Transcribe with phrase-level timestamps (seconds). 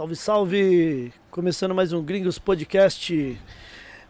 [0.00, 1.12] Salve, salve!
[1.30, 3.38] Começando mais um Gringos Podcast.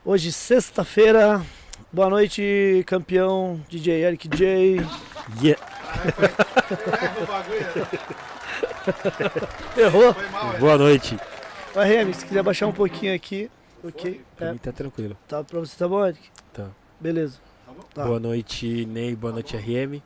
[0.04, 1.44] Hoje, sexta-feira.
[1.92, 4.76] Boa noite, campeão DJ Eric J.
[5.42, 5.60] Yeah.
[9.76, 10.14] Errou.
[10.60, 11.18] Boa noite.
[11.74, 13.50] Vai, Remy, se quiser baixar um pouquinho aqui.
[13.82, 14.20] Ok.
[14.36, 15.16] Pra É, mim tá tranquilo.
[15.26, 16.20] tá pra você, tá bom, Eric?
[16.52, 16.68] Tá.
[17.00, 17.40] Beleza.
[17.92, 18.04] Tá.
[18.04, 19.16] Boa noite, Ney.
[19.16, 20.00] Boa noite, RM.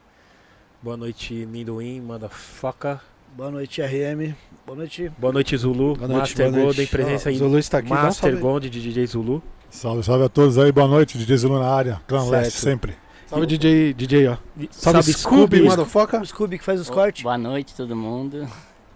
[0.82, 3.00] Boa noite, Minduim, motherfucker.
[3.36, 4.34] Boa noite, RM.
[4.66, 5.10] Boa noite.
[5.18, 5.96] Boa noite, Zulu.
[5.96, 6.64] Boa noite, Master boa noite.
[6.64, 7.36] Golden, presença aí.
[7.36, 8.36] Zulu está aqui, um Master salve.
[8.42, 9.42] Gold de DJ Zulu.
[9.70, 12.24] Salve, salve a todos aí, boa noite, DJ Zulu na área, Clã.
[12.30, 12.94] Leste sempre.
[13.26, 14.36] Salve DJ, DJ, ó.
[14.58, 15.62] E- Salve, Scooby, Scooby.
[15.62, 16.20] motherfucker.
[16.20, 17.22] O Scooby que faz os cortes.
[17.24, 18.46] Boa noite, todo mundo.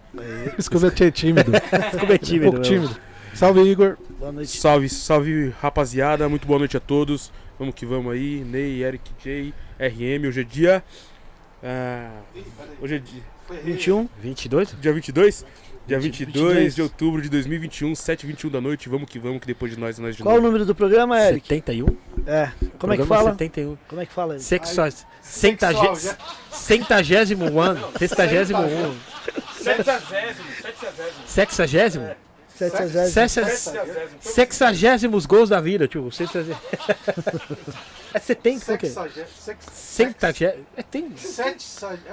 [0.61, 1.51] Scooby é tímido,
[2.07, 2.45] bem um tímido.
[2.53, 2.63] pouco meu.
[2.63, 2.97] tímido.
[3.35, 3.97] Salve, Igor.
[4.19, 4.57] Boa noite.
[4.57, 7.33] Salve, salve rapaziada, muito boa noite a todos.
[7.59, 10.29] Vamos que vamos aí, Ney, Eric J, RM.
[10.29, 10.85] Hoje é dia.
[11.63, 12.11] Ah,
[12.81, 13.23] hoje é dia,
[13.65, 14.09] 21.
[14.21, 14.77] 22?
[14.81, 15.45] dia 22?
[15.87, 16.75] Dia 20, 22 22.
[16.75, 18.91] de outubro de 2021, 7h21 da noite.
[18.91, 20.47] Vamos que vamos, que depois de nós, nós de Qual o novo.
[20.49, 21.49] número do programa, Eric?
[21.49, 21.87] 71?
[22.27, 22.51] É.
[22.79, 23.31] Como é que fala?
[23.31, 23.79] 71.
[23.89, 24.39] Como é que fala?
[24.39, 24.83] Sexo...
[25.23, 26.15] Centagésimo...
[26.53, 27.89] Centagésimo ano.
[27.99, 28.95] Sextagésimo um.
[29.63, 30.47] Sexagésimo?
[31.27, 32.28] Sexagésimo.
[32.59, 33.79] Sexagésimo?
[34.21, 36.11] Sexagésimos gols da vida, tio.
[36.11, 36.59] Sexagésimo.
[38.15, 38.91] É 70, por quê?
[39.71, 40.67] Centagésimo.
[40.79, 41.03] É, tem.
[41.05, 41.11] Eu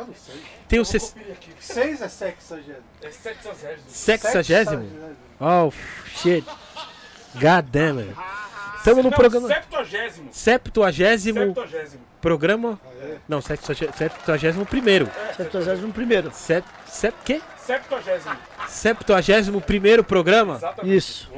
[0.05, 0.35] não sei.
[0.67, 2.75] Tem o Seis é sexagésimo.
[3.87, 4.91] sexagésimo.
[5.39, 5.71] Oh,
[6.17, 6.45] shit.
[7.35, 8.13] God damn it.
[8.77, 9.47] Estamos no programa.
[9.47, 10.29] Septuagésimo.
[10.33, 12.01] Septuagésimo Septuagésimo.
[12.19, 12.79] programa.
[13.27, 15.09] Não, septuagé- septuagésimo primeiro.
[15.37, 16.29] Sexagésimo primeiro.
[16.33, 17.41] Set, set, quê?
[17.65, 18.35] Septuagésimo.
[18.67, 20.59] Septuagésimo primeiro programa?
[20.83, 21.31] Isso.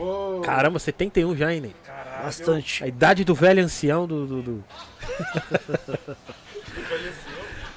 [0.43, 1.75] Caramba, 71 já, hein, Ney?
[2.23, 2.83] Bastante.
[2.83, 4.25] A idade do velho ancião do.
[4.25, 4.63] do- do-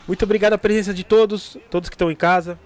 [0.07, 2.59] Muito obrigado a presença de todos, todos que estão em casa.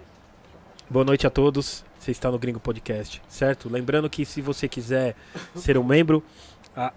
[0.88, 1.84] Boa noite a todos.
[1.98, 3.68] Você está no Gringo Podcast, certo?
[3.68, 5.14] Lembrando que se você quiser
[5.54, 6.22] ser um membro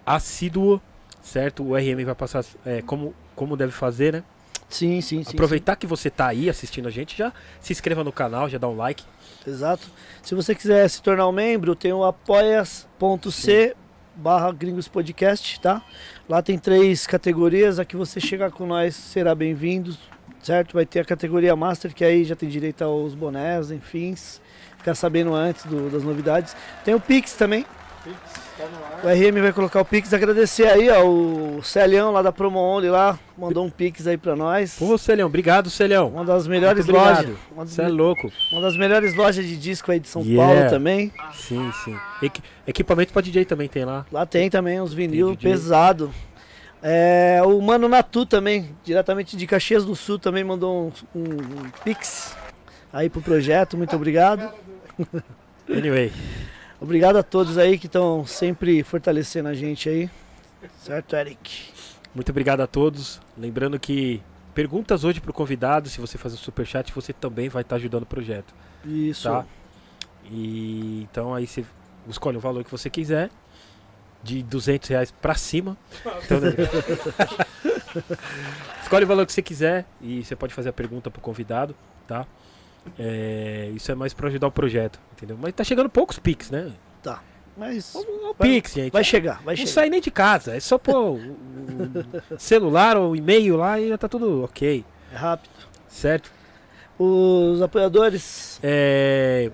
[0.04, 0.80] assíduo,
[1.22, 1.62] certo?
[1.64, 4.24] O RM vai passar é, como, como deve fazer, né?
[4.68, 5.30] Sim, sim, sim.
[5.32, 8.68] Aproveitar que você tá aí assistindo a gente, já se inscreva no canal, já dá
[8.68, 9.02] um like.
[9.02, 9.50] sim.
[9.50, 9.88] Exato.
[10.22, 13.74] Se você quiser se tornar um membro, tem o apoias.c
[14.14, 15.80] barra Gringos Podcast, tá?
[16.28, 17.78] Lá tem três categorias.
[17.78, 19.96] A que você chegar com nós será bem-vindo,
[20.42, 20.74] certo?
[20.74, 24.14] Vai ter a categoria Master, que aí já tem direito aos bonés, enfim.
[24.76, 26.54] Ficar sabendo antes do- das novidades.
[26.84, 27.64] Tem o Pix também.
[29.04, 30.12] O RM vai colocar o Pix.
[30.12, 33.18] Agradecer aí, ó, o Celião lá da Promo Only lá.
[33.36, 34.76] Mandou um Pix aí pra nós.
[34.78, 36.08] Pô, Celhão, obrigado, Celhão.
[36.08, 37.36] Uma das melhores lojas.
[37.54, 38.30] Você é louco.
[38.52, 40.52] uma das melhores lojas de disco aí de São Yeah.
[40.54, 41.12] Paulo também.
[41.34, 41.96] Sim, sim.
[42.20, 44.04] Equi- equipamento pra DJ também tem lá.
[44.10, 46.10] Lá tem também uns vinil pesado.
[46.82, 51.22] É, o Mano Natu também, diretamente de Caxias do Sul, também mandou um, um-
[51.64, 52.36] um pix
[52.92, 53.76] aí pro projeto.
[53.76, 54.50] Muito obrigado.
[55.70, 56.12] Anyway,
[56.80, 60.10] Obrigado a todos aí que estão sempre fortalecendo a gente aí.
[60.82, 61.72] Certo, Eric?
[62.14, 63.20] muito obrigado a todos.
[63.36, 64.22] Lembrando que
[64.54, 68.06] perguntas hoje pro convidado, se você fazer o superchat, você também vai estar ajudando o
[68.06, 68.52] projeto,
[68.84, 69.28] Isso.
[69.28, 69.44] tá?
[70.30, 71.64] E então aí você
[72.08, 73.30] escolhe o valor que você quiser,
[74.22, 75.76] de 200 reais pra cima.
[76.24, 76.50] Então, né?
[78.82, 81.74] escolhe o valor que você quiser e você pode fazer a pergunta pro convidado,
[82.06, 82.26] tá?
[82.98, 85.36] É, isso é mais pra ajudar o projeto, entendeu?
[85.40, 86.72] Mas tá chegando poucos pics, né?
[87.56, 88.92] Mas O Vai- Pix, gente.
[88.92, 89.72] vai chegar, vai Não chegar.
[89.72, 93.88] sai nem de casa, é só pôr o, o celular ou o e-mail lá e
[93.88, 95.50] já tá tudo ok, É rápido.
[95.88, 96.30] certo?
[96.96, 98.60] Os apoiadores.
[98.62, 99.50] É,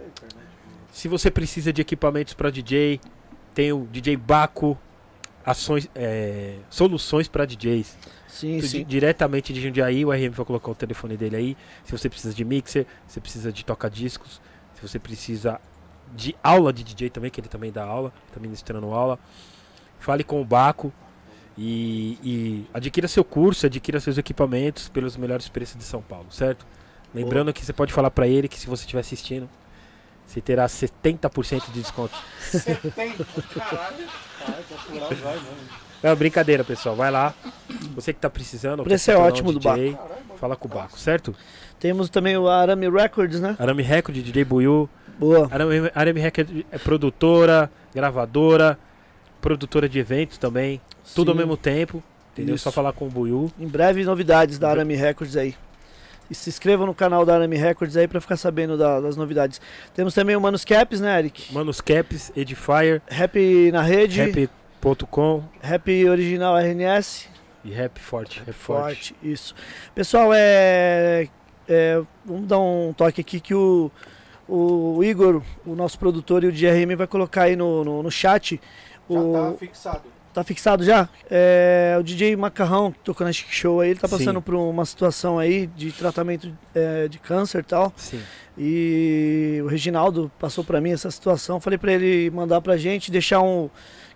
[0.93, 3.01] se você precisa de equipamentos para DJ,
[3.55, 4.77] tem o DJ Baco,
[5.45, 7.97] ações, é, soluções para DJs.
[8.35, 8.85] Sim, Di- sim.
[8.85, 11.57] Diretamente de Jundiaí, o RM vai colocar o telefone dele aí.
[11.85, 14.41] Se você precisa de mixer, se você precisa de toca-discos,
[14.75, 15.61] se você precisa
[16.17, 19.21] de aula de DJ também, que ele também dá aula, tá ministrando aula.
[20.01, 20.93] Fale com o Baco
[21.57, 26.67] e, e adquira seu curso, adquira seus equipamentos pelos melhores preços de São Paulo, certo?
[27.15, 29.49] Lembrando que você pode falar pra ele que se você estiver assistindo,
[30.27, 32.19] você terá 70% de desconto.
[36.05, 36.95] É brincadeira, pessoal.
[36.95, 37.35] Vai lá.
[37.95, 38.81] Você que tá precisando.
[38.81, 39.97] O preço é ótimo do DJ,
[40.39, 41.35] Fala com o Baco, certo?
[41.81, 43.57] Temos também o Arame Records, né?
[43.59, 44.89] Arame Record, DJ Buiu.
[45.19, 45.49] Boa.
[45.51, 48.79] Arame, Arame Record é produtora, gravadora,
[49.41, 50.81] produtora de eventos também.
[51.15, 51.39] Tudo ao Sim.
[51.41, 52.03] mesmo tempo.
[52.33, 52.55] Entendeu?
[52.57, 52.65] Isso.
[52.65, 53.51] Só falar com o Buiu.
[53.59, 55.55] Em breve novidades da Arame Records aí.
[56.31, 59.61] E se inscreva no canal da Arame Records aí pra ficar sabendo da- das novidades.
[59.95, 61.53] Temos também o Manus Caps, né, Eric?
[61.53, 64.49] Manos Caps, Edifier, Rap na rede, rap,
[64.85, 65.43] Rap.com
[66.11, 67.29] original RNS.
[67.65, 68.41] e Rap Forte.
[68.41, 69.15] Rap Forte.
[69.15, 69.55] Forte, isso.
[69.95, 71.27] Pessoal, é,
[71.67, 73.91] é, Vamos dar um toque aqui que o,
[74.47, 78.61] O Igor, o nosso produtor e o DRM vai colocar aí no, no, no chat.
[79.09, 80.03] Já O, tá fixado.
[80.35, 81.09] Tá fixado já?
[81.31, 84.19] É, o DJ Macarrão, que tocou na Chic Show aí, ele tá Sim.
[84.19, 87.91] passando por uma situação aí de tratamento é, de câncer e tal.
[87.97, 88.21] Sim.
[88.59, 91.59] E o Reginaldo passou pra mim essa situação.
[91.59, 93.71] Falei pra ele mandar pra gente, deixar um.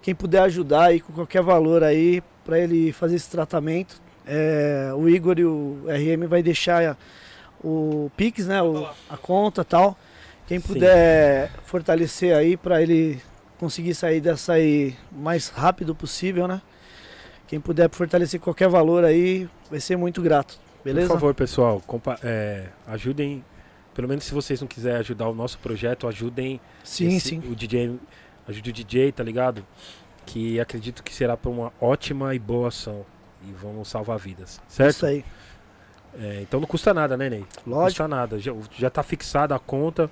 [0.08, 4.00] Quem puder ajudar aí com qualquer valor aí, pra ele fazer esse tratamento.
[4.26, 6.96] É, o Igor e o RM vai deixar
[7.62, 8.62] o Pix, né?
[8.62, 9.98] o- a conta e tal.
[10.46, 10.66] Quem Sim.
[10.66, 13.20] puder fortalecer aí pra ele
[13.58, 16.62] conseguir sair dessa aí mais rápido possível, né?
[17.46, 20.58] Quem puder fortalecer qualquer valor aí, vai ser muito grato.
[20.82, 21.08] Beleza?
[21.08, 23.44] Por favor, pessoal, compa- é, ajudem.
[23.92, 27.38] Pelo menos se vocês não quiserem ajudar o nosso projeto, ajudem Sim, esse- sim.
[27.40, 27.98] o DJ.
[28.48, 29.64] Ajude o DJ, tá ligado?
[30.26, 33.04] Que acredito que será para uma ótima e boa ação.
[33.46, 34.60] E vamos salvar vidas.
[34.66, 34.90] Certo?
[34.90, 35.24] Isso aí.
[36.18, 37.44] É, então não custa nada, né, Ney?
[37.66, 38.02] Não Lógico.
[38.02, 38.38] custa nada.
[38.38, 40.10] Já, já tá fixada a conta.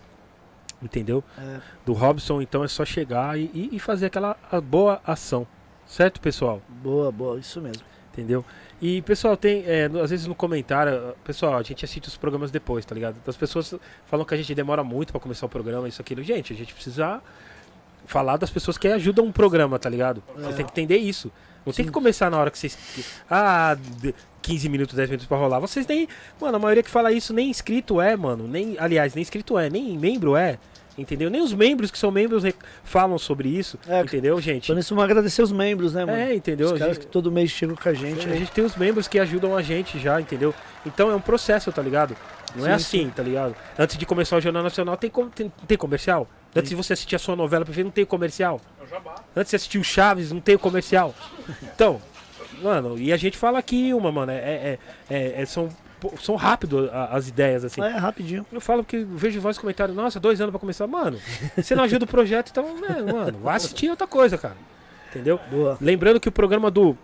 [0.83, 1.25] Entendeu?
[1.38, 1.59] É.
[1.87, 5.47] Do Robson, então é só chegar e, e- fazer aquela boa ação.
[5.87, 6.61] Certo, pessoal?
[6.69, 7.83] Boa, boa, isso mesmo.
[8.12, 8.45] Entendeu?
[8.81, 12.85] E, pessoal, tem, é, às vezes no comentário, pessoal, a gente assiste os programas depois,
[12.85, 13.16] tá ligado?
[13.26, 13.75] As pessoas
[14.05, 16.23] falam que a gente demora muito pra começar o programa, isso, aquilo.
[16.23, 17.23] Gente, a gente precisa
[18.06, 20.22] falar das pessoas que ajudam o programa, tá ligado?
[20.36, 21.30] Vocês têm que entender isso.
[21.64, 21.88] Não tem Sim.
[21.88, 22.78] que começar na hora que vocês.
[23.28, 25.58] Ah, de- 15 minutos, 10 minutos pra rolar.
[25.58, 26.06] Vocês nem.
[26.40, 28.46] Mano, a maioria que fala isso nem inscrito é, mano.
[28.46, 30.58] Nem, aliás, nem inscrito é, nem membro é.
[30.98, 31.28] Entendeu?
[31.28, 32.42] Nem os membros que são membros
[32.82, 33.78] falam sobre isso.
[33.86, 34.64] É, entendeu, gente?
[34.64, 36.16] Então nisso vamos agradecer os membros, né, mano?
[36.16, 36.68] É, entendeu?
[36.72, 37.04] Os caras gente?
[37.06, 38.26] que todo mês chegam com a gente.
[38.26, 38.38] A aí.
[38.38, 40.54] gente tem os membros que ajudam a gente já, entendeu?
[40.86, 42.16] Então é um processo, tá ligado?
[42.54, 43.54] Não é Sim, assim, tá ligado?
[43.78, 46.26] Antes de começar o Jornal Nacional, tem, com- tem, tem comercial?
[46.56, 48.60] Antes de você assistir a sua novela não tem comercial?
[49.34, 51.14] Antes de assistir o Chaves, não tem comercial?
[51.75, 52.00] Então,
[52.62, 54.78] mano, e a gente fala aqui uma, mano, é, é,
[55.10, 55.68] é- é- são,
[56.20, 57.80] são rápido as ideias, assim.
[57.82, 58.46] É, rapidinho.
[58.52, 60.86] Eu falo que vejo vários comentários, nossa, dois anos pra começar.
[60.86, 61.18] Mano,
[61.56, 64.56] você não ajuda o projeto, então, né, mano, vai assistir outra coisa, cara.
[65.10, 65.40] Entendeu?
[65.50, 65.78] Boa.
[65.80, 66.96] Lembrando que o programa do,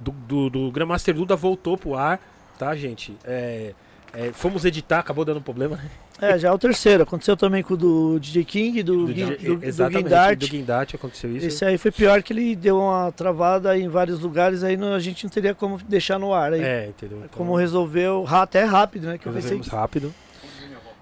[0.00, 2.20] do, do, do Grandmaster Duda voltou pro ar,
[2.58, 3.16] tá, gente?
[3.24, 3.72] É,
[4.12, 5.90] é, fomos editar, acabou dando problema, né?
[6.20, 7.02] É, já é o terceiro.
[7.02, 10.38] Aconteceu também com o do DJ King, do, Do DJ do, do Guindart.
[10.38, 11.46] do Guindart aconteceu isso.
[11.46, 14.98] Esse aí foi pior que ele deu uma travada em vários lugares, aí não- a
[14.98, 16.54] gente não teria como deixar no ar.
[16.54, 17.18] Aí, É, entendeu?
[17.18, 19.18] Então, Como resolveu, até rápido, né?
[19.18, 20.14] Que eu pensei rápido.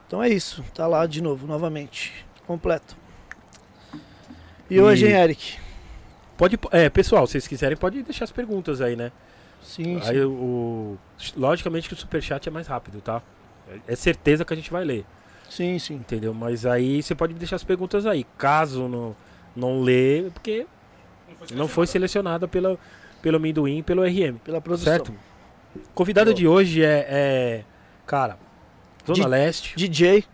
[0.07, 2.13] Então é isso, tá lá de novo, novamente.
[2.47, 2.97] Completo.
[4.69, 5.59] E hoje, E- hein, Eric?
[6.37, 9.13] Pode, é, pessoal, se vocês quiserem, pode deixar as perguntas aí, né?
[9.63, 10.25] Sim, Aí sim.
[10.25, 10.99] o,
[11.37, 13.23] logicamente que o superchat é mais rápido, tá?
[13.87, 15.05] É certeza que a gente vai ler.
[15.49, 15.95] Sim, sim.
[15.95, 16.35] Entendeu?
[16.35, 18.25] Mas aí você pode deixar as perguntas aí.
[18.37, 19.17] Caso não,
[19.55, 20.67] não lê, porque
[21.53, 22.79] não foi selecionada pela,
[23.23, 24.37] pelo Minduim e pelo RM.
[24.45, 24.93] Pela produção.
[24.93, 25.15] Certo?
[25.95, 26.35] Convidado Boa.
[26.37, 27.65] de hoje é, é,
[28.07, 28.39] Cara,
[29.07, 29.77] Zona Di- Leste.
[29.77, 30.25] DJ.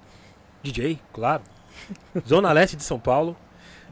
[0.62, 1.42] DJ, claro.
[2.26, 3.36] Zona Leste de São Paulo.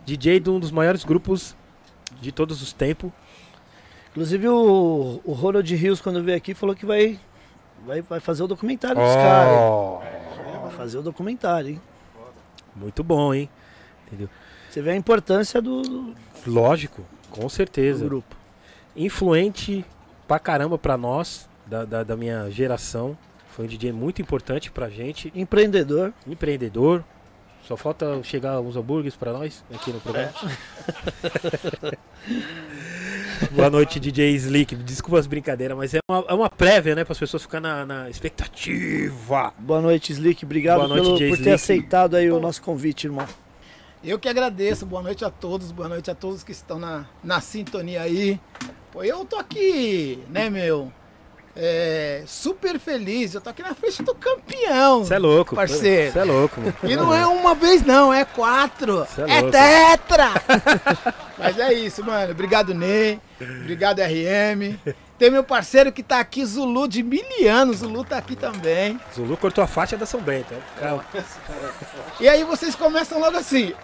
[0.05, 1.55] DJ de um dos maiores grupos
[2.21, 3.11] de todos os tempos.
[4.11, 7.19] Inclusive o, o Ronald Rios, quando veio aqui, falou que vai,
[7.87, 9.53] vai, vai fazer o documentário dos caras.
[9.61, 9.99] Oh,
[10.63, 11.81] Vai fazer o documentário, hein?
[12.77, 13.49] muito bom, hein?
[14.07, 14.29] Entendeu?
[14.71, 16.15] Você vê a importância do, do
[16.47, 18.05] Lógico, com certeza.
[18.05, 18.37] grupo.
[18.95, 19.85] influente
[20.27, 23.17] pra caramba pra nós, da, da, da minha geração.
[23.51, 25.33] Foi um DJ muito importante pra gente.
[25.35, 26.13] Empreendedor.
[26.27, 27.03] Empreendedor.
[27.67, 30.33] Só falta chegar uns hambúrgueres pra nós aqui no programa.
[33.53, 34.75] Boa noite, DJ Slick.
[34.77, 37.05] Desculpa as brincadeiras, mas é uma, é uma prévia, né?
[37.05, 39.53] Para as pessoas ficarem na, na expectativa.
[39.59, 40.45] Boa noite, Slick.
[40.45, 41.51] Obrigado noite, pelo, por ter Slick.
[41.51, 43.27] aceitado aí o nosso convite, irmão.
[44.03, 47.41] Eu que agradeço, boa noite a todos, boa noite a todos que estão na, na
[47.41, 48.41] sintonia aí.
[48.93, 50.93] Pô, eu tô aqui, né, meu?
[51.61, 55.05] É, super feliz, eu tô aqui na frente do campeão.
[55.05, 55.57] Você é louco.
[55.57, 56.13] Parceiro.
[56.13, 56.75] Você é louco, mano.
[56.85, 59.05] E não é uma vez não, é quatro.
[59.13, 60.31] Cê é É, tetra!
[61.37, 62.31] Mas é isso, mano.
[62.31, 63.21] Obrigado, Ney.
[63.41, 64.79] Obrigado, RM.
[65.19, 67.79] Tem meu parceiro que tá aqui, Zulu, de mil anos.
[67.79, 69.01] Zulu tá aqui também.
[69.13, 70.55] Zulu cortou a faixa da São Bento.
[70.81, 70.97] É,
[72.21, 73.75] E aí vocês começam logo assim.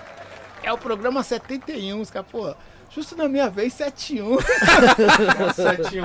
[0.62, 2.54] É o programa 71, os caras, pô,
[2.94, 4.38] justo na minha vez, 71.
[5.54, 6.04] 71,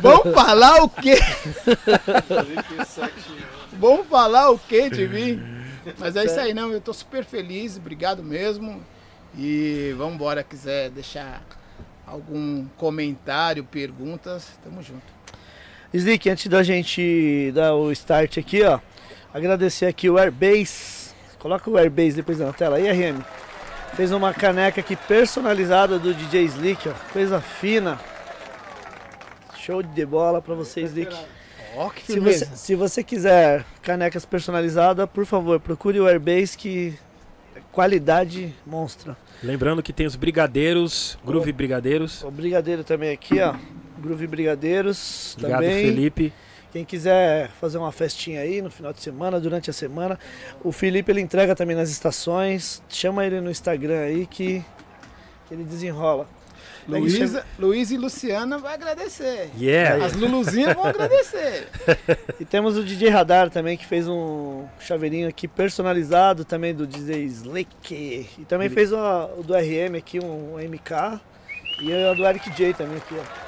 [0.00, 1.16] Vamos falar o quê?
[1.16, 3.18] 71.
[3.72, 5.42] Vamos falar o quê de mim?
[5.98, 6.70] Mas é isso aí, não.
[6.70, 8.82] Eu tô super feliz, obrigado mesmo.
[9.36, 11.42] E vamos embora, quiser deixar
[12.06, 15.18] algum comentário, perguntas, tamo junto.
[15.92, 18.78] Slick, antes da gente dar o start aqui, ó,
[19.32, 21.08] agradecer aqui o Airbase.
[21.38, 23.22] Coloca o Airbase depois na tela aí, RM.
[23.98, 27.98] Fez uma caneca aqui personalizada do DJ Slick, ó, coisa fina.
[29.56, 31.12] Show de bola pra vocês, Slick.
[31.74, 36.96] Ó, que Se você, se você quiser canecas personalizadas, por favor, procure o Airbase que
[37.56, 39.16] é qualidade monstra.
[39.42, 42.22] Lembrando que tem os brigadeiros, Groove Brigadeiros.
[42.22, 43.56] O Brigadeiro também aqui, ó.
[43.98, 45.86] Groove Brigadeiros Obrigado, também.
[45.86, 46.32] Felipe.
[46.72, 50.18] Quem quiser fazer uma festinha aí no final de semana, durante a semana,
[50.62, 52.82] o Felipe ele entrega também nas estações.
[52.88, 54.64] Chama ele no Instagram aí que,
[55.46, 56.28] que ele desenrola.
[56.88, 59.50] Luísa, Luiz e Luciana vai agradecer.
[59.58, 60.06] Yeah!
[60.06, 61.68] As Luluzinhas vão agradecer.
[62.40, 67.24] E temos o DJ Radar também que fez um chaveirinho aqui personalizado também do DJ
[67.24, 68.28] Slick.
[68.38, 68.96] E também fez o,
[69.36, 71.20] o do RM aqui, um MK.
[71.82, 73.47] E o do Eric J também aqui, ó.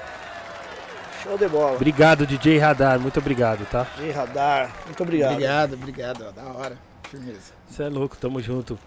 [1.22, 1.76] Show de bola.
[1.76, 2.98] Obrigado, DJ Radar.
[2.98, 3.86] Muito obrigado, tá?
[3.96, 5.32] DJ Radar, muito obrigado.
[5.32, 6.32] Obrigado, obrigado.
[6.32, 6.78] Da hora.
[7.10, 7.52] Firmeza.
[7.68, 8.78] Você é louco, tamo junto.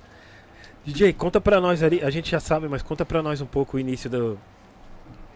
[0.83, 3.77] DJ, conta pra nós ali, a gente já sabe, mas conta pra nós um pouco
[3.77, 4.39] o início do.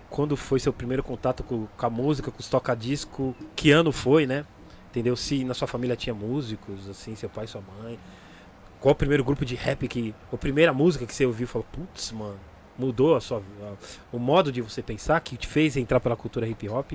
[0.10, 3.36] Quando foi seu primeiro contato com, com a música, com os toca-disco?
[3.56, 4.46] Que ano foi, né?
[4.90, 5.16] Entendeu?
[5.16, 8.00] Se na sua família tinha músicos, assim, seu pai, sua mãe.
[8.80, 10.16] Qual o primeiro grupo de rap que.
[10.34, 12.40] A primeira música que você ouviu e falou, putz, mano,
[12.78, 13.74] mudou a sua, a-
[14.12, 16.94] o modo de você pensar, que te fez entrar pela cultura hip hop?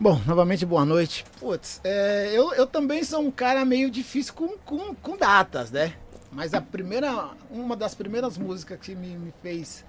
[0.00, 1.24] Bom, novamente boa noite.
[1.40, 5.94] Putz, é, eu, eu também sou um cara meio difícil com, com, com datas, né?
[6.30, 9.84] Mas a primeira, uma das primeiras músicas que me, me fez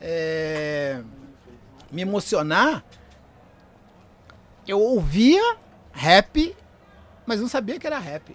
[0.00, 1.02] é,
[1.90, 2.82] me emocionar,
[4.66, 5.56] eu ouvia
[5.92, 6.56] rap,
[7.26, 8.34] mas não sabia que era rap.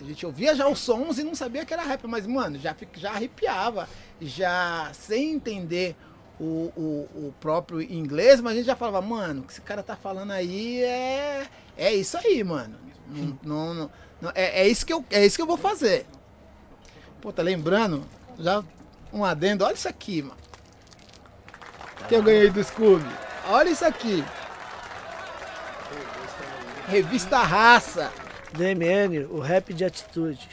[0.00, 2.74] A gente ouvia já os sons e não sabia que era rap, mas, mano, já,
[2.94, 3.88] já arrepiava,
[4.20, 5.94] já sem entender
[6.38, 9.82] o, o, o próprio inglês, mas a gente já falava, mano, o que esse cara
[9.82, 12.76] tá falando aí é, é isso aí, mano.
[13.42, 13.90] Não, não-
[14.22, 16.06] não- é, é, isso que eu, é isso que eu vou fazer.
[17.20, 18.06] Pô, tá lembrando?
[18.38, 18.64] Já
[19.12, 20.38] um adendo, olha isso aqui, mano.
[22.08, 23.04] Que eu ganhei do Scooby.
[23.48, 24.24] Olha isso aqui.
[26.88, 28.10] Revista Raça.
[28.52, 30.48] DMN, o rap de atitude.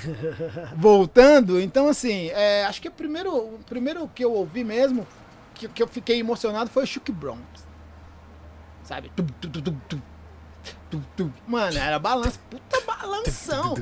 [0.76, 5.06] Voltando, então assim, é, acho que o primeiro, o primeiro que eu ouvi mesmo,
[5.54, 7.42] que, que eu fiquei emocionado foi o Chuck Bronx.
[8.82, 9.10] Sabe?
[9.14, 10.02] Tum, tum, tum, tum, tum,
[10.90, 11.32] tum, tum.
[11.46, 13.74] Mano, era balanço, puta balanção.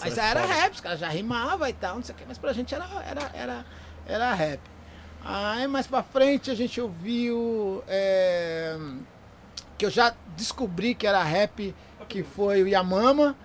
[0.00, 2.52] Mas era rap, os caras já rimavam e tal, não sei o que, mas pra
[2.52, 3.66] gente era, era, era,
[4.06, 4.60] era rap.
[5.24, 7.82] Aí mais pra frente a gente ouviu.
[7.88, 8.78] é,
[9.78, 11.74] que eu já descobri que era rap,
[12.08, 13.36] que foi o Yamama.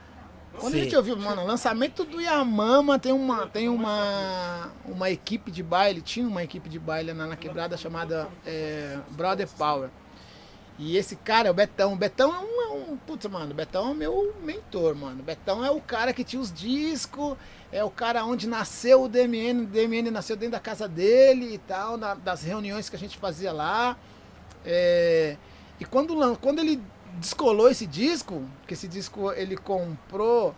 [0.57, 0.83] Quando a Sim.
[0.83, 5.99] gente ouviu, mano, o lançamento do Yamama tem uma, tem uma, uma equipe de baile,
[5.99, 9.89] tinha uma equipe de baile na, na quebrada chamada é, Brother Power.
[10.77, 11.93] E esse cara é o Betão.
[11.93, 12.97] O Betão é um, é um.
[12.97, 15.19] Putz, mano, o Betão é meu mentor, mano.
[15.21, 17.35] O Betão é o cara que tinha os discos,
[17.71, 19.63] é o cara onde nasceu o DMN.
[19.63, 23.17] O DMN nasceu dentro da casa dele e tal, na- das reuniões que a gente
[23.17, 23.95] fazia lá.
[24.65, 25.35] É,
[25.79, 26.81] e quando, quando ele
[27.19, 30.53] descolou esse disco, que esse disco ele comprou,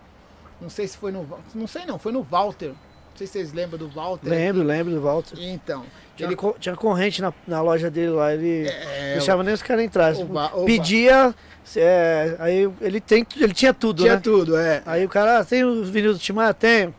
[0.61, 1.27] não sei se foi no.
[1.53, 2.69] Não sei não, foi no Walter.
[2.69, 4.27] Não sei se vocês lembram do Walter.
[4.29, 5.37] Lembro, lembro do Walter.
[5.39, 5.85] Então,
[6.17, 6.37] Tinha, ele.
[6.59, 10.13] tinha corrente na, na loja dele lá, ele É, deixava nem os caras entrar.
[10.15, 11.33] o Va- o Va- Pedia,
[11.77, 14.21] é, aí ele, tem, ele tinha tudo, tinha né?
[14.21, 14.83] tudo, é.
[14.85, 16.53] Aí o cara, ah, tem os vinil do Timaya?
[16.53, 16.93] Tem.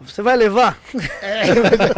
[0.00, 0.78] Você vai levar?
[1.20, 1.44] É,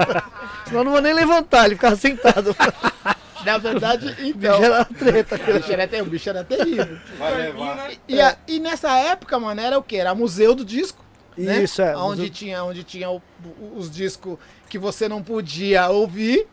[0.66, 2.56] Senão eu não vou nem levantar, ele ficava sentado.
[3.44, 4.58] na verdade, O então.
[4.60, 5.34] bicho era treta.
[5.36, 6.98] O bicho era, o bicho era terrível.
[7.18, 7.90] Vai levar.
[8.08, 9.96] E, a- e nessa época, mano, era o quê?
[9.96, 11.04] Era museu do disco.
[11.36, 11.62] né?
[11.62, 11.96] Isso, é.
[11.96, 16.46] Onde museu- tinha, onde tinha o- o- os discos que você não podia ouvir.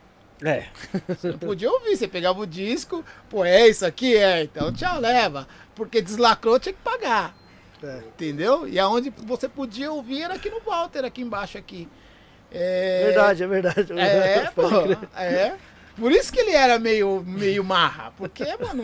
[0.44, 0.66] É.
[1.08, 1.96] Você não podia ouvir.
[1.96, 4.16] Você pegava o disco, pô, é isso aqui?
[4.16, 5.48] É, então tchau, leva.
[5.74, 7.34] Porque deslacrou, tinha que pagar.
[7.84, 7.98] É.
[8.00, 8.68] Entendeu?
[8.68, 11.88] E aonde você podia ouvir era aqui no Walter, aqui embaixo aqui.
[12.52, 13.94] É, Verdade, é verdade.
[13.94, 14.62] É, É, pô.
[15.18, 15.54] É.
[15.98, 18.12] Por isso que ele era meio, meio marra.
[18.18, 18.84] Porque, mano.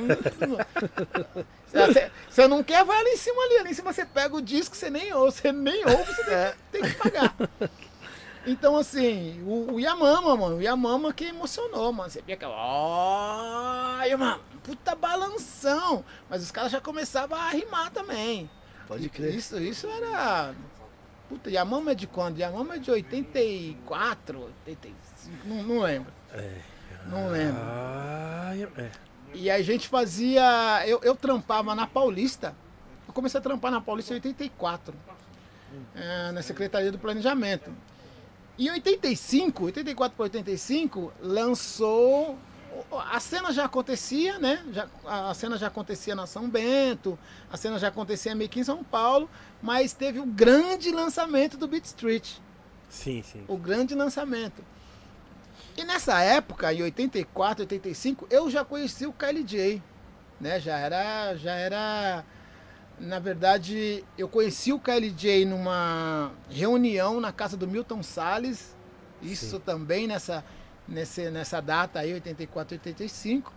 [2.30, 3.58] Você, não quer, vai ali em cima ali.
[3.60, 6.82] Ali em cima você pega o disco, você nem ouve, você nem ouve, você tem,
[6.82, 7.36] tem que pagar.
[8.46, 12.10] Então, assim, o, o Yamama, mano, o Yamama que emocionou, mano.
[12.10, 16.04] Você via que, ó, Yamama, puta balanção.
[16.30, 18.50] Mas os caras já começavam a rimar também.
[18.88, 19.36] Pode crer.
[19.36, 20.56] Isso, isso era.
[21.30, 22.40] Puta, Yamama é de quando?
[22.40, 26.12] Yamama é de 84, 85, não, não lembro.
[27.10, 27.62] Não lembro.
[27.62, 28.92] Ah, é.
[29.34, 30.84] E a gente fazia.
[30.86, 32.56] Eu, eu trampava na Paulista.
[33.08, 34.94] Eu comecei a trampar na Paulista em 84.
[35.96, 37.72] eh, na Secretaria do Planejamento.
[38.58, 42.38] E em 85, 84 para 85, lançou.
[43.12, 44.64] A cena já acontecia, né?
[44.72, 47.20] Já, a cena já acontecia na São Bento,
[47.52, 49.30] a cena já acontecia meio que em São Paulo,
[49.62, 52.36] mas teve o grande lançamento do Beat Street
[52.90, 53.44] Sim, sim.
[53.48, 54.64] o grande lançamento.
[55.78, 59.82] E nessa época, em 84, 85, eu já conheci o Kylie J.
[60.40, 60.60] né?
[60.60, 62.26] Já era, já era.
[63.00, 68.76] Na verdade, eu conheci o KLJ numa reunião na casa do Milton Salles.
[69.22, 69.62] Isso Sim.
[69.66, 70.44] também nessa,
[70.88, 73.52] nesse, nessa data aí, 84, 85.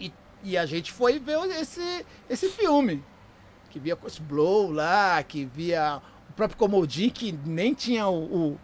[0.00, 0.10] E,
[0.42, 3.04] e a gente foi ver esse, esse filme.
[3.68, 8.60] Que via Chris Blow lá, que via o próprio Comodin, que nem tinha o, o-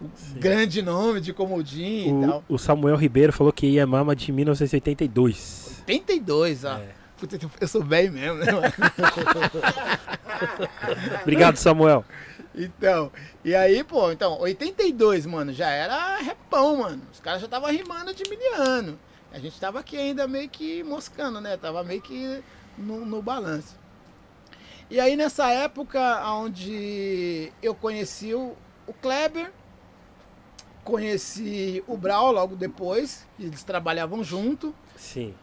[0.00, 2.44] o grande nome de Comodin e tal.
[2.48, 5.82] O, o Samuel Ribeiro falou que ia mama de 1982.
[5.86, 6.78] 82, ó.
[6.78, 6.88] É.
[7.16, 8.52] Puta, eu sou bem mesmo, né?
[11.22, 12.04] Obrigado, Samuel.
[12.54, 13.10] Então,
[13.42, 17.02] e aí, pô, então, 82, mano, já era repão, mano.
[17.12, 18.98] Os caras já estavam rimando de miliano.
[19.32, 21.56] A gente tava aqui ainda meio que moscando, né?
[21.56, 22.42] Tava meio que
[22.76, 23.76] no, no balanço.
[24.90, 28.54] E aí, nessa época, onde eu conheci o,
[28.86, 29.50] o Kleber,
[30.86, 34.72] conheci o Brau logo depois, eles trabalhavam junto.
[34.96, 35.34] Sim.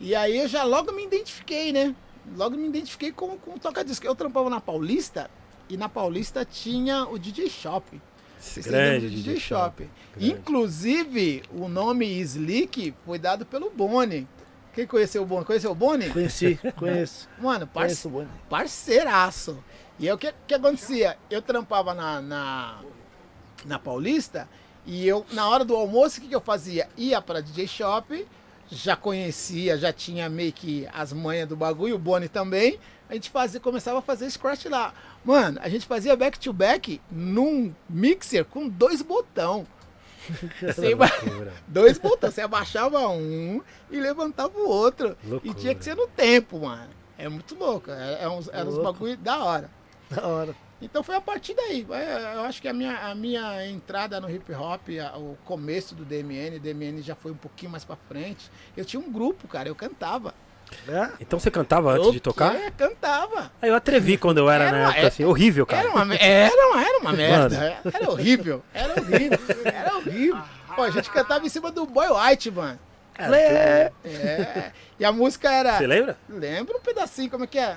[0.00, 1.94] E aí eu já logo me identifiquei, né?
[2.36, 4.04] Logo me identifiquei com, com o toca-disco.
[4.04, 5.30] Eu trampava na Paulista
[5.68, 8.00] e na Paulista tinha o DJ Shop.
[8.38, 9.88] Vocês Grande do DJ Shop.
[10.16, 10.30] Grande.
[10.32, 14.28] Inclusive, o nome Slick foi dado pelo Boni.
[14.74, 15.44] Quem conheceu o Boni?
[15.44, 16.10] Conheceu o Boni?
[16.10, 17.28] Conheci, conheço.
[17.40, 18.28] Mano, parce- Conheço o Boni.
[18.48, 19.58] parceiraço.
[19.98, 21.16] E aí o que, que acontecia?
[21.28, 22.78] Eu trampava na, na,
[23.64, 24.48] na Paulista
[24.88, 26.88] e eu, na hora do almoço, o que, que eu fazia?
[26.96, 28.26] Ia pra DJ Shop,
[28.70, 32.78] já conhecia, já tinha meio que as manhas do bagulho, o Boni também.
[33.08, 34.92] A gente fazia, começava a fazer scratch lá.
[35.24, 39.66] Mano, a gente fazia back to back num mixer com dois botão.
[40.60, 41.10] Você ba-
[41.66, 45.16] dois botões, você abaixava um e levantava o outro.
[45.24, 45.52] Loucura.
[45.52, 46.90] E tinha que ser no tempo, mano.
[47.16, 47.90] É muito louco.
[47.90, 49.70] É, é uns, era uns bagulho da hora.
[50.10, 50.54] Da hora.
[50.80, 51.84] Então foi a partir daí.
[51.90, 55.94] É, Eu acho que a minha, a minha entrada no hip hop, a- o começo
[55.94, 58.50] do DMN, DMN já foi um pouquinho mais pra frente.
[58.76, 60.32] Eu tinha um grupo, cara, eu cantava.
[60.86, 61.08] É?
[61.18, 62.54] Então você cantava antes O de tocar?
[62.54, 62.70] quê?
[62.76, 63.50] Cantava.
[63.60, 65.24] Aí eu atrevi quando eu era, Era na uma- época assim.
[65.24, 65.82] Horrível, cara.
[65.88, 67.80] Era uma, era uma, era uma merda.
[67.92, 68.62] Era horrível.
[68.74, 69.38] Era horrível.
[69.64, 70.42] Era horrível.
[70.76, 72.78] Pô, a gente cantava em cima do Boy White, mano.
[73.18, 73.90] É.
[74.04, 74.72] É.
[75.00, 75.78] E a música era.
[75.78, 76.16] Você lembra?
[76.28, 77.76] Lembra um pedacinho, como é que é?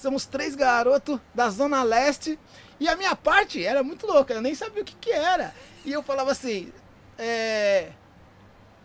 [0.00, 2.38] Somos três garotos da Zona Leste.
[2.78, 5.52] E a minha parte era muito louca, eu nem sabia o que que era.
[5.84, 6.72] E eu falava assim,
[7.18, 7.88] é...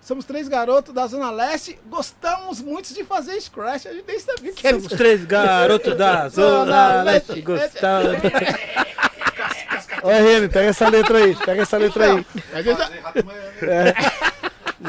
[0.02, 3.86] Somos três garotos da Zona Leste, gostamos muito de fazer scratch.
[3.88, 8.10] A gente nem sabia o que era Somos três garotos da Zona Leste gostando.
[10.04, 11.36] Ô, RM, pega essa letra aí.
[11.36, 12.26] Pega essa letra aí.
[12.54, 13.94] Deixa, Fazer rato manhã.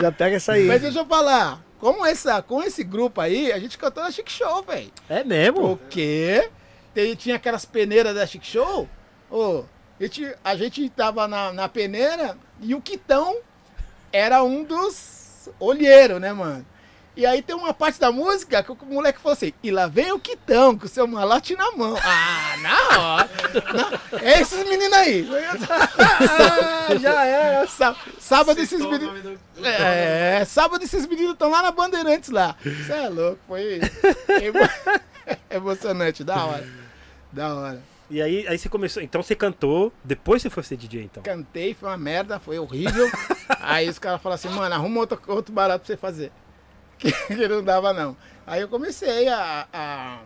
[0.00, 0.66] Já pega essa aí.
[0.66, 1.60] mas deixa eu falar,
[1.94, 4.90] com, essa, com esse grupo aí, a gente cantou na Chic Show, velho.
[5.08, 5.76] É mesmo?
[5.76, 6.50] Porque
[6.92, 8.88] tem- tinha aquelas peneiras da Chic Show.
[9.30, 9.64] Ô,
[9.98, 13.36] a, gente, a gente tava na, na peneira e o Quitão
[14.12, 16.66] era um dos olheiros, né, mano?
[17.16, 20.12] E aí tem uma parte da música que o moleque falou assim, e lá vem
[20.12, 21.96] o Quitão com o seu malote na mão.
[22.02, 23.30] Ah, na hora.
[23.72, 25.26] Na- É esses meninos aí.
[26.10, 27.66] Ah, já era.
[27.66, 29.22] Sá- Sábado esses meninos...
[29.22, 32.54] do- É, sábado esses meninos estão lá na Bandeirantes lá.
[32.62, 33.80] Você é louco, foi
[34.42, 34.68] emo-
[35.50, 36.68] emocionante, da hora.
[37.32, 37.82] Da hora.
[38.10, 39.02] E aí, aí você começou.
[39.02, 41.22] Então você cantou, depois você foi ser DJ, então.
[41.22, 43.10] Cantei, foi uma merda, foi horrível.
[43.60, 46.30] Aí os caras falaram assim, mano, arruma outro, outro barato pra você fazer.
[46.98, 48.16] Que, que não dava não.
[48.46, 50.22] Aí eu comecei a, a-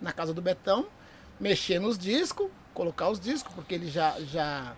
[0.00, 0.86] na casa do Betão,
[1.40, 4.74] mexer nos discos, colocar os discos, porque ele já, já,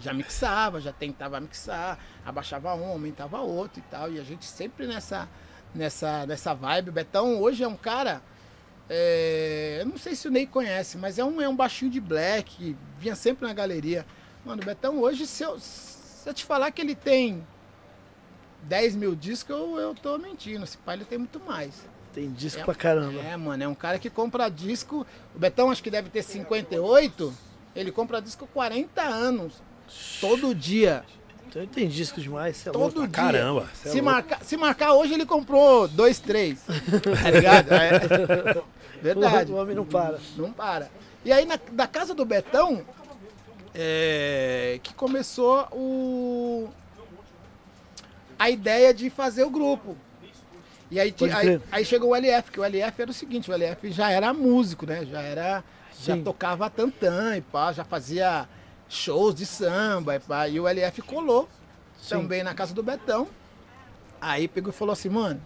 [0.00, 4.10] já mixava, já tentava mixar, abaixava um, aumentava outro e tal.
[4.12, 5.28] E a gente sempre nessa,
[5.74, 6.90] nessa, nessa vibe.
[6.90, 8.22] O Betão hoje é um cara.
[8.88, 12.00] é, eu não sei se o Ney conhece, mas é um, é um baixinho de
[12.00, 14.06] black, vinha sempre na galeria.
[14.44, 17.46] Mano, o Betão hoje, se eu, se eu te falar que ele tem
[18.62, 20.64] 10 mil discos, eu, eu tô mentindo.
[20.64, 21.72] Esse pai ele tem muito mais.
[22.12, 23.20] Tem disco É- pra caramba.
[23.20, 25.06] É, mano, é um cara que compra disco.
[25.34, 27.32] O Betão acho que deve ter 58.
[27.76, 29.52] Ele compra disco 40 anos.
[30.20, 31.04] Todo dia.
[31.48, 32.88] Então ele tem disco demais, você é louco.
[32.94, 33.12] Todo dia.
[33.12, 33.68] Caramba.
[33.72, 34.04] é Se louco.
[34.04, 36.60] marcar, se marcar hoje, ele comprou dois, três.
[37.22, 37.72] Tá ligado?
[37.72, 38.62] É.
[39.00, 39.52] Verdade.
[39.52, 40.18] O homem não para.
[40.36, 40.90] Não para.
[41.24, 42.84] E aí, na, da casa do Betão,
[43.74, 46.68] é, que começou o,
[48.38, 49.96] a ideia de fazer o grupo.
[50.90, 53.90] E aí, aí, aí chegou o LF, que o LF era o seguinte, o LF
[53.90, 55.04] já era músico, né?
[55.04, 55.64] Já era.
[56.00, 56.22] Já Sim.
[56.22, 58.48] tocava tantã e pá, já fazia
[58.88, 60.48] shows de samba e pá.
[60.48, 61.48] E o LF colou
[62.00, 62.10] Sim.
[62.20, 63.26] também na casa do Betão.
[64.20, 65.40] Aí pegou e falou assim, mano,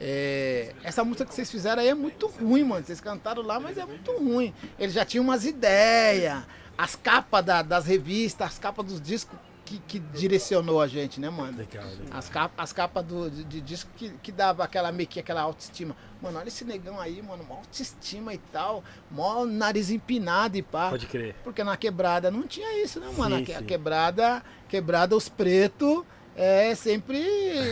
[0.00, 2.84] é, essa música que vocês fizeram aí é muito ruim, mano.
[2.84, 4.52] Vocês cantaram lá, mas é muito ruim.
[4.78, 6.42] Ele já tinha umas ideias,
[6.76, 9.38] as capas da- das revistas, as capas dos discos
[9.70, 11.56] que, que direcionou a gente, né, mano?
[11.56, 12.18] Legal, legal.
[12.18, 15.42] As capas, as capas do, de, de disco que, que dava aquela meio que aquela
[15.42, 15.94] autoestima.
[16.20, 20.90] Mano, olha esse negão aí, mano, mó autoestima e tal, mó nariz empinado e pá.
[20.90, 21.36] Pode crer.
[21.44, 23.36] Porque na quebrada não tinha isso, né, mano?
[23.46, 23.64] Sim, a sim.
[23.64, 26.02] quebrada, quebrada, os pretos
[26.34, 27.22] é sempre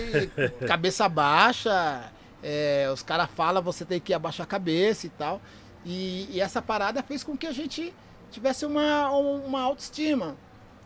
[0.69, 2.13] cabeça baixa.
[2.43, 5.41] é, os caras falam, você tem que abaixar a cabeça e tal.
[5.85, 7.93] E, e essa parada fez com que a gente
[8.31, 10.37] tivesse uma, uma autoestima.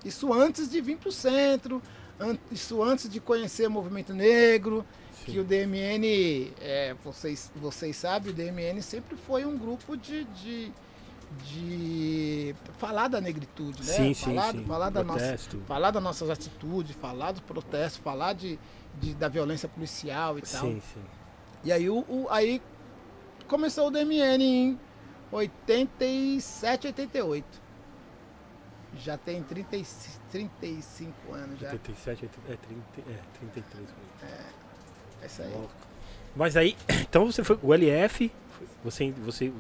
[0.05, 1.81] Isso antes de vir pro centro,
[2.19, 4.85] an- isso antes de conhecer o movimento negro,
[5.25, 10.73] que o DMN, é, vocês, vocês sabem, o DMN sempre foi um grupo de, de,
[11.45, 13.93] de falar da negritude, né?
[13.93, 14.65] Sim, sim, falar, sim.
[14.65, 15.62] falar da nossa, Protesto.
[15.67, 18.59] falar das nossas atitudes, falar dos protestos, falar de,
[19.01, 20.61] de- da violência policial e tal.
[20.62, 21.01] Sim, sim.
[21.65, 22.61] E aí, o, o- aí
[23.47, 24.81] começou o DMN em
[25.31, 27.62] 87, 88.
[28.98, 29.85] Já tem 30, e-
[30.31, 31.70] 35 anos já.
[31.72, 33.88] 87, 80, é, 30, é 33.
[35.22, 35.52] É isso aí.
[36.37, 37.59] Mas aí, então você foi.
[37.62, 38.31] O LF.
[38.85, 39.52] Você, você,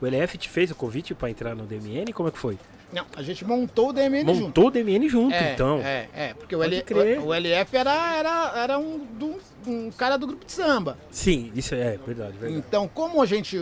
[0.00, 2.12] o LF te fez o convite pra entrar no DMN?
[2.12, 2.58] Como é que foi?
[2.92, 4.40] Não, a gente montou o DMN junto.
[4.42, 5.80] Montou o DMN junto, É, então.
[5.80, 6.84] É, é, porque o, L,
[7.18, 10.98] o, o LF era, era, era um, do- um cara do grupo de samba.
[11.10, 12.54] Sim, isso é verdade, verdade.
[12.54, 13.56] Então, como a gente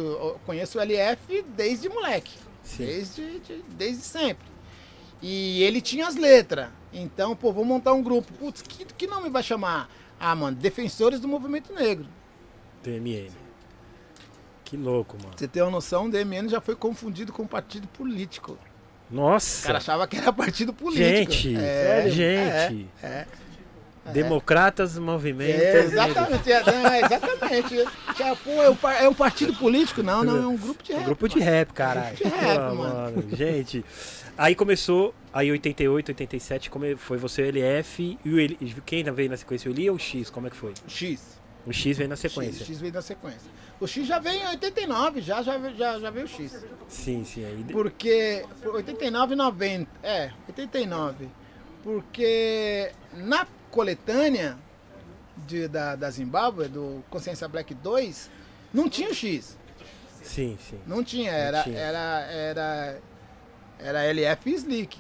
[0.45, 2.33] conhece o LF desde moleque,
[2.65, 2.87] Sim.
[2.87, 4.49] desde, de- desde sempre.
[5.23, 6.69] E ele tinha as letras.
[6.93, 8.33] Então, pô, vou montar um grupo.
[8.35, 9.89] Putz, que, que nome vai chamar?
[10.19, 12.07] Ah, mano, Defensores do Movimento Negro.
[12.83, 13.31] DMN.
[14.65, 15.35] Que louco, mano.
[15.37, 18.59] Você ter uma noção, o DMN já foi confundido com partido político.
[19.11, 19.67] O Nossa.
[19.67, 21.33] cara achava que era partido político.
[21.33, 22.89] gente, É, gente.
[23.03, 23.27] é.
[24.13, 25.61] Democratas, movimento.
[25.61, 27.77] É, exatamente, é, não, é, exatamente.
[28.19, 30.03] Já, pô, é um, par- é um partido político?
[30.03, 31.05] Não, não, é um grupo de Um rap.
[31.05, 32.17] grupo de rap, caralho.
[32.17, 33.37] De rap, Ah, mano.
[33.37, 33.85] Gente.
[34.41, 38.57] Aí começou, aí 88, 87, como foi você, o LF e o Eli.
[38.87, 39.71] Quem veio na sequência?
[39.71, 40.31] O Eli ou o X?
[40.31, 40.73] Como é que foi?
[40.89, 41.39] X.
[41.67, 42.65] O X veio na X, sequência.
[42.65, 43.51] X veio na sequência.
[43.79, 46.65] O X já veio em 89, já, já, veio- já, já veio o X.
[46.89, 47.45] Sim, sim.
[47.45, 48.43] Aí, Porque.
[48.63, 49.91] por 89 e 90.
[50.03, 51.29] É, 89.
[51.83, 54.57] Porque na coletânea
[55.47, 58.31] de, da, da Zimbábue, do Consciência Black 2,
[58.73, 59.55] não tinha o X.
[60.23, 60.81] sim, sim.
[60.87, 61.79] Não tinha, era, tinha.
[61.79, 63.01] era, era,
[63.83, 64.99] era LF Slick.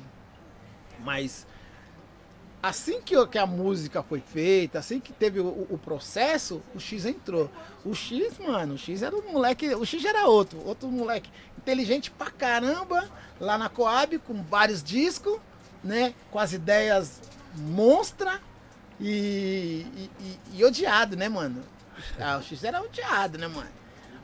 [1.00, 1.46] Mas
[2.62, 7.06] assim que, que a música foi feita, assim que teve o, o processo, o X
[7.06, 7.50] entrou.
[7.84, 12.10] O X, mano, o X era um moleque, o X era outro, outro moleque inteligente
[12.10, 13.08] pra caramba,
[13.40, 15.38] lá na Coab, com vários discos,
[15.82, 16.14] né?
[16.30, 17.20] Com as ideias
[17.56, 18.40] monstra
[19.00, 21.62] e, e, e- e odiado, né, mano?
[22.18, 23.68] Ah, o X era odiado, né, mano?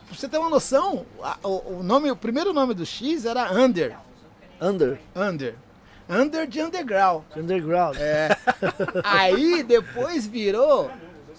[0.07, 1.05] Pra você ter uma noção,
[1.43, 3.97] o nome, o primeiro nome do X era Under.
[4.61, 4.99] Under.
[5.15, 5.55] Under.
[6.09, 7.25] Under de Underground.
[7.37, 7.97] Underground.
[7.99, 8.37] É.
[9.03, 10.91] Aí depois virou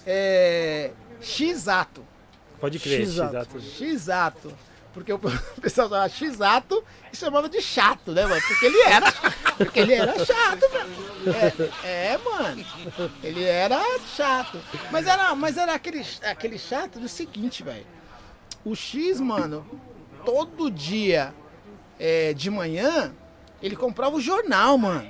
[0.06, 2.06] é, X-Ato.
[2.60, 3.62] Pode crer, X-Ato.
[3.62, 4.54] X-Ato.
[4.94, 5.20] Porque o
[5.62, 8.42] pessoal chamava X-Ato e chamava de chato, né, mano?
[8.42, 9.14] Porque ele era,
[9.58, 11.74] porque ele era chato, velho.
[11.84, 12.66] É, é, mano.
[13.24, 13.80] Ele era
[14.16, 14.60] chato.
[14.92, 17.86] Mas era, mas era aquele, aquele chato do seguinte, velho.
[18.66, 19.66] O X, mano,
[20.26, 21.32] todo dia
[22.00, 23.14] é, de manhã,
[23.62, 25.08] ele comprava o jornal, mano.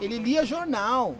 [0.00, 1.16] Ele lia jornal,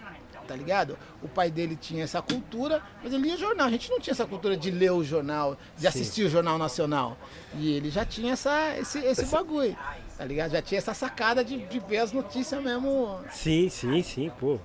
[0.46, 0.98] tá ligado?
[1.22, 3.66] O pai dele tinha essa cultura, mas ele lia jornal.
[3.66, 7.16] A gente não tinha essa cultura de ler o jornal, de assistir o Jornal Nacional.
[7.54, 9.76] E ele já tinha essa, esse, esse bagulho,
[10.16, 10.52] tá ligado?
[10.52, 13.18] Já tinha essa sacada de, de ver as notícias mesmo.
[13.30, 14.58] Sim, sim, sim, pô.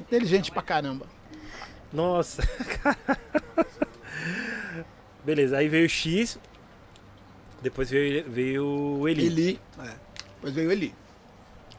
[0.00, 1.06] Inteligente pra caramba.
[1.92, 2.42] Nossa.
[5.24, 6.38] Beleza, aí veio o X.
[7.64, 9.24] Depois veio, veio o Eli.
[9.26, 9.60] Eli.
[9.78, 9.94] É.
[10.34, 10.94] Depois veio Eli.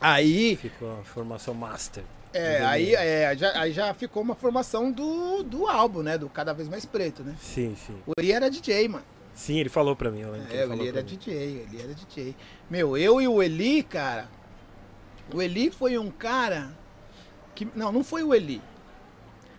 [0.02, 2.04] Aí, Ficou a formação master.
[2.34, 6.18] é, aí, é, já, aí já ficou uma formação do, do álbum, né?
[6.18, 7.36] Do Cada Vez Mais Preto, né?
[7.40, 7.96] Sim, sim.
[8.08, 9.06] O Eli era DJ, mano.
[9.36, 10.22] Sim, ele falou pra mim.
[10.22, 11.08] Eu lembro É, ele o era mim.
[11.08, 11.36] DJ,
[11.70, 12.36] ele era DJ.
[12.68, 14.28] Meu, eu e o Eli, cara.
[15.32, 16.76] O Eli foi um cara
[17.54, 17.68] que.
[17.76, 18.58] Não, não foi o Eli.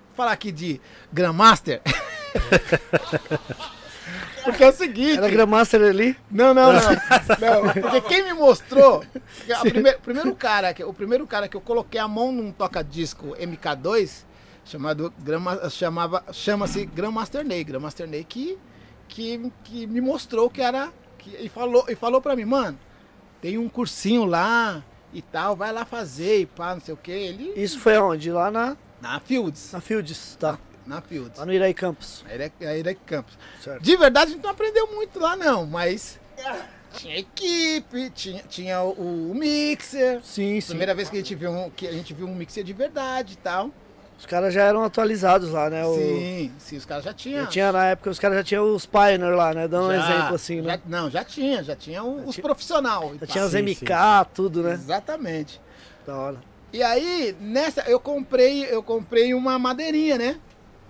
[0.09, 0.81] Vou falar aqui de
[1.13, 1.81] Grandmaster.
[4.47, 5.19] Porque é o seguinte.
[5.19, 6.17] Era Grandmaster ali.
[6.31, 6.81] Não, não, não.
[7.41, 9.05] Não, porque quem me mostrou.
[9.63, 14.25] primeir- primeiro cara, o primeiro cara que eu coloquei a mão num toca-disco MK2,
[14.65, 15.13] chamado
[15.71, 17.63] chamava, chama-se Grandmaster Ney.
[17.65, 18.59] Grandmaster Ney que,
[19.09, 20.91] que, que me mostrou que era.
[21.19, 22.79] Que, e, falou, e falou pra mim, mano,
[23.41, 24.83] tem um cursinho lá
[25.13, 27.11] e tal, vai lá fazer e pá, não sei o que.
[27.11, 27.53] Ele.
[27.57, 28.31] Isso foi aonde?
[28.31, 29.73] Lá na, Na Fields.
[29.73, 30.59] na Fields, tá.
[30.87, 31.39] Na Fields.
[31.39, 31.53] Lá no.
[31.53, 31.59] Aí
[32.61, 33.37] é, aí é Campos.
[33.63, 33.83] Certo.
[33.83, 36.19] De verdade a gente não aprendeu muito lá não, mas
[36.95, 40.21] tinha equipe, tinha, tinha o, o mixer.
[40.23, 40.69] Sim, sim.
[40.69, 43.35] Primeira vez que a gente viu um, que a gente viu um mixer de verdade
[43.35, 43.71] e tal.
[44.19, 45.85] Os caras já eram atualizados lá, né?
[45.85, 47.41] O- Sim, sim, os caras já tinham.
[47.41, 49.69] Eu tinha na época, os caras já tinham os Pioneer lá, né?
[49.69, 50.71] Dando um Já- exemplo assim, né?
[50.73, 53.19] já- não, já tinha, já tinha o- os tinha- profissionais.
[53.21, 53.75] Já tinha os Sim, MK,
[54.25, 54.73] sim, tudo, né?
[54.73, 55.61] Exatamente.
[56.07, 56.37] Da hora.
[56.73, 60.37] E aí, nessa, eu comprei, eu comprei uma madeirinha, né?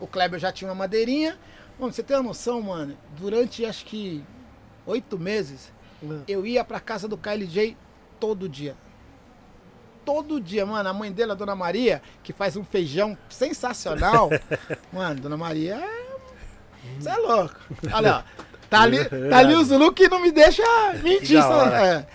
[0.00, 1.38] O Kleber já tinha uma madeirinha.
[1.78, 2.96] Mano, você tem uma noção, mano?
[3.18, 4.24] Durante acho que
[4.86, 5.72] oito meses,
[6.26, 7.76] eu ia pra casa do KLJ
[8.18, 8.74] todo dia.
[10.04, 10.88] Todo dia, mano.
[10.88, 14.30] A mãe dele, a Dona Maria, que faz um feijão sensacional.
[14.92, 15.82] mano, Dona Maria,
[16.98, 17.56] você é louco.
[17.92, 18.46] Olha, ó.
[18.68, 20.62] Tá ali, tá ali o Zulu que não me deixa
[21.02, 21.38] mentir.
[21.38, 22.06] É.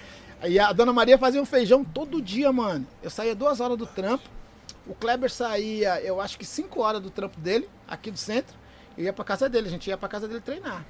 [0.48, 2.86] E a Dona Maria fazia um feijão todo dia, mano.
[3.02, 4.28] Eu saía duas horas do trampo.
[4.88, 8.56] O Kleber saía, eu acho que cinco horas do trampo dele, aqui do centro.
[8.98, 10.86] Eu ia pra casa dele, a gente ia pra casa dele treinar.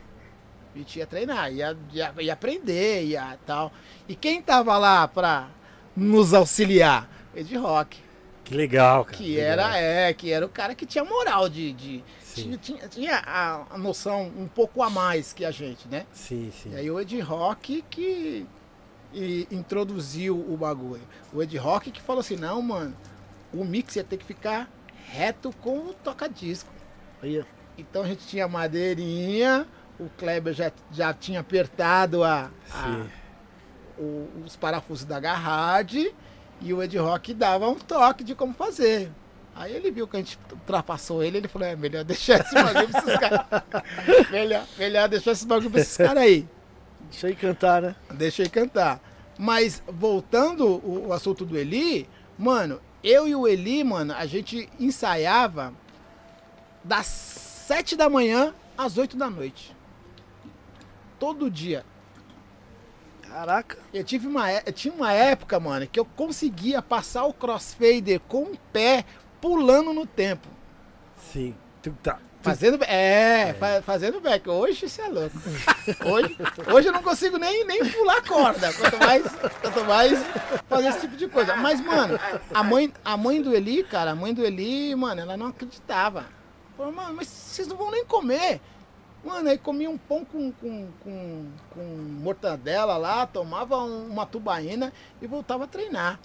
[0.73, 3.71] A gente ia treinar, ia, ia, ia aprender, ia tal.
[4.07, 5.49] E quem tava lá pra
[5.95, 7.09] nos auxiliar?
[7.35, 7.99] Ed Rock.
[8.43, 9.17] Que legal, cara.
[9.17, 9.69] Que legal.
[9.69, 11.73] era, é, que era o cara que tinha moral de.
[11.73, 16.05] de tinha, tinha, tinha a, a noção um pouco a mais que a gente, né?
[16.13, 16.71] Sim, sim.
[16.71, 18.47] E aí o Ed Rock que
[19.13, 21.01] e, introduziu o bagulho.
[21.33, 22.95] O Ed Rock que falou assim, não, mano,
[23.53, 24.69] o mix ia ter que ficar
[25.09, 26.69] reto com o toca-disco.
[27.77, 29.65] Então a gente tinha madeirinha,
[29.99, 33.05] o Kleber já, já tinha apertado a, a-
[33.97, 36.13] o- os parafusos da garrade
[36.61, 39.11] e o Ed Rock dava um toque de como fazer.
[39.55, 42.87] Aí ele viu que a gente ultrapassou ele, ele falou, é melhor deixar esse bagulho
[42.89, 43.63] pra esses caras.
[44.31, 46.47] melhor, melhor deixar esse bagulho pra esses caras aí.
[47.09, 47.95] Deixa eu ir cantar, né?
[48.13, 49.01] Deixei cantar.
[49.37, 54.69] Mas voltando o, o assunto do Eli, mano, eu e o Eli, mano, a gente
[54.79, 55.73] ensaiava
[56.83, 59.75] das 7 da manhã às 8 da noite.
[61.19, 61.85] Todo dia.
[63.21, 63.77] Caraca.
[63.93, 68.19] Eu tive uma, é- eu tinha uma época, mano, que eu conseguia passar o crossfader
[68.21, 69.05] com o pé
[69.39, 70.47] pulando no tempo.
[71.15, 71.55] Sim.
[71.81, 72.19] Tu tá.
[72.41, 74.49] Fazendo, é, fa- fazendo back.
[74.49, 75.35] Hoje isso é louco.
[76.05, 76.37] Hoje,
[76.73, 78.73] hoje eu não consigo nem, nem pular corda.
[78.73, 79.23] Quanto mais,
[79.61, 80.19] quanto mais
[80.67, 81.55] fazer esse tipo de coisa.
[81.55, 82.19] Mas, mano,
[82.53, 86.25] a mãe, a mãe do Eli, cara, a mãe do Eli, mano, ela não acreditava.
[86.77, 88.59] Falou, mano, mas vocês não vão nem comer.
[89.23, 91.81] Mano, aí comia um pão com, com, com, com
[92.21, 96.19] mortadela lá, tomava um- uma tubaína e voltava a treinar.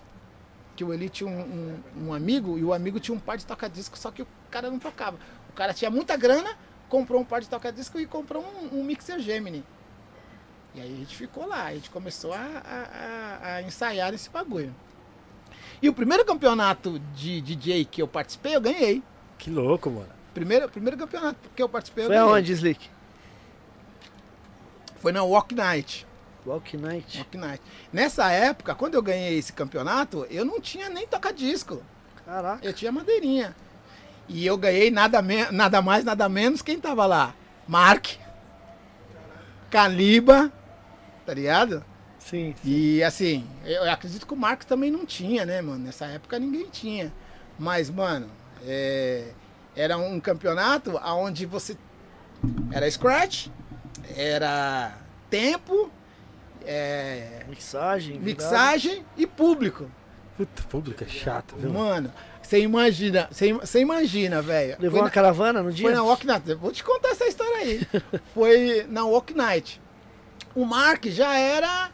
[0.75, 3.45] Que o Eli tinha um, um- um amigo e o amigo tinha um par de
[3.47, 5.19] toca-disco, só que o cara não tocava.
[5.57, 6.51] O cara tinha muita grana,
[6.87, 9.65] comprou um par de toca-disco e comprou um, um mixer Gemini.
[10.75, 14.29] E aí a gente ficou lá, a gente começou a, a- a- a ensaiar esse
[14.29, 14.75] bagulho.
[15.81, 19.03] E o primeiro campeonato de DJ que eu participei, eu ganhei.
[19.39, 20.11] Que louco, mano.
[20.35, 22.31] Primeiro, primeiro campeonato que eu participei, eu Foi ganhei.
[22.31, 22.91] aonde, Slick?
[24.97, 26.07] Foi na Walk Night.
[26.45, 27.17] Walk Night.
[27.17, 27.63] Walk Night.
[27.91, 31.83] Nessa época, quando eu ganhei esse campeonato, eu não tinha nem toca-disco.
[32.27, 32.63] Caraca.
[32.63, 33.57] Eu tinha madeirinha.
[34.29, 35.23] E eu ganhei nada,
[35.53, 36.63] nada mais, nada menos.
[36.63, 37.35] Quem tava lá?
[37.67, 38.07] Mark.
[39.71, 40.53] Caliba.
[41.25, 41.85] Tá ligado?
[42.19, 42.55] Sim.
[42.65, 45.85] E assim, eu acredito que o Mark também não tinha, né, mano?
[45.85, 47.13] Nessa época ninguém tinha.
[47.59, 48.29] Mas, mano,
[48.65, 49.29] é,
[49.75, 51.77] era um campeonato onde você.
[52.73, 53.47] Era scratch,
[54.17, 54.93] era
[55.31, 55.91] tempo,
[56.65, 58.19] é, Mixagem.
[58.19, 59.91] mixagem e público.
[60.37, 61.73] Puta, público é chato, viu?
[61.73, 62.13] Mano,
[62.47, 64.77] você imagina, você imagina, velho.
[64.79, 65.87] Levou Foi uma na- caravana no dia?
[65.87, 66.55] Foi na Walk Night.
[66.55, 67.87] Vou te contar essa história aí.
[68.33, 69.81] Foi na Walk Night.
[70.55, 71.91] O Mark já era.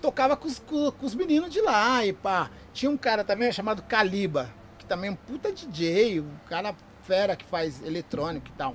[0.00, 2.50] Tocava com os, com- com os meninos de lá e pá.
[2.72, 7.36] Tinha um cara também chamado Caliba, que também é um puta DJ, um cara fera
[7.36, 8.74] que faz eletrônico e tal.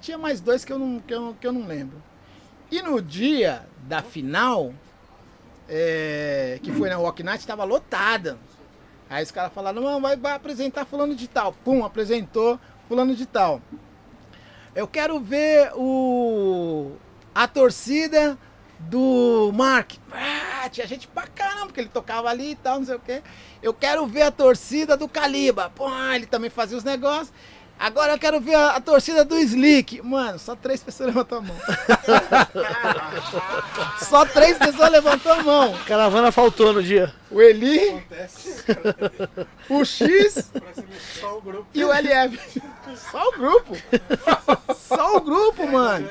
[0.00, 2.02] Tinha mais dois que eu não, que eu, que eu não lembro.
[2.70, 4.72] E no dia da final,
[5.68, 8.38] é, que foi na Walk Night, estava lotada.
[9.12, 11.52] Aí os caras falaram, não, vai, vai apresentar fulano de tal.
[11.52, 12.58] Pum, apresentou
[12.88, 13.60] fulano de tal.
[14.74, 16.92] Eu quero ver o
[17.34, 18.38] a torcida
[18.78, 19.92] do Mark.
[20.10, 23.22] Ah, tinha gente pra caramba, porque ele tocava ali e tal, não sei o quê.
[23.62, 25.70] Eu quero ver a torcida do Caliba.
[25.74, 27.32] Pô, ele também fazia os negócios.
[27.78, 30.00] Agora eu quero ver a, a torcida do Slick.
[30.02, 31.56] Mano, só três pessoas levantou a mão.
[34.08, 35.74] só três pessoas levantou a mão.
[35.86, 37.12] Caravana faltou no dia.
[37.30, 38.04] O Eli,
[39.68, 40.50] o X
[41.20, 42.62] Só o grupo e o LF.
[43.10, 43.76] Só o grupo.
[44.76, 46.08] Só o grupo, mano.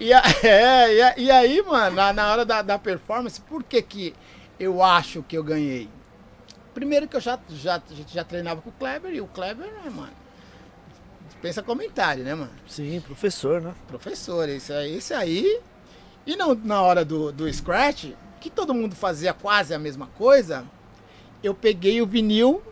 [0.00, 3.62] E, a- é, e, a- e aí, mano, na, na hora da, da performance, por
[3.62, 4.14] que que
[4.58, 5.88] eu acho que eu ganhei?
[6.74, 9.90] Primeiro que eu já, já, gente já treinava com o Kleber e o Kleber, né,
[9.90, 10.23] mano?
[11.44, 12.50] Pensa comentário, né, mano?
[12.66, 13.74] Sim, professor, né?
[13.86, 15.60] Professor, esse aí, esse aí.
[16.26, 20.64] E não, na hora do, do Scratch, que todo mundo fazia quase a mesma coisa,
[21.42, 22.62] eu peguei o vinil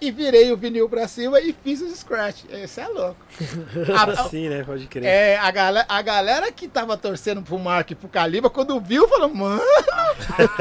[0.00, 2.44] e virei o vinil pra cima e fiz os Scratch.
[2.62, 3.16] Isso é louco.
[3.92, 4.62] A- Assim, né?
[4.62, 5.04] Pode crer.
[5.04, 9.08] é, a, galera, a galera que tava torcendo pro Mark e pro Caliba, quando viu,
[9.08, 9.60] falou, mano.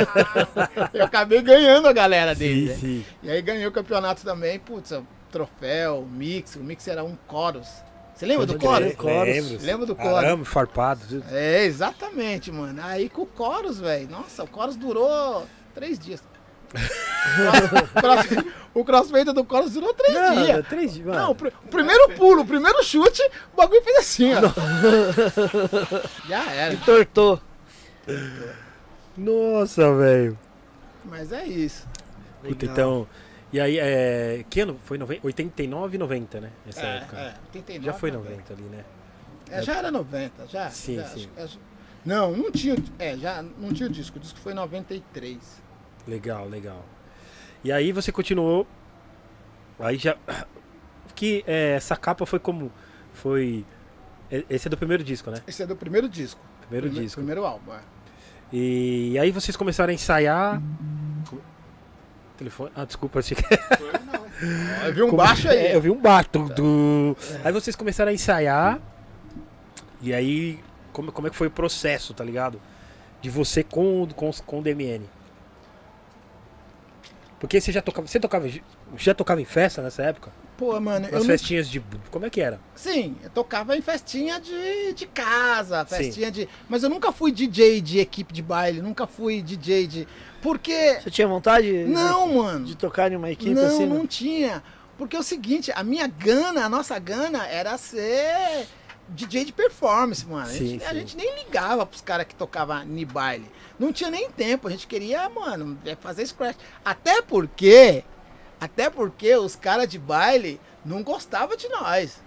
[0.95, 2.73] eu acabei ganhando a galera dele.
[2.73, 2.75] sim, né?
[2.75, 3.05] sim.
[3.21, 4.93] E aí ganhei o campeonato também, putz,
[5.31, 6.55] troféu, mix.
[6.55, 7.67] O mix era um Chorus.
[8.15, 8.59] Você lembra do.
[8.61, 8.93] Chorus?
[8.93, 9.25] Chorus.
[9.35, 9.65] Lembro.
[9.65, 10.13] Lembra do Chorus?
[10.17, 11.23] Arame, farpado.
[11.31, 12.81] É, exatamente, mano.
[12.83, 14.09] Aí com o Chorus, velho.
[14.09, 16.21] Nossa, o Chorus durou três dias.
[18.73, 20.67] O crossfader do Chorus durou três Não, dias.
[20.67, 21.07] três dias.
[21.07, 23.21] Não, o, pr- o primeiro pulo, o primeiro chute,
[23.51, 24.41] o bagulho fez assim, ó.
[26.29, 26.73] Já era.
[26.75, 27.41] Entortou.
[29.17, 30.37] Nossa, velho.
[31.03, 31.85] Mas é isso.
[32.43, 33.07] Puta, então.
[33.51, 34.45] E aí, é.
[34.49, 34.77] Que ano?
[34.85, 36.51] Foi 90, 89 e 90, né?
[36.67, 37.17] Essa É, época.
[37.17, 38.31] é, 89, Já foi 90.
[38.31, 38.85] 90 ali, né?
[39.49, 40.69] É, já era 90, já.
[40.69, 41.27] Sim, já, sim.
[41.35, 41.59] acho- acho-
[42.05, 42.75] não, não tinha.
[42.99, 44.17] É, já não tinha o disco.
[44.17, 45.37] O disco foi em 93.
[46.07, 46.85] Legal, legal.
[47.63, 48.67] E aí você continuou.
[49.79, 50.15] Aí já.
[51.15, 52.71] Que é, essa capa foi como.
[53.13, 53.65] Foi.
[54.31, 55.41] e- Esse é do primeiro disco, né?
[55.47, 56.39] Esse é do primeiro disco.
[56.61, 57.17] Primeiro Prime- disco.
[57.19, 57.79] Primeiro álbum, é.
[58.53, 60.61] E aí vocês começaram a ensaiar.
[62.39, 62.71] Telefone.
[62.75, 63.43] Ah, desculpa, achei que.
[64.85, 65.57] Eu vi um Como- baixo aí.
[65.57, 66.39] É, eu vi um bato.
[66.55, 67.15] Do...
[67.43, 68.79] Aí vocês começaram a ensaiar.
[70.01, 70.57] E aí,
[70.93, 72.61] como, como é que foi o processo, tá ligado?
[73.21, 75.01] De você com, o- com, com o DMN.
[77.39, 78.07] Porque você já tocava.
[78.07, 78.49] Você tocava.
[78.97, 80.31] Já tocava em festa nessa época?
[80.57, 81.81] Pô, mano, eu Nas não festinhas de.
[82.11, 82.59] Como é que era?
[82.75, 85.95] Sim, eu tocava em festinha de, de casa, Sim.
[85.97, 86.49] festinha de.
[86.67, 90.07] Mas eu nunca fui DJ de equipe de baile, nunca fui DJ de.
[90.41, 90.99] Porque.
[91.01, 92.65] Você tinha vontade Não, mano.
[92.65, 93.85] de tocar em uma equipe não, assim?
[93.85, 94.63] não tinha.
[94.97, 98.67] Porque é o seguinte, a minha gana, a nossa gana era ser
[99.09, 100.43] DJ de performance, mano.
[100.43, 103.49] A, Sim, gente, a gente nem ligava pros caras que tocavam ni baile.
[103.79, 106.57] Não tinha nem tempo, a gente queria, mano, é fazer scratch.
[106.83, 108.03] Até porque,
[108.59, 112.21] até porque os caras de baile não gostavam de nós.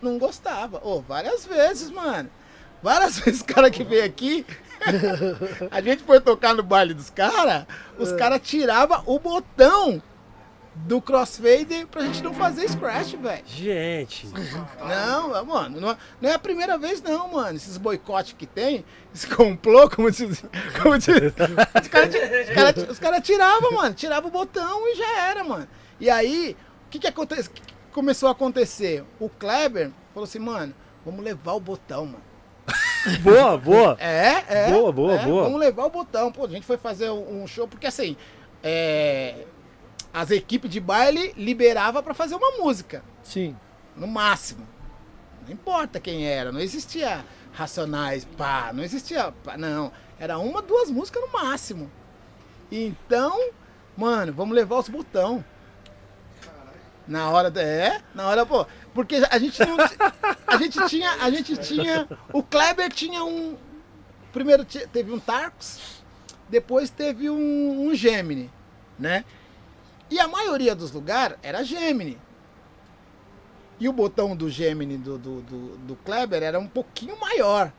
[0.00, 0.80] Não gostava.
[0.84, 2.30] Ô, várias vezes, mano.
[2.82, 4.46] Várias vezes o cara que veio aqui,
[5.70, 7.66] a gente foi tocar no baile dos caras,
[7.98, 10.02] os caras tiravam o botão
[10.74, 13.42] do crossfader pra gente não fazer scratch, velho.
[13.46, 14.26] Gente.
[14.80, 17.56] Não, mano, não, não é a primeira vez não, mano.
[17.56, 20.42] Esses boicotes que tem, esse complô, como diz,
[20.82, 22.14] como diz, os caras
[22.54, 25.68] cara, cara tiravam, mano, tirava o botão e já era, mano.
[26.00, 26.56] E aí,
[26.86, 29.04] o que que que que começou a acontecer?
[29.20, 30.74] O Kleber falou assim, mano,
[31.04, 32.31] vamos levar o botão, mano.
[33.22, 33.96] Boa, boa.
[34.00, 34.70] É, é.
[34.70, 35.44] Boa, boa, é, boa.
[35.44, 36.32] Vamos levar o botão.
[36.32, 38.16] Pô, a gente foi fazer um show, porque assim,
[38.62, 39.44] é,
[40.12, 43.56] as equipes de baile liberava pra fazer uma música, Sim.
[43.96, 44.66] no máximo.
[45.44, 49.92] Não importa quem era, não existia Racionais, pá, não existia, pá, não.
[50.18, 51.90] Era uma, duas músicas no máximo.
[52.70, 53.50] Então,
[53.96, 55.44] mano, vamos levar os botão.
[57.06, 57.52] Na hora.
[57.60, 58.66] É, na hora, pô.
[58.94, 59.76] Porque a gente não.
[60.46, 61.10] A gente tinha.
[61.20, 62.08] A gente tinha.
[62.32, 63.56] O Kleber tinha um.
[64.32, 66.02] Primeiro teve um Tarkus,
[66.48, 68.50] depois teve um, um Gemini,
[68.98, 69.24] né?
[70.10, 72.18] E a maioria dos lugares era Gemini.
[73.78, 77.72] E o botão do Gemini do, do, do, do Kleber era um pouquinho maior.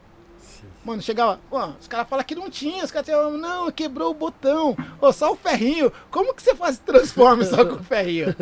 [0.84, 4.14] Mano, chegava, ó, os caras falam que não tinha, os caras falavam, não, quebrou o
[4.14, 5.92] botão, ó, só o ferrinho.
[6.12, 8.36] Como que você faz transforme só com o ferrinho?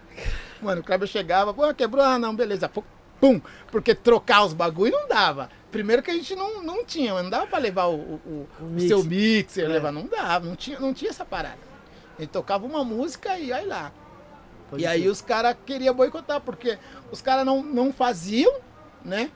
[0.60, 2.70] Mano, o Kleber chegava, pô, quebrou, ah, não, beleza,
[3.20, 3.40] pum,
[3.70, 5.48] porque trocar os bagulho não dava.
[5.70, 8.48] Primeiro que a gente não, não tinha, mas não dava pra levar o, o, o-
[8.60, 8.88] O mix.
[8.88, 9.68] seu mixer, É.
[9.68, 11.58] levar, não dava, não tinha, não tinha essa parada.
[12.18, 13.92] Gente tocava uma música e aí lá.
[14.70, 15.10] Pode E aí crer.
[15.12, 16.78] os caras queriam boicotar, porque
[17.12, 18.52] os caras não, não faziam,
[19.04, 19.30] né?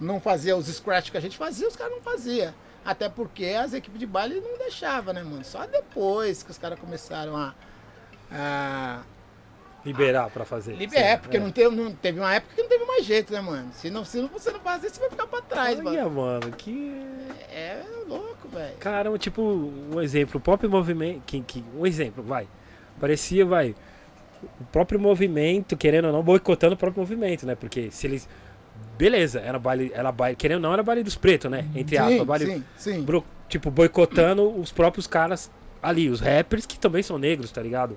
[0.00, 2.52] Não faziam os scratch que a gente fazia, os caras não faziam.
[2.84, 5.44] Até porque as equipes de baile não deixavam, né, mano?
[5.44, 7.54] Só depois que os caras começaram a.
[8.30, 9.02] a
[9.84, 10.74] Liberar pra fazer.
[10.76, 13.40] liber- é, porque Não, teve, não teve uma época que não teve mais jeito, né,
[13.42, 13.70] mano?
[13.74, 15.90] Se, não, se você não fazer, você vai ficar pra trás, mano.
[15.90, 17.04] Olha, mano, que.
[17.50, 18.76] É louco, velho.
[18.78, 21.22] Caramba, tipo, um exemplo, o próprio movimento.
[21.26, 22.48] Que, que, um exemplo, vai.
[22.98, 23.74] Parecia, vai.
[24.60, 27.54] O próprio movimento, querendo ou não, boicotando o próprio movimento, né?
[27.54, 28.26] Porque se eles.
[28.96, 29.90] Beleza, era baile.
[29.94, 31.66] Era baile querendo ou não, era baile dos pretos, né?
[31.74, 32.46] Entre aspas, Sim, baile.
[32.46, 33.02] sim, sim.
[33.02, 35.50] bro- tipo, boicotando os próprios caras
[35.82, 37.96] ali, os rappers que também são negros, tá ligado?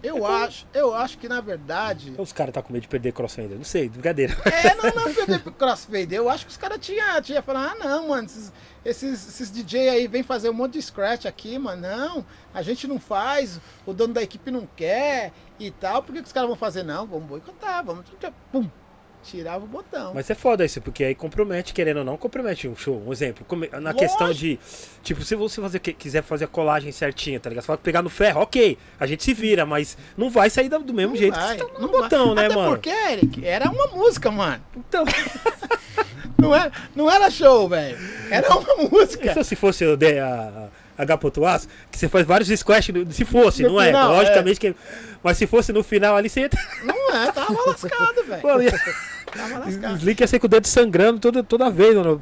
[0.00, 2.14] Eu acho, eu acho que na verdade.
[2.16, 4.32] Os caras tá com medo de perder crossfader, não sei, brincadeira.
[4.44, 6.12] É, não, não, perder pro crossfader.
[6.18, 8.52] Eu acho que os caras tinham tinha falado, ah, não, mano, esses,
[8.84, 11.82] esses, esses DJ aí vêm fazer um monte de scratch aqui, mano.
[11.82, 12.24] Não,
[12.54, 16.00] a gente não faz, o dono da equipe não quer e tal.
[16.04, 16.84] Por que, que os caras vão fazer?
[16.84, 18.04] Não, vamos boicotar, vamos.
[18.52, 18.70] Pum.
[19.22, 20.12] Tirava o botão.
[20.14, 23.02] Mas é foda isso, porque aí compromete, querendo ou não, compromete um show.
[23.06, 23.94] Um exemplo, na Lógico.
[23.98, 24.58] questão de.
[25.02, 27.64] Tipo, se você fazer, quiser fazer a colagem certinha, tá ligado?
[27.64, 30.94] Você vai pegar no ferro, ok, a gente se vira, mas não vai sair do
[30.94, 32.34] mesmo Não jeito vai, que você tá no botão, vai.
[32.34, 32.70] né, Até mano?
[32.70, 34.62] porque, Eric, era uma música, mano.
[34.76, 35.04] Então,
[36.40, 37.98] Não era, não era show, velho.
[38.30, 39.28] Era uma música.
[39.30, 43.86] Então, se fosse a, H.Aço, que você faz vários squash, se fosse, No não é?
[43.86, 44.74] final, Logicamente que.
[45.22, 46.58] Mas se fosse no final ali, você ter.
[46.82, 48.42] Não é, tava lascado, velho.
[49.98, 52.18] Slick ia ser com o dedo sangrando toda, toda vez, mano.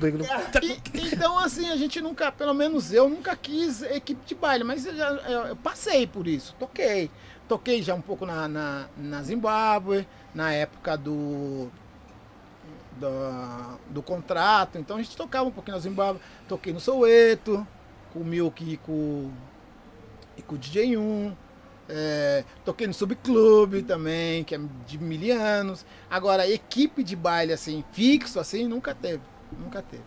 [0.63, 0.81] E-
[1.13, 4.95] então, assim, a gente nunca, pelo menos eu, nunca quis equipe de baile, mas eu,
[4.97, 7.11] já, eu, eu passei por isso, toquei.
[7.49, 11.69] Toquei já um pouco na, na, na Zimbábue, na época do,
[12.99, 16.21] do, do contrato, então a gente tocava um pouquinho na Zimbábue.
[16.49, 17.65] Toquei no Soweto,
[18.17, 19.31] com o Milk e com,
[20.37, 21.37] e com o DJ1.
[21.89, 25.85] É, toquei no Subclube também, que é de mil anos.
[26.11, 29.23] Agora, equipe de baile assim, fixo assim, nunca teve.
[29.53, 30.03] Nunca teve.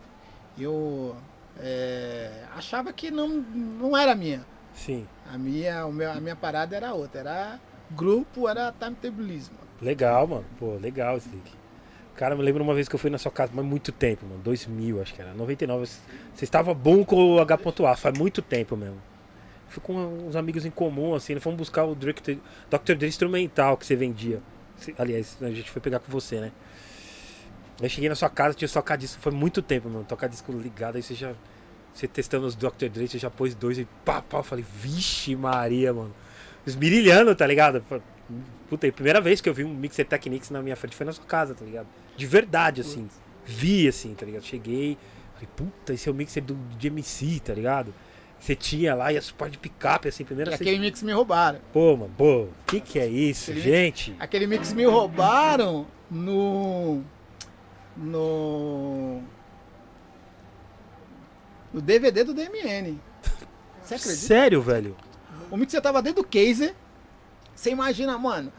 [0.57, 1.15] Eu
[1.57, 4.45] é, achava que não, não era minha.
[4.73, 7.19] Sim, A minha, o meu, a minha parada era outra.
[7.21, 9.57] Era grupo, era timetablismo.
[9.81, 10.49] legal, mano.
[10.57, 11.58] Pô, legal, Slick.
[12.19, 14.41] Cara, me lembro uma vez que eu fui na sua casa, mas muito tempo, mano.
[14.43, 15.33] 2000, acho que era.
[15.33, 15.85] 99.
[15.85, 19.01] Você estava bom com o H.A, faz muito tempo mesmo.
[19.69, 19.95] Fui com
[20.27, 22.35] uns amigos em comum, assim, fomos buscar o Dr.
[22.69, 22.95] Dr.
[22.95, 24.41] Dre instrumental que você vendia.
[24.97, 26.51] Aliás, a gente foi pegar com você, né?
[27.81, 30.03] Aí cheguei na sua casa, tinha tocar disco, foi muito tempo, mano.
[30.03, 31.31] Tocar disco ligado, aí você já.
[31.93, 32.89] Você testando os Dr.
[32.91, 34.39] Dre, você já pôs dois e pá, pá.
[34.39, 36.13] Eu falei, vixe Maria, mano.
[36.67, 37.81] Esmirilhando, tá ligado?
[38.69, 41.05] Puta, e a primeira vez que eu vi um Mixer Technics na minha frente foi
[41.05, 41.87] na sua casa, tá ligado?
[42.15, 43.09] De verdade, assim.
[43.45, 44.43] Vi, assim, tá ligado?
[44.43, 44.95] Cheguei,
[45.33, 47.91] falei, puta, esse é o mixer do, de MC, tá ligado?
[48.39, 51.59] Você tinha lá e as partes de picape, assim, primeira E aquele mix me roubaram.
[51.73, 54.15] Pô, mano, pô, que que é isso, Aquele- gente?
[54.19, 57.01] Aquele mix me roubaram no.
[57.97, 59.21] No.
[61.73, 62.99] No DVD do DMN.
[63.83, 64.27] Você acredita?
[64.27, 64.95] Sério, velho?
[65.51, 66.73] O mixer tava dentro do case.
[67.59, 68.53] Você imagina, mano.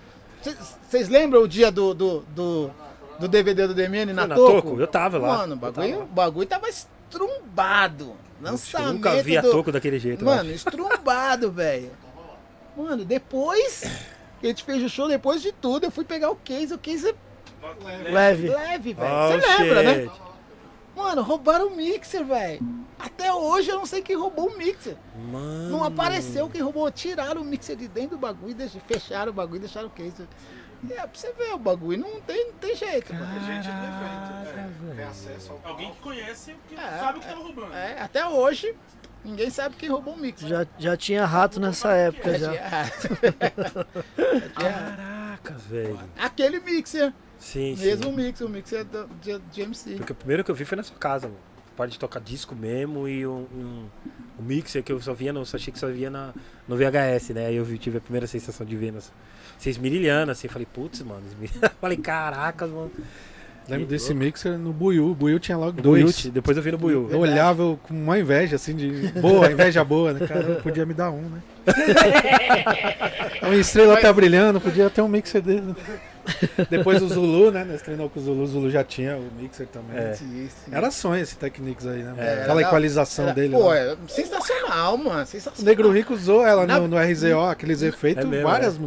[0.87, 2.71] Vocês lembram o dia do, do, do,
[3.19, 4.53] do DVD do DMN na, na Toco?
[4.69, 4.81] Toco?
[4.81, 5.39] Eu tava lá.
[5.39, 8.15] Mano, o bagulho, bagulho tava estrumbado.
[8.43, 11.91] Eu Lançamento nunca vi a do- Toco daquele jeito, Mano, estrumbado, velho.
[12.77, 13.85] Mano, depois
[14.39, 16.75] que a gente fez o show, depois de tudo, eu fui pegar o case.
[16.75, 18.49] O case é Leve.
[18.51, 19.11] leve, velho.
[19.15, 20.11] Oh, Você lembra, né?
[20.97, 22.61] Mano, roubaram o mixer, velho.
[22.99, 24.97] Até hoje eu não sei quem roubou o mixer.
[25.31, 25.71] Mano.
[25.71, 26.91] Não apareceu quem roubou.
[26.91, 30.27] Tiraram o mixer de dentro do bagulho, deixa- fecharam o bagulho e deixaram o case.
[30.91, 33.27] É, pra você ver, o bagulho não tem, não tem jeito, mano.
[33.27, 37.21] A gente no evento, é, tem acesso ao Alguém que conhece, que É, sabe o
[37.21, 37.75] que tava roubando.
[37.75, 38.75] É, até hoje,
[39.25, 40.49] ninguém sabe quem roubou o mixer.
[40.49, 42.53] Já, já tinha rato nessa época já.
[44.55, 45.99] Caraca, velho.
[46.19, 48.13] Aquele mixer, Sim, mesmo sim.
[48.17, 49.95] mixer, o mixer do, de, de MC.
[49.97, 51.41] Porque o primeiro que eu vi foi na sua casa, mano.
[51.77, 53.87] Parte de tocar disco mesmo e um, um,
[54.39, 56.35] um mixer que eu só via, no, só achei que só via na,
[56.69, 57.47] no VHS, né?
[57.47, 59.11] Aí eu vi- tive a primeira sensação de ver nas,
[59.59, 61.23] vocês mirilhando, assim, falei, putz, mano.
[61.81, 62.91] falei, caracas, mano.
[63.71, 65.11] Lembro desse mixer no Buiu.
[65.11, 66.21] O Buiu tinha logo dois.
[66.23, 67.09] Buiu, depois eu vi no Buiu.
[67.11, 69.09] Eu olhava eu com uma inveja, assim, de.
[69.21, 70.27] Boa, inveja boa, né?
[70.27, 71.41] Cara, eu podia me dar um, né?
[73.43, 75.75] Uma estrela tá brilhando, podia ter um mixer dele.
[76.69, 77.65] Depois o Zulu, né?
[77.65, 79.97] Nós treinou com o Zulu, o Zulu já tinha o mixer também.
[79.99, 80.13] É.
[80.15, 80.71] Sim, sim.
[80.73, 82.15] Era sonho esse Technics aí, né?
[82.19, 83.55] É, Aquela era- equalização Era- dele.
[83.57, 83.93] Pô, né?
[83.93, 85.23] é sensacional, mano.
[85.23, 85.65] O Sensacional.
[85.69, 88.79] Negro Rico usou ela Na- no, no RZO, aqueles efeitos, É mesmo, várias.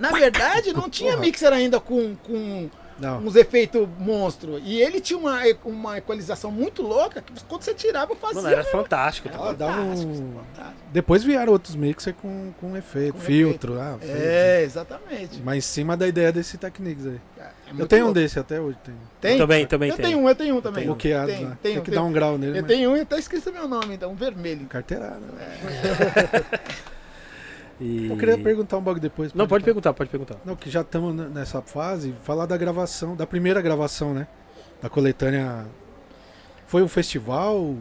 [0.00, 1.22] Na verdade, não tinha Porra.
[1.24, 2.68] mixer ainda com, com
[2.98, 3.18] Não.
[3.18, 4.58] uns efeitos monstro.
[4.58, 8.42] E ele tinha uma, uma equalização muito louca que quando você tirava, fazia.
[8.42, 9.28] Mano, era fantástico.
[9.28, 9.52] tá?
[9.52, 10.34] Dava fantástico, um.
[10.54, 10.82] fantástico.
[10.92, 13.80] Depois vieram outros mixers com, com efeito, Com filtro.
[13.80, 14.16] Ah, filtro.
[14.22, 15.40] É, exatamente.
[15.42, 17.20] Mas em cima da ideia desse Technics aí.
[17.38, 18.20] É eu muito tenho um louco.
[18.20, 18.76] desse até hoje.
[18.84, 18.98] Tenho.
[19.20, 19.38] Tem?
[19.38, 20.04] Também, também eu tem.
[20.06, 20.84] tenho um, eu tenho um também.
[20.84, 21.56] Bloqueado Tem, lá.
[21.62, 22.02] tenho, Tem que tenho.
[22.02, 22.58] dar um grau nele.
[22.58, 24.66] Eu mas- tenho um e tá escrito meu nome, então, um vermelho.
[24.66, 25.20] Carteirada.
[27.80, 28.08] E...
[28.10, 29.32] Eu queria perguntar um bagulho depois.
[29.34, 30.36] Não, pode perguntar, pode perguntar.
[30.44, 34.26] Não, que já estamos nessa fase, falar da gravação, da primeira gravação, né?
[34.80, 35.66] Da coletânea.
[36.66, 37.74] Foi um festival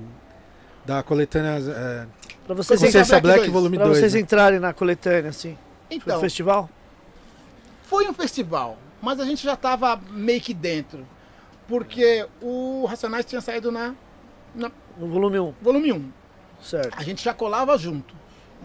[0.85, 2.05] da coletânea é,
[2.45, 3.51] Pra vocês, Consciência Black Black, 2.
[3.51, 3.97] volume pra 2.
[3.99, 4.19] vocês né?
[4.19, 5.57] entrarem na coletânea, assim.
[5.87, 6.69] Foi Então, um festival?
[7.83, 11.05] foi um festival, mas a gente já tava meio que dentro.
[11.67, 13.93] Porque o Racionais tinha saído na
[14.55, 16.11] No volume 1, volume 1.
[16.61, 16.93] certo.
[16.97, 18.13] a gente já colava junto,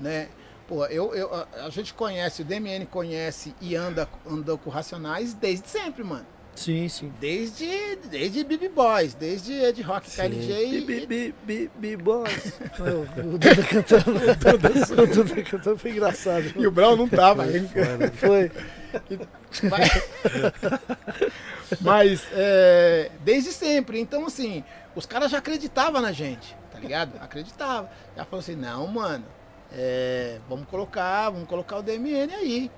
[0.01, 0.29] né?
[0.67, 5.69] Pô, eu, eu, a, gente conhece, o DMN conhece e anda, andou com Racionais desde
[5.69, 6.27] sempre, mano.
[6.57, 7.13] Sim, sim.
[7.21, 11.35] Desde, desde BB Boys, desde Ed Rock, KLG e...
[11.79, 12.55] Bi, boys.
[12.81, 15.03] O Duda cantando.
[15.03, 16.53] O Duda cantando foi engraçado.
[16.57, 17.45] E o Brown não tava.
[18.15, 18.51] Foi.
[19.71, 19.91] Mas,
[21.81, 24.01] mas, é, desde sempre.
[24.01, 24.65] Então, assim,
[24.95, 27.13] os caras já acreditavam na gente, tá ligado?
[27.21, 27.89] Acreditavam.
[28.17, 29.25] Já falou assim, não, mano,
[29.77, 32.71] é, vamos colocar, vamos colocar o DMN aí.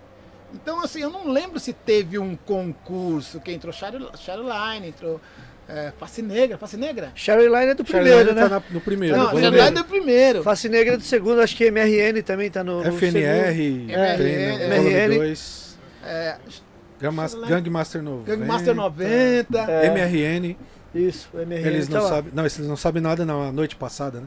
[0.53, 5.21] Então, assim, eu não lembro se teve um concurso que entrou Shadoline, entrou
[5.69, 7.13] é, Face Negra, Face Negra?
[7.15, 8.49] Sherry Line é do primeiro, tá né?
[8.49, 9.15] na- no primeiro.
[9.17, 9.67] Não, Shadoline primeiro.
[9.69, 10.43] é do primeiro.
[10.43, 14.67] Face Negra é do segundo, acho que MRN também tá no, no FNR, É, né,
[14.67, 15.09] MRN.
[15.09, 16.37] Volume 2, É,
[16.99, 19.59] Gangmas- Charlie- Gangmaster 90, Gangmaster 90.
[19.71, 19.87] É.
[19.89, 20.57] MRN.
[20.95, 24.21] Isso, MRN eles não tá sabem, não, eles não sabem nada não, a noite passada,
[24.21, 24.27] né?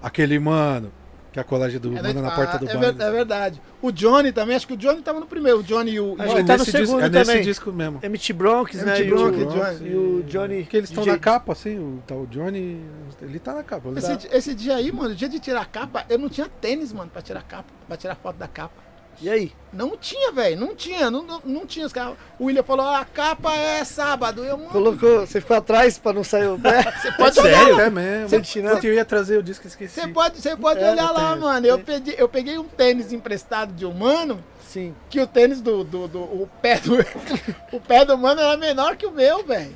[0.00, 0.92] Aquele mano,
[1.36, 3.60] que é a colagem do É, manda na porta do é, é verdade.
[3.82, 5.58] O Johnny também, acho que o Johnny tava no primeiro.
[5.58, 6.16] O Johnny e o.
[6.18, 7.44] Acho que é tá no nesse disco, segundo é nesse também.
[7.44, 8.00] disco mesmo.
[8.02, 8.92] MT Bronx, né?
[8.94, 9.90] MT e, Bronx, o, Johnny.
[9.90, 10.62] e o Johnny.
[10.62, 12.80] Porque eles estão na capa, assim, o, tá, o Johnny,
[13.20, 13.90] ele tá na capa.
[13.96, 17.10] Esse, esse dia aí, mano, dia de tirar a capa, eu não tinha tênis, mano,
[17.10, 18.85] pra tirar a capa, pra tirar foto da capa.
[19.20, 19.52] E aí?
[19.72, 22.14] Não tinha, velho, não tinha, não, não, não tinha os caras.
[22.38, 24.44] O William falou, a capa é sábado.
[24.44, 26.82] Eu, mano, Colocou, você ficou atrás pra não sair o pé?
[27.00, 27.74] você pode Sério?
[27.74, 27.86] olhar.
[27.86, 28.28] É mesmo.
[28.28, 29.94] Você tinha- Putz, eu ia trazer o disco, esqueci.
[30.00, 31.66] Você pode, você pode É, olhar lá, tem, mano.
[31.66, 34.94] Eu peguei, eu peguei um tênis emprestado de um mano, Sim.
[35.08, 36.94] que o tênis do, do, do- o pé do
[37.72, 39.74] o pé do mano era menor que o meu, velho.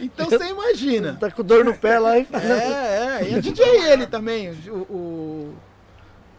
[0.00, 1.16] Então você imagina.
[1.18, 3.28] Tá com dor no pé lá e É, é.
[3.30, 5.54] E é DJ ele também, o, o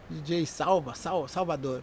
[0.10, 1.82] DJ Salva, Sal, Salvador.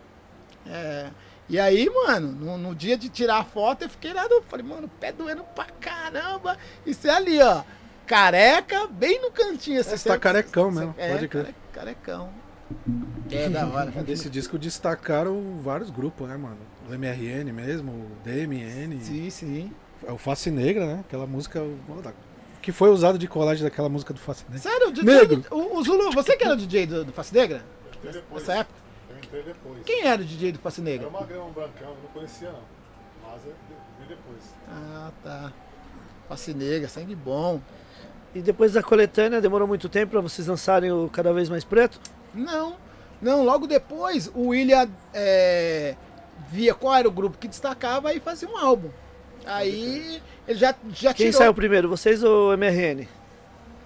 [0.69, 1.11] É.
[1.49, 4.67] E aí, mano, no, no dia de tirar a foto, eu fiquei lá, eu falei,
[4.67, 6.57] mano, pé doendo pra caramba.
[6.85, 7.62] Isso é ali, ó.
[8.07, 9.81] Careca, bem no cantinho.
[9.81, 11.45] assim, Você tá carecão mesmo, É, pode crer.
[11.45, 12.31] care- carecão.
[13.31, 13.91] É da hora.
[14.03, 16.59] Desse disco destacaram vários grupos, né, mano?
[16.89, 19.73] O MRN mesmo, o DMN, Sim, sim.
[20.07, 21.01] é o Face Negra, né?
[21.07, 21.61] Aquela música
[22.62, 24.59] que foi usado de colagem daquela música do Face Negra.
[24.71, 25.45] Sério, o DJ, Negro.
[25.51, 27.64] O, o Zulu, você que era o DJ do, do Face Negra?
[28.33, 28.86] Nessa época?
[29.31, 29.83] Depois.
[29.85, 31.09] Quem era o DJ do Face Era Negra?
[31.09, 32.61] um magrão, um brancão, eu não conhecia não.
[33.22, 33.53] Mas eu
[34.01, 34.43] vi depois.
[34.70, 35.53] Ah, tá.
[36.29, 37.61] Face Negra, sangue bom.
[38.35, 41.99] E depois da coletânea, demorou muito tempo pra vocês lançarem o Cada Vez Mais Preto?
[42.35, 42.77] Não,
[43.20, 45.95] não, logo depois o William é,
[46.51, 48.91] via qual era o grupo que destacava e fazia um álbum.
[49.47, 51.39] Aí ele já, já Quem tirou.
[51.39, 53.07] saiu primeiro, vocês ou o MRN?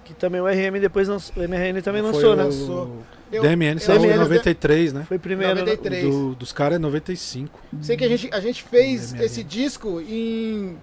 [0.03, 2.43] Que também o RM depois lançou, o MRN também Foi lançou, o, né?
[2.43, 2.97] lançou.
[3.31, 5.05] Eu- DMN eu- saiu em DMN 93, né?
[5.07, 5.59] Foi primeiro.
[5.59, 6.03] 93.
[6.03, 7.59] Do- dos caras é 95.
[7.81, 9.25] Sei que a gente, a gente fez MRN.
[9.25, 10.77] esse disco em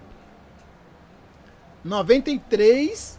[1.85, 3.19] 93,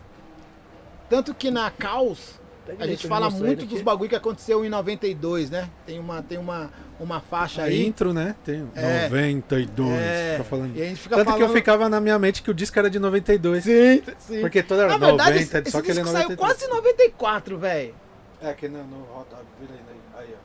[1.10, 2.40] tanto que na Caos
[2.78, 5.68] a gente fala muito dos bagulho que aconteceu em 92, né?
[5.88, 6.70] Tem uma, tem uma,
[7.00, 7.84] uma faixa A aí.
[7.84, 8.36] intro, né?
[8.46, 9.04] Tem É.
[9.10, 9.90] 92.
[9.98, 10.78] É, Fica falando.
[10.78, 11.40] E a gente fica Tanto falando...
[11.46, 13.64] que eu ficava na minha mente que o disco era de 92.
[13.64, 14.42] Sim, sim.
[14.42, 16.28] Porque toda era Na verdade, 90, esse, só esse que ele é disco 93.
[16.28, 17.96] saiu quase em 94, velho.
[18.42, 20.38] É, que no, no Hot Dog, vira aí, aí, ó.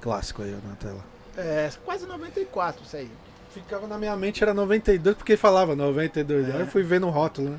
[0.00, 1.00] Clássico aí ó, na tela.
[1.36, 3.10] É, quase 94 isso aí.
[3.52, 6.48] Ficava na minha mente, era 92, porque falava 92.
[6.48, 6.52] É.
[6.52, 7.58] Aí eu fui ver no rótulo, né?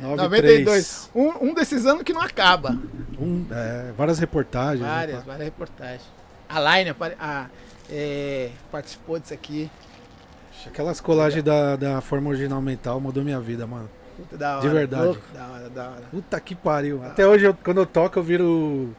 [0.00, 0.64] 93.
[0.64, 1.10] 92.
[1.14, 2.78] Um, um desses anos que não acaba.
[3.18, 4.80] Um, é, várias reportagens.
[4.80, 5.24] né, Várias, pá.
[5.26, 6.02] várias reportagens.
[6.48, 7.46] A Line a,
[7.90, 9.70] é, participou disso aqui.
[10.66, 13.88] Aquelas colagens da, da forma original mental mudou minha vida, mano.
[14.16, 14.60] Puta da hora.
[14.60, 15.04] De verdade.
[15.04, 15.22] Louco.
[15.32, 16.02] Da hora, da hora.
[16.10, 17.02] Puta que pariu.
[17.04, 18.94] Até hoje, eu- quando eu toco, eu viro.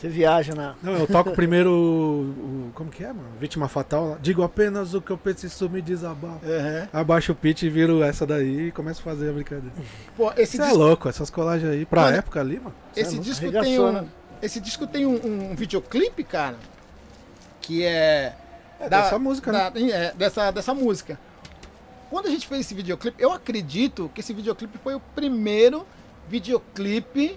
[0.00, 0.74] Você viaja na.
[0.82, 2.22] Não, eu toco primeiro o.
[2.22, 3.28] o- Como que é, mano?
[3.38, 4.16] Vítima fatal.
[4.22, 6.38] Digo apenas o que eu preciso me desabar.
[6.42, 6.88] Aham.
[6.90, 9.74] Abaixo o pitch e viro essa daí e começo a fazer a brincadeira.
[10.16, 11.84] Pô, esse Isso é disco, louco, essas colagens aí.
[11.84, 12.74] Pra Mano, época ali, mano.
[12.96, 13.24] é esse louco.
[13.24, 13.92] disco Arregaçou, tem um.
[13.92, 14.08] né?
[14.40, 16.56] Esse disco tem um, um videoclipe, cara.
[17.60, 18.34] Que é.
[18.80, 19.70] É da- dessa música, né?
[19.70, 21.18] da- é, dessa, dessa música.
[22.08, 25.86] Quando a gente fez esse videoclipe, eu acredito que esse videoclipe foi o primeiro
[26.26, 27.36] videoclipe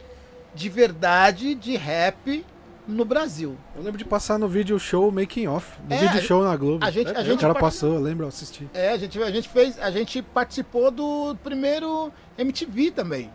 [0.55, 2.45] de verdade de rap
[2.87, 3.55] no Brasil.
[3.75, 5.79] Eu lembro de passar no vídeo show Making Off.
[5.87, 6.83] No É, vídeo show na Globo.
[6.85, 8.67] a gente- a o gente cara part- passou, eu lembro, eu assisti.
[8.73, 13.29] É, a gente, a gente fez, a gente participou do primeiro MTV também.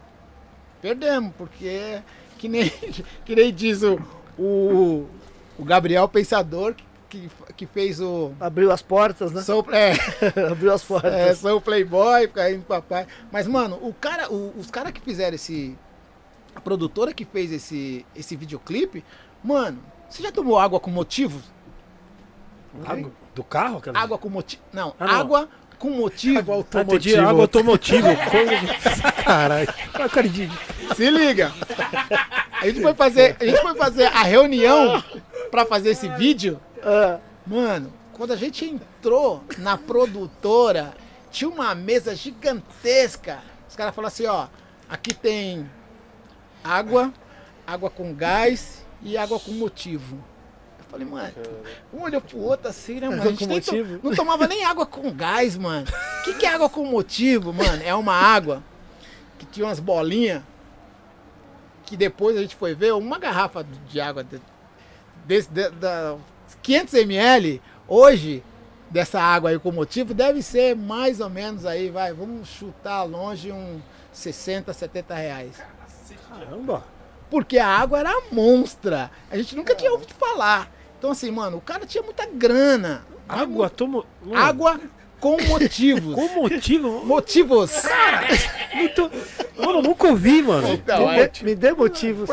[0.81, 2.01] Perdemos, porque
[2.39, 2.71] que nem,
[3.25, 3.99] que nem diz o,
[4.39, 5.07] o,
[5.59, 6.75] o Gabriel Pensador,
[7.09, 8.33] que, que fez o.
[8.39, 9.41] Abriu as portas, né?
[9.43, 9.93] Sou, é,
[10.51, 11.13] Abriu as portas.
[11.13, 13.07] é, sou playboy, caindo papai.
[13.33, 15.77] Mas, mano, o cara, o- os caras que fizeram esse.
[16.55, 19.05] A produtora que fez esse, esse videoclipe,
[19.43, 19.79] mano,
[20.09, 21.41] você já tomou água com motivo?
[22.85, 23.11] Água?
[23.35, 23.79] Do carro?
[23.79, 23.99] Aquela...
[23.99, 24.63] Água com motivo.
[24.73, 25.15] Não, Ah, não.
[25.21, 26.39] água com motivo.
[26.39, 27.17] Água entendi.
[27.17, 28.09] Água automotivo.
[29.25, 29.69] Caralho.
[30.97, 31.53] Se liga.
[32.61, 35.03] A gente foi fazer, a gente foi fazer a reunião
[35.51, 36.61] pra fazer esse vídeo.
[36.83, 40.93] Ah, Mano, quando a gente entrou na produtora
[41.31, 43.39] tinha uma mesa gigantesca.
[43.69, 44.49] Os caras falaram assim, ó,
[44.89, 45.71] aqui tem
[46.65, 47.13] água,
[47.67, 50.17] água com gás e água com motivo.
[50.79, 51.33] Eu falei, mano,
[51.93, 53.23] um olhou pro outro assim, né, mano?
[53.23, 55.87] A gente nem to- não tomava nem água com gás, mano.
[56.21, 57.83] O que, que é água com motivo, mano?
[57.85, 58.63] É uma água
[59.39, 60.43] que tinha umas bolinhas
[61.85, 64.41] que depois a gente foi ver uma garrafa de água de,
[65.25, 66.17] desse, de- da
[66.63, 68.43] 500 ml hoje
[68.91, 73.53] dessa água aí com motivo deve ser mais ou menos aí, vai, vamos chutar longe
[73.53, 73.81] um
[74.13, 75.57] 60, 70 reais.
[76.29, 76.85] Caramba.
[77.31, 79.11] Porque a água era monstra.
[79.31, 80.71] A gente nunca tinha ouvido falar.
[80.99, 83.05] Então assim, mano, o cara tinha muita grana.
[83.29, 84.05] Água, tomo.
[84.23, 84.81] Mano, Água
[85.21, 86.15] com motivos.
[86.15, 87.05] Com motivo?
[87.05, 87.73] Motivos.
[88.75, 89.11] Muito...
[89.57, 90.69] Mano, eu nunca ouvi, mano.
[90.69, 92.31] Então, me, é dê, me dê motivos.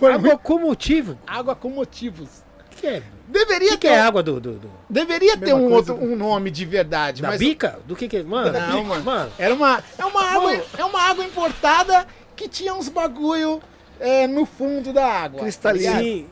[0.00, 1.18] Água com motivo.
[1.26, 2.28] água com motivos.
[2.72, 3.02] O que é?
[3.26, 4.38] Deveria O que ter, é água do.
[4.38, 7.80] do, do- deveria ter um outro um nome de verdade, da mas bica?
[7.86, 8.22] Do que que é?
[8.22, 9.02] Mano, Não, mano.
[9.04, 9.32] mano.
[9.38, 13.60] era uma é uma água é uma água importada que tinha uns bagulho
[14.00, 15.40] é, no fundo da água.
[15.40, 16.26] Cristalino.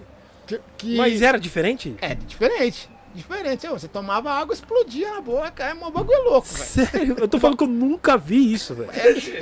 [0.47, 1.95] tá que- Mas era diferente?
[2.01, 2.89] é diferente.
[3.15, 6.65] Diferente, você tomava água, explodia na boca, é um bagulho louco, velho.
[6.67, 7.17] Sério?
[7.21, 8.91] Eu tô falando que eu nunca vi isso, velho.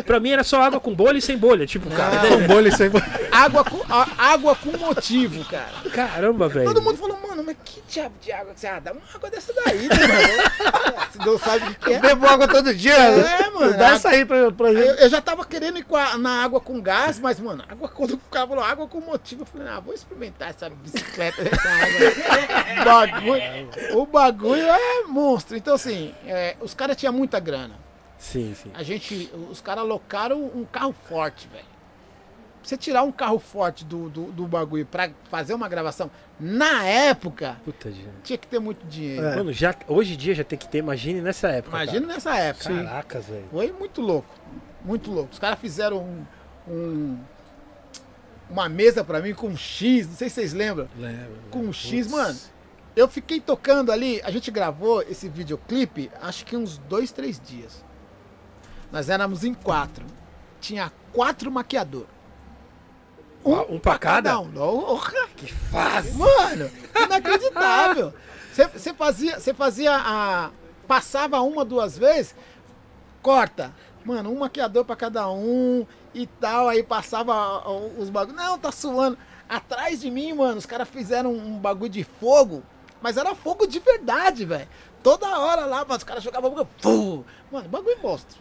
[0.04, 1.66] Pra mim era só água com bolha e sem bolha.
[1.66, 2.28] Tipo, cara.
[2.28, 3.04] Com bolha sem bolha.
[3.32, 5.72] Água com, a- água com motivo, cara.
[5.92, 6.66] Caramba, velho.
[6.66, 9.30] Todo mundo falou, mano, mas que diabo de água que você ah, dá uma água
[9.30, 11.08] dessa daí, né, mano?
[11.12, 11.98] Você não sabe o que é.
[11.98, 12.92] Bebo água todo dia.
[12.94, 13.72] É, mano.
[13.76, 15.02] Dá essa aí pra, pra Eu, gente.
[15.02, 18.14] eu já tava querendo ir com a- na água com gás, mas, mano, água quando
[18.14, 22.82] o cara falou água com motivo, eu falei, ah, vou experimentar essa bicicleta, essa água.
[22.84, 23.61] bagulho,
[23.94, 25.56] o bagulho é monstro.
[25.56, 27.74] Então, assim, é, os caras tinham muita grana.
[28.18, 28.70] Sim, sim.
[28.74, 31.64] A gente, os caras alocaram um carro forte, velho.
[32.60, 36.08] Pra você tirar um carro forte do, do, do bagulho pra fazer uma gravação,
[36.38, 38.08] na época, Puta gente.
[38.22, 39.24] tinha que ter muito dinheiro.
[39.26, 39.34] É.
[39.36, 41.76] Mano, já, hoje em dia já tem que ter, imagine nessa época.
[41.76, 42.68] Imagina nessa época.
[42.68, 42.84] cara.
[42.84, 43.44] Caracas, velho.
[43.50, 44.28] Foi muito louco.
[44.84, 45.30] Muito louco.
[45.32, 46.24] Os caras fizeram um,
[46.72, 47.18] um-
[48.48, 50.88] uma mesa pra mim com um X, não sei se vocês lembram.
[51.50, 52.38] Com um X, mano.
[52.95, 57.84] Eu fiquei tocando ali, a gente gravou esse videoclipe, acho que uns dois, três dias.
[58.90, 60.05] Nós éramos em quatro.
[60.61, 62.09] Tinha quatro maquiadores.
[63.45, 64.38] Um pra cada?
[64.38, 64.53] um.
[64.53, 66.12] Porra, que fase!
[66.16, 68.12] Mano, inacreditável.
[68.53, 70.51] Você fazia, você fazia a.
[70.86, 72.34] Passava uma, duas vezes,
[73.22, 73.74] corta.
[74.05, 76.68] Mano, um maquiador pra cada um e tal.
[76.68, 77.66] Aí passava
[77.99, 78.36] os bagulhos.
[78.40, 79.16] Não, tá suando.
[79.49, 82.62] Atrás de mim, mano, os caras fizeram um bagulho de fogo.
[83.03, 84.68] Mas era fogo de verdade, velho.
[85.03, 86.68] Toda hora lá, mano, os caras jogavam bagulho.
[86.80, 87.24] pum.
[87.50, 88.40] Mano, bagulho monstro.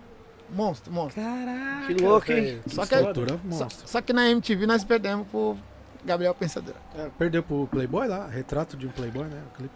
[0.49, 1.21] Monstro, monstro.
[1.23, 1.87] Caraca.
[1.87, 2.61] Que louco, hein?
[2.67, 3.87] Só que, só, monstro.
[3.87, 5.57] só que na MTV nós perdemos pro
[6.05, 6.75] Gabriel Pensador.
[6.97, 9.41] É, perdeu pro Playboy lá, retrato de um Playboy, né?
[9.53, 9.75] O clipe.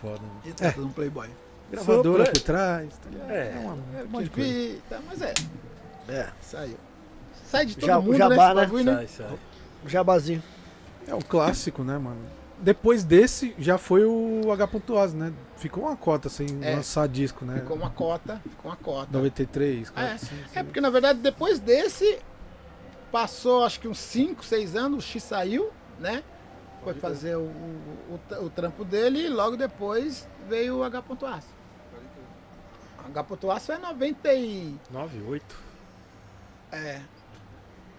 [0.00, 0.28] Foda, né?
[0.44, 1.28] Ele tá um playboy.
[1.70, 2.88] Gravadora por trás.
[2.98, 3.30] tá ligado?
[3.30, 3.52] É.
[3.54, 4.78] É uma, É, um monte de coisa.
[4.90, 5.34] Tá, mas é,
[6.08, 6.76] É, saiu.
[7.50, 8.54] Sai de todo Já- mundo, jabá, né?
[8.54, 8.60] né?
[8.66, 8.94] Bagulho, né?
[8.94, 9.38] Sai, sai.
[9.86, 10.42] jabazinho.
[11.08, 12.20] É um clássico, né, mano?
[12.58, 15.32] Depois desse, já foi o H.Ose, né?
[15.56, 16.74] Ficou uma cota sem É.
[16.76, 17.60] lançar disco, né?
[17.60, 19.08] Ficou uma cota, ficou uma cota.
[19.12, 20.58] 93, É, 45.
[20.58, 22.18] É porque na verdade depois desse
[23.12, 26.22] passou acho que uns 5, 6 anos, o X saiu, né?
[26.82, 31.48] Foi fazer o, o, o- o trampo dele e logo depois veio o H.Aço.
[33.14, 34.76] H.Aço é 90 e...
[34.90, 35.56] 9, 8.
[36.72, 37.00] É,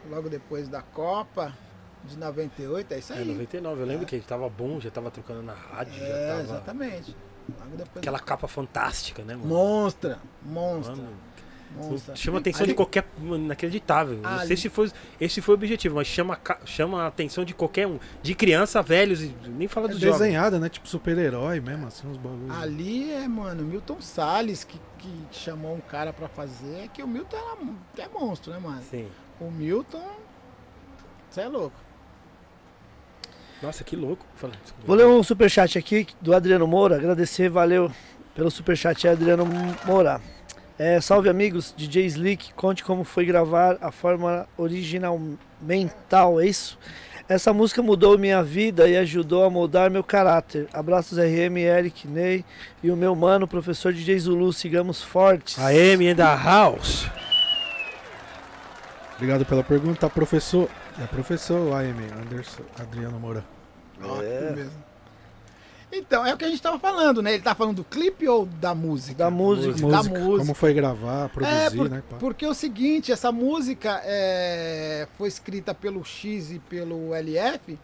[0.10, 1.54] logo depois da Copa
[2.08, 3.26] de 98, é isso É, aí.
[3.26, 3.82] 99.
[3.82, 6.42] Eu lembro que ele tava bom, já tava trocando na rádio, já É, tava.
[6.42, 7.16] exatamente.
[7.78, 9.48] Depois Aquela capa fantástica, né, mano?
[9.48, 11.14] Monstra, monstra, Mano,
[11.78, 12.14] monstra.
[12.16, 13.06] chama a atenção Ali- de qualquer.
[13.20, 14.18] Mano, inacreditável.
[14.18, 17.54] Não Ali- sei se foi, esse foi o objetivo, mas chama, chama a atenção de
[17.54, 18.00] qualquer um.
[18.22, 20.20] De criança, velhos, e nem fala É dos jovens.
[20.20, 20.68] desenhada, né?
[20.68, 22.52] Tipo super-herói mesmo, assim, uns bagulhos.
[22.58, 27.08] Ali é, mano, Milton Salles que, que chamou um cara pra fazer, é que o
[27.08, 28.82] Milton era, é monstro, né, mano?
[28.90, 29.08] Sim.
[29.40, 30.04] O Milton,
[31.30, 31.87] você é louco.
[33.62, 34.26] Nossa, que louco.
[34.86, 36.96] Vou ler um superchat aqui do Adriano Moura.
[36.96, 37.92] Agradecer, valeu
[38.36, 39.46] pelo superchat, Adriano
[39.86, 40.22] Moura.
[40.78, 45.20] É, salve amigos, DJ Slick, conte como foi gravar a forma original
[45.60, 46.78] mental, é isso?
[47.28, 50.68] Essa música mudou minha vida e ajudou a moldar meu caráter.
[50.72, 52.46] Abraços RM, Eric, Ney
[52.82, 54.54] e o meu mano, professor DJ Zulu.
[54.54, 55.60] Sigamos fortes.
[55.60, 57.10] A M da House.
[59.16, 60.70] Obrigado pela pergunta, professor.
[61.00, 63.44] É professor AM, Anderson Adriano Moura.
[64.22, 64.52] É.
[64.56, 64.88] mesmo.
[65.92, 67.34] Então, é o que a gente tava falando, né?
[67.34, 69.18] Ele tá falando do clipe ou da música?
[69.18, 69.74] Da música.
[69.88, 70.38] Da Música, música.
[70.40, 72.04] Como foi gravar, produzir, É, por- né?
[72.10, 72.18] pá.
[72.18, 77.80] Porque é o seguinte, essa música é, foi escrita pelo X e pelo LF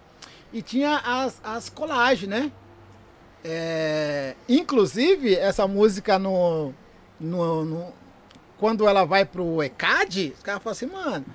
[0.51, 2.51] e tinha as, as colagens, né?
[3.43, 6.74] É, inclusive, essa música no,
[7.20, 7.93] no, no-
[8.57, 11.26] quando ela vai pro ECAD, os caras falam assim, mano,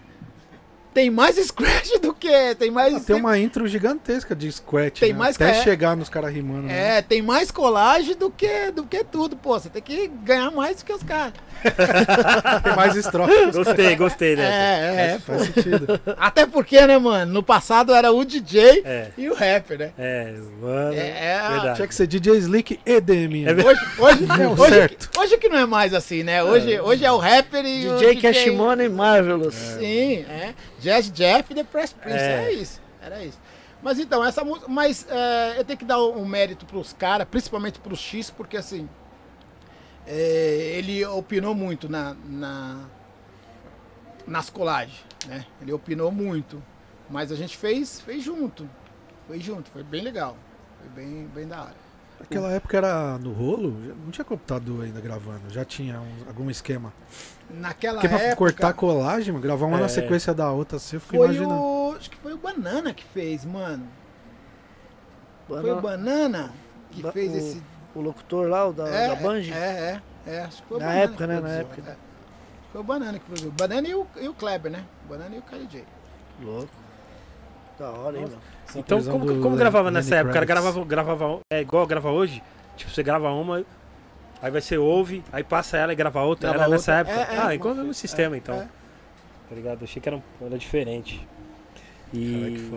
[0.95, 2.55] tem mais scratch do que.
[2.57, 3.05] Tem mais.
[3.05, 5.19] Tem uma intro gigantesca de Squat, Tem né?
[5.19, 6.63] mais Até é- chegar nos caras rimando.
[6.63, 6.99] né?
[6.99, 9.59] É, tem mais colagem do que, do que tudo, pô.
[9.59, 11.33] Você tem que ganhar mais do que os caras.
[12.63, 13.53] Tem mais estrofes.
[13.53, 14.49] Gostei, gostei dessa.
[14.55, 16.01] É, é, Faz sentido.
[16.17, 17.33] Até porque, né, mano?
[17.33, 19.09] No passado era o DJ É.
[19.19, 19.91] e o rapper, né?
[19.99, 20.93] É, mano.
[20.95, 21.75] É, é verdade.
[21.77, 23.45] Tinha que ser DJ Slick e DM.
[23.47, 25.11] É Hoje, hoje, É o hoje, certo.
[25.11, 26.45] que, hoje que não é mais assim, né?
[26.45, 29.55] Hoje, hoje é o rapper e o DJ Cash Money Marvelous.
[29.55, 30.55] Sim, é.
[30.81, 32.19] Jazz Jeff e The Press Prince.
[32.19, 32.33] É.
[32.43, 32.81] Era isso.
[33.01, 33.39] Era isso.
[33.83, 34.67] Mas então, essa música.
[34.69, 38.89] Mas é, eu tenho que dar um mérito pros caras, principalmente pro X, porque assim.
[40.07, 42.85] é, ele opinou muito na, na-
[44.27, 45.45] nas colagens, né?
[45.61, 46.63] Ele opinou muito.
[47.11, 48.69] Mas a gente fez, fez junto.
[49.27, 50.37] Foi junto, foi bem legal.
[50.81, 51.89] Foi bem, bem da hora.
[52.21, 53.71] Naquela época era no rolo,
[54.05, 56.93] não tinha computador ainda gravando, já tinha um- algum esquema.
[57.51, 58.37] Naquela Porque pra época.
[58.37, 59.83] cortar colagem, mano, gravar uma É.
[59.83, 61.55] na sequência da outra, assim, eu fico Foi imaginando.
[61.55, 61.95] o.
[61.99, 63.87] Acho que foi o Banana que fez, mano.
[65.47, 66.53] Foi o Bana- Banana
[66.91, 67.63] que Ba- fez o- esse.
[67.95, 69.41] O locutor lá, o da, é, da Band.
[69.41, 70.41] É, é, é.
[70.43, 71.83] Acho que foi Na época, que né, na época.
[71.91, 71.97] é.
[72.71, 73.49] Foi o Banana que produziu.
[73.49, 74.85] O Banana e o, e o Kleber, né?
[75.07, 75.85] O Banana e o Kylie J.
[76.43, 76.69] Louco.
[77.79, 78.39] Da hora, hein, mano.
[78.77, 80.31] Então, como, como gravava nessa época?
[80.31, 80.75] O cara Kravitz.
[80.75, 81.41] gravava, gravava.
[81.51, 82.43] É igual grava hoje?
[82.77, 83.65] Tipo, você grava uma,
[84.43, 86.49] aí vai ser ouve, aí passa ela e grava outra.
[86.51, 87.13] Grava era nessa outra.
[87.15, 87.33] época?
[87.33, 87.41] É, é.
[87.41, 88.55] ah, igual o mesmo sistema, então.
[88.55, 88.69] é.
[89.49, 89.83] Tá ligado?
[89.85, 91.27] Achei que era, era diferente.
[92.13, 92.69] E.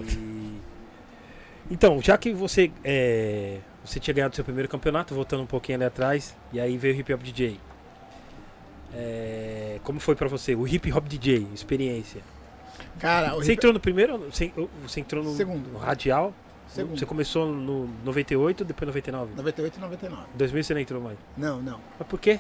[1.70, 2.72] Então, já que você.
[2.84, 6.96] é, você tinha ganhado seu primeiro campeonato, voltando um pouquinho ali atrás, e aí veio
[6.96, 7.58] o Hip Hop DJ.
[8.94, 10.54] É, como foi pra você?
[10.54, 12.22] O Hip Hop DJ, experiência.
[13.00, 14.18] Cara, o Você hip- entrou no primeiro?
[14.32, 14.52] Você,
[14.84, 15.72] você entrou no, Segundo.
[15.72, 16.34] no Radial?
[16.74, 16.98] Segundo.
[16.98, 19.36] Você começou no 98, depois 99?
[19.36, 20.24] 98 e 99.
[20.34, 21.18] Em 2000 você não entrou mais.
[21.36, 21.80] Não, não.
[22.00, 22.40] Mas por quê?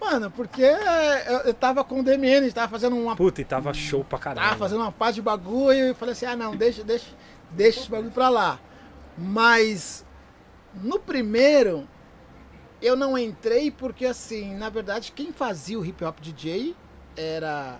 [0.00, 3.14] Mano, porque eu, eu tava com o DMN, a gente tava fazendo uma.
[3.16, 4.48] Puta, e tava show pra caralho.
[4.48, 7.06] Tava fazendo uma parte de bagulho e falei assim, ah não, deixa, deixa,
[7.50, 8.58] deixa esse bagulho pra lá.
[9.16, 10.04] Mas
[10.74, 11.86] no primeiro
[12.80, 16.74] eu não entrei porque assim, na verdade, quem fazia o hip hop DJ
[17.16, 17.78] era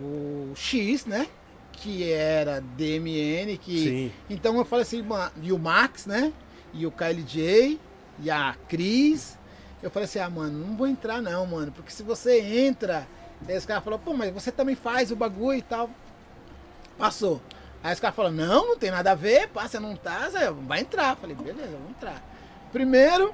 [0.00, 1.28] o X, né?
[1.80, 3.84] Que era DMN, que.
[3.84, 4.12] Sim.
[4.28, 5.04] Então eu falei assim,
[5.42, 6.32] e o Max, né?
[6.72, 7.80] E o Kylie J,
[8.20, 9.38] e a Cris.
[9.82, 11.70] Eu falei assim, ah, mano, não vou entrar não, mano.
[11.72, 13.06] Porque se você entra,
[13.46, 15.88] aí os caras falaram, pô, mas você também faz o bagulho e tal.
[16.98, 17.40] Passou.
[17.82, 20.80] Aí os caras falaram, não, não tem nada a ver, passa, não tá, Zé, vai
[20.80, 21.16] entrar.
[21.16, 22.20] Falei, beleza, vamos entrar.
[22.72, 23.32] Primeiro,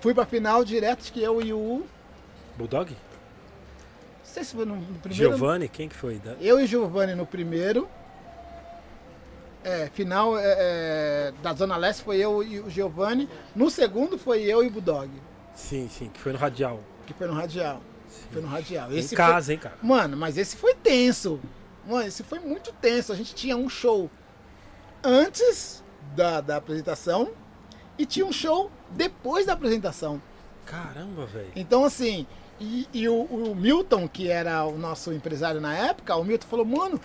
[0.00, 1.84] fui pra final direto, que eu e o.
[2.56, 2.96] Bulldog?
[4.34, 5.14] Não sei se foi no, no primeiro.
[5.14, 5.68] Giovanni?
[5.68, 6.20] Quem que foi?
[6.40, 7.88] Eu e Giovanni no primeiro.
[9.62, 13.28] É, final é, é, da Zona Leste foi eu e o Giovanni.
[13.54, 15.08] No segundo foi eu e o Bulldog,
[15.54, 16.80] Sim, sim, que foi no Radial.
[17.06, 17.80] que foi no Radial.
[18.32, 18.92] Foi no Radial.
[18.92, 19.76] em Esse casa, hein, cara?
[19.76, 19.88] foi...
[19.88, 21.38] Mano, mas esse foi tenso.
[21.86, 23.12] Mano, esse foi muito tenso.
[23.12, 24.10] A gente tinha um show
[25.04, 25.80] antes
[26.16, 27.30] da, da apresentação
[27.96, 30.20] e tinha um show depois da apresentação.
[30.66, 31.52] Caramba, velho.
[31.54, 32.26] Então, assim,
[32.64, 36.64] e, e o, o Milton, que era o nosso empresário na época, o Milton falou,
[36.64, 37.00] mano,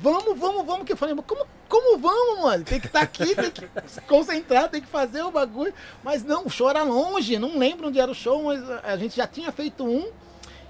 [0.00, 0.86] vamos, vamos, vamos.
[0.86, 2.64] Que eu falei, mas como, como vamos, mano?
[2.64, 5.74] Tem que estar aqui, tem que se concentrar, tem que fazer o bagulho.
[6.02, 9.16] Mas não, o show era longe, não lembro onde era o show, mas a gente
[9.16, 10.10] já tinha feito um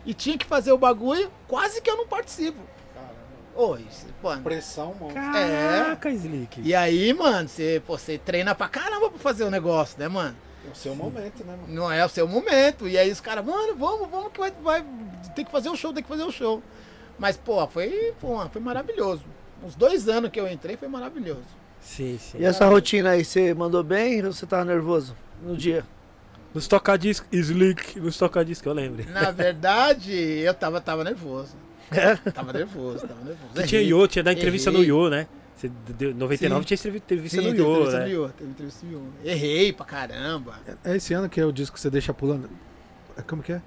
[0.05, 2.59] e tinha que fazer o bagulho, quase que eu não participo.
[3.55, 3.87] Oi,
[4.23, 4.43] mano.
[4.43, 5.15] Pressão, mano.
[5.15, 6.61] Caraca, Slick.
[6.65, 10.35] E aí, mano, você, pô, você treina pra caramba pra fazer o negócio, né, mano?
[10.67, 11.65] É o seu momento, né, mano?
[11.69, 12.89] Não é o seu momento.
[12.89, 14.85] E aí os caras, mano, vamos, vamos que vai, vai.
[15.35, 16.63] Tem que fazer o show, tem que fazer o show.
[17.19, 19.25] Mas, pô, foi, pô, foi maravilhoso.
[19.65, 21.45] Uns dois anos que eu entrei foi maravilhoso.
[21.81, 22.39] Sim, sim.
[22.39, 25.85] E essa rotina aí, você mandou bem ou você tava nervoso no dia?
[26.55, 29.05] Nos tocadiscos, Slick, nos tocadiscos, eu lembro.
[29.11, 31.57] Na verdade, eu tava, tava nervoso.
[31.91, 32.17] É?
[32.31, 33.51] Tava nervoso, tava nervoso.
[33.55, 33.91] Você tinha Errei.
[33.91, 34.83] Iô, tinha da entrevista no.
[34.83, 35.27] Iô, né?
[35.63, 36.67] Você deu 99 Sim.
[36.67, 38.05] tinha entrevi- entrevista Sim, no entrevista né?
[38.07, 39.01] no teve entrevista no Iô.
[39.25, 40.59] Errei pra caramba.
[40.85, 42.51] É esse ano que é o disco que você deixa pulando.
[43.17, 43.63] É, Como que é?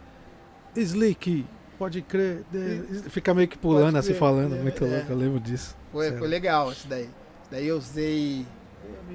[0.76, 1.46] Slick,
[1.80, 2.44] pode crer.
[2.52, 4.56] de- Fica meio que pulando, assim, falando.
[4.56, 4.88] é, Muito é.
[4.98, 5.76] louco, eu lembro disso.
[5.92, 6.20] Foi, Sério.
[6.20, 7.10] foi legal isso daí.
[7.50, 8.46] Daí eu usei.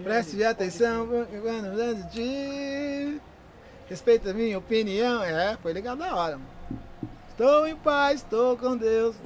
[0.03, 3.19] Preste atenção, quando de
[3.89, 5.23] Respeita a minha opinião.
[5.23, 6.39] É, foi legal da hora.
[6.39, 6.60] Mano.
[7.41, 9.17] Estou em paz, estou com Deus.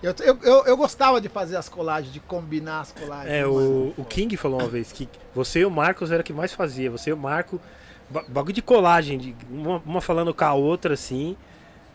[0.00, 3.34] Eu, eu, eu, eu gostava de fazer as colagens, de combinar as colagens.
[3.34, 6.32] É, o, o King falou uma vez que você e o Marcos era o que
[6.32, 6.88] mais fazia.
[6.88, 7.60] Você e o Marco,
[8.08, 11.36] ba- bagulho de colagem, de uma, uma falando com a outra, assim.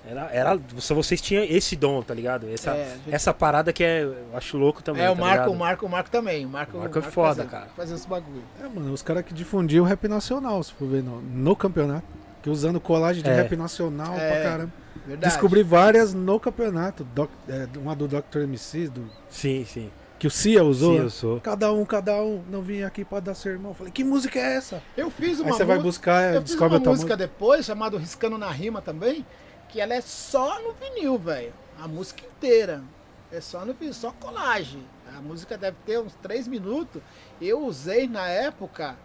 [0.05, 2.49] Era, era, vocês tinham esse dom, tá ligado?
[2.49, 5.01] Essa, É, gente- essa parada que é, eu acho louco também.
[5.03, 5.51] É, o tá Marco, ligado?
[5.53, 6.45] o Marco, o Marco também.
[6.45, 7.67] O Marco, O Marco é foda, cara.
[7.73, 8.43] Fazia esse bagulho.
[8.61, 12.16] É, mano, os caras que difundiam o rap nacional, se for ver no, no campeonato.
[12.47, 13.33] Que usando colagem de É.
[13.35, 14.31] rap nacional É.
[14.31, 14.73] pra caramba.
[15.05, 15.33] Verdade.
[15.33, 17.03] Descobri várias no campeonato.
[17.03, 18.39] Doc- é, uma do Dr.
[18.43, 19.91] MC, do, Sim, sim.
[20.17, 20.93] que o Cia usou.
[20.95, 21.41] Sim, eu sou.
[21.41, 22.41] Cada um, cada um.
[22.49, 23.73] Não vim aqui pra dar sermão.
[23.73, 24.81] Falei, que música é essa?
[24.95, 27.17] Eu fiz uma Aí você vai buscar, Eu fiz descobre uma a tua música música.
[27.17, 29.25] depois, chamada Riscando na Rima também,
[29.67, 31.51] que ela é só no vinil, velho.
[31.77, 32.81] A música inteira.
[33.29, 34.81] É só no vinil, só colagem.
[35.13, 37.01] A música deve ter uns 3 minutos.
[37.41, 38.95] Eu usei na época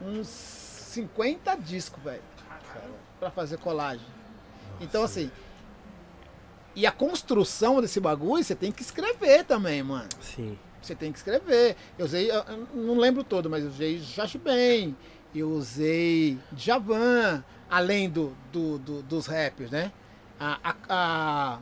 [0.00, 2.22] uns 50 discos, velho.
[3.22, 4.04] Pra fazer colagem.
[4.80, 5.30] Então, assim.
[6.74, 10.08] E a construção desse bagulho, você tem que escrever também, mano.
[10.20, 10.58] Sim.
[10.82, 11.76] Você tem que escrever.
[11.96, 12.44] Eu usei, eu
[12.74, 14.96] não lembro todo, mas eu usei Jorge Ben,
[15.32, 19.92] eu usei Javan, além do, do, do- dos rappers, né?
[20.40, 21.58] A, a- a-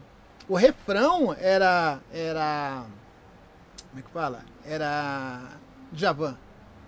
[0.49, 2.87] o refrão era, era.
[3.91, 4.47] Como é que fala?
[4.65, 5.43] Era.
[5.93, 6.39] Javan.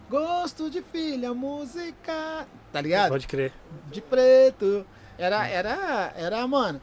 [0.08, 2.46] Gosto de filha, música.
[2.72, 3.10] Tá ligado?
[3.10, 3.52] Pode crer.
[3.90, 4.86] de preto.
[5.18, 6.80] Era, era, era, mano.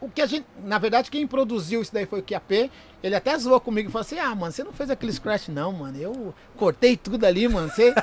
[0.00, 0.46] O que a gente.
[0.64, 2.70] Na verdade, quem produziu isso daí foi o QAP.
[3.02, 5.72] Ele até zoou comigo e falou assim: Ah, mano, você não fez aquele scratch, não,
[5.72, 5.98] mano.
[5.98, 7.68] Eu cortei tudo ali, mano.
[7.68, 7.94] Você,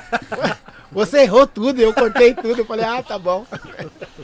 [0.92, 2.60] você errou tudo, eu cortei tudo.
[2.60, 3.44] Eu falei: Ah, tá bom.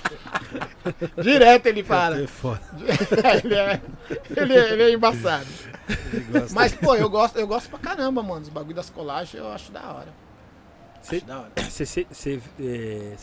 [1.21, 2.17] Direto ele fala.
[2.17, 2.21] É
[3.45, 3.81] ele, é,
[4.37, 5.47] ele, é, ele é embaçado.
[5.89, 6.47] Ele.
[6.53, 8.43] Mas, pô, eu gosto, eu gosto pra caramba, mano.
[8.43, 10.24] Os bagulho das colagens eu acho da hora.
[11.05, 11.53] Cê- Acho da hora.
[11.71, 13.17] Você, você, você, é,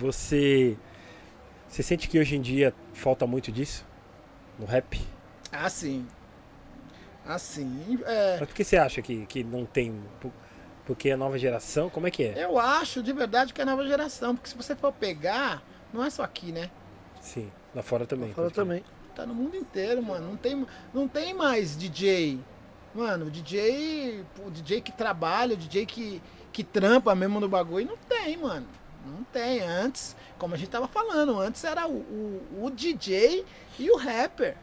[0.00, 0.76] você,
[1.68, 3.84] você sente que hoje em dia falta muito disso?
[4.58, 5.00] No rap?
[5.52, 6.06] Assim.
[7.26, 7.98] Assim.
[8.04, 9.94] É, Mas por que você acha que, que não tem?
[10.20, 10.32] Por-
[10.84, 12.44] Porque a nova geração, como é que é?
[12.44, 15.62] Eu acho de verdade que é a nova geração, porque se você for pegar,
[15.92, 16.70] não é só aqui, né?
[17.20, 18.32] Sim, lá fora também.
[18.32, 18.64] Pode crer.
[18.64, 18.84] também.
[19.14, 20.28] Tá no mundo inteiro, mano.
[20.28, 22.38] Não tem, não tem mais DJ.
[22.96, 27.86] Mano, o DJ, o DJ que trabalha, o DJ que, que trampa mesmo no bagulho,
[27.86, 28.66] não tem, mano.
[29.04, 29.60] Não tem.
[29.60, 33.44] Antes, como a gente tava falando, antes era o, o, o DJ
[33.78, 34.56] e o rapper.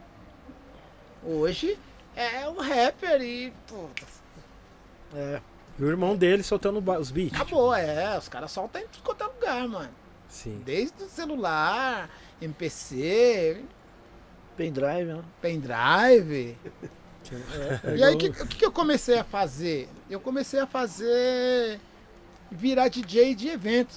[1.22, 1.78] Hoje
[2.16, 3.52] é o rapper e.
[3.68, 4.04] Puta,
[5.14, 5.40] É.
[5.78, 7.40] E o irmão dele soltando os beats.
[7.40, 8.18] acabou, é.
[8.18, 9.90] Os caras soltam em tudo quanto é lugar, mano.
[10.28, 10.60] Sim.
[10.64, 12.10] Desde o celular,
[12.40, 13.64] MPC,
[14.56, 15.22] Pendrive, né?
[15.40, 16.56] pendrive.
[17.84, 19.88] É, E aí, o que, que que eu comecei a fazer?
[20.10, 21.80] Eu comecei a fazer.
[22.50, 23.96] virar DJ de eventos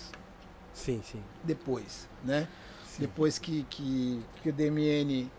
[0.73, 1.21] Sim, sim.
[1.43, 2.47] depois, né?
[2.88, 3.01] sim.
[3.01, 5.30] Depois que, que, que o DMN.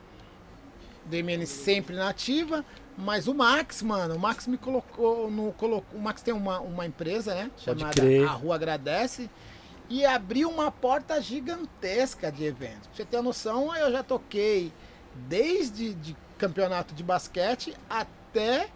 [1.07, 2.63] DMN sempre na ativa,
[2.97, 5.53] mas o Max, mano, o Max me colocou no.
[5.53, 7.51] Colocou, o Max tem uma, uma empresa, né?
[7.57, 8.03] Chamada.
[8.29, 9.31] A Rua Agradece.
[9.89, 12.87] E abriu uma porta gigantesca de eventos.
[12.89, 14.71] Pra você ter noção, eu já toquei
[15.15, 18.69] desde de campeonato de basquete até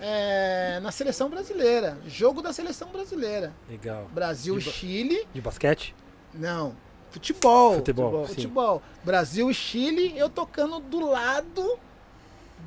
[0.00, 1.98] é, na seleção brasileira.
[2.06, 3.52] Jogo da seleção brasileira.
[3.68, 4.08] Legal.
[4.12, 5.28] Brasil De ba- Chile.
[5.34, 5.94] De basquete?
[6.32, 6.74] Não.
[7.10, 7.74] Futebol.
[7.74, 8.34] Futebol, sim.
[8.34, 8.82] Futebol.
[9.04, 11.78] Brasil e Chile, eu tocando do lado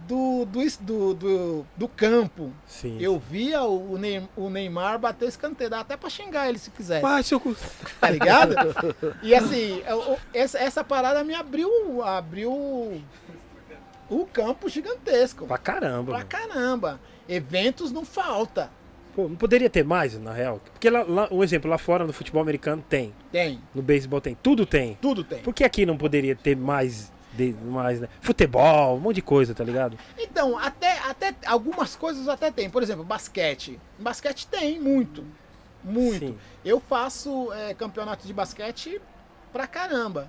[0.05, 2.51] do, do, do, do, do campo.
[2.67, 2.97] Sim.
[2.99, 7.01] Eu via o Ney- o Neymar bater escanteio, dá até pra xingar ele se quiser.
[7.01, 7.55] Mas seu cu.
[8.01, 8.53] Tá ligado?
[9.23, 13.01] E assim, eu- essa, essa parada me abriu, abriu
[14.09, 15.45] o campo gigantesco.
[15.47, 16.11] Pra caramba.
[16.11, 16.29] Pra mano.
[16.29, 16.99] caramba.
[17.27, 18.69] Eventos não falta.
[19.15, 20.59] Pô, não poderia ter mais, na real.
[20.73, 23.13] Porque lá, lá- um exemplo, lá fora no futebol americano tem.
[23.31, 23.61] Tem.
[23.73, 24.35] No beisebol tem.
[24.41, 24.97] Tudo tem.
[25.01, 25.39] Tudo tem.
[25.39, 28.09] Por que aqui não poderia ter mais, de, mais né?
[28.21, 29.97] Futebol, um monte de coisa, tá ligado?
[30.17, 32.69] Então, até, até algumas coisas até tem.
[32.71, 33.79] Por exemplo, basquete.
[33.99, 35.23] Basquete tem muito.
[35.83, 36.27] Muito.
[36.27, 36.37] Sim.
[36.65, 38.99] Eu faço é, campeonato de basquete
[39.51, 40.27] pra caramba.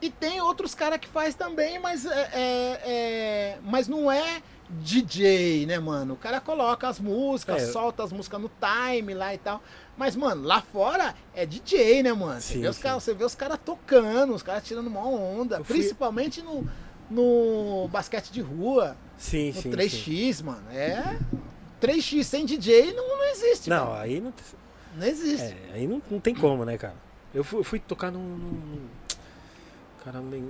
[0.00, 5.64] E tem outros caras que faz também, mas, é, é- é- mas não é DJ,
[5.66, 6.14] né, mano?
[6.14, 7.72] O cara coloca as músicas, É.
[7.72, 9.62] solta as músicas no time lá e tal.
[9.96, 12.40] Mas, mano, lá fora é DJ, né, mano?
[12.40, 12.82] Você Sim, vê os sim.
[12.82, 15.56] caras você vê os caras tocando, os caras tirando uma onda.
[15.58, 16.68] Eu fui- Principalmente no,
[17.10, 18.96] no basquete de rua.
[19.16, 19.70] Sim, No sim.
[19.70, 20.42] 3x, sim.
[20.44, 20.62] mano.
[20.70, 21.18] É.
[21.80, 23.70] 3x sem DJ não, não existe.
[23.70, 23.98] Não, mano.
[24.00, 24.32] aí não,
[24.96, 25.44] Não existe.
[25.46, 26.94] é, aí não, não tem como, né, cara?
[27.34, 28.18] Eu fui, eu fui tocar num.
[28.20, 28.86] num-
[30.06, 30.48] Cara, nem.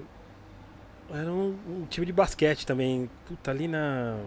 [1.11, 3.11] Era um, um time de basquete também.
[3.27, 4.19] Puta, ali na.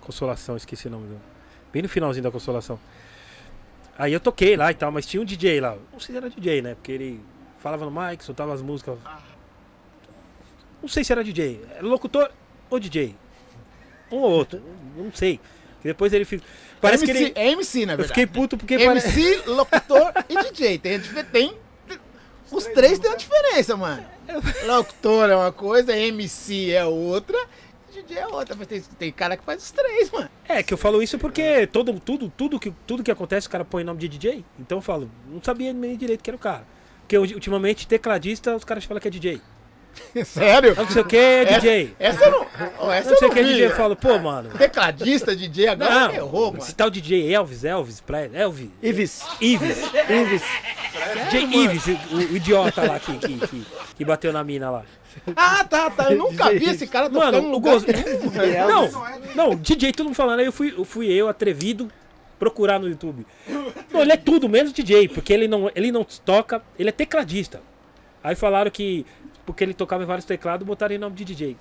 [0.00, 1.20] Consolação, esqueci o nome do.
[1.72, 2.78] Bem no finalzinho da Consolação.
[3.96, 5.76] Aí eu toquei lá e tal, mas tinha um DJ lá.
[5.92, 6.74] Não sei se era DJ, né?
[6.74, 7.20] Porque ele
[7.60, 8.98] falava no mic, soltava as músicas.
[10.80, 11.64] Não sei se era DJ.
[11.76, 12.28] Era locutor
[12.68, 13.14] ou DJ.
[14.10, 14.60] Um ou outro.
[14.96, 15.38] Não sei.
[15.84, 16.44] E depois ele fica.
[16.80, 17.32] Parece MC, que ele.
[17.36, 18.08] É MC, na Eu verdade.
[18.08, 19.20] fiquei puto porque parece.
[19.20, 20.78] MC, locutor e DJ.
[20.78, 21.56] Tem, tem,
[22.50, 24.04] os três têm uma diferença, mano.
[24.66, 27.38] Locutor é uma coisa, MC é outra,
[27.92, 28.54] DJ é outra.
[28.56, 30.28] Mas tem, tem cara que faz os três, mano.
[30.48, 33.64] É, que eu falo isso porque todo, tudo, tudo, que, tudo que acontece, o cara
[33.64, 34.44] põe nome de DJ.
[34.58, 36.66] Então eu falo, não sabia nem direito que era o cara.
[37.00, 39.40] Porque ulti- ultimamente, tecladista, os caras falam que é DJ.
[40.24, 40.74] Sério?
[40.74, 41.94] Não sei o que é DJ.
[41.98, 42.92] Essa eu não.
[42.92, 43.42] Essa Não sei o que é.
[43.42, 43.66] DJ.
[43.66, 44.50] Eu falo, pô, mano.
[44.50, 46.62] Tecladista, DJ, agora Não, errou, mano.
[46.62, 48.68] esse tal DJ Elvis, Elvis, pra Elvis.
[48.82, 49.22] Ives.
[49.40, 49.78] Ives.
[50.08, 50.42] Ives.
[51.30, 53.66] DJ Ives, o, o idiota lá que, que, que,
[53.96, 54.84] que bateu na mina lá.
[55.36, 56.10] Ah, tá, tá.
[56.12, 57.76] Eu nunca vi esse cara tocando Mano, no o lugar.
[58.66, 58.90] Não,
[59.34, 60.40] não, DJ, todo mundo falando.
[60.40, 61.90] Aí eu fui, eu fui eu, atrevido,
[62.38, 63.26] procurar no YouTube.
[63.90, 67.60] Não, ele é tudo menos DJ, porque ele não, ele não toca, ele é tecladista.
[68.24, 69.04] Aí falaram que,
[69.46, 71.56] porque ele tocava em vários teclados, botaram em nome de DJ.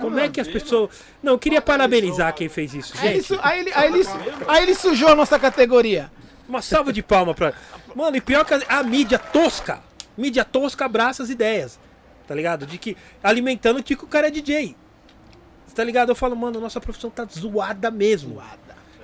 [0.00, 0.90] Como é que as pessoas.
[1.22, 3.26] Não, eu queria parabenizar quem fez isso, Aí ele, gente.
[3.26, 4.04] su- aí, ele, aí, ele,
[4.48, 6.10] aí ele sujou a nossa categoria.
[6.48, 7.52] Uma salva de palma pra.
[7.94, 9.80] Mano, e pior que a, a mídia tosca.
[10.16, 11.78] Mídia tosca abraça as ideias.
[12.26, 12.66] Tá ligado?
[12.66, 12.96] De que.
[13.22, 14.74] Alimentando de que o cara é DJ.
[15.74, 16.10] Tá ligado?
[16.10, 18.42] Eu falo, mano, nossa profissão tá zoada mesmo.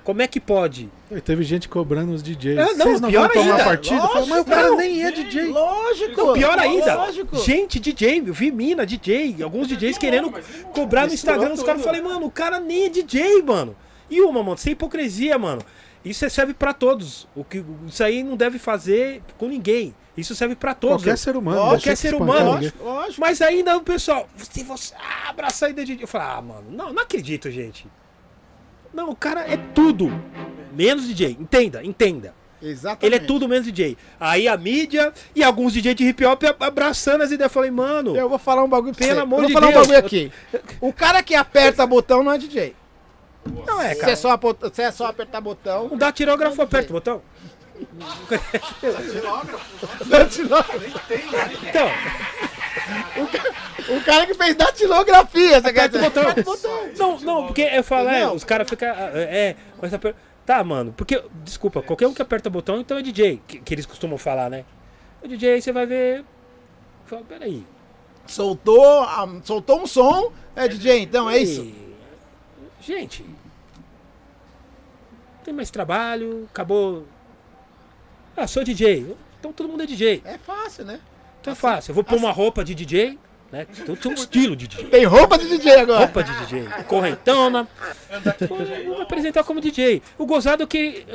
[0.09, 0.89] Como é que pode?
[1.11, 2.57] E teve gente cobrando os DJs.
[2.57, 3.65] É, não, Vocês não pior vão tomar ainda.
[3.65, 4.03] partido?
[4.03, 5.45] Eu falo, mas o cara nem é DJ.
[5.49, 6.17] Lógico.
[6.17, 6.95] Não, pior ainda.
[6.95, 7.37] Lógico.
[7.37, 10.33] Gente, DJ, eu vi mina, DJ, alguns DJs querendo
[10.73, 11.53] cobrar no Instagram.
[11.53, 13.77] Os caras falei, mano, o cara nem é DJ, mano.
[14.09, 15.61] E uma, mano, sem hipocrisia, mano.
[16.03, 17.29] Isso serve pra todos.
[17.37, 19.95] O que, isso aí não deve fazer com ninguém.
[20.17, 21.03] Isso serve pra todos.
[21.03, 21.59] Qualquer ser humano.
[21.59, 22.73] Lógico, qualquer ser humano, ninguém.
[22.81, 23.21] Lógico.
[23.21, 26.01] Mas ainda o pessoal, se você ah, abraçar ainda de.
[26.01, 27.87] Eu falo, ah, mano, não, não acredito, gente.
[28.93, 30.11] Não, o cara é tudo.
[30.73, 31.37] Menos DJ.
[31.39, 32.35] Entenda, entenda.
[32.61, 33.07] Exatamente.
[33.07, 33.97] Ele é tudo menos DJ.
[34.19, 37.51] Aí a mídia e alguns DJ de hip hop abraçando as ideias.
[37.51, 38.17] Eu falei, mano.
[38.17, 39.23] Eu vou falar um bagulho pra Pelo você.
[39.23, 39.77] amor eu vou de falar Deus.
[39.77, 40.33] um bagulho aqui.
[40.81, 42.75] O cara que aperta botão não é DJ.
[43.67, 44.17] Não é, é cara.
[44.17, 45.89] só, apo- se é só apertar botão.
[45.89, 47.23] Não dá tirógrafo, aperta o botão.
[51.69, 51.89] Então,
[53.89, 56.45] O cara que fez datilografia, você quer aperta o dizer?
[56.45, 56.89] botão.
[56.99, 58.89] Não, não, porque eu falo, é, os caras ficam.
[58.89, 60.15] É, mas aper-
[60.45, 63.75] Tá, mano, porque, desculpa, qualquer um que aperta o botão, então é DJ, que, que
[63.75, 64.65] eles costumam falar, né?
[65.23, 66.25] O DJ, aí você vai ver.
[67.05, 67.67] Fala, peraí.
[68.27, 71.71] Soltou, a- soltou um som, é DJ, então é isso.
[72.81, 73.25] Gente.
[75.45, 77.07] Tem mais trabalho, acabou.
[78.37, 79.17] Ah, sou DJ.
[79.39, 80.23] Então todo mundo é DJ.
[80.25, 81.01] É fácil, né?
[81.41, 81.91] Então é fácil.
[81.91, 83.19] Eu vou pôr uma roupa de DJ,
[83.53, 83.67] né?
[83.79, 84.87] Então tem um estilo de DJ.
[84.87, 86.01] Tem roupa de DJ agora.
[86.01, 86.65] Roupa de DJ.
[86.87, 87.69] Correntona.
[88.87, 90.03] Vou me apresentar como DJ.
[90.19, 91.07] O gozado é que.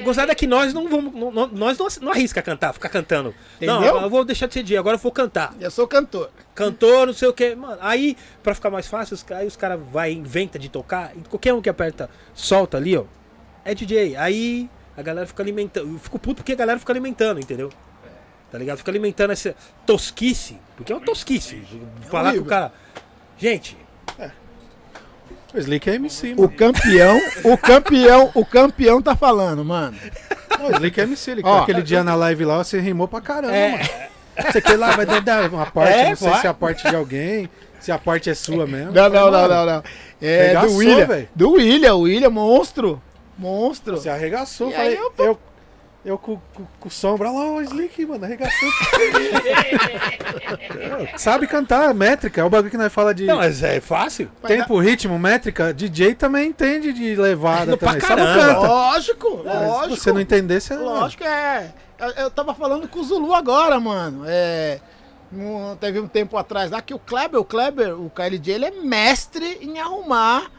[0.00, 1.14] O gozado é que nós não vamos.
[1.14, 3.34] não- não- nós não, não arrisca cantar, ficar cantando.
[3.60, 4.00] Não, Entendeu?
[4.02, 5.54] eu vou deixar de ser DJ, agora eu vou cantar.
[5.60, 6.30] Eu sou cantor.
[6.54, 7.54] Cantor, não sei o que.
[7.54, 11.12] Mano, aí, pra ficar mais fácil, os, aí os caras vai inventa de tocar.
[11.28, 13.04] Qualquer um que aperta, solta ali, ó.
[13.64, 14.14] É DJ.
[14.16, 15.90] Aí a galera fica alimentando.
[15.94, 17.70] Eu fico puto porque a galera fica alimentando, entendeu?
[18.50, 18.78] Tá ligado?
[18.78, 19.54] Fica alimentando essa
[19.86, 20.56] tosquice.
[20.76, 21.62] Porque é uma tosquice.
[22.10, 22.44] Falar que o horrível.
[22.46, 22.72] cara.
[23.36, 23.76] Gente,
[25.54, 26.48] O Slick é MC, O mano.
[26.50, 29.96] campeão, o campeão, o campeão tá falando, mano.
[30.60, 31.30] O Slick é MC.
[31.30, 31.62] Ele, Ó.
[31.62, 33.70] aquele dia na live lá, você rimou pra caramba, É.
[33.72, 33.88] mano.
[34.52, 36.40] Você quer lá, vai dar- uma parte, É, não sei vai.
[36.40, 37.48] se é a parte de alguém,
[37.80, 38.92] se a parte é sua mesmo.
[38.92, 39.82] Não, não, não, não, não.
[40.20, 41.06] É Regaçou, do William.
[41.06, 41.28] velho.
[41.34, 43.02] Do William, o William, monstro.
[43.36, 43.96] Monstro.
[43.96, 45.38] Você arregaçou, falei, eu- eu,
[46.04, 48.68] eu, com, com, com sombra lá, o Slick, mano, arregaçou.
[50.78, 54.30] É, Sabe cantar, métrica, é o bagulho que nós fala de não, mas é fácil.
[54.46, 58.54] tempo, ritmo, métrica, DJ também entende de levada Pra também, só não caramba.
[58.54, 58.68] canta.
[58.68, 59.96] Lógico, É, lógico.
[59.96, 61.72] Se você não entender, você Lógico, é.
[61.98, 64.22] Eu, eu tava falando com o Zulu agora, mano.
[64.26, 64.80] É.
[65.32, 68.70] um- teve um tempo atrás lá que o Kleber, o Kleber, o KLJ, ele é
[68.70, 70.50] mestre em arrumar,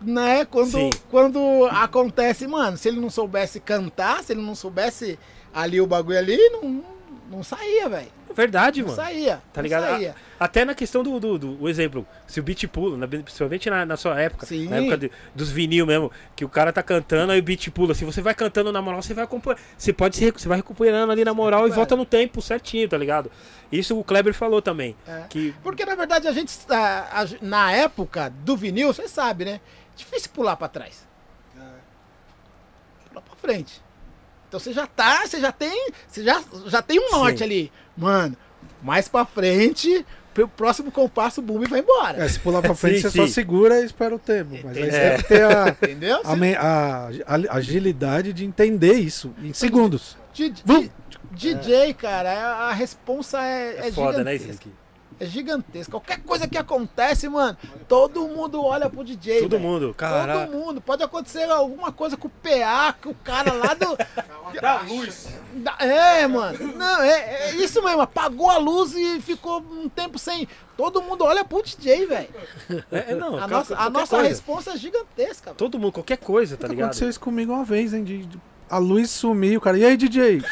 [0.00, 0.44] né?
[0.44, 0.90] Quando, Sim.
[1.10, 5.18] quando acontece, mano, se ele não soubesse cantar, se ele não soubesse
[5.52, 6.84] ali o bagulho ali, não,
[7.30, 8.18] não saía, velho.
[8.34, 9.02] Verdade, Não mano.
[9.02, 9.42] saía.
[9.52, 9.84] Tá ligado?
[9.86, 10.14] Saía.
[10.38, 13.84] A- Até na questão do, do, do- exemplo, se o beat pula, na- principalmente na,
[13.84, 14.68] na sua época, Sim.
[14.68, 17.94] na época de- dos vinil mesmo, que o cara tá cantando, aí o beat pula.
[17.94, 19.58] Se você vai cantando na moral, você vai acompanhando.
[19.76, 21.76] Você pode se você vai recuperando ali na moral e Vai.
[21.76, 23.28] volta no tempo certinho, tá ligado?
[23.72, 24.94] Isso o Kleber falou também.
[25.08, 25.22] É.
[25.28, 29.60] Que Porque na verdade a gente, a- a- na época do vinil, você sabe, né?
[29.98, 31.06] Difícil pular pra trás.
[33.08, 33.82] Pular pra frente.
[34.48, 37.44] Então você já tá, você já tem, você já, já tem um norte Sim.
[37.44, 37.72] ali.
[37.96, 38.36] Mano,
[38.82, 42.24] mais pra frente, pro próximo compasso o boom vai embora.
[42.24, 43.32] É, se pular pra frente, Sim, você só sim.
[43.32, 44.56] segura e espera o tempo.
[44.64, 45.08] Mas aí você É.
[45.10, 46.20] tem que ter a, Entendeu?
[46.24, 50.16] a, a- a agilidade de entender isso em segundos.
[50.64, 50.82] Vum.
[50.82, 50.90] di-
[51.54, 54.62] DJ, cara, a, a responsa é, é, é foda, né, gigantesca.
[54.64, 54.76] Slick?
[55.20, 55.90] É gigantesca.
[55.92, 57.56] Qualquer coisa que acontece, mano,
[57.88, 59.40] todo mundo olha pro DJ.
[59.42, 59.62] Todo velho.
[59.62, 60.46] mundo, cara.
[60.46, 60.80] Todo mundo.
[60.80, 63.96] Pode acontecer alguma coisa com o PA, que o cara lá do.
[64.62, 65.28] Da luz.
[65.78, 66.72] É, mano.
[66.74, 68.00] Não, é, é isso mesmo.
[68.00, 70.48] Apagou a luz e ficou um tempo sem.
[70.74, 72.28] Todo mundo olha pro DJ, velho.
[72.90, 74.28] É, é, não, A cara, nossa, a nossa coisa.
[74.30, 75.52] resposta é gigantesca.
[75.52, 76.86] Todo mundo, qualquer coisa, tá ligado?
[76.86, 78.02] Aconteceu isso comigo uma vez, hein?
[78.04, 79.78] de- de- a luz sumiu, cara.
[79.78, 80.42] E aí, DJ?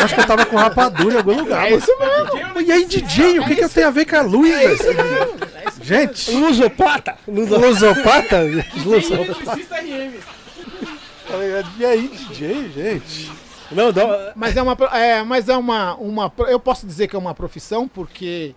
[0.00, 1.70] Acho que eu tava com rapadura em algum lugar.
[1.70, 2.60] É isso mesmo.
[2.60, 3.40] E aí, DJ?
[3.40, 5.36] O que, que eu tenho a ver com a luz, É isso mesmo.
[5.54, 7.16] É Gente, Lusopata!
[7.28, 8.40] lusopata?
[8.84, 9.52] Lusopata.
[9.54, 10.20] RM.
[11.78, 13.32] E aí, DJ, gente?
[13.70, 14.32] Não, dá.
[14.36, 17.88] Mas é uma, é, mas é uma, uma, eu posso dizer que é uma profissão
[17.88, 18.54] porque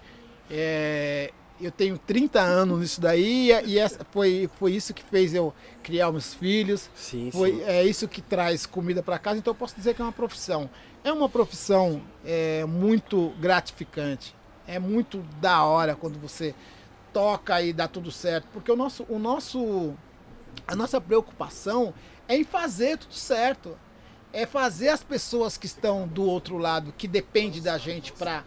[0.50, 1.32] é,
[1.62, 5.54] eu tenho 30 anos nisso daí e, e essa- foi, foi isso que fez eu
[5.84, 7.64] criar meus filhos, Sim, foi sim.
[7.64, 10.70] é isso que traz comida para casa, então eu posso dizer que é uma profissão.
[11.04, 14.36] É uma profissão é, muito gratificante,
[14.68, 16.54] é muito da hora quando você
[17.14, 19.94] toca e dá tudo certo, porque o nosso, o nosso,
[20.68, 21.94] a nossa preocupação
[22.28, 23.78] é em fazer tudo certo
[24.32, 28.44] é fazer as pessoas que estão do outro lado, que depende da gente para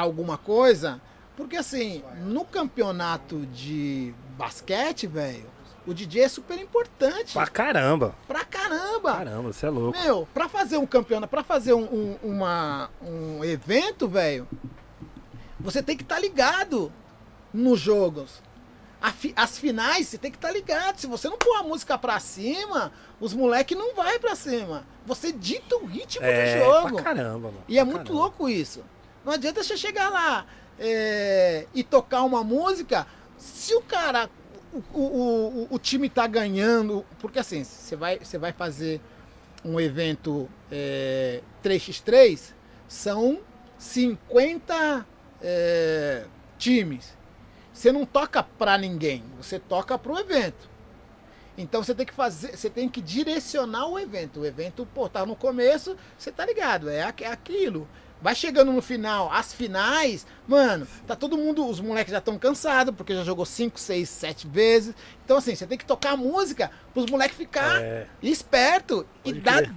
[0.00, 1.00] alguma coisa,
[1.36, 5.52] porque assim, no campeonato de basquete, velho,
[5.86, 8.14] o DJ é super importante Pra caramba.
[8.26, 9.12] pra caramba.
[9.12, 9.98] Caramba, você é louco.
[10.00, 14.48] Meu, pra fazer um campeonato, pra fazer um, um, uma, um evento, velho,
[15.60, 16.92] você tem que estar ligado
[17.52, 18.42] nos jogos.
[19.18, 20.98] Fi- as finais, você tem que estar ligado.
[20.98, 22.90] Se você não pôr a música pra cima,
[23.20, 24.82] os moleques não vai pra cima.
[25.04, 26.94] Você dita o ritmo É, do jogo.
[26.94, 27.64] pra caramba, mano.
[27.68, 28.20] E é pra muito caramba.
[28.22, 28.82] louco isso.
[29.22, 30.46] Não adianta você chegar lá
[30.78, 33.06] é, e tocar uma música
[33.36, 34.28] se o cara,
[34.72, 37.04] o, o, o, o time tá ganhando.
[37.18, 39.00] Porque assim, você vai, você vai fazer
[39.64, 42.52] um evento é, 3x3,
[42.88, 43.40] são
[43.78, 45.06] 50
[45.42, 46.24] é,
[46.58, 47.14] times.
[47.72, 50.70] Você não toca pra ninguém, você toca pro evento.
[51.56, 54.40] Então você tem que fazer, você tem que direcionar o evento.
[54.40, 57.88] O evento, pô, tá no começo, você tá ligado, é, é aquilo.
[58.24, 62.94] Vai chegando no final, as finais, mano, tá todo mundo, os moleques já estão cansados,
[62.96, 64.94] porque já jogou 5, 6, 7 vezes.
[65.22, 69.58] Então assim, você tem que tocar música pros moleques ficar É, esperto e Pode dar
[69.58, 69.74] crer.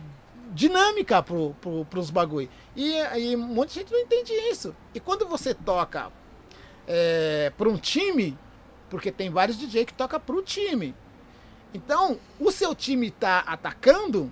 [0.53, 2.49] dinâmica pro, pro, pros bagulho.
[2.73, 4.73] E, e um monte de gente não entende isso.
[4.95, 6.09] E quando você toca
[6.87, 8.39] é, pra um time,
[8.89, 10.95] porque tem vários DJ que toca pro time.
[11.73, 14.31] Então, o seu time tá atacando,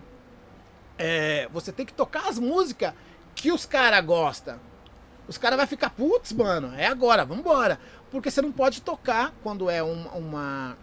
[0.97, 2.93] é, você tem que tocar as músicas
[3.35, 4.59] que os caras gostam.
[5.27, 7.79] Os caras vão ficar, putz, mano, é agora, vambora.
[8.11, 10.77] Porque você não pode tocar quando é um- uma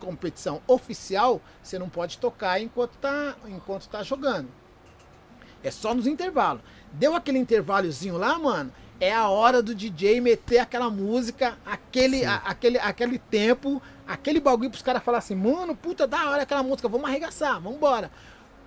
[0.00, 4.48] competição oficial, você não pode tocar enquanto tá, enquanto tá jogando.
[5.62, 6.62] É só nos intervalos.
[6.92, 12.36] Deu aquele intervalozinho lá, mano, é a hora do DJ meter aquela música, aquele, a-
[12.36, 16.88] aquele, aquele tempo, aquele bagulho pros caras falarem assim, mano, puta, da hora aquela música,
[16.88, 18.10] vamos arregaçar, vambora.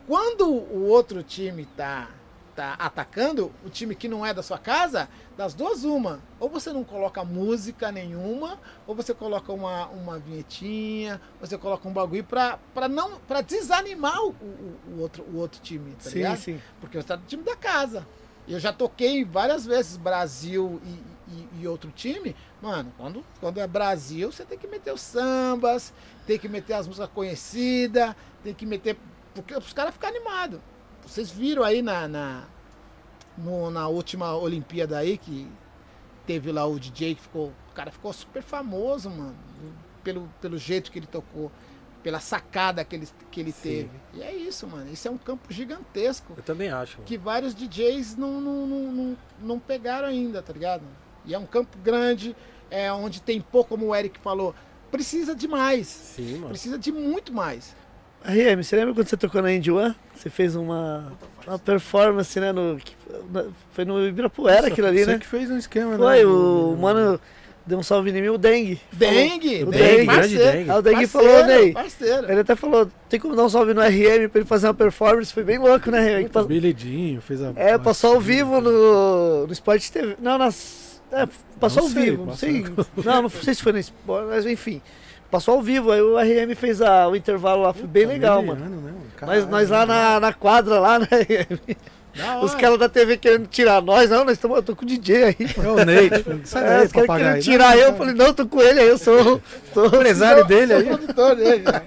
[0.06, 2.10] Quando o outro time tá,
[2.56, 5.07] tá atacando, o time que não é da sua casa,
[5.38, 6.19] das duas uma.
[6.40, 11.94] Ou você não coloca música nenhuma, ou você coloca uma, uma vinhetinha, você coloca um
[11.94, 16.18] bagulho pra, pra, não, pra desanimar o, o, o outro, o outro time, tá Sim,
[16.18, 16.38] ligado?
[16.38, 16.61] sim.
[16.80, 18.06] Porque você tá do time da casa.
[18.48, 22.36] Eu já toquei várias vezes Brasil e, e- e outro time.
[22.61, 25.94] Mano, quando, quando é Brasil, você tem que meter os sambas,
[26.26, 28.98] tem que meter as músicas conhecidas, tem que meter.
[29.34, 30.60] Porque os caras ficam animados.
[31.06, 32.44] Vocês viram aí na, na,
[33.38, 35.48] no- na última Olimpíada aí que
[36.26, 37.48] teve lá o DJ que ficou.
[37.72, 39.36] O cara ficou super famoso, mano.
[40.03, 41.52] Pelo, pelo jeito que ele tocou.
[42.03, 43.61] Pela sacada que ele, que ele Sim.
[43.61, 43.91] teve.
[44.15, 44.91] E é isso, mano.
[44.91, 46.95] Isso é um campo gigantesco eu também acho.
[46.98, 47.06] mano.
[47.07, 50.82] que vários DJs não, não, não, não, não pegaram ainda, tá ligado?
[51.26, 52.36] E é um campo grande,
[52.72, 54.56] é onde tem pouco, como o Eric falou,
[54.90, 55.86] precisa de mais.
[55.88, 56.48] Sim, mano.
[56.49, 57.76] Precisa de muito mais.
[58.23, 59.95] RM, você lembra quando você tocou na Indie One?
[60.15, 61.11] Você fez uma,
[61.48, 62.52] uma performance, né?
[62.52, 62.77] No,
[63.72, 65.18] foi no Ibirapuera aquilo ali, Você né?
[65.19, 66.26] que fez um esquema, Foi, né?
[66.26, 67.19] o mano
[67.65, 68.80] deu um salve em mim, o Dengue.
[68.91, 70.69] Dengue, O Dengue, grande Dengue.
[70.69, 71.72] Ah, o Dengue parceiro, falou, Ney.
[71.73, 72.31] Parceiro.
[72.31, 75.34] Ele até falou, tem como dar um salve no RM pra ele fazer uma performance?
[75.34, 76.30] Foi bem louco, né, RM?
[76.34, 77.53] O Bilidinho fez a.
[77.56, 80.18] É, passou ao vivo no, no Sport TV.
[80.19, 81.02] Não, nas.
[81.11, 81.27] É,
[81.60, 82.65] passou Não ao sei, vivo, não sei.
[83.03, 84.81] Não, não sei se foi no Sport, mas enfim.
[85.32, 88.60] Passou ao vivo, aí o RM fez a, o intervalo lá, foi bem legal, mano.
[88.66, 89.02] Miliano, né, mano?
[89.02, 91.08] Nós, Caralho, nós lá na, na quadra, lá, né?
[91.49, 91.76] RM?
[92.44, 94.58] Os caras da TV querendo tirar nós, não, nós estamos.
[94.58, 95.36] Eu tô com o DJ aí.
[95.64, 98.45] É o Ney, tipo, sai É, os caras querendo tirar eu, eu falei, não, tô
[98.45, 99.41] com ele aí, eu sou.
[99.74, 100.84] sou empresário dele aí.
[100.88, 101.84] Produtor dele, né?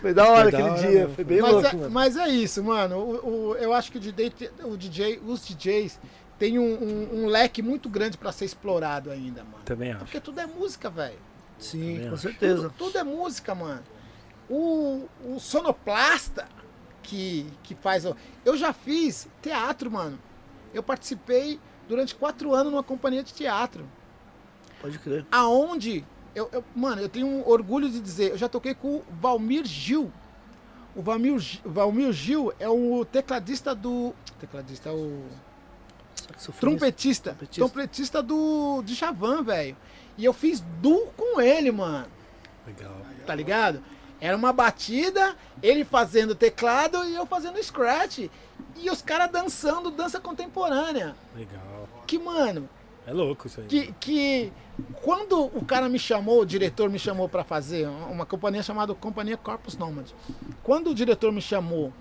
[0.00, 1.14] Foi da hora Foi da aquele hora, dia, mano.
[1.14, 1.90] foi bem mas, louco, é, mano.
[1.92, 2.96] mas é isso, mano.
[2.96, 4.32] O, o- eu acho que o DJ,
[4.64, 6.00] o DJ, os DJs
[6.36, 9.62] tem um, um- um leque muito grande pra ser explorado ainda, mano.
[9.64, 10.00] Também acho.
[10.00, 11.14] Porque tudo é música, velho.
[11.58, 12.22] Sim, Também com acho.
[12.22, 12.62] certeza.
[12.70, 13.82] Tudo, tudo é música, mano.
[14.48, 16.48] O, o sonoplasta
[17.02, 18.04] que, que faz.
[18.44, 20.18] Eu já fiz teatro, mano.
[20.72, 21.58] Eu participei
[21.88, 23.86] durante quatro anos numa companhia de teatro.
[24.80, 25.26] Pode crer.
[25.30, 26.04] Aonde.
[26.34, 29.64] Eu, eu- mano, eu tenho um orgulho de dizer, eu já toquei com o Valmir
[29.64, 30.12] Gil.
[30.94, 34.14] O Valmir, Valmir Gil é o tecladista do.
[34.38, 35.24] Tecladista, é o.
[36.60, 37.30] Trompetista.
[37.32, 37.34] Trompetista.
[37.54, 38.82] Trompetista do.
[38.84, 39.76] de Javan, velho.
[40.16, 42.06] E eu fiz duo com ele, mano
[42.66, 42.96] Legal.
[43.26, 43.80] tá ligado?
[44.20, 48.28] Era uma batida, ele fazendo teclado e eu fazendo scratch.
[48.76, 51.14] E os caras dançando dança contemporânea.
[51.36, 51.88] Legal.
[52.06, 52.68] Que, mano,
[53.06, 53.66] É louco isso aí.
[53.68, 54.52] que, que
[55.02, 59.36] quando o cara me chamou, o diretor me chamou pra fazer uma companhia chamada Companhia
[59.36, 60.10] Corpus Nomad.
[60.64, 61.92] Quando o diretor me chamou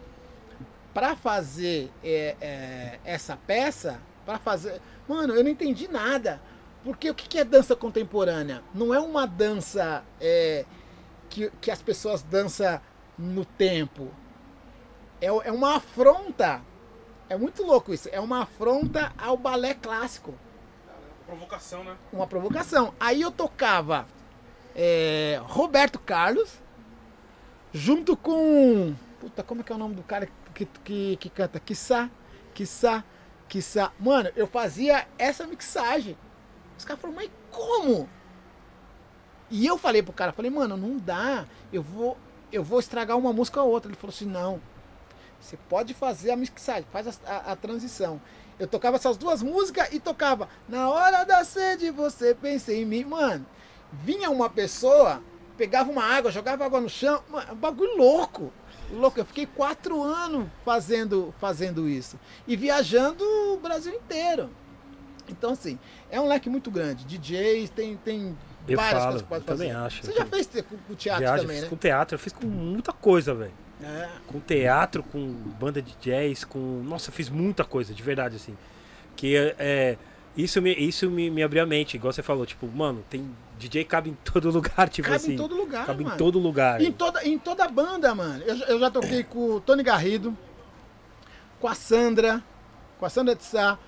[0.97, 4.81] pra fazer é, é, essa peça, pra fazer.
[5.07, 6.41] Mano, eu não entendi nada.
[6.83, 8.63] Porque o que que é dança contemporânea?
[8.73, 10.65] Não é uma dança é,
[11.29, 12.81] que, que as pessoas dançam
[13.15, 14.09] no tempo.
[15.21, 16.63] É, é uma afronta.
[17.29, 18.09] É muito louco isso.
[18.11, 20.33] É uma afronta ao balé clássico
[21.27, 21.95] Provocação, né?
[22.11, 22.91] uma provocação.
[22.99, 24.07] Aí eu tocava
[24.75, 26.59] é, Roberto Carlos,
[27.71, 28.95] junto com.
[29.19, 30.31] Puta, como é que é o nome do cara que,
[30.65, 31.59] que, que canta?
[31.59, 32.09] Quiçá,
[32.53, 33.03] quiçá,
[33.47, 33.91] quiçá.
[33.99, 36.17] Mano, eu fazia essa mixagem.
[36.77, 38.07] Os caras falaram, mas como?
[39.49, 41.45] E eu falei pro cara, falei, mano, não dá.
[41.71, 42.17] Eu vou,
[42.51, 43.89] eu vou estragar uma música ou outra.
[43.89, 44.61] Ele falou assim, não.
[45.39, 48.19] Você pode fazer a mixagem, faz a, a- a transição.
[48.59, 53.03] Eu tocava essas duas músicas e tocava Na hora da sede você pensa em mim.
[53.05, 53.45] Mano,
[53.93, 55.21] vinha uma pessoa,
[55.55, 57.23] pegava uma água, jogava água no chão.
[57.29, 58.51] Mano, é bagulho louco.
[58.91, 59.19] Louco.
[59.19, 62.19] Eu fiquei quatro anos fazendo, fazendo isso.
[62.47, 64.49] E viajando o Brasil inteiro.
[65.29, 65.77] Então, assim,
[66.09, 67.03] é um leque muito grande.
[67.05, 68.37] DJs, tem, tem
[68.67, 69.65] Eu várias falo, coisas que pode fazer.
[69.67, 70.05] também acho.
[70.05, 70.47] Você já fez
[70.87, 71.67] com, teatro Viagem, também, né?
[71.67, 73.53] com teatro, eu fiz com muita coisa, velho.
[73.83, 74.09] É.
[74.25, 76.81] Com teatro, com banda de jazz, com.
[76.83, 78.57] Nossa, eu fiz muita coisa, de verdade, assim.
[79.15, 79.97] Que é.
[80.37, 83.29] Isso me, isso me, me abriu a mente, igual você falou, tipo, mano, tem.
[83.59, 85.33] DJ cabe em todo lugar, tipo Cabe assim.
[85.33, 86.15] em todo lugar, cabe mano.
[86.15, 86.79] em todo lugar.
[86.79, 88.43] Em toda, em toda banda, mano.
[88.43, 90.37] Eu, já- eu já toquei com o Tony Garrido,
[91.59, 92.43] com a Sandra,
[92.99, 93.79] com a Sandra de Sá,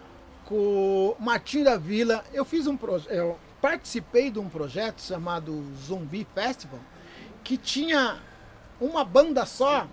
[0.45, 2.23] com o Martim da Vila.
[2.33, 3.11] Eu fiz um projeto.
[3.11, 6.79] Eu participei de um projeto chamado Zumbi Festival,
[7.43, 8.17] que tinha
[8.81, 9.85] uma banda só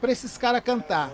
[0.00, 1.12] pra esses caras cantar.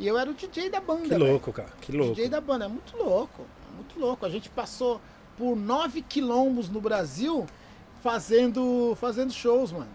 [0.00, 1.06] E eu era o DJ da banda.
[1.08, 1.68] Que louco, cara.
[1.80, 2.14] Que louco.
[2.14, 3.44] DJ da banda, é muito louco,
[3.80, 4.24] muito louco.
[4.26, 5.00] A gente passou
[5.36, 7.46] por nove quilombos no Brasil
[8.02, 9.88] fazendo, fazendo shows, mano.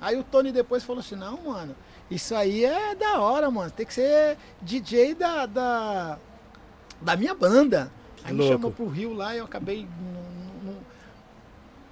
[0.00, 1.74] Aí o Tony depois falou assim, não, mano,
[2.10, 3.70] isso aí é da hora, mano.
[3.70, 6.18] Tem que ser DJ da, da,
[7.00, 7.90] da minha banda.
[8.24, 8.52] Aí me louco.
[8.54, 9.82] chamou pro Rio lá e eu acabei.
[9.82, 10.78] não- não-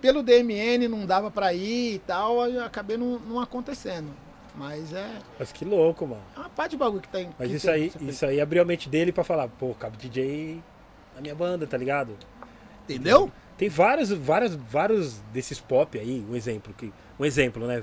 [0.00, 4.10] pelo DMN não dava pra ir e tal, aí eu acabei não, não acontecendo.
[4.54, 6.22] Mas é, Mas que louco, mano.
[6.36, 7.28] é uma parte de bagulho que tem.
[7.38, 9.96] Mas que isso tem aí, isso aí abriu a mente dele pra falar, pô, cabe
[9.96, 10.62] DJ
[11.16, 12.16] na minha banda, tá ligado?
[12.84, 13.32] Entendeu?
[13.56, 17.82] Tem vários, vários, vários desses pop aí, um exemplo que, um exemplo, né?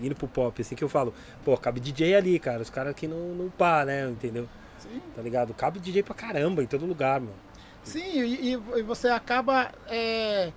[0.00, 1.12] Indo pro pop, assim que eu falo,
[1.44, 4.08] pô, cabe DJ ali, cara, os caras que não, não pá, né?
[4.08, 4.48] Entendeu?
[4.78, 5.02] Sim.
[5.16, 5.52] Tá ligado?
[5.54, 7.34] Cabe DJ pra caramba em todo lugar, mano.
[7.82, 10.52] Sim, e, e- você acaba é,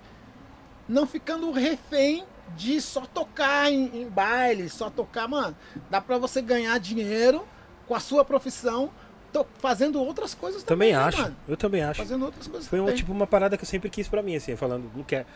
[0.88, 2.24] não ficando refém
[2.56, 5.56] de só tocar em, em baile, só tocar, mano.
[5.90, 7.44] Dá pra você ganhar dinheiro
[7.88, 8.90] com a sua profissão,
[9.32, 10.90] to- fazendo outras coisas também.
[10.92, 11.36] Também né, acho, mano?
[11.48, 12.00] eu também acho.
[12.02, 12.94] Fazendo outras coisas Foi também.
[12.94, 15.26] tipo uma parada que eu sempre quis pra mim, assim, falando, não quero.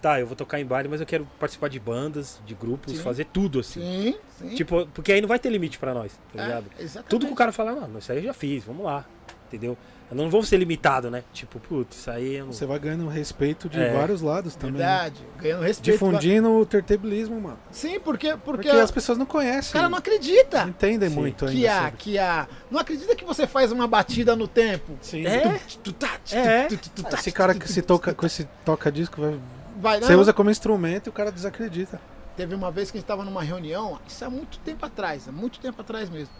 [0.00, 3.02] Tá, eu vou tocar em baile, mas eu quero participar de bandas, de grupos, Sim.
[3.04, 3.80] fazer tudo, assim.
[3.80, 4.54] Sim, sim.
[4.56, 6.64] Tipo, porque aí não vai ter limite pra nós, tá É, ligado?
[6.78, 7.08] exatamente.
[7.10, 9.04] Tudo que o cara fala, não, isso aí eu já fiz, vamos lá.
[9.46, 9.78] Entendeu?
[10.12, 11.24] Eu não vou ser limitado, né?
[11.32, 12.46] Tipo, putz, isso aí eu.
[12.46, 13.92] Você vai ganhando respeito de É.
[13.94, 14.74] vários lados também.
[14.80, 14.86] né?
[14.86, 15.20] Verdade.
[15.38, 15.92] Ganhando respeito.
[15.92, 17.58] Difundindo o tertebilismo, mano.
[17.70, 19.72] Sim, porque, porque, Porque as pessoas não o conhecem.
[19.72, 21.14] cara não acredita não entendem Sim.
[21.16, 21.58] muito ainda.
[21.58, 21.96] que a, sobre.
[21.96, 22.46] que a.
[22.70, 24.98] Não acredita que você faz uma batida no tempo.
[25.00, 25.26] Sim.
[25.26, 25.58] É?
[25.82, 26.68] Tu tá, tu, É.
[26.68, 29.40] tá, Esse cara que se toca com esse toca-disco, vai-
[29.80, 30.20] Vai, você não.
[30.20, 31.98] usa como instrumento e o cara desacredita.
[32.36, 35.32] Teve uma vez que a gente estava numa reunião, isso há muito tempo atrás, há
[35.32, 36.32] muito tempo atrás mesmo.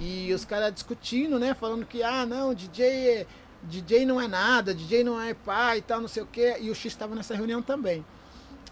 [0.00, 1.52] E os caras discutindo, né?
[1.52, 3.26] Falando que, ah, não, DJ, é-
[3.62, 6.56] DJ não é nada, DJ não é pai e tal, não sei o quê.
[6.58, 8.02] E o X estava nessa reunião também,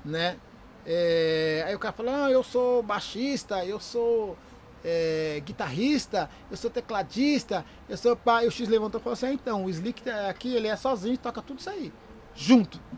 [0.03, 0.39] né?
[0.87, 4.39] É, aí o cara falou, ah, eu sou baixista, eu sou
[4.83, 8.47] é, guitarrista, eu sou tecladista, eu sou pai.
[8.47, 10.77] E o X levantou e falou assim, ah, então, o Slick tá aqui, ele é
[10.77, 11.93] sozinho toca tudo isso aí.
[12.35, 12.81] Junto.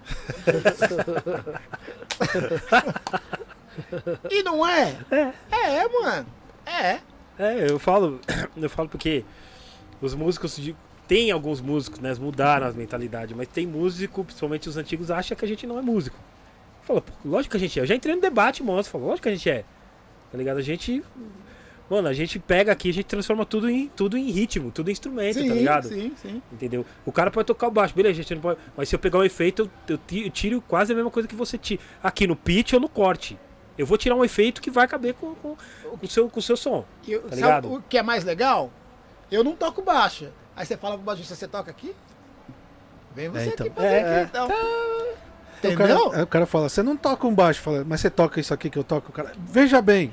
[4.31, 4.97] E não é?
[5.11, 5.33] É.
[5.51, 6.27] É, mano.
[6.67, 7.01] É.
[7.41, 8.21] É, eu falo,
[8.55, 9.25] eu falo porque
[10.03, 10.77] os músicos de.
[11.09, 12.15] tem alguns músicos, né?
[12.21, 15.83] Mudaram as mentalidades, mas tem músico, principalmente os antigos, acha que a gente não é
[15.83, 16.19] músico.
[16.83, 17.83] Fala, lógico que a gente é.
[17.83, 18.91] Eu já entrei no debate, moço.
[18.91, 19.65] Falou, lógico que a gente é.
[20.31, 20.59] Tá ligado?
[20.59, 21.03] A gente.
[21.89, 24.93] Mano, a gente pega aqui, a gente transforma tudo em, tudo em ritmo, tudo em
[24.93, 25.89] instrumento, sim, tá ligado?
[25.89, 26.41] sim, sim.
[26.53, 26.87] Entendeu?
[27.05, 28.61] O cara pode tocar o baixo, beleza, gente não pode.
[28.77, 31.59] Mas se eu pegar um efeito, eu, eu tiro quase a mesma coisa que você
[31.59, 31.83] tira.
[32.01, 33.37] Aqui no pitch ou no corte.
[33.81, 36.43] Eu vou tirar um efeito que vai caber com, com, com o seu, com o
[36.43, 36.85] seu som.
[37.07, 37.73] E eu- Tá sabe ligado?
[37.75, 38.71] o que é mais legal?
[39.31, 40.29] Eu não toco baixo.
[40.57, 41.95] Aí você fala pro baixista, você toca aqui?
[43.15, 43.67] Vem você É, então.
[43.67, 44.49] aqui fazer É, aqui, então.
[44.49, 45.77] O Entendeu?
[46.09, 48.55] cara, aí o cara fala, você não toca um baixo, fala, mas você toca isso
[48.55, 49.33] aqui que eu toco, o cara.
[49.39, 50.11] Veja bem,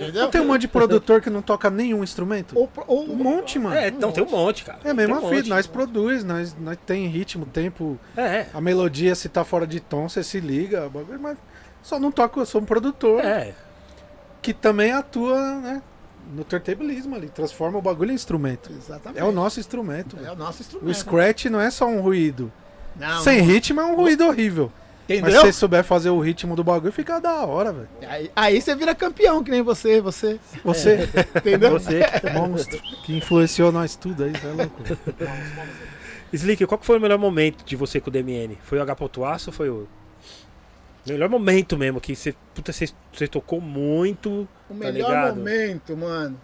[0.00, 0.22] Entendeu?
[0.22, 2.56] não tem um monte de produtor que não toca nenhum instrumento?
[2.56, 3.74] Ou, ou, Um monte, mano.
[3.74, 4.78] É, então tem um monte, cara.
[4.84, 8.48] É a mesma um fita, nós produz, nós, nós tem ritmo, tempo, É, é.
[8.54, 11.36] a melodia, se tá fora de tom, você se liga, o bagulho, mas
[11.84, 13.54] só não toco, eu sou um produtor É,
[14.42, 15.82] que também atua, né,
[16.34, 18.72] no turntablismo ali, transforma o bagulho em instrumento.
[18.72, 19.20] Exatamente.
[19.20, 20.16] É o nosso instrumento.
[20.24, 20.96] É o nosso O instrumento.
[20.96, 22.50] scratch não é só um ruído.
[22.96, 24.72] Não, Sem ritmo é um ruído horrível.
[25.06, 25.40] Mas entendeu?
[25.42, 27.88] se você souber fazer o ritmo do bagulho, fica da hora, velho.
[28.08, 30.40] Aí, aí você vira campeão, que nem você, você.
[30.64, 31.06] Você,
[31.36, 31.72] Entendeu?
[31.72, 32.00] você.
[32.32, 34.82] monstro, que influenciou nós tudo aí, tá louco?
[36.32, 38.56] Slick, qual que foi o melhor momento de você com o DMN?
[38.62, 39.86] Foi o Agapotuaço ou foi o.
[41.06, 44.30] Melhor momento mesmo, que você, puta, você, você tocou muito.
[44.30, 45.36] O Tá melhor ligado?
[45.36, 46.40] momento, mano.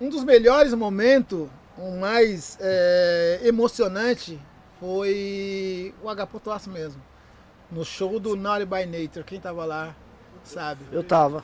[0.00, 1.48] Um dos melhores momentos,
[1.78, 4.38] o mais é, emocionante,
[4.78, 7.00] foi o Agapotuaço mesmo.
[7.70, 9.24] No show do Naughty by Nature.
[9.24, 9.94] Quem tava lá,
[10.44, 10.80] sabe?
[10.92, 11.42] Eu tava.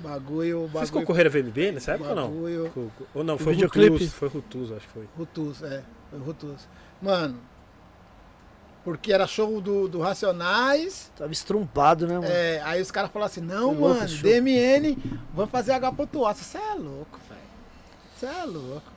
[0.00, 0.68] Bagulho, bagulho.
[0.68, 2.28] Vocês concorreram a VMB nessa época ou não?
[2.30, 2.70] bagulho.
[2.72, 3.66] Co- co- Ou não, foi o?
[3.66, 4.12] Rutus.
[4.12, 5.08] Foi o Rutus, acho que foi.
[5.16, 5.82] Rutus, é.
[6.10, 6.68] Foi Rutus.
[7.02, 7.36] Mano,
[8.88, 11.12] porque era show do, do Racionais.
[11.14, 12.26] Tava estrumpado, né, mano?
[12.26, 14.06] é, aí os caras falaram assim: não, louco mano.
[14.06, 14.96] DMN,
[15.34, 16.42] vamos fazer H.Osso.
[16.44, 17.40] Você é louco, velho.
[18.16, 18.92] Você é louco.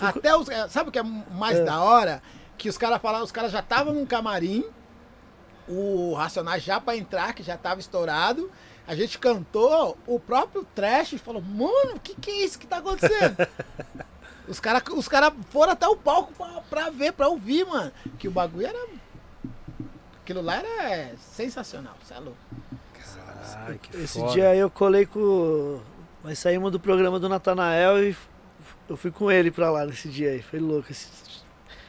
[0.00, 0.48] Até os.
[0.50, 1.64] é, Sabe o que é mais É.
[1.64, 2.22] da hora?
[2.58, 4.62] Que os caras falaram, os caras já estavam num camarim,
[5.66, 8.50] o Racionais já pra entrar, que já tava estourado.
[8.86, 12.76] A gente cantou, o próprio Trash falou, mano, o que, que é isso que tá
[12.76, 13.36] acontecendo?
[14.46, 17.90] os caras os cara foram até o palco pra, pra ver, pra ouvir, mano.
[18.18, 18.78] Que o bagulho era.
[20.24, 22.38] Aquilo lá era é, sensacional, você é louco.
[23.82, 24.32] Que Esse foda.
[24.32, 25.78] dia aí eu colei com.
[26.24, 28.16] Nós saímos do programa do Natanael e
[28.88, 30.40] eu fui com ele pra lá nesse dia aí.
[30.42, 30.90] Foi louco.
[30.90, 31.08] esse-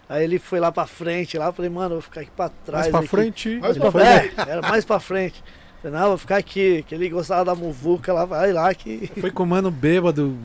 [0.09, 2.49] Aí ele foi lá pra frente, lá, eu falei, mano, eu vou ficar aqui pra
[2.49, 2.83] trás.
[2.83, 3.07] Mais pra aqui.
[3.07, 3.57] frente.
[3.59, 5.41] Mais pra foi É, era mais pra frente.
[5.81, 6.83] Falei, não, vou ficar aqui.
[6.87, 9.09] Que ele gostava da muvuca lá, vai lá que.
[9.19, 10.37] Foi com o mano bêbado,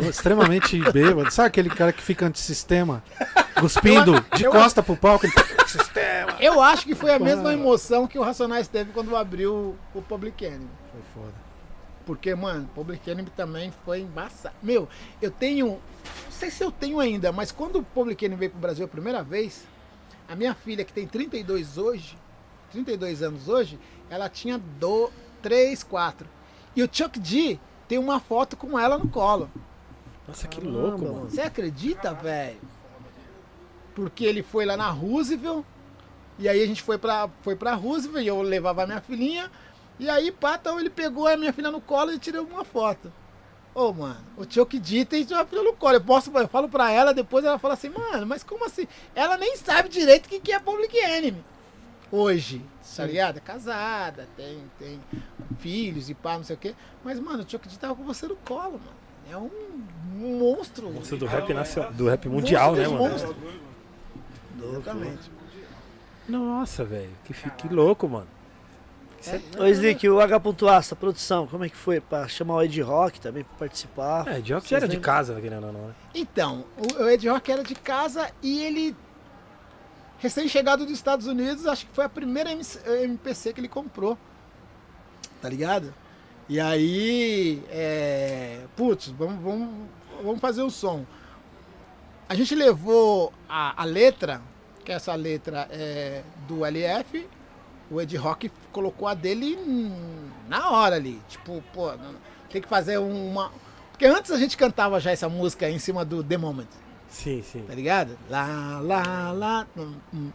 [0.00, 1.30] extremamente bêbado.
[1.30, 3.02] Sabe aquele cara que fica antissistema?
[3.58, 5.26] Cuspindo de eu- costa pro palco?
[5.26, 5.34] Ele...
[6.40, 10.44] Eu acho que foi a mesma emoção que o Racionais teve quando abriu o Public
[10.44, 10.68] Enemy.
[10.90, 11.34] Foi foda.
[12.04, 14.54] Porque, mano, Public Enemy também foi embaçado.
[14.62, 14.88] Meu,
[15.20, 15.66] eu tenho.
[16.24, 18.88] Não sei se eu tenho ainda, mas quando o Public Enemy veio pro Brasil a
[18.88, 19.64] primeira vez,
[20.28, 22.18] a minha filha, que tem 32 hoje,
[22.72, 23.78] 32 anos hoje,
[24.10, 25.10] ela tinha do,
[25.40, 26.26] 3, 4.
[26.74, 29.48] E o Chuck D tem uma foto com ela no colo.
[30.26, 31.30] Nossa, que Caramba, louco, mano.
[31.30, 32.60] Você acredita, velho?
[33.94, 35.64] Porque ele foi lá na Roosevelt,
[36.38, 39.50] e aí a gente foi pra, foi pra Roosevelt, e eu levava a minha filhinha,
[39.98, 43.12] e aí, pá, então ele pegou a minha filha no colo e tirou uma foto.
[43.74, 45.94] Ô, mano, o Chuck D tem uma filha no colo.
[45.94, 48.86] Eu, posso, eu falo pra ela, depois ela fala assim, mano, mas como assim?
[49.14, 51.42] Ela nem sabe direito o que, que é Public Enemy.
[52.10, 52.62] Hoje,
[52.96, 53.38] tá ligado?
[53.38, 55.00] É casada, tem, tem
[55.58, 56.74] filhos e pá, não sei o quê.
[57.02, 59.01] Mas, mano, o Chuck D tava com você no colo, mano.
[59.32, 59.50] É um
[60.14, 60.90] monstro.
[60.90, 63.40] Monstro do rap, nacional, do rap mundial, né, Monstro mano?
[63.40, 63.40] dos
[64.60, 64.72] monstros.
[64.72, 65.30] Exatamente.
[66.28, 67.10] Nossa, velho.
[67.24, 68.26] Que, que louco, mano.
[69.58, 71.98] Ô, Slick, o H.A, essa produção, como é que foi?
[71.98, 74.28] Pra chamar o Ed Rock também pra participar.
[74.28, 75.14] É, Jock Vocês era de lembram?
[75.14, 75.94] casa, querendo ou não, né?
[76.14, 76.66] Então,
[76.98, 78.94] o Ed Rock era de casa e ele,
[80.18, 84.18] recém-chegado dos Estados Unidos, acho que foi a primeira MPC que ele comprou.
[85.40, 85.94] Tá ligado?
[86.52, 89.88] E aí, é, putz, vamos, vamos,
[90.22, 91.06] vamos fazer o som.
[92.28, 94.42] A gente levou a, a letra,
[94.84, 97.26] que essa letra é do LF,
[97.90, 99.58] o Ed Rock colocou a dele
[100.46, 101.22] na hora ali.
[101.26, 101.90] Tipo, pô,
[102.50, 103.50] tem que fazer uma.
[103.90, 106.68] Porque antes a gente cantava já essa música em cima do The Moment,
[107.08, 107.64] Sim, sim.
[107.66, 108.18] tá ligado?
[108.28, 109.66] Lá, lá, lá.
[109.74, 110.30] hum, hum,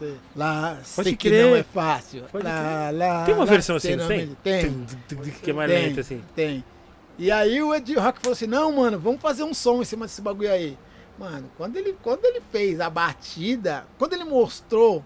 [0.00, 0.16] Sei.
[0.34, 1.44] Lá, Pode sei que crer.
[1.46, 2.24] não é fácil.
[2.32, 4.36] Pode lá, lá, Tem uma lá, versão assim, não tem?
[4.42, 4.86] Tem.
[5.42, 5.86] Que é mais Tem.
[5.86, 6.24] lento, assim.
[6.34, 6.64] Tem.
[7.18, 10.06] E aí o Ed Rock falou assim, não, mano, vamos fazer um som em cima
[10.06, 10.76] desse bagulho aí.
[11.18, 15.04] Mano, quando ele, quando ele fez a batida, quando ele mostrou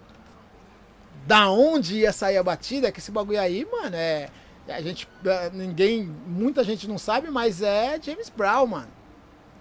[1.27, 4.29] da onde ia sair a batida, que esse bagulho aí, mano, é.
[4.69, 5.09] A gente.
[5.27, 6.09] é, Ninguém.
[6.27, 8.89] Muita gente não sabe, mas é James Brown, mano.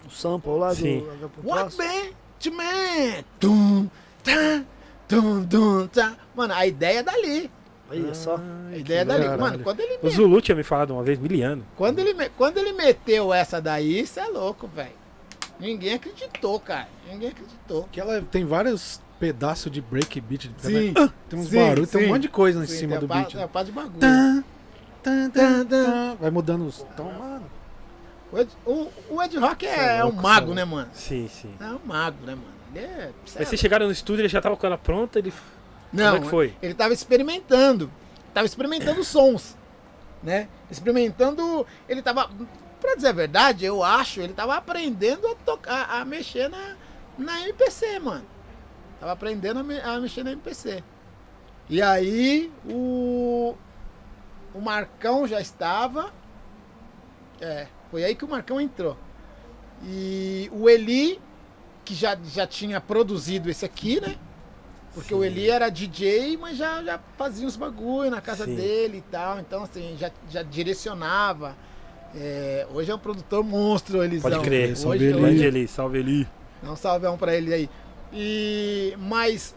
[0.06, 1.00] O sample lá Sim.
[1.00, 1.30] do H.
[1.44, 3.24] What man to man?
[3.40, 3.90] Tum,
[4.24, 4.64] tá,
[5.08, 6.16] tum, tum, tá.
[6.36, 7.52] Mano, a ideia é dali.
[7.90, 8.40] Olha só.
[8.72, 9.24] A ideia é dali.
[9.24, 9.42] caralho.
[9.42, 11.66] Mano, quando ele, O me- Zulu tinha me falado uma vez, miliano.
[11.76, 15.04] quando ele, me- quando ele meteu essa daí, isso é louco, velho.
[15.60, 16.88] Ninguém acreditou, cara.
[17.10, 17.88] Ninguém acreditou.
[17.92, 20.50] Que ela tem vários pedaços de break beat.
[20.58, 20.94] Sim,
[21.30, 22.08] Tem uns sim, barulhos, tem sim.
[22.08, 23.32] um monte de coisa em Sim, cima tem do beat.
[23.34, 24.00] tem a pá de bagulho.
[24.00, 24.44] Tan,
[25.30, 26.16] tan, tan.
[26.20, 27.46] Vai mudando os tom, mano.
[28.32, 30.90] O Ed, o, o Ed Rock é, é um louco, mago, cê é né, mano?
[30.94, 31.54] Sim, sim.
[31.62, 32.48] É um mago, né, mano?
[32.76, 32.80] É.
[32.80, 33.12] é
[33.46, 35.34] vocês chegaram no estúdio, ele já tava com ela pronta, ele.
[35.92, 36.56] Não, Como é que foi?
[36.62, 37.92] ele tava experimentando.
[38.34, 39.56] Tava experimentando sons,
[40.24, 40.48] né?
[40.72, 42.30] Experimentando, ele tava,
[42.82, 46.76] pra dizer a verdade, eu acho, ele tava aprendendo a tocar, a mexer na,
[47.18, 48.26] na MPC, mano.
[49.00, 50.84] Tava aprendendo a, me- a mexer na MPC.
[51.70, 53.56] E aí, o
[54.54, 56.12] o Marcão já estava
[57.42, 58.98] é, foi aí que o Marcão entrou.
[59.84, 61.20] E o Eli,
[61.84, 64.16] que já, já tinha produzido esse aqui, né?
[64.94, 68.56] Porque o Eli era DJ, mas já, já fazia uns bagulho na casa Sim.
[68.56, 69.40] dele e tal.
[69.40, 71.56] Então, assim, já, já direcionava.
[72.16, 74.30] É, hoje é um produtor monstro, Elisão.
[74.30, 74.78] Pode crer.
[74.78, 75.24] Salve Hoje, Eli.
[75.24, 76.28] hoje, Eli, salve Eli.
[76.62, 77.70] Dá um salvão pra ele aí.
[78.14, 79.56] E, mas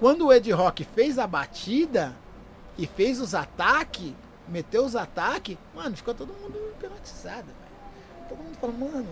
[0.00, 2.16] quando o Ed Rock fez a batida
[2.76, 4.12] e fez os ataques,
[4.48, 8.28] meteu os ataques, mano, ficou todo mundo hipnotizado, velho.
[8.28, 9.08] Todo mundo falou, mano,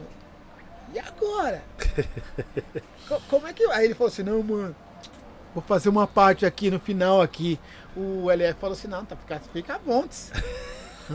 [0.95, 1.63] e agora?
[3.09, 3.65] Co- Como é que.
[3.71, 4.75] Aí ele falou assim, não, mano,
[5.55, 7.59] vou fazer uma parte aqui no final aqui.
[7.97, 10.33] O LF falou assim, não, tá, fica, fica à vontade.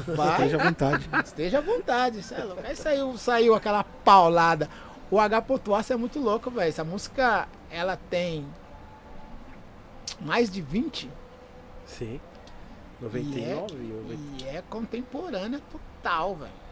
[0.07, 1.09] Vai, Esteja à vontade.
[1.23, 2.61] Esteja à vontade, isso é louco.
[2.65, 4.69] Aí saiu, saiu aquela paulada.
[5.11, 5.41] O H.
[5.43, 6.67] Pontuaço é muito louco, velho.
[6.69, 8.45] Essa música, ela tem
[10.19, 11.09] mais de 20
[11.85, 12.19] Sim.
[13.01, 14.43] 99 e 90.
[14.43, 16.62] e é contemporânea total, velho.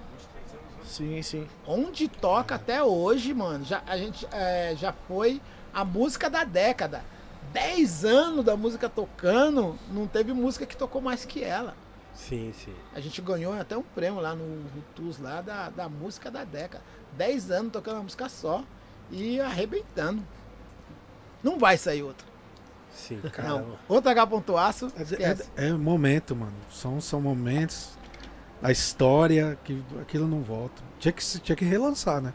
[0.92, 1.48] Sim, sim.
[1.66, 5.42] Onde toca até hoje, mano, já, a gente é, já foi
[5.74, 7.02] a música da década.
[7.54, 11.76] 10 anos da música tocando, não teve música que tocou mais que ela.
[12.14, 12.74] Sim, sim.
[12.94, 16.84] A gente ganhou até um prêmio lá no Ritus lá da, da música da década.
[17.14, 18.62] 10 anos tocando uma música só
[19.10, 20.22] e arrebentando.
[21.42, 22.28] Não vai sair outra.
[22.94, 23.80] Sim, caramba.
[23.88, 26.54] Outra H pontuaço, É, é, é momento, mano.
[26.70, 27.98] São, são momentos.
[28.62, 30.82] A história, que aquilo não volta.
[31.00, 32.34] Tinha que, tinha que relançar, né?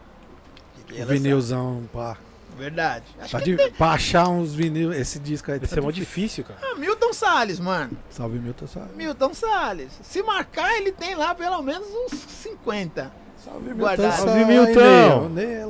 [1.01, 2.17] O vinilzão, pá.
[2.57, 3.05] Verdade.
[3.19, 5.59] Acho Pra, que de- pra achar uns vinil, esse disco aí.
[5.59, 6.43] Vai tá ser mó difícil.
[6.43, 6.59] cara.
[6.63, 7.95] Ah, Milton Salles, mano.
[8.09, 8.95] Salve Milton, salve.
[8.95, 9.91] Milton Salles.
[10.01, 13.11] Se marcar, ele tem lá pelo menos uns 50.
[13.43, 14.11] Salve Guardado.
[14.17, 15.29] Salve, Milton.
[15.29, 15.65] Ney é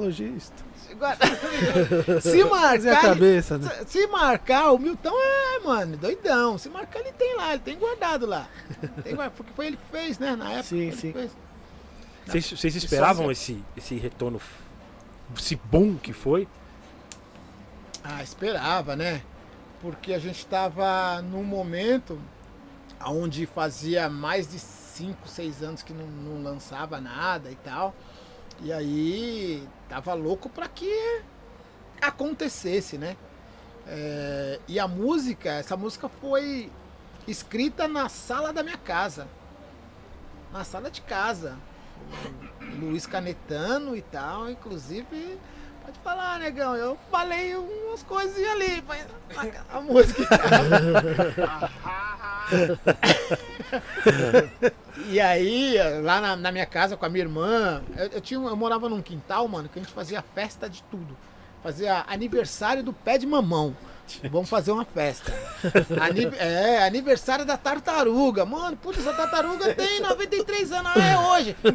[0.99, 2.21] lojista.
[2.21, 3.69] Se marcar, ele- cabeça, né?
[3.85, 6.57] se- se marcar, o Milton é, mano, doidão.
[6.57, 8.47] Se marcar, ele tem lá, ele tem guardado lá.
[9.03, 10.35] Tem guardado, porque foi ele que fez, né?
[10.35, 10.63] Na época.
[10.63, 11.13] Sim, sim.
[12.25, 14.41] Vocês, vocês esperavam esse, esse retorno,
[15.37, 16.47] esse boom que foi?
[18.03, 19.21] Ah, esperava, né?
[19.81, 22.19] Porque a gente estava num momento
[23.05, 27.93] onde fazia mais de 5, 6 anos que não, não lançava nada e tal.
[28.61, 31.21] E aí tava louco para que
[32.01, 33.15] acontecesse, né?
[33.87, 36.71] É, e a música, essa música foi
[37.27, 39.27] escrita na sala da minha casa.
[40.51, 41.57] Na sala de casa.
[42.79, 45.39] Luiz Canetano e tal, inclusive
[46.03, 46.75] Pode falar, negão.
[46.75, 48.83] Eu falei umas coisinhas ali.
[48.87, 49.05] mas
[49.37, 49.47] A,
[49.77, 50.23] a música.
[55.09, 58.55] e aí, lá na, na minha casa com a minha irmã, eu, eu tinha, eu
[58.55, 61.15] morava num quintal, mano, que a gente fazia festa de tudo.
[61.63, 63.75] Fazia aniversário do pé de mamão.
[64.31, 65.33] Vamos fazer uma festa.
[66.01, 68.45] Ani- é, aniversário da tartaruga.
[68.45, 70.91] Mano, putz, essa tartaruga tem 93 anos.
[70.95, 71.57] Ah, é hoje.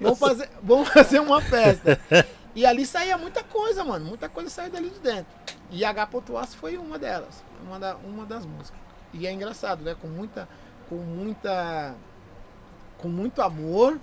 [0.00, 1.98] Vamos fazer, vamos fazer uma festa.
[2.56, 4.06] E ali saía muita coisa, mano.
[4.06, 5.26] Muita coisa saía dali de dentro.
[5.70, 6.08] E H.
[6.40, 7.44] Aço foi uma delas.
[7.62, 8.80] Uma, da, uma das músicas.
[9.12, 9.94] E é engraçado, né?
[10.00, 10.48] Com muita.
[10.88, 11.94] Com muita.
[12.96, 14.00] Com muito amor,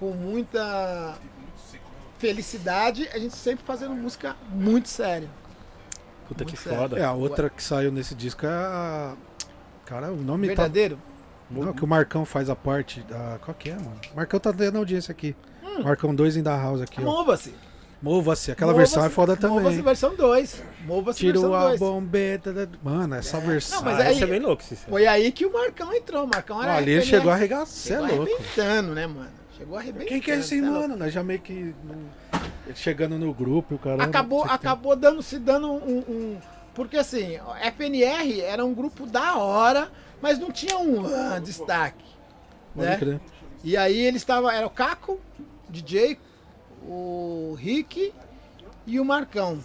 [0.00, 1.16] com muita
[2.18, 5.28] felicidade, a gente sempre fazendo música muito séria.
[6.26, 6.78] Puta Muito que sério.
[6.78, 6.98] foda.
[6.98, 9.14] É, a outra que saiu nesse disco é a.
[9.84, 10.54] Cara, o nome tá.
[10.54, 10.98] Verdadeiro?
[11.50, 13.38] Não, que o Marcão faz a parte da.
[13.44, 14.00] Qual que é, mano?
[14.14, 15.36] Marcão tá dando audiência aqui.
[15.84, 17.04] Marcão 2 in da house aqui, ó.
[18.02, 18.16] Mova-se.
[18.18, 18.50] Mova-se.
[18.52, 18.90] Aquela Mova-se.
[18.94, 19.82] versão é foda Mova-se também.
[19.82, 20.62] versão 2.
[20.84, 21.80] Mova-se versão Tirou a 2.
[21.80, 22.68] bombeta da.
[22.82, 23.78] Mano, essa versão.
[23.78, 26.24] Não, mas aí- esse é bem louco, esse Foi aí que o Marcão entrou.
[26.24, 26.76] O Marcão era.
[26.76, 27.66] ali ele chegou a arregaçar.
[27.66, 28.22] Você é louco.
[28.22, 29.30] arrebentando, né, mano?
[29.56, 30.08] Chegou arrebentando.
[30.08, 30.80] Quem que é esse louco.
[30.80, 30.96] mano?
[30.96, 31.74] Nós já meio que.
[32.74, 34.02] Chegando no grupo e o cara.
[34.02, 36.38] acabou, acabou dando, se dando um, um-
[36.74, 39.90] Porque assim, FNR era um grupo da hora,
[40.22, 42.04] mas não tinha um ah, destaque.
[42.74, 42.96] Pode Né?
[42.96, 43.20] crer.
[43.62, 44.52] E aí ele estava.
[44.54, 45.20] Era o Caco,
[45.68, 46.18] DJ,
[46.86, 48.12] o Rick
[48.86, 49.58] e o Marcão.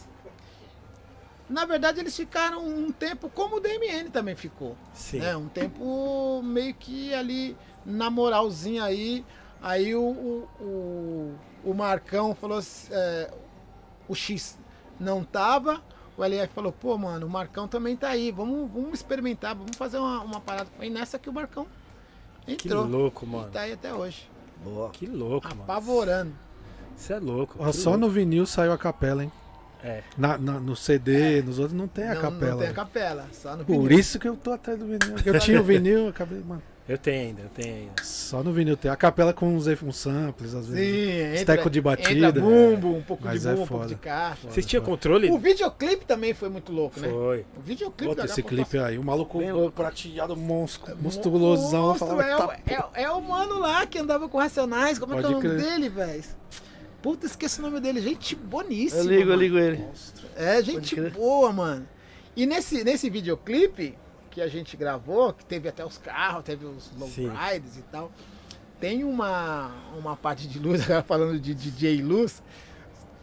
[1.50, 4.76] Na verdade, eles ficaram um tempo como o DMN também ficou.
[4.94, 5.20] Sim.
[5.20, 5.36] né?
[5.38, 9.26] Um tempo meio que ali na moralzinha aí.
[9.62, 11.36] Aí o, o, o,
[11.72, 13.32] o Marcão falou assim, é,
[14.10, 14.60] o X
[15.00, 15.82] não tava.
[16.18, 18.30] O LF falou, pô, mano, o Marcão também tá aí.
[18.30, 20.70] Vamos, vamos experimentar, vamos fazer uma, uma parada.
[20.76, 21.66] Foi nessa que o Marcão
[22.46, 22.86] Que entrou.
[22.86, 23.52] louco, E mano.
[23.52, 24.30] tá aí até hoje.
[24.64, 24.90] Boa.
[24.90, 25.64] Que louco, mano.
[25.64, 26.34] Apavorando.
[26.98, 27.56] Você é louco.
[27.60, 28.06] Ó, só louco.
[28.06, 29.32] no vinil saiu a capela, hein?
[29.84, 30.02] É.
[30.18, 32.52] Na, na- no CD, nos outros não tem a não, capela.
[32.52, 34.00] Não tem a capela, só no Por vinil.
[34.00, 35.16] isso que eu tô atrás do vinil.
[35.24, 36.62] Eu tinha o vinil, eu acabei, mano.
[36.90, 38.02] Eu tenho ainda, eu tenho ainda.
[38.02, 38.90] Só no vinil tem.
[38.90, 41.06] A capela com uns, uns samples, às vezes.
[41.06, 42.30] Sim, Esteco de batida.
[42.30, 43.96] Entra bumbo, um pouco Mas de é bumbo, um pouco foda.
[43.96, 44.48] de caixa.
[44.50, 45.30] Vocês tinham controle?
[45.30, 47.10] O videoclipe também foi muito louco, né?
[47.10, 47.46] Foi.
[47.58, 48.98] O videoclipe da esse clipe aí.
[48.98, 49.74] O maluco Bem louco.
[49.74, 51.82] prateado, monstro, Mo- monstruosão.
[51.82, 54.98] Eu Monstro, falava, é, tá, o- é, é o mano lá que andava com Racionais.
[54.98, 55.58] Como é que é o nome crer.
[55.62, 56.24] dele, velho?
[57.02, 58.02] Puta, esqueci o nome dele.
[58.02, 59.02] Gente boníssima.
[59.04, 59.42] Eu ligo, eu mano.
[59.42, 59.86] ligo ele.
[60.36, 61.88] É, gente boa, mano.
[62.36, 63.98] E nesse, nesse videoclipe
[64.32, 66.84] que a gente gravou, que teve até os carros, teve os
[67.14, 67.28] Sim.
[67.28, 68.12] lowriders e tal,
[68.80, 72.44] tem uma, uma parte de luz, agora falando de DJ Luz.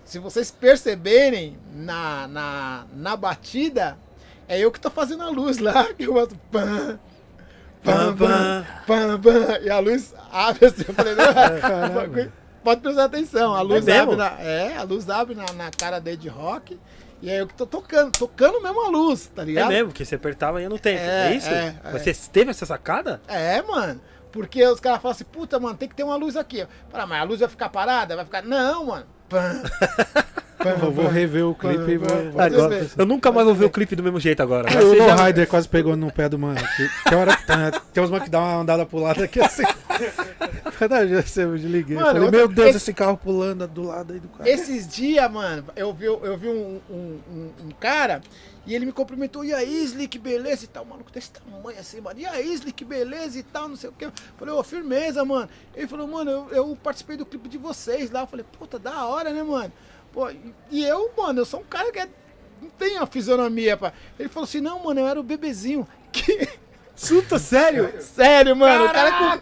[0.04, 3.96] Se vocês perceberem na, na, na batida,
[4.48, 6.98] é eu que tô fazendo a luz lá, que eu boto pam,
[7.82, 11.24] pam, pam, pam, pam, e a luz abre assim, eu falei, não,
[11.94, 12.32] bagulho-
[12.64, 14.02] pode prestar atenção, a luz mesmo?
[14.12, 16.78] abre na, é, a luz abre na, na cara da Ed Rock,
[17.22, 19.68] e é eu que tô tocando, tocando mesmo a luz, tá É ligado?
[19.68, 21.00] mesmo, que você apertava e no tempo.
[21.00, 21.48] É, É, isso?
[21.48, 23.20] é, Mas Você teve essa sacada?
[23.28, 24.00] É, mano.
[24.32, 26.66] Porque os caras falam assim, puta, mano, tem que ter uma luz aqui.
[26.92, 28.16] "Ah, mas a luz vai ficar parada?
[28.16, 28.42] Vai ficar.
[28.42, 29.06] Não, mano.
[29.28, 29.62] Pam,
[30.64, 32.08] pam, eu vou rever o clipe e vou.
[32.08, 32.46] Vai, vou- vai.
[32.46, 34.68] Agora, eu nunca mais vou ver o clipe do mesmo jeito agora.
[34.70, 36.60] Vai O já- Rider quase pegou no pé do mano.
[36.76, 37.36] Que, tem hora
[37.92, 39.62] tem umas mãos que dá uma andada pro lado aqui assim.
[40.78, 41.22] Verdade, eu
[41.56, 41.96] desliguei.
[41.96, 44.48] Mano, Falei, meu Deus, esse- esse carro pulando do lado aí do carro.
[44.48, 48.20] Esses dias, mano, eu vi, eu vi um, um, um- um cara
[48.66, 49.44] e ele me cumprimentou.
[49.44, 50.84] E aí, que beleza e tal.
[50.84, 52.18] Maluco desse tamanho assim, mano.
[52.18, 54.04] E aí, que beleza e tal, não sei o que.
[54.06, 55.48] Eu falei, ô, firmeza, mano.
[55.74, 58.22] Ele falou, mano, eu, eu participei do clipe de vocês lá.
[58.22, 59.72] Eu falei, puta, da hora, né, mano?
[60.14, 60.30] Pô,
[60.70, 62.08] e, eu, mano, eu sou um cara que é-
[62.62, 63.92] não tem a fisionomia, pá.
[64.18, 65.86] Ele falou assim, não, mano, eu era o bebezinho.
[66.14, 66.48] Que.
[66.94, 67.92] Suta, sério?
[68.00, 68.84] Sério, mano.
[68.84, 69.38] O cara,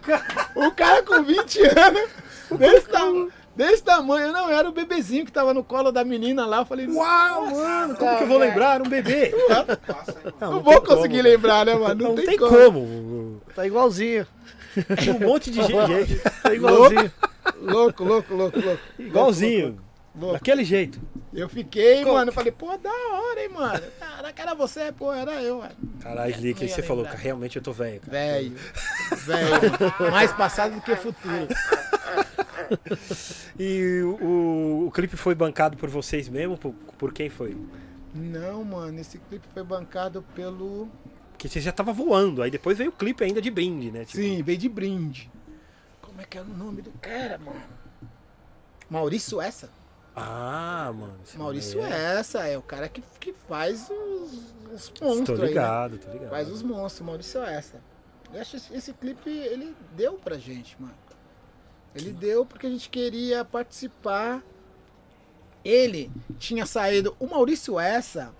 [0.54, 2.08] com, o cara com 20 anos,
[2.58, 4.32] desse, tam- desse tamanho.
[4.32, 6.60] Não, eu era o bebezinho que tava no colo da menina lá.
[6.60, 8.76] Eu falei, uau, mano, Como que eu vou lembrar?
[8.76, 9.34] Era um bebê.
[10.40, 11.94] Não, vou conseguir lembrar, né, mano?
[12.02, 12.50] Não, Não, tem, como.
[12.56, 13.42] como.
[13.54, 14.26] Tá igualzinho.
[15.04, 16.18] Tem um monte de gente.
[16.42, 17.12] Tá igualzinho.
[17.60, 18.80] Louco, louco, louco, louco.
[18.98, 19.66] Igualzinho.
[19.66, 19.82] Louco.
[20.14, 21.00] Daquele jeito.
[21.32, 23.82] Eu fiquei, mano, eu falei, pô, da hora, hein, mano.
[23.98, 25.74] Caraca, era você, pô, era eu, mano.
[26.00, 27.18] Caralho, Slick, aí você falou, lembrar.
[27.18, 28.12] realmente eu tô velho, cara.
[28.12, 28.54] Velho,
[29.24, 30.10] velho.
[30.10, 31.48] Mais passado do que futuro.
[33.58, 36.58] E o, o, o clipe foi bancado por vocês mesmo?
[36.58, 37.56] Por, por quem foi?
[38.14, 40.88] Não, mano, esse clipe foi bancado pelo.
[41.32, 44.04] Porque você já tava voando, aí depois veio o clipe ainda de brinde, né?
[44.04, 45.30] Tipo, Sim, veio de brinde.
[46.02, 47.62] Como é que era o nome do cara, mano?
[48.90, 49.70] Maurício Essa.
[50.14, 51.18] Ah, mano.
[51.24, 52.18] esse Maurício é.
[52.18, 54.32] Essa é o cara que, que faz os,
[54.72, 55.44] os Tô monstros aí.
[55.44, 55.48] né?
[55.48, 56.30] ligado, tô ligado.
[56.30, 57.80] Faz os monstros, Maurício Essa.
[58.32, 60.94] Eu acho esse, esse clipe, ele deu pra gente, mano.
[61.94, 64.42] Ele deu porque a gente queria participar.
[65.64, 67.14] Ele tinha saído.
[67.20, 68.34] O Maurício Essa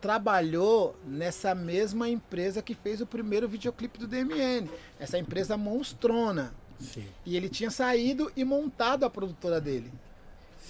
[0.00, 4.70] trabalhou nessa mesma empresa que fez o primeiro videoclipe do DMN.
[4.98, 6.54] Essa empresa monstrona.
[6.78, 9.92] Sim, E ele tinha saído e montado a produtora dele.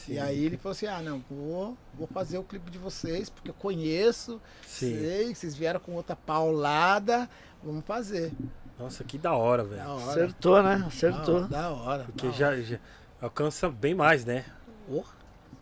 [0.08, 0.14] Sim.
[0.14, 3.50] E aí ele falou assim: ah, não, vou, vou fazer o clipe de vocês, porque
[3.50, 4.98] eu conheço, Sim.
[4.98, 7.28] sei, vocês vieram com outra paulada,
[7.62, 8.32] vamos fazer.
[8.78, 9.82] Nossa, que da hora, velho.
[9.82, 10.10] Da hora.
[10.10, 10.84] Acertou, né?
[10.86, 11.48] Acertou.
[11.48, 12.04] Da hora.
[12.04, 12.62] Porque da já, hora.
[12.62, 12.78] já
[13.20, 14.44] alcança bem mais, né?
[14.88, 15.12] Porra.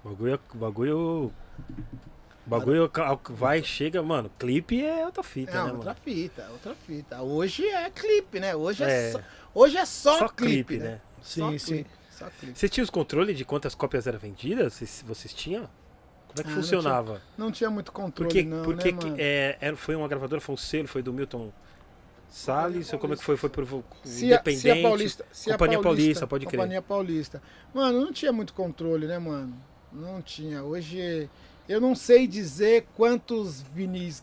[0.04, 0.40] O bagulho.
[0.54, 1.32] o bagulho.
[2.44, 2.90] bagulho
[3.30, 4.30] vai, chega, mano.
[4.38, 6.00] Clipe é outra fita, Não, né, outra mano?
[6.04, 7.22] fita, outra fita.
[7.22, 8.54] Hoje é clipe, né?
[8.54, 9.12] Hoje é, É.
[9.12, 9.20] só,
[9.54, 10.90] hoje é só, Só clipe, clipe, né?
[10.90, 11.00] né?
[11.22, 11.74] Só Sim, sim.
[11.74, 12.26] clipe, Só.
[12.54, 14.74] Você tinha os controles de quantas cópias eram vendidas?
[14.74, 15.68] Vocês, vocês tinham?
[16.28, 17.22] Como é que Ah, não funcionava?
[17.36, 20.58] Não tinha muito controle, Porque, não, porque né, é, era- foi uma gravadora, foi um
[20.58, 21.50] selo, foi do Milton
[22.28, 23.36] Salles, ou como é que foi?
[23.36, 23.64] Foi por
[24.04, 24.60] Se independente?
[24.62, 26.58] se a Paulista, se a Companhia Paulista, pode crer.
[26.58, 27.42] Companhia Paulista.
[27.72, 29.56] Mano, não tinha muito controle, né, mano?
[29.92, 30.62] Não tinha.
[30.62, 31.30] Hoje,
[31.68, 34.22] eu não sei dizer quantos vinis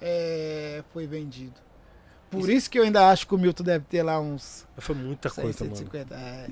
[0.00, 1.62] é, foi vendido.
[2.30, 5.30] Por isso que eu ainda acho que o Milton deve ter lá uns Foi muita
[5.30, 5.76] coisa, mano.
[5.76, 6.14] 650.
[6.16, 6.48] É,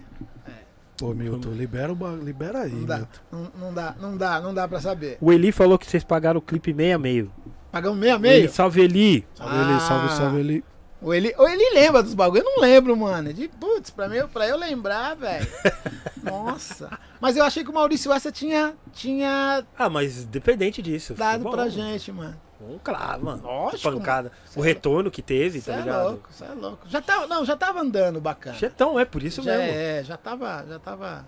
[0.97, 3.01] Pô, Milton, libera, o ba- libera aí, não dá,
[3.31, 5.19] não, não dá, não dá, não dá pra saber.
[5.21, 7.33] O Eli falou que vocês pagaram o clipe meio a meio.
[7.73, 8.51] Pagamos meia Eli, meio?
[8.53, 9.27] salve Eli!
[9.35, 10.17] Salve ele, salve, Ah.
[10.17, 10.65] salve ele.
[11.01, 13.33] Ou ele, ou ele lembra dos bagulho, eu não lembro, mano.
[13.33, 15.49] De putz, pra, mim, pra eu lembrar, velho.
[16.23, 16.89] Nossa.
[17.21, 21.15] Mas eu achei que o Maurício Essa tinha, tinha Ah, mas dependente disso.
[21.15, 22.37] dado pra gente, mano.
[22.63, 23.43] Bom, claro, mano.
[23.43, 24.31] Lógico, Pancada.
[24.55, 26.09] O retorno que teve, Você tá é ligado?
[26.11, 26.89] louco, você é louco.
[26.89, 28.57] Já tava, não, já tava andando bacana.
[28.57, 29.77] Chetão, é por isso já, mesmo.
[29.77, 31.27] é, já tava, já tava.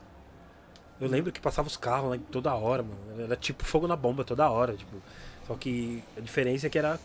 [1.01, 3.23] Eu lembro que passava os carros lá toda hora, mano.
[3.25, 4.97] Era tipo fogo na bomba toda hora, tipo.
[5.47, 6.99] Só que a diferença é que era.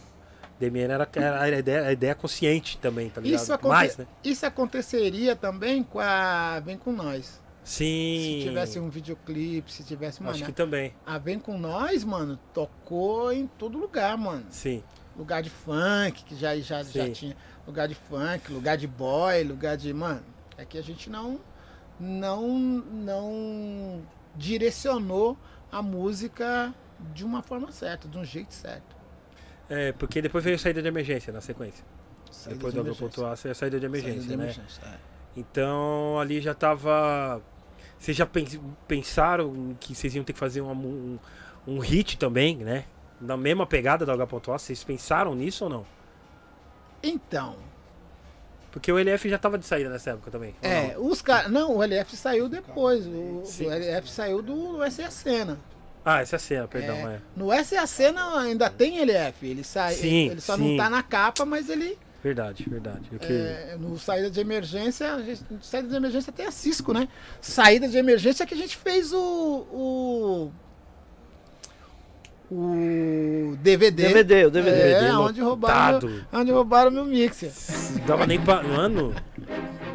[0.59, 3.41] DMN era, era a, ideia, a ideia consciente também, tá ligado?
[3.41, 4.05] Isso, aconte- Mais, né?
[4.21, 7.39] isso aconteceria também com a Vem Com Nós.
[7.69, 8.39] Sim.
[8.41, 10.33] Se tivesse um videoclipe, se tivesse, mano.
[10.33, 10.91] Acho que também.
[11.05, 14.43] A Vem Com Nós, mano, tocou em todo lugar, mano.
[14.49, 14.83] Sim.
[15.15, 17.37] Lugar de funk, que já, já, já tinha.
[17.67, 19.93] Lugar de funk, lugar de boy, lugar de.
[19.93, 20.23] Mano,
[20.57, 21.39] é que a gente não.
[21.99, 22.47] Não.
[22.49, 24.01] Não
[24.35, 25.37] direcionou
[25.71, 26.73] a música
[27.13, 28.95] de uma forma certa, de um jeito certo.
[29.69, 31.85] É, porque depois veio a saída de emergência na sequência.
[32.31, 33.07] Saída depois de do emergência.
[33.07, 34.43] pontuar, a saída de emergência, Saída de né?
[34.45, 34.97] emergência, é.
[35.37, 37.39] Então ali já tava.
[37.99, 41.19] Vocês já pens- pensaram que vocês iam ter que fazer mu- um,
[41.75, 42.85] um hit também, né?
[43.19, 44.25] Na mesma pegada da H.A.
[44.57, 45.85] Vocês pensaram nisso ou não?
[47.03, 47.55] Então,
[48.71, 50.55] Porque o LF já tava de saída nessa época também.
[50.61, 51.07] é, não?
[51.07, 51.51] os caras.
[51.51, 53.05] Não, o LF saiu depois.
[53.07, 53.65] O, Sim.
[53.67, 55.57] o LF saiu do, do SA Cena.
[56.05, 56.95] Ah, essa é a cena, perdão.
[56.95, 57.21] É, É.
[57.35, 59.45] No SA Cena ainda tem LF.
[59.45, 59.93] Ele sai.
[59.95, 60.77] Sim, ele só sim.
[60.77, 61.97] não tá na capa, mas ele.
[62.23, 63.09] Verdade, verdade.
[63.19, 65.13] Que- é, no saída de emergência.
[65.15, 67.07] a gente- Saída de emergência tem a Cisco, né?
[67.39, 69.21] Saída de emergência que a gente fez o.
[69.71, 70.51] o
[72.51, 74.07] o DVD.
[74.07, 74.77] DVD, o DVD.
[74.77, 76.25] É, DVD onde roubaram, lotado.
[76.33, 77.51] onde roubaram meu mixer.
[77.99, 78.63] Não dava nem pra.
[78.63, 79.13] Mano,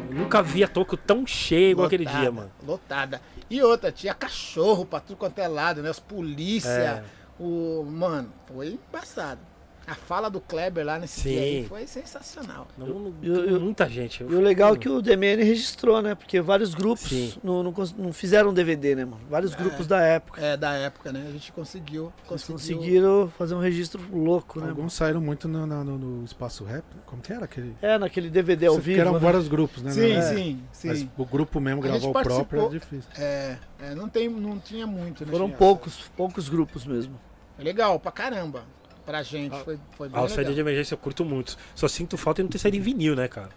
[0.09, 2.49] nunca via toco tão cheio igual aquele dia, mano.
[2.65, 3.21] Lotada.
[3.49, 5.89] E outra, tinha cachorro pra tudo quanto é lado, né?
[5.91, 6.69] Os polícia.
[6.69, 7.03] É.
[7.37, 7.83] O.
[7.87, 9.41] Mano, foi embaçado.
[9.87, 11.69] A fala do Kleber lá nesse dia aí Sim.
[11.69, 12.67] foi sensacional.
[12.79, 14.23] Eu- eu- muita gente.
[14.23, 16.15] E o legal é que o DMN registrou, né?
[16.15, 17.33] Porque vários grupos Sim.
[17.43, 19.21] não, não, não fizeram DVD, né, mano?
[19.29, 20.41] Vários grupos da época.
[20.41, 21.25] É, da época, né?
[21.27, 22.11] A gente conseguiu.
[22.17, 24.65] Eles conseguiu conseguiram fazer um registro louco, né?
[24.67, 24.77] mano?
[24.77, 26.83] Alguns saíram muito no, no- no espaço rap.
[27.05, 27.75] Como que era aquele?
[27.81, 28.99] É, naquele DVD ao vivo.
[28.99, 29.19] eram né?
[29.19, 29.91] vários grupos, né?
[29.91, 30.21] Sim, né?
[30.21, 31.09] sim, Mas sim.
[31.15, 33.09] o grupo mesmo gravar o próprio é difícil.
[33.17, 35.31] É, é, não, tem, não tinha muito, né?
[35.31, 37.13] Foram poucos, poucos grupos mesmo.
[37.59, 38.63] É Legal, pra caramba.
[39.05, 40.35] Pra gente, foi, foi bem Ah, o legal.
[40.35, 41.57] saída de emergência eu curto muito.
[41.75, 43.49] Só sinto falta de não ter saído em vinil, né, cara?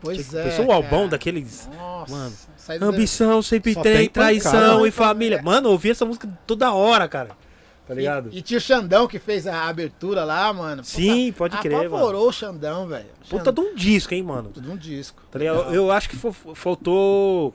[0.00, 0.44] Pois é.
[0.44, 1.68] Pensou um albão daqueles.
[1.76, 2.34] Nossa, Mano,
[2.82, 4.88] Ambição sempre tem, tem traição pancada.
[4.88, 5.42] e família.
[5.42, 7.30] Mano, eu ouvi essa música toda hora, cara.
[7.86, 8.30] Tá ligado?
[8.32, 10.84] E, e tinha o Xandão que fez a abertura lá, mano.
[10.84, 11.96] Sim, pode crer, mano.
[11.96, 13.06] Apavorou o Xandão, velho.
[13.28, 14.48] Puta de um disco, hein, mano.
[14.50, 15.22] Puta de um disco.
[15.30, 15.56] Tá ligado?
[15.68, 16.16] Eu, eu acho que
[16.54, 17.54] faltou.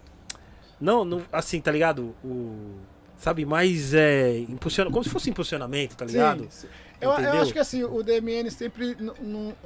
[0.80, 2.15] Não, não, assim, tá ligado?
[2.23, 2.76] O.
[3.18, 4.40] Sabe, mais é.
[4.40, 6.41] Impulsiona, como se fosse impulsionamento, tá ligado?
[6.44, 6.68] Sim, sim.
[6.99, 8.95] Eu, eu acho que assim, o DMN sempre.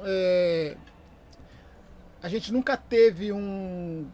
[0.04, 0.76] é,
[2.22, 4.06] a gente nunca teve um.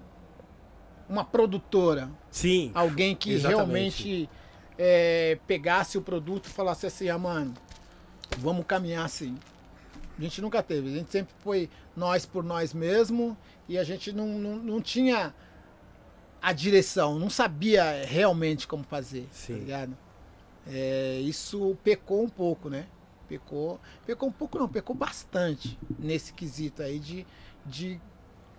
[1.08, 2.72] Uma produtora, Sim.
[2.74, 3.56] alguém que Exatamente.
[3.56, 4.30] realmente
[4.76, 7.54] é, pegasse o produto e falasse assim, ah, mano,
[8.38, 9.36] vamos caminhar assim.
[10.18, 10.88] A gente nunca teve.
[10.88, 13.36] A gente sempre foi nós por nós mesmo
[13.68, 15.32] e a gente não, não, não tinha
[16.40, 19.54] a direção, não sabia realmente como fazer, Sim.
[19.54, 19.98] tá ligado?
[20.68, 22.86] É, isso pecou um pouco, né?
[23.28, 27.26] Pecou, pecou um pouco não, pecou bastante nesse quesito aí de,
[27.64, 28.00] de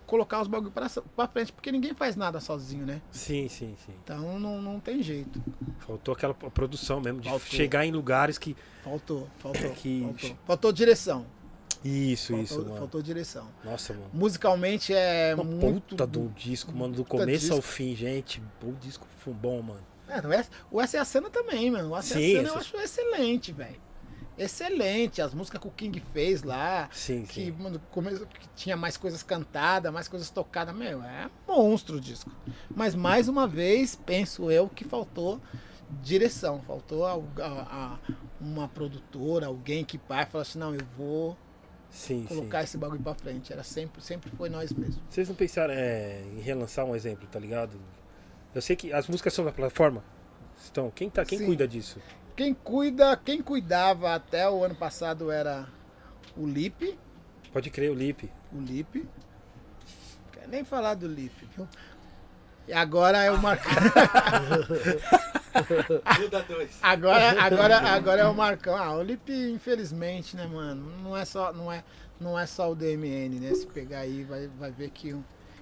[0.05, 3.01] colocar os bagulho pra, pra frente, porque ninguém faz nada sozinho, né?
[3.11, 3.93] Sim, sim, sim.
[4.03, 5.41] Então não, não tem jeito.
[5.79, 7.47] Faltou aquela produção mesmo, de Faltou.
[7.47, 8.55] chegar em lugares que.
[8.83, 10.37] Faltou, faltou, Que- faltou.
[10.45, 11.25] Faltou direção.
[11.85, 12.77] Isso, Faltou, isso, mano.
[12.77, 13.47] faltou direção.
[13.63, 14.09] Nossa, mano.
[14.11, 15.95] Musicalmente é Uma muito.
[15.95, 18.41] puta um disco, mano, do começo ao fim, gente.
[18.63, 19.85] O disco foi bom, mano.
[20.09, 21.91] É, é- o S é a cena também, mano.
[21.91, 23.79] O S é a cena eu acho excelente, velho.
[24.37, 25.21] Excelente.
[25.21, 26.89] As músicas que o King fez lá.
[26.91, 27.51] Sim, Que, sim.
[27.51, 27.79] mano,
[28.39, 30.75] que tinha mais coisas cantadas, mais coisas tocadas.
[30.75, 32.31] Meu, é monstro o disco.
[32.75, 35.41] Mas mais uma vez, penso eu que faltou
[36.03, 36.61] direção.
[36.61, 37.61] Faltou a- a-
[37.95, 37.99] a-
[38.39, 41.35] uma produtora, alguém que vai falar assim, não, eu vou
[41.89, 42.27] Sim, sim.
[42.27, 43.51] colocar esse bagulho pra frente.
[43.51, 44.99] Era sempre, sempre foi nós mesmos.
[45.09, 47.79] Vocês não pensaram é, em relançar um exemplo, tá ligado?
[48.53, 50.03] Eu sei que as músicas são da plataforma.
[50.69, 51.45] Então, quem, tá, quem Sim.
[51.45, 51.99] cuida disso?
[52.37, 55.67] Quem cuida, quem cuidava até o ano passado era
[56.37, 56.97] o Lipe,
[57.51, 58.29] Pode crer, o Lip.
[58.53, 58.99] o Lipe.
[58.99, 61.67] Não quero nem falar do Lipe, viu?
[62.67, 63.71] E agora é o Marcão.
[66.83, 68.77] Agora, agora, agora é o Marcão.
[68.77, 70.91] Ah, o Lipe, infelizmente, né, mano?
[71.01, 71.83] Não é só, não é,
[72.19, 73.55] não é só o DMN, né?
[73.55, 75.15] Se pegar aí, vai, vai ver que,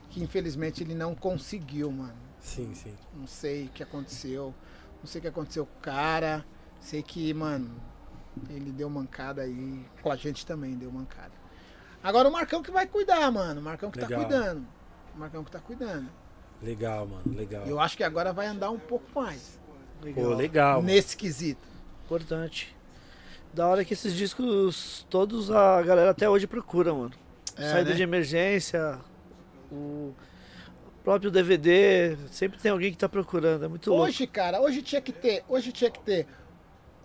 [0.09, 2.13] que infelizmente ele não conseguiu, mano.
[2.41, 2.93] Sim, sim.
[3.13, 4.53] Não sei o que aconteceu.
[4.99, 6.45] Não sei o que aconteceu com o cara.
[6.85, 7.71] Sei que, mano,
[8.47, 9.83] ele deu mancada aí.
[10.03, 11.31] Com a gente também deu mancada.
[12.03, 13.59] Agora o Marcão que vai cuidar, mano.
[13.59, 14.19] O Marcão que Legal.
[14.19, 14.67] tá cuidando.
[15.15, 16.07] O Marcão que tá cuidando.
[16.61, 17.65] Legal, mano, legal.
[17.65, 19.59] Eu acho que agora vai andar um pouco mais.
[20.13, 20.83] Pô, legal.
[20.83, 21.67] Nesse quesito.
[22.05, 22.77] Importante.
[23.51, 27.13] Da hora que esses discos todos a galera até hoje procura, mano.
[27.57, 27.95] É, Saída né?
[27.95, 28.99] de emergência,
[29.71, 30.13] o
[31.03, 34.05] próprio DVD, sempre tem alguém que tá procurando, é muito louco.
[34.05, 36.27] Hoje, cara, hoje tinha que ter, hoje tinha que ter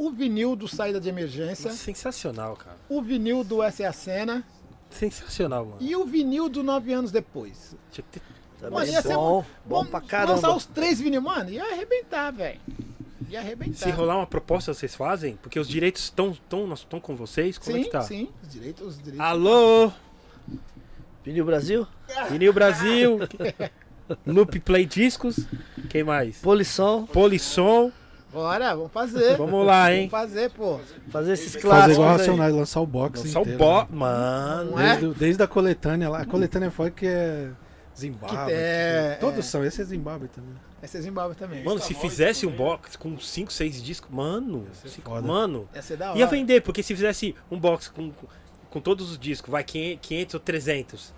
[0.01, 2.77] o vinil do saída de emergência, Sensacional, cara.
[2.89, 4.43] o vinil do Essa é a Cena
[4.89, 5.77] Sensacional, mano.
[5.79, 7.77] e o vinil do Nove Anos Depois.
[7.93, 8.23] Tinha que ter...
[8.59, 10.57] Também Mano, ia ser bom, bom pra Lançar caramba.
[10.57, 12.61] os três vinil, mano, ia arrebentar, velho.
[13.29, 13.77] Ia arrebentar.
[13.77, 15.37] Se rolar uma proposta, vocês fazem?
[15.37, 17.59] Porque os direitos estão estão estão com vocês?
[17.59, 18.01] Como sim, é que tá?
[18.03, 19.21] sim, os direitos, os direitos.
[19.21, 19.93] Alô,
[21.25, 21.87] Vinil Brasil,
[22.31, 23.19] Vinil Brasil,
[24.27, 25.37] Loop Play Discos,
[25.91, 26.39] quem mais?
[26.39, 27.93] Polisson, Polisson,
[28.33, 29.37] Bora, vamos fazer.
[29.37, 30.09] vamos lá, hein?
[30.09, 30.79] Vamos fazer, pô.
[31.11, 32.17] fazer esses Fazer clássicos igual aí.
[32.19, 33.59] Racionais, lançar o box Só o inteiro.
[33.59, 33.81] bo...
[33.83, 33.87] né?
[33.91, 34.89] Mano, é?
[34.91, 36.21] Desde, o- desde a coletânea lá.
[36.21, 37.51] A coletânea foi que é
[37.99, 38.37] Zimbábue.
[38.47, 39.43] Que é- tipo, todos é.
[39.43, 39.65] são.
[39.65, 40.55] Esse é Zimbábue também.
[40.81, 41.63] Essa é Zimbábue também.
[41.65, 45.27] mano, se fizesse um box com 5, 6 discos, mano, cinco- foda.
[45.27, 46.19] mano, Ia ser da hora.
[46.19, 48.11] ia vender, porque se fizesse um box com,
[48.71, 51.15] com, todos os discos, vai 500, 500 ou 300,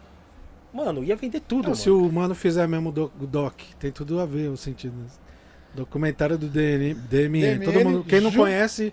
[0.74, 1.76] mano, ia vender tudo, Não, mano.
[1.76, 4.94] se o mano fizer mesmo o doc, o doc, tem tudo a ver o sentido.
[5.74, 7.64] Documentário do DN, DMN.
[7.64, 8.92] Todo mundo, quem não conhece,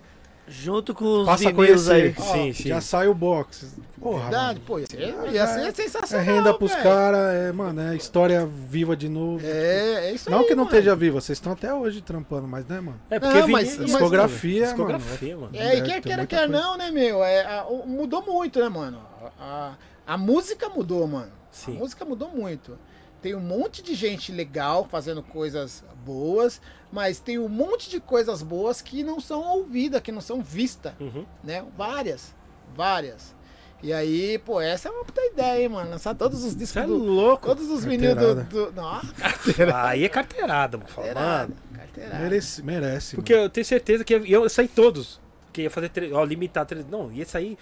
[0.52, 2.12] Junto com os Passa a vinis aí.
[2.12, 2.32] conhecer.
[2.32, 2.68] Sim, sim.
[2.70, 3.76] já sai o box.
[4.00, 4.60] Porra, Verdade, mano.
[4.66, 4.98] pô, ia ser,
[5.32, 6.26] ia ser É sensacional.
[6.26, 9.46] renda pros caras, é, mano, é história viva de novo.
[9.46, 10.46] É, é isso não aí.
[10.46, 10.76] que não mano.
[10.76, 13.00] esteja viva, vocês estão até hoje trampando, mas né, mano?
[13.08, 15.50] É porque Não, vinil- mas- mas- Discografia, discografia, mano.
[15.54, 17.22] É, e É, quer queira, quer não, né, meu?
[17.22, 18.98] É, a- mudou muito, né, mano?
[19.38, 19.74] A,
[20.04, 21.30] a música mudou, mano.
[21.52, 21.76] Sim.
[21.76, 22.76] A música mudou muito.
[23.22, 26.60] Tem um monte de gente legal fazendo coisas boas,
[26.90, 30.92] mas tem um monte de coisas boas que não são ouvidas, que não são vistas,
[30.98, 31.26] Uhum.
[31.44, 31.64] né?
[31.76, 32.34] Várias,
[32.74, 33.34] várias.
[33.82, 35.90] E aí, pô, essa é uma puta ideia, hein, mano?
[35.90, 37.46] Lançar todos os Você discos é do, louco.
[37.46, 38.36] Todos os vinil do.
[38.36, 38.44] Carteirada.
[38.44, 39.82] do nossa, carteira.
[39.86, 40.90] Aí é carteirada, mano.
[40.90, 41.48] Fala, Carteirada.
[41.54, 41.56] mano.
[41.78, 42.18] Carteirada.
[42.22, 43.16] Merece, merece.
[43.16, 45.18] Porque eu tenho certeza que ia, sair todos.
[45.52, 47.56] Que ia fazer, tre- ó, limitar, tre- não, ia sair,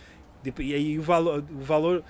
[0.58, 2.02] e aí o valor, o valor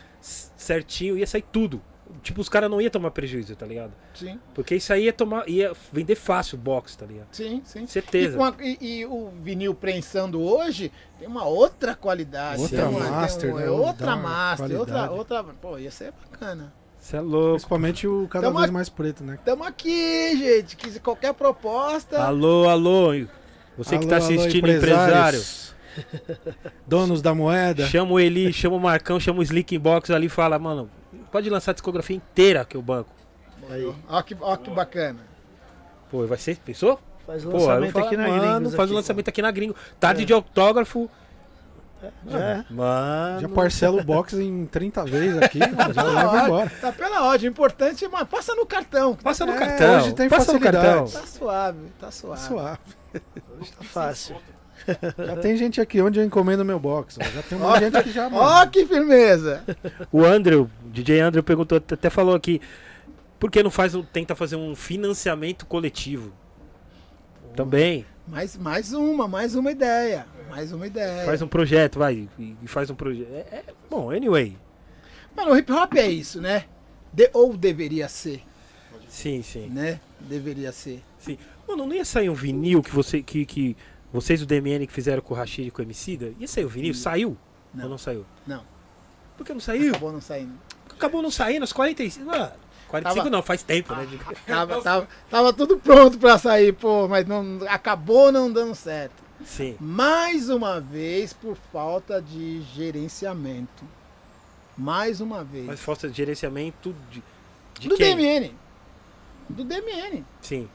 [0.57, 1.83] certinho ia sair tudo.
[2.23, 3.93] Tipo, os caras não iam tomar prejuízo, tá ligado?
[4.15, 7.29] Sim, Porque isso aí ia tomar, ia vender fácil o box, tá ligado?
[7.33, 7.85] sim, sim.
[7.85, 8.37] E, Certeza.
[8.37, 12.61] com a- e- e o vinil prensando hoje tem uma outra qualidade.
[12.63, 13.67] Outra tem uma- master, tem né?
[13.67, 15.19] é outra master, outra, qualidade.
[15.19, 15.45] outra.
[15.61, 16.73] Pô, ia ser bacana.
[16.99, 17.53] Você é louco.
[17.53, 19.39] Principalmente o cada Tamo vez mais preto, né?
[19.45, 20.77] Tamo aqui, gente.
[20.77, 22.19] Que qualquer proposta.
[22.21, 23.11] Alô, alô.
[23.77, 25.05] Você que tá Alô, alô, assistindo, empresário.
[25.39, 25.75] empresários.
[26.87, 27.87] Donos da moeda.
[27.87, 30.91] Chama o Eli, chama o Marcão, chama o Slick Box ali e fala, mano,
[31.31, 33.11] pode lançar a discografia inteira que eu banco.
[33.71, 35.21] Aí, Ó que, ó que bacana.
[36.11, 36.99] Pô, vai ser, pensou?
[37.27, 38.75] faz o Pô, lançamento falo, aqui na mano, Gringos.
[38.75, 39.77] faz o lançamento aqui na Gringo.
[40.01, 40.25] Tarde É.
[40.25, 41.11] de autógrafo.
[42.27, 42.65] Já é.
[42.71, 43.41] Mano.
[43.41, 46.45] Já parcela o box em 30 vezes aqui, mano, já leva hora.
[46.47, 46.73] embora.
[46.81, 47.49] Tá pela ordem.
[47.49, 49.15] O importante, mano, passa no cartão.
[49.17, 49.97] Passa no É, cartão.
[49.99, 51.07] hoje tem Passa no cartão.
[51.07, 51.13] facilidade.
[51.13, 52.41] Tá suave, tá suave.
[52.43, 52.79] Suave.
[53.13, 54.37] Tá fácil.
[55.27, 57.19] Já tem gente aqui onde eu encomendo meu box.
[57.21, 57.25] ó.
[57.25, 58.27] Já tem uma gente que já.
[58.27, 58.71] Ó mano.
[58.71, 59.65] que firmeza.
[60.13, 62.61] O Andrew, DJ Andrew perguntou, até falou aqui,
[63.39, 66.33] por que não faz um, tenta fazer um financiamento coletivo?
[67.55, 68.07] Também.
[68.27, 70.27] Mais, mais uma, mais uma ideia.
[70.51, 71.25] Mais uma ideia.
[71.25, 72.29] Faz um projeto, vai.
[72.39, 73.29] E faz um projeto.
[73.33, 74.57] É, é- bom, anyway.
[75.37, 76.65] Mano, o hip hop é isso, né?
[77.13, 78.43] De- ou deveria ser,
[79.09, 79.69] Sim, sim.
[79.69, 80.01] né?
[80.21, 81.03] Deveria ser.
[81.67, 83.77] Mano, não ia sair um vinil que, você, que, que
[84.13, 86.33] vocês do DMN que fizeram com o Rashid e com o Emicida?
[86.39, 86.95] Ia sair o vinil?
[86.95, 87.37] Saiu?
[87.75, 87.85] Não.
[87.85, 88.25] Ou não saiu?
[88.47, 88.63] Não.
[89.37, 89.91] Por que não saiu?
[89.91, 90.53] Acabou não saindo.
[90.91, 92.27] Acabou não saindo, aos 45.
[92.27, 92.51] Mano,
[92.89, 94.07] 45 Tava- não, faz tempo, né?
[94.07, 99.23] de- Tava, tava, tava tudo pronto pra sair, pô, mas não, acabou não dando certo.
[99.45, 99.77] Sim.
[99.79, 103.85] Mais uma vez por falta de gerenciamento.
[104.77, 105.67] Mais uma vez.
[105.67, 107.23] Mas falta de gerenciamento de,
[107.79, 108.17] de Do quem?
[108.17, 108.55] DMN.
[109.49, 110.25] Do DMN.
[110.41, 110.69] Sim,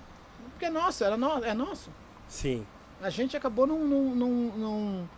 [0.51, 1.89] Porque é nosso, era no, é nosso.
[2.29, 2.65] sim.
[3.03, 3.79] A gente acabou não.
[3.79, 5.09] não, não,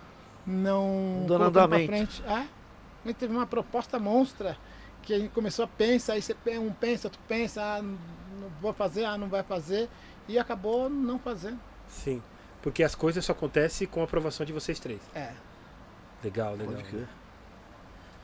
[0.45, 1.87] não, não andamento.
[1.87, 2.23] frente.
[2.25, 2.31] É.
[2.33, 4.57] A gente teve uma proposta monstra
[5.03, 8.73] que a gente começou a pensar, aí você um pensa, tu pensa, ah, não vou
[8.73, 9.87] fazer, ah, não vai fazer.
[10.27, 11.59] E acabou não fazendo.
[11.87, 12.21] Sim.
[12.63, 14.99] Porque as coisas só acontecem com a aprovação de vocês três.
[15.13, 15.31] É.
[16.23, 16.73] Legal, legal.
[16.73, 17.07] Pode crer.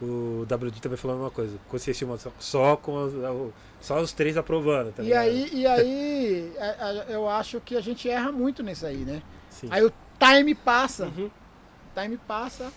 [0.01, 1.59] O WD também falou a mesma coisa.
[1.69, 3.13] Consciência só, só com os,
[3.79, 5.21] só os três aprovando, tá E ligado?
[5.21, 6.53] aí, e aí
[7.07, 9.21] eu acho que a gente erra muito nisso aí, né?
[9.61, 9.67] Sim.
[9.71, 11.05] Aí o time passa.
[11.05, 11.27] Uhum.
[11.27, 12.71] O time passa.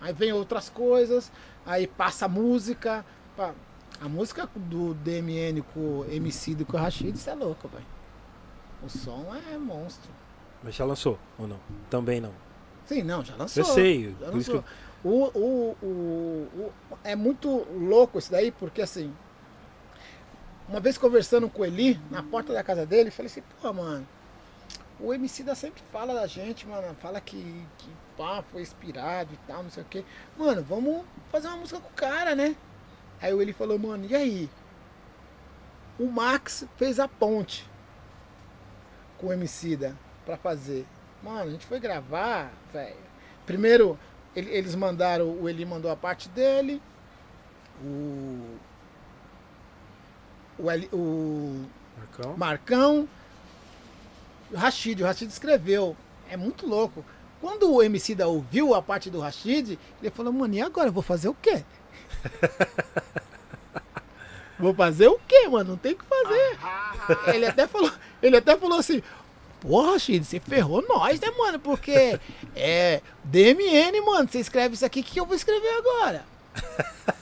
[0.00, 1.30] Aí vem outras coisas.
[1.66, 3.04] Aí passa a música.
[3.36, 3.52] pá.
[4.00, 7.84] A música do DMN com o MC e com o Rashid, isso é louco, velho.
[8.82, 10.10] O som é monstro.
[10.62, 11.58] Mas já lançou ou não?
[11.88, 12.32] Também não.
[12.84, 13.62] Sim, não, já lançou.
[13.62, 14.16] Eu sei.
[14.20, 14.64] Já lançou.
[15.04, 15.08] O,
[15.38, 15.86] o, o,
[16.56, 16.72] o-
[17.04, 19.14] é muito louco isso daí, porque assim,
[20.68, 23.72] uma vez conversando com o Eli, na porta da casa dele, eu falei assim, pô,
[23.72, 24.06] mano,
[25.02, 29.36] o MC da sempre fala da gente, mano, fala que, que pá, foi inspirado e
[29.46, 30.04] tal, não sei o quê.
[30.38, 32.54] Mano, vamos fazer uma música com o cara, né?
[33.20, 34.50] Aí o Eli falou, mano, e aí?
[35.98, 37.68] O Max fez a ponte
[39.18, 40.86] com o Emicida pra fazer.
[41.22, 42.96] Mano, a gente foi gravar, velho.
[43.46, 43.98] Primeiro,
[44.34, 46.80] ele- eles mandaram, o Eli mandou a parte dele,
[47.82, 48.56] o.
[50.58, 51.64] O, Eli- o
[51.96, 52.36] Marcão.
[52.36, 53.08] Marcão,
[54.52, 55.96] o Rashid, o Rashid escreveu.
[56.28, 57.04] É muito louco.
[57.40, 60.88] Quando o Emicida ouviu a parte do Rashid, ele falou, mano, e agora?
[60.88, 61.64] Eu vou fazer o quê?
[64.58, 65.70] vou fazer o quê, mano?
[65.70, 66.58] Não tem o que fazer.
[67.34, 67.90] ele, até falou,
[68.22, 69.02] ele até falou assim,
[69.60, 71.58] pô, Rashid, você ferrou nós, né, mano?
[71.58, 72.20] Porque
[72.54, 76.24] é DMN, mano, você escreve isso aqui, o que eu vou escrever agora?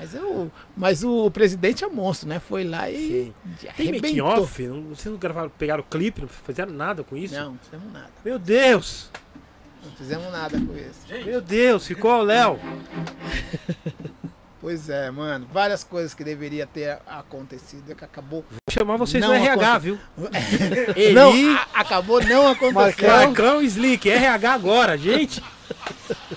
[0.00, 2.40] Mas, eu, mas o presidente é monstro, né?
[2.40, 3.32] Foi lá e
[3.76, 4.66] Tem making off?
[4.66, 7.34] Não- Vocês não gravaram, pegaram o clipe, não fizeram nada com isso?
[7.34, 8.08] Não, não fizemos nada.
[8.24, 9.10] Meu Deus!
[9.84, 11.24] Não fizemos nada com isso.
[11.26, 12.58] Meu Deus, ficou o Léo.
[14.62, 15.46] Pois é, mano.
[15.50, 18.44] Várias coisas que deveria ter acontecido que acabou.
[18.50, 19.98] Vou chamar vocês Não no RH, aconte- viu?
[20.94, 23.06] Eli, Não, a- acabou não acontecendo.
[23.08, 25.42] Marcão Slick, RH agora, gente.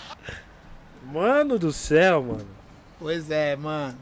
[1.11, 2.48] Mano do céu, mano.
[3.03, 3.97] Pois é, mano.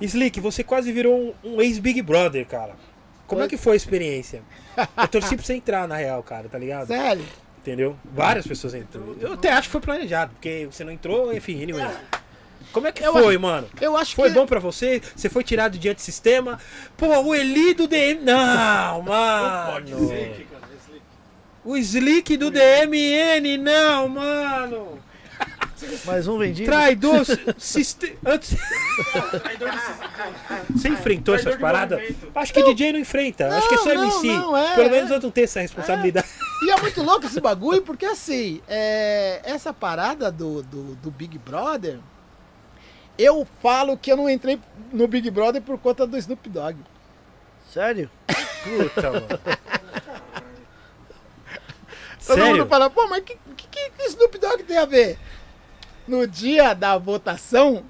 [0.00, 2.76] Slick, você quase virou um, um ex-Big Brother, cara.
[3.26, 3.48] Como é Foi.
[3.48, 4.42] que foi a experiência?
[4.96, 6.86] Eu torci pra você entrar, na real, cara, tá ligado?
[6.86, 7.24] Sério?
[7.58, 7.96] Entendeu?
[8.04, 9.16] Várias pessoas entrou.
[9.20, 11.86] Eu até acho que foi planejado, porque você não entrou, enfim, anyway.
[12.72, 13.68] Como é que Eu foi, acho- mano?
[13.80, 14.34] Eu acho Foi que.
[14.34, 15.00] bom pra você?
[15.16, 16.60] Você foi tirado de antissistema?
[16.96, 18.20] Pô, o Eli do DM.
[18.24, 19.82] Não, mano.
[21.64, 24.98] O Slick do DMN, não, mano.
[26.04, 26.70] Mais um vendido.
[26.70, 27.24] Traidor.
[27.58, 28.18] Siste...
[28.24, 28.56] Antes...
[30.70, 32.14] Você enfrentou essas paradas?
[32.34, 33.48] Acho que DJ não enfrenta.
[33.48, 34.26] Acho que é só Não, MC.
[34.26, 34.90] não, é, Pelo é.
[34.90, 36.26] menos eu não tenho essa responsabilidade.
[36.62, 41.38] E é muito louco esse bagulho, porque assim, é, essa parada do, do, do Big
[41.38, 41.98] Brother,
[43.16, 44.60] eu falo que eu não entrei
[44.92, 46.76] no Big Brother por conta do Snoop Dogg.
[47.72, 48.10] Sério?
[48.64, 49.26] Puta, mano.
[52.26, 52.66] Todo mundo Sério?
[52.66, 55.18] fala, pô, mas o que, que, que Snoop Dogg tem a ver?
[56.08, 57.84] No dia da votação,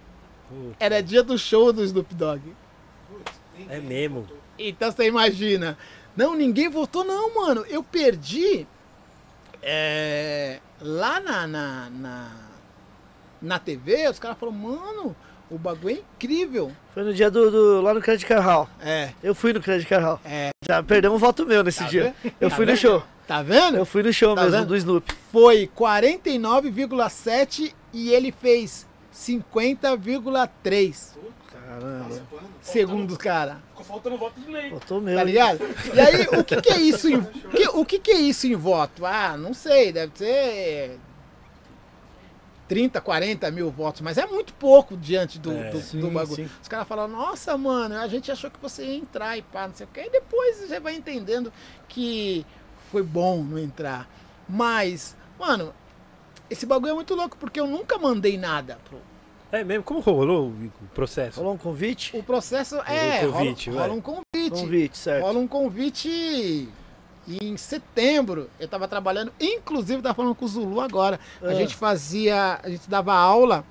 [0.49, 2.43] Puta, era dia do show do Snoop Dogg.
[3.69, 4.27] É mesmo.
[4.59, 5.79] Então você imagina.
[6.17, 7.65] Não, ninguém votou, não, mano.
[7.69, 8.67] Eu perdi.
[9.63, 12.31] é, lá na, na, na,
[13.43, 15.17] na TV, os caras falaram, mano,
[15.51, 16.73] o bagulho é incrível.
[16.95, 18.69] Foi no dia do, do- lá no Credit Card Hall.
[18.81, 20.21] É, Eu fui no Credit Card Hall.
[20.25, 20.51] é.
[20.67, 22.15] Já perdeu um voto meu nesse Tá dia.
[22.23, 22.35] vendo?
[22.41, 22.81] Eu Tá fui no vendo?
[22.81, 23.03] show.
[23.29, 23.77] Tá vendo?
[23.77, 24.69] Eu fui no show Tá mesmo vendo?
[24.69, 25.15] do Snoop.
[25.31, 31.11] Foi 49,7 e ele fez 50,3
[31.53, 32.23] Caramba.
[32.63, 33.57] segundo os caras.
[33.69, 34.71] Ficou faltando voto do Ney.
[34.71, 35.15] Votou meu.
[35.17, 35.61] Tá ligado?
[35.95, 38.55] E aí, o que, que é isso em, que- o que, que é isso em
[38.57, 39.05] voto?
[39.05, 40.99] Ah, não sei, deve ser
[42.67, 46.37] 30, 40 mil votos, mas é muito pouco diante do, É, do, sim, do bagulho.
[46.49, 46.51] sim.
[46.63, 49.75] Os caras falam, nossa, mano, a gente achou que você ia entrar e pá, não
[49.75, 50.01] sei o que.
[50.01, 51.53] E depois você vai entendendo
[51.89, 52.45] que
[52.91, 54.09] foi bom não entrar.
[54.49, 55.73] Mas, mano,
[56.51, 58.79] esse bagulho é muito louco, porque eu nunca mandei nada.
[58.89, 59.01] pro-
[59.53, 59.83] É mesmo?
[59.85, 61.39] Como rolou o processo?
[61.41, 62.17] Rolou um convite?
[62.17, 63.27] O processo é.
[63.27, 64.51] um convite, rola, rola um convite.
[64.61, 65.23] Convite, certo.
[65.25, 66.69] Rola um convite
[67.29, 68.49] em setembro.
[68.59, 71.21] Eu tava trabalhando, inclusive tava falando com o Zulu agora.
[71.43, 71.55] A Ah.
[71.55, 73.65] gente fazia, a gente dava aula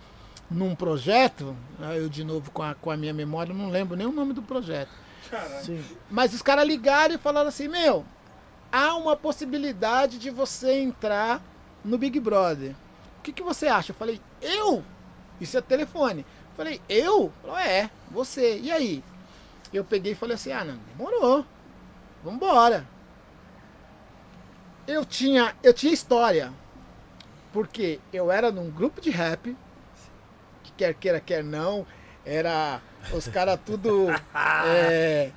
[0.50, 4.08] num projeto, ah, eu de novo com a, com a minha memória, não lembro nem
[4.08, 4.90] o nome do projeto.
[5.62, 5.84] Sim.
[6.10, 8.06] Mas os caras ligaram e falaram assim, meu,
[8.78, 11.42] há uma possibilidade de você entrar
[11.84, 12.76] no Big Brother.
[13.18, 13.92] O que, que você acha?
[13.92, 14.84] Eu falei, eu?
[15.42, 16.22] Isso é telefone.
[16.22, 17.34] Eu falei, eu?
[17.42, 18.60] Falou, é, você.
[18.60, 19.04] E aí?
[19.74, 21.44] Eu peguei e falei assim, ah, não, demorou.
[22.24, 22.88] Vambora.
[24.86, 26.54] Eu tinha, eu tinha história.
[27.52, 29.58] Porque eu era num grupo de rap,
[30.64, 31.88] que quer queira, quer não,
[32.24, 32.80] era
[33.12, 34.08] os caras tudo
[34.68, 35.32] é,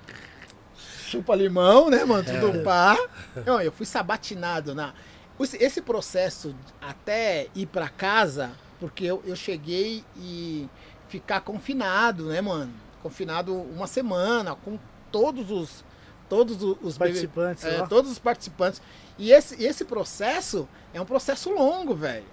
[1.11, 2.25] chupa limão, né, mano?
[2.41, 2.97] Tudo pá.
[3.45, 4.93] Não, eu fui sabatinado na.
[5.39, 10.69] Esse- processo até ir pra casa, porque eu, eu cheguei e
[11.09, 12.73] ficar confinado, né, mano?
[13.03, 14.79] Confinado uma semana, com
[15.11, 15.85] todos os.
[16.29, 18.81] Todos os, os Participantes, é, todos os participantes.
[19.19, 22.25] E esse, esse processo é um processo longo, velho.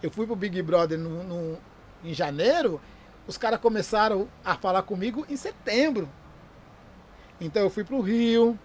[0.00, 1.58] Eu fui pro Big Brother no, no-
[2.04, 2.80] em janeiro,
[3.26, 6.08] os caras começaram a falar comigo em setembro.
[7.44, 8.58] Então eu fui pro Rio.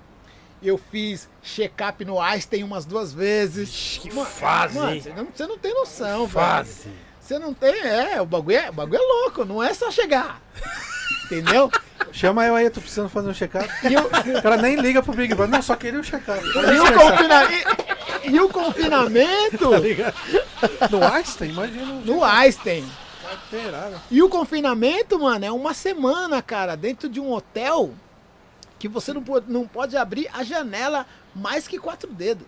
[0.61, 3.69] Eu fiz check-up no Einstein umas duas vezes.
[3.69, 6.45] Ixi, que Ma- fase, Mano, você não, você não tem noção, velho.
[6.45, 6.89] Fase.
[7.21, 10.41] Você não tem, é, o bagulho é, o bagulho é louco, não é só chegar.
[11.25, 11.71] Entendeu?
[12.11, 13.67] Chama eu aí, tô precisando fazer um check-up.
[13.67, 15.55] O, cara nem liga pro Big Brother.
[15.55, 16.43] Não, só queria um check-up.
[16.43, 17.43] e o, confina-
[18.25, 19.69] e- e o confinamento
[20.89, 21.85] No Einstein, imagina.
[21.93, 22.85] um no Einstein.
[23.21, 24.01] carteirada.
[24.09, 27.91] E o confinamento, mano, é uma semana, cara, dentro de um hotel
[28.79, 32.47] que você não pode, não pode abrir a janela mais que quatro dedos.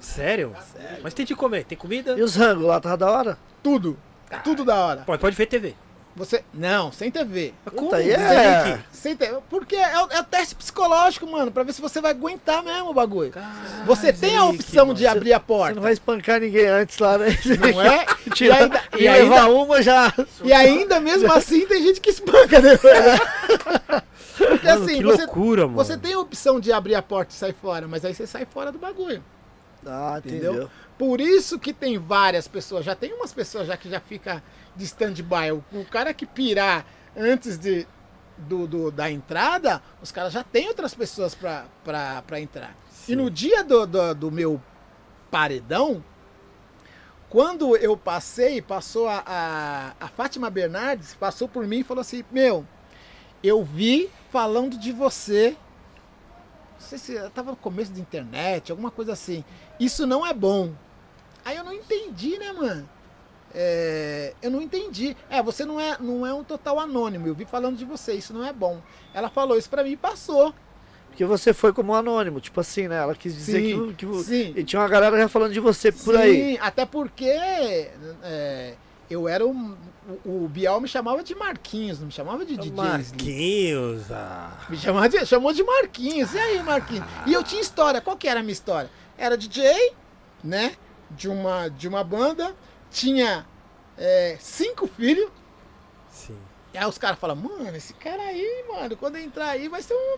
[0.00, 0.54] Sério?
[1.02, 2.14] Mas tem de comer, tem comida?
[2.18, 3.38] E os rangos lá, tava da hora?
[3.62, 3.96] Tudo.
[4.42, 5.02] Tudo da hora.
[5.06, 5.74] Pode, pode ver TV.
[6.14, 6.44] Você.
[6.52, 7.54] Não, sem TV.
[7.64, 8.80] Mas Puta, aí Sem é...
[8.92, 9.38] Sem TV.
[9.48, 12.90] Porque é, o- é o teste psicológico, mano, pra ver se você vai aguentar mesmo
[12.90, 13.32] o bagulho.
[13.86, 15.74] você tem a opção de abrir a Você porta.
[15.74, 17.28] não vai espancar ninguém antes lá, né?
[17.72, 18.04] Não é?
[18.26, 20.12] E Tira, ainda, e e, ainda, uma já.
[20.44, 22.94] e ainda mesmo assim tem gente que espanca depois.
[23.04, 24.02] né?
[24.48, 25.74] Porque Mano, assim, que você, loucura, mano.
[25.76, 28.44] você tem a opção de abrir a porta e sair fora, mas aí você sai
[28.44, 29.22] fora do bagulho.
[29.86, 30.52] Ah, Entendeu?
[30.52, 30.70] entendeu?
[30.98, 34.42] Por isso que tem várias pessoas, já tem umas pessoas já que já fica
[34.76, 35.50] de stand-by.
[35.52, 36.86] O, o cara que pirar
[37.16, 37.86] antes de,
[38.38, 42.76] do, do- da entrada, os caras já tem outras pessoas pra, pra, pra entrar.
[43.08, 44.62] E no dia do, do, do meu
[45.30, 46.04] paredão,
[47.28, 52.22] quando eu passei, passou a, a, a Fátima Bernardes, passou por mim e falou assim,
[52.30, 52.64] meu,
[53.42, 55.56] eu vi falando de você.
[56.80, 59.44] Não sei se tava no começo da internet, alguma coisa assim.
[59.78, 60.72] Isso não é bom.
[61.44, 62.88] Aí eu não entendi, né, mano?
[63.54, 65.16] É, eu não entendi.
[65.28, 67.26] É, você não é, não é um total anônimo.
[67.26, 68.80] Eu vi falando de você, isso não é bom.
[69.12, 70.54] Ela falou isso pra mim e passou.
[71.08, 72.96] Porque você foi como anônimo, tipo assim, né?
[72.96, 74.54] Ela quis dizer Sim, que, que sim.
[74.56, 76.52] e tinha uma galera já falando de você por aí.
[76.54, 78.74] Sim, até porque é,
[79.10, 79.76] eu era um.
[80.24, 82.72] O, o Biel me chamava de Marquinhos, não me chamava de DJ.
[82.72, 84.66] Marquinhos, ah.
[84.68, 86.34] Me chamava de, chamou de Marquinhos.
[86.34, 87.06] E aí, Marquinhos?
[87.26, 88.00] E eu tinha história.
[88.00, 88.90] Qual que era a minha história?
[89.16, 89.94] Era DJ,
[90.42, 90.74] né?
[91.10, 92.54] De uma, de uma banda.
[92.90, 93.46] Tinha
[93.96, 95.30] é, cinco filhos.
[96.10, 96.38] Sim.
[96.74, 99.94] E aí os caras falam, mano, esse cara aí, mano, quando entrar aí vai ser
[99.94, 100.16] um.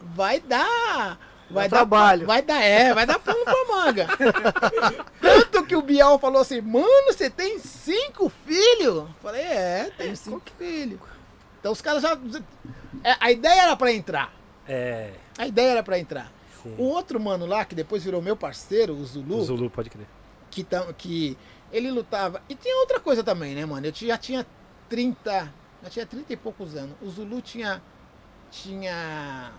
[0.00, 1.18] Vai dar.
[1.50, 2.26] Vai Dá dar trabalho.
[2.26, 4.06] Vai dar, é, vai dar pano pra manga.
[5.20, 8.86] Tanto que o Biel falou assim, mano, você tem cinco filhos?
[8.96, 10.98] Eu Falei, é, tenho cinco filhos.
[11.60, 12.18] Então os caras já.
[13.02, 14.32] é, A ideia era pra entrar.
[14.66, 15.12] É.
[15.38, 16.32] A ideia era pra entrar.
[16.62, 16.74] Sim.
[16.78, 20.06] O outro mano lá, que depois virou meu parceiro, o Zulu, O Zulu, pode crer.
[20.50, 21.36] que, tam- que
[21.70, 22.42] ele lutava.
[22.48, 23.86] E tinha outra coisa também, né, mano?
[23.86, 24.46] Eu já tinha
[24.88, 25.52] 30.
[25.82, 26.96] Já tinha 30 e poucos anos.
[27.02, 27.82] O Zulu tinha.
[28.50, 29.50] Tinha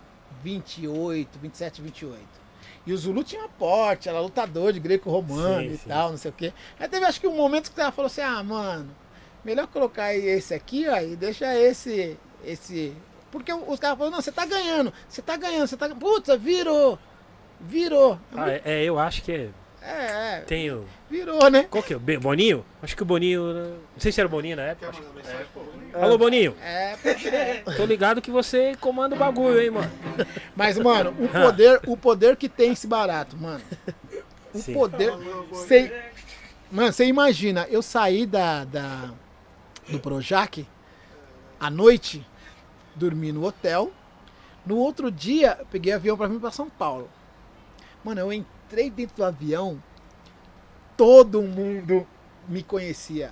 [0.43, 2.45] 28, 27, 28.
[2.85, 5.89] E o Zulu tinha porte, era lutador de greco-romano e sim.
[5.89, 6.53] tal, não sei o quê.
[6.79, 8.89] Aí teve acho que um momento que ela falou assim: ah, mano,
[9.43, 12.17] melhor colocar esse aqui, ó, e deixa esse.
[12.43, 12.95] esse.
[13.31, 15.99] Porque os caras falaram, não, você tá ganhando, você tá ganhando, você tá ganhando.
[15.99, 16.97] Putz, virou!
[17.59, 18.19] Virou!
[18.33, 19.49] Ah, é, é, eu acho que é.
[19.81, 20.85] É, é, Tenho.
[21.09, 21.63] virou, né?
[21.69, 21.97] Qual que é?
[21.97, 22.65] Boninho?
[22.81, 23.53] Acho que o Boninho.
[23.53, 24.91] Não sei se era o Boninho na época.
[24.91, 25.74] Quer mandar mensagem pro Boninho?
[26.01, 26.55] Alô, Boninho.
[26.61, 27.63] É, é.
[27.77, 29.91] Tô ligado que você comanda o bagulho, hein, mano.
[30.55, 33.63] Mas, mano, o poder, o poder que tem esse barato, mano.
[34.53, 34.73] O Sim.
[34.73, 35.13] poder.
[35.67, 36.11] Cê,
[36.71, 39.11] mano, você imagina, eu saí da, da,
[39.89, 40.67] do Projac
[41.59, 42.25] à noite,
[42.95, 43.91] dormi no hotel.
[44.65, 47.09] No outro dia, peguei avião pra vir pra São Paulo.
[48.03, 49.81] Mano, eu entrei dentro do avião,
[50.97, 52.05] todo mundo
[52.47, 53.31] me conhecia.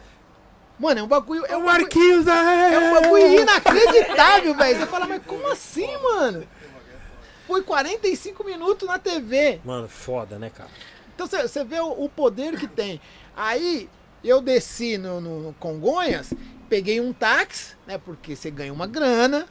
[0.79, 1.45] Mano, é um bagulho.
[1.45, 4.79] É um bagulho, Marquinhos, é um bagulho inacreditável, velho.
[4.79, 6.47] Você fala, mas como assim, mano?
[7.47, 9.59] Foi 45 minutos na TV.
[9.63, 10.69] Mano, foda, né, cara?
[11.13, 12.99] Então você- você vê o, o poder que tem.
[13.35, 13.89] Aí
[14.23, 16.33] eu desci no, no- no Congonhas,
[16.69, 17.97] peguei um táxi, né?
[17.97, 19.47] Porque você ganha uma grana.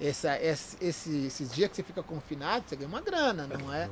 [0.00, 3.88] Essa, esse, esse- esses dias que você fica confinado, você ganha uma grana, não é?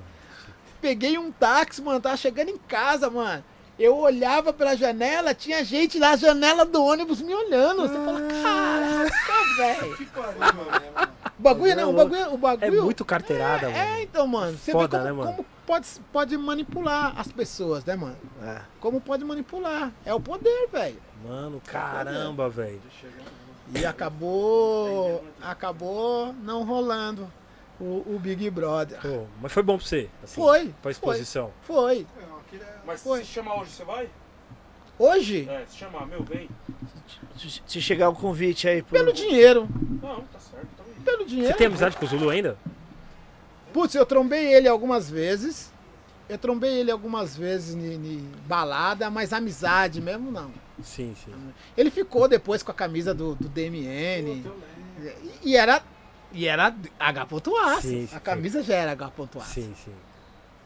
[0.81, 3.45] Peguei um táxi, mano, tava chegando em casa, mano.
[3.81, 7.81] Eu olhava pela janela, tinha gente na janela do ônibus me olhando.
[7.89, 9.97] Você fala, caraca, velho.
[9.97, 11.11] Que pariu, mano.
[11.39, 12.85] O bagulho, não, o bagulho, o É bagulho.
[12.85, 14.01] muito carteirada, É, mano.
[14.03, 15.37] então, mano, você Foda, vê né, como, mano?
[15.37, 18.19] como pode, pode manipular as pessoas, né, mano?
[18.43, 18.61] É.
[18.79, 19.91] Como pode manipular.
[20.05, 20.99] É o poder, velho.
[21.27, 22.83] Mano, caramba, velho.
[23.75, 25.25] E acabou.
[25.41, 27.31] Acabou não rolando
[27.81, 29.01] o, o Big Brother.
[29.01, 30.11] Pô, mas foi bom pra você?
[30.23, 30.65] assim, Foi.
[30.67, 30.93] Pra Foi.
[30.93, 31.51] exposição.
[31.63, 32.07] Foi.
[32.87, 33.21] Mas Foi.
[33.21, 34.09] se chamar hoje, você vai?
[34.99, 36.49] Hoje, É, se chamar, meu, vem.
[37.39, 38.99] Se- Se chegar o convite aí pro...
[38.99, 39.67] pelo dinheiro.
[40.03, 40.95] Não, tá certo, tá bem.
[41.05, 41.57] Pelo Você dinheiro.
[41.57, 42.59] tem amizade com o Zulu ainda?
[43.73, 45.73] Putz, eu trombei ele algumas vezes.
[46.29, 50.53] Eu trombei ele algumas vezes em balada, mas amizade mesmo não.
[50.83, 51.33] Sim, sim.
[51.77, 54.45] Ele ficou depois com a camisa do, do DMN.
[55.43, 55.83] E, e era
[56.33, 57.81] E era H.A.
[57.81, 58.19] Sim, A sim.
[58.23, 59.41] camisa já era H.A.
[59.45, 59.93] Sim, sim.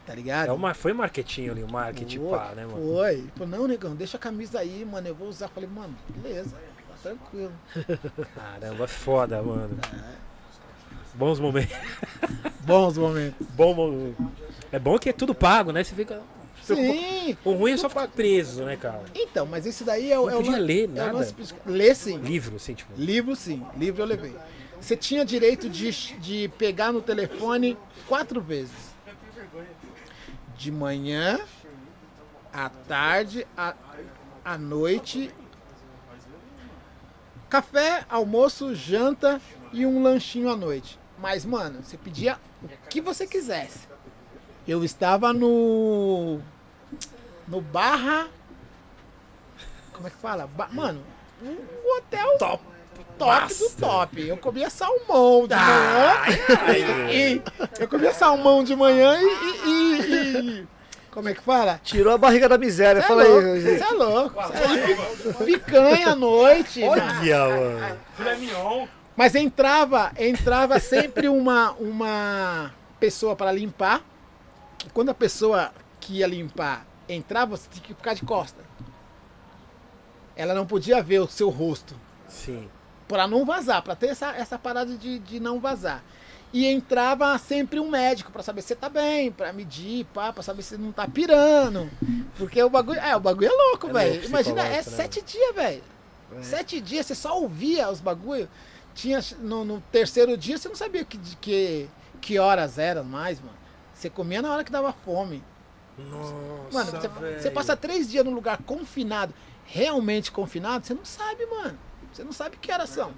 [0.06, 0.48] Tá ligado?
[0.48, 2.94] É uma, foi marketing ali, o marketing Foi, pá, né, mano?
[2.94, 3.24] Foi.
[3.36, 5.08] Falou, não, negão, deixa a camisa aí, mano.
[5.08, 5.46] Eu vou usar.
[5.46, 6.50] Eu falei, mano, beleza,
[6.88, 7.52] tá tranquilo.
[8.34, 9.78] Caramba, foda, mano.
[11.14, 11.74] Bons momentos.
[12.66, 13.46] Bons momentos.
[13.56, 14.14] Bom, mo-
[14.70, 15.82] é bom que é tudo pago, né?
[15.82, 16.20] Você fica.
[16.62, 17.36] Sim.
[17.44, 19.02] O ruim é só ficar preso, né, cara?
[19.14, 20.22] Então, mas esse daí é o.
[20.26, 21.32] Não é o podia ler é o nada.
[21.32, 22.16] psico- Ler sim.
[22.18, 22.90] Livro, assim, tipo.
[22.96, 24.34] Livro sim, livro eu levei.
[24.80, 27.76] Você tinha direito de, de pegar no telefone
[28.08, 28.93] quatro vezes.
[30.64, 31.38] De manhã,
[32.50, 33.74] à tarde, à,
[34.42, 35.30] à noite.
[37.50, 39.42] Café, almoço, janta
[39.74, 40.98] e um lanchinho à noite.
[41.18, 43.86] Mas, mano, você pedia o que você quisesse.
[44.66, 46.40] Eu estava no.
[47.46, 48.30] No Barra.
[49.92, 50.46] Como é que fala?
[50.46, 51.04] Ba- mano,
[51.42, 52.64] um hotel Top!
[53.18, 53.64] Top Massa.
[53.68, 54.28] do top.
[54.28, 57.10] Eu comia salmão de manhã.
[57.12, 57.42] e,
[57.78, 60.68] eu comia salmão de manhã e, e- e- e-
[61.10, 61.80] Como é que fala?
[61.82, 63.00] Tirou a barriga da miséria.
[63.00, 64.40] Cê é Fala louco, aí, Você é louco.
[64.40, 65.44] é.
[65.44, 66.82] Picanha à noite.
[66.82, 67.98] Olha, mano.
[68.16, 68.86] Filé mignon.
[69.16, 74.00] Mas entrava, entrava sempre uma, uma pessoa para limpar.
[74.84, 75.70] E quando a pessoa
[76.00, 78.60] que ia limpar entrava, você tinha que ficar de costa.
[80.34, 81.94] Ela não podia ver o seu rosto.
[82.28, 82.68] Sim.
[83.06, 86.02] Pra não vazar, pra ter essa, essa parada de, de não vazar.
[86.52, 90.42] E entrava sempre um médico pra saber se você tá bem, pra medir, pá, pra
[90.42, 91.90] saber se não tá pirando.
[92.38, 93.00] Porque o bagulho.
[93.00, 94.24] É, o bagulho é louco, É velho.
[94.24, 95.82] Imagina, é né, sete dias, velho.
[96.42, 98.48] Sete dias, você só ouvia os bagulho.
[98.94, 101.88] Tinha no, no terceiro dia, você não sabia que, de que,
[102.20, 103.56] que horas eram mais, mano.
[103.92, 105.42] Você comia na hora que dava fome.
[105.98, 106.34] Nossa,
[106.72, 107.08] Mano, você,
[107.40, 109.32] você passa três dias num lugar confinado,
[109.64, 111.78] realmente confinado, você não sabe, mano.
[112.14, 113.12] Você não sabe que horas são.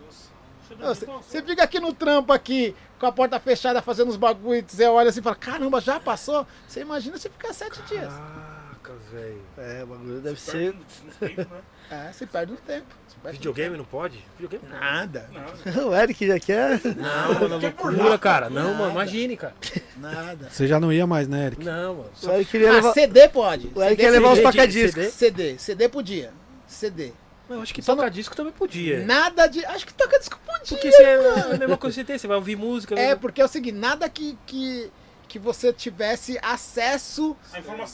[0.80, 4.64] Você, você fica aqui no trampo aqui, com a porta fechada, fazendo os bagulho, e
[4.66, 6.44] você olha assim e fala, caramba, já passou?
[6.66, 8.12] Você imagina você ficar sete dias.
[8.12, 9.42] Caraca, velho.
[9.58, 10.74] É, o bagulho deve ser.
[11.88, 12.86] É, você perde tempo.
[13.06, 14.18] Você perde Videogame não pode?
[14.38, 14.80] Videogame tempo.
[14.80, 15.30] Nada,
[15.86, 16.80] O Eric já quer.
[16.96, 18.50] Não, mano, é loucura, cara.
[18.50, 19.54] Não, mano, imagine, cara.
[19.98, 20.48] nada.
[20.50, 21.64] Você já não ia mais, né, Eric?
[21.64, 22.10] Não, mano.
[22.40, 22.92] O queria Ah, levar.
[22.92, 23.70] CD pode.
[23.72, 25.04] O Eric CD, quer levar os CD, tocadiscos.
[25.04, 25.10] CD.
[25.10, 26.32] CD, CD podia.
[26.66, 27.12] CD.
[27.48, 29.04] Eu acho que Só tocar disco também podia.
[29.04, 29.64] Nada de.
[29.66, 30.66] Acho que toca disco podia.
[30.68, 32.94] Porque você, é a mesma coisa que você tem, você vai ouvir música.
[32.98, 34.90] É, vai- porque é o seguinte, nada que, que,
[35.28, 37.36] que você tivesse acesso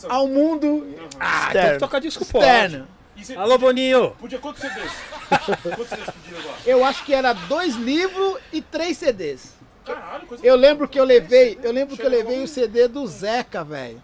[0.09, 0.87] ao mundo
[1.20, 1.69] Ah, externo.
[1.77, 2.45] então tocar disco pode.
[2.47, 2.89] externo.
[3.15, 4.12] Você Alô, Boninho.
[4.19, 4.91] podia quantos CDs?
[5.62, 6.59] quantos CDs podia levar?
[6.65, 9.53] Eu acho que era dois livros e três CDs.
[9.85, 13.07] Caralho, coisa Eu lembro que eu levei, eu lembro que eu levei o CD do
[13.07, 14.03] Zeca, velho.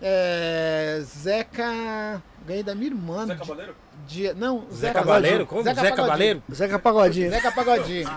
[0.00, 3.26] É, Zeca, ganhei da minha irmã.
[3.26, 3.40] Zé de-
[4.06, 4.92] De- não, Zé?
[4.92, 5.46] Pagodinho.
[5.46, 5.62] Como?
[5.62, 6.06] Zeca Zé Pagodinho.
[6.06, 6.42] Cabaleiro?
[6.52, 7.30] Zeca Pagodinho.
[7.30, 8.08] Zeca Pagodinho.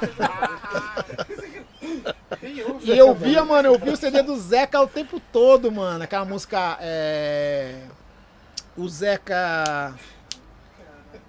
[2.82, 6.04] E eu via, mano, eu vi o CD do Zeca o tempo todo, mano.
[6.04, 6.78] Aquela música.
[6.80, 7.84] É...
[8.78, 9.96] O Zeca.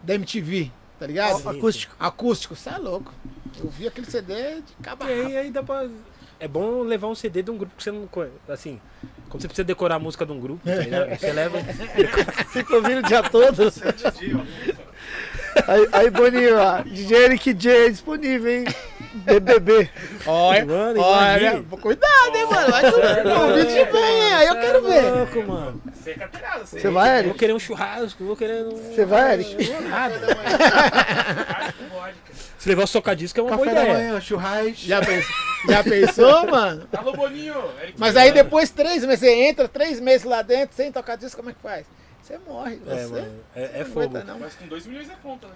[0.02, 1.48] Da MTV, tá ligado?
[1.48, 1.94] Acústico.
[1.98, 3.12] Acústico, você é louco.
[3.58, 5.88] Eu vi aquele CD de a E aí, aí dá pra.
[6.38, 8.34] É bom levar um CD de um grupo que você não conhece.
[8.48, 8.80] Assim,
[9.30, 11.08] quando você precisa decorar a música de um grupo, tá ligado?
[11.18, 11.58] Você leva.
[12.52, 13.72] Fica ouvindo o dia todo.
[15.66, 18.64] Aí, aí Boninho, ó, DJ Eric J disponível, hein?
[19.14, 19.90] BBB.
[20.26, 21.66] Olha, Mano, olha, imagine.
[21.80, 22.70] cuidado, hein, mano.
[22.70, 22.82] Vai
[23.22, 25.10] convite vem, aí eu quero é ver.
[25.10, 25.82] louco, mano.
[25.92, 27.38] Você é carteirada, você Você vai, Vou Eric?
[27.38, 28.76] querer um churrasco, vou querer um.
[28.76, 29.68] Você vai, Eric?
[29.68, 30.20] Não vou nada.
[32.60, 33.94] Se levar o socadisco é uma Café boa da ideia.
[33.98, 34.74] manhã, churrasco.
[34.76, 35.34] Já pensou,
[35.66, 36.86] já pensou, mano?
[36.92, 37.54] Alô, Boninho.
[37.82, 41.38] Eric Mas aí depois, três meses, você entra três meses lá dentro, sem tocar disco,
[41.38, 41.86] como é que faz?
[42.22, 43.00] Você morre, você.
[43.00, 43.40] É, mano.
[43.56, 44.00] É, é não fogo.
[44.02, 44.38] aguenta, não.
[44.38, 45.54] Mas com 2 milhões na conta, né?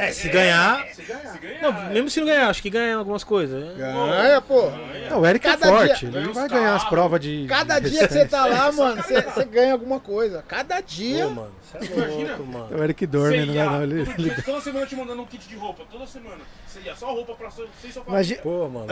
[0.00, 0.84] É, se ganhar.
[0.92, 1.32] Se ganhar.
[1.32, 1.62] Se ganhar.
[1.62, 3.62] Não, mesmo se não ganhar, acho que ganha algumas coisas.
[3.62, 3.74] né?
[3.76, 4.70] Ganha, pô.
[5.10, 6.00] Não, o Eric é Cada forte.
[6.06, 7.46] dia- Ele Ganha vai ganhar as provas de.
[7.48, 10.44] Cada de dia que você tá lá, mano, você, você ganha alguma coisa.
[10.46, 11.24] Cada dia.
[11.24, 11.50] Pô, mano.
[11.68, 12.68] Você é louco, mano.
[12.78, 13.82] O Eric dorme, não vai não.
[13.82, 15.82] Ele, dia, toda semana eu te mandando um kit de roupa.
[15.90, 16.36] Toda semana.
[16.66, 18.02] Você ia só roupa pra você só.
[18.08, 18.86] Imagina, Pô, mano.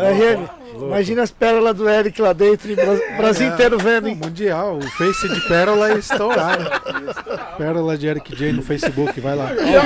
[0.72, 0.86] Louco.
[0.86, 4.76] imagina as pérolas do Eric lá dentro, e o Bras- Brasil inteiro vendo, Não, mundial.
[4.78, 6.64] O Face de Pérola é estourado.
[7.56, 9.52] Pérola de Eric J no Facebook, vai lá.
[9.54, 9.82] E eu,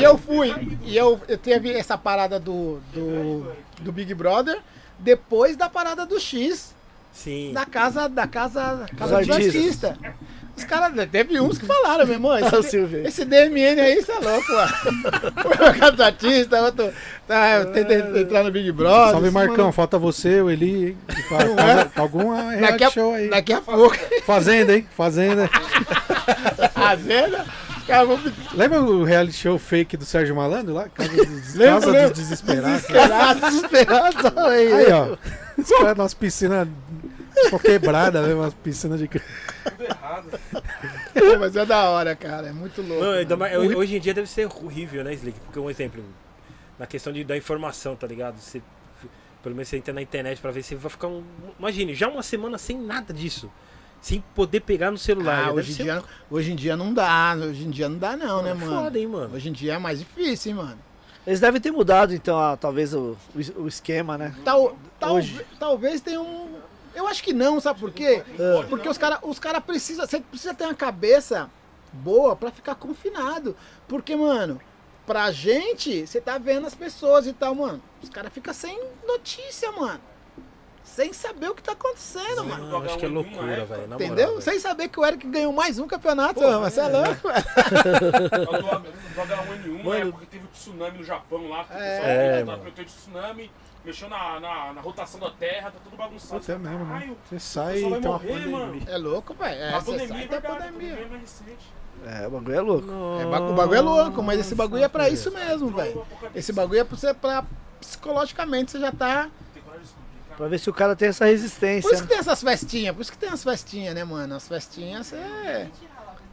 [0.00, 0.78] e eu fui.
[0.82, 4.58] E eu, eu teve essa parada do, do, do Big Brother
[4.98, 6.74] depois da parada do X.
[7.12, 7.52] Sim.
[7.52, 9.90] Da casa, da casa, casa Dos artistas.
[9.90, 9.96] artistas.
[10.56, 12.32] Os caras, teve uns que falaram, meu irmão.
[12.32, 13.06] Ah, o Esse, Silvio.
[13.06, 14.72] esse DMN aí, você é louco, mano.
[15.44, 16.92] O casa dos artistas, outro.
[17.26, 19.12] Tá, tenta entrar no Big Brother.
[19.12, 20.96] Salve Marcão, mano- falta você, o Eli.
[21.08, 21.90] Não faz- é?
[22.00, 23.30] Alguma Daqui a, show aí.
[23.30, 23.96] daqui a pouco.
[24.26, 24.86] Fazenda, hein?
[24.94, 25.48] Fazenda.
[26.74, 27.44] Fazenda.
[27.90, 28.18] Cara, vou
[28.54, 30.88] Lembra o reality show fake do Sérgio Malandro lá?
[30.88, 32.70] Casa dos, Lembro, Casa dos Desesperados.
[32.82, 33.40] desesperado.
[33.40, 34.40] Desesperado.
[34.48, 35.16] Aí, Aí, ó.
[35.58, 36.68] Os caras nas piscinas
[37.44, 38.34] ficou quebrada, né?
[38.34, 39.08] Umas piscinas de.
[39.08, 39.22] Tudo
[39.84, 40.28] errado.
[41.38, 42.48] Mas é da hora, cara.
[42.48, 43.04] É muito louco.
[43.28, 45.38] Não, mais- hoje em dia deve ser horrível, né, Slick?
[45.40, 46.02] Porque um exemplo,
[46.78, 48.38] na questão de, da informação, tá ligado?
[48.38, 48.62] Você,
[49.42, 51.22] pelo menos você entra na internet pra ver se vai ficar um.
[51.58, 53.50] Imagine, já uma semana sem nada disso.
[54.00, 55.48] Sem poder pegar no celular.
[55.48, 57.36] Ah, hoje, em dia, hoje em dia não dá.
[57.36, 58.96] Hoje em dia não dá, não, né, foda, mano?
[58.98, 59.34] hein, mano?
[59.36, 60.78] Hoje em dia é mais difícil, hein, mano.
[61.26, 64.34] Eles devem ter mudado, então, a- talvez o, o, o esquema, né?
[64.42, 65.44] Tal, tal, Hoje.
[65.58, 66.48] Talvez tenha um.
[66.94, 68.22] Eu acho que não, sabe por quê?
[68.38, 68.64] Ah.
[68.68, 70.06] Porque os caras os cara precisam.
[70.06, 71.50] Você precisa ter uma cabeça
[71.92, 73.54] boa pra ficar confinado.
[73.86, 74.58] Porque, mano,
[75.06, 77.82] pra gente, você tá vendo as pessoas e tal, mano.
[78.02, 80.00] Os caras ficam sem notícia, mano.
[80.94, 82.66] Sem saber o que tá acontecendo, mano.
[82.68, 83.94] Não, acho que é H1N1 loucura, velho.
[83.94, 84.26] Entendeu?
[84.26, 84.40] moral.
[84.42, 86.68] Sem saber que o Eric ganhou mais um campeonato, Pô, mano.
[86.68, 87.44] Você é louco, velho.
[89.14, 90.08] Do H1N1, na Mano.
[90.08, 91.64] época que teve o tsunami no Japão lá.
[91.64, 92.72] Que o É, pessoal é, mano.
[92.84, 93.50] tsunami,
[93.84, 96.34] mexeu na, na, na rotação da terra, tá tudo bagunçado.
[96.34, 96.92] Putz, é mesmo, né?
[96.92, 98.56] Caralho, Você o sai e tem uma morrer, pandemia.
[98.58, 98.82] mano.
[98.86, 99.60] É louco, velho.
[99.60, 100.96] É, a pandemia, sai é pandemia.
[100.96, 101.20] pandemia
[102.06, 102.22] é.
[102.24, 102.88] É, o bagulho é louco.
[103.20, 106.04] É, o bagulho é louco, mas esse bagulho é pra isso mesmo, velho.
[106.34, 107.44] Esse bagulho é pra você, pra
[107.80, 109.28] psicologicamente você já tá.
[109.54, 110.29] Tem coragem de explicar.
[110.40, 111.82] Pra ver se o cara tem essa resistência.
[111.82, 112.14] Por isso que né?
[112.14, 114.36] tem essas festinhas, por isso que tem as festinhas, né, mano?
[114.36, 115.68] As festinhas você.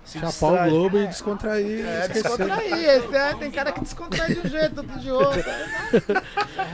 [0.05, 1.85] Se Chapar o globo e descontrair.
[1.85, 2.73] É, descontrair.
[2.73, 5.43] Esse, é, tem cara que descontrai de um jeito, outro de outro.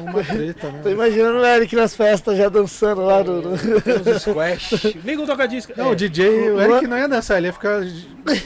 [0.01, 0.91] Uma treta, Tô né?
[0.91, 3.53] imaginando o Eric nas festas já dançando lá no.
[3.53, 4.93] uns squash.
[5.03, 5.73] Liga o toca-disco.
[5.75, 7.79] Não, o É, DJ, o Eric não ia dançar, ele ia ficar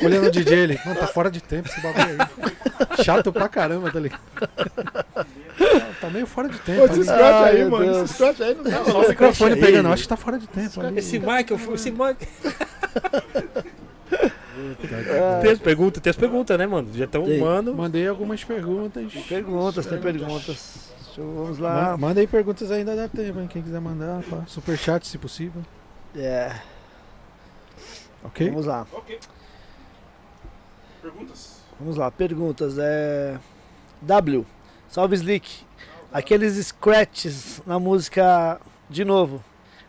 [0.01, 0.57] olhando o DJ.
[0.59, 3.03] Ele, não, tá fora de tempo esse bagulho aí.
[3.03, 4.21] Chato pra caramba, tá ligado?
[5.99, 6.79] Tá meio fora de tempo.
[6.79, 7.85] Pô, esse scratch aí, mano.
[7.85, 7.97] Deus.
[8.05, 8.85] Esse scratch aí não dá.
[8.85, 10.81] Só o microfone pegando, eu acho que tá fora de tempo.
[10.95, 12.17] Esse Michael, esse Michael.
[15.41, 16.89] Tem as perguntas, tem as perguntas, né, mano?
[16.93, 17.39] Já estão, Tem.
[17.39, 17.73] mano.
[17.73, 19.11] Mandei algumas perguntas.
[19.27, 20.91] Perguntas, tem perguntas.
[21.05, 21.95] Deixa eu- vamos lá.
[21.97, 23.47] Manda aí perguntas ainda dá tempo, hein?
[23.47, 24.43] Quem quiser mandar, pá.
[24.47, 25.61] Superchat se possível.
[26.15, 26.51] É,
[28.23, 28.49] Ok?
[28.49, 28.85] vamos lá.
[28.91, 29.19] Ok.
[31.01, 31.57] Perguntas?
[31.79, 32.77] Vamos lá, perguntas.
[32.79, 33.37] É...
[34.01, 34.45] W.
[34.89, 35.65] Salve Slick.
[36.11, 38.59] Aqueles scratches na música
[38.89, 39.43] de novo.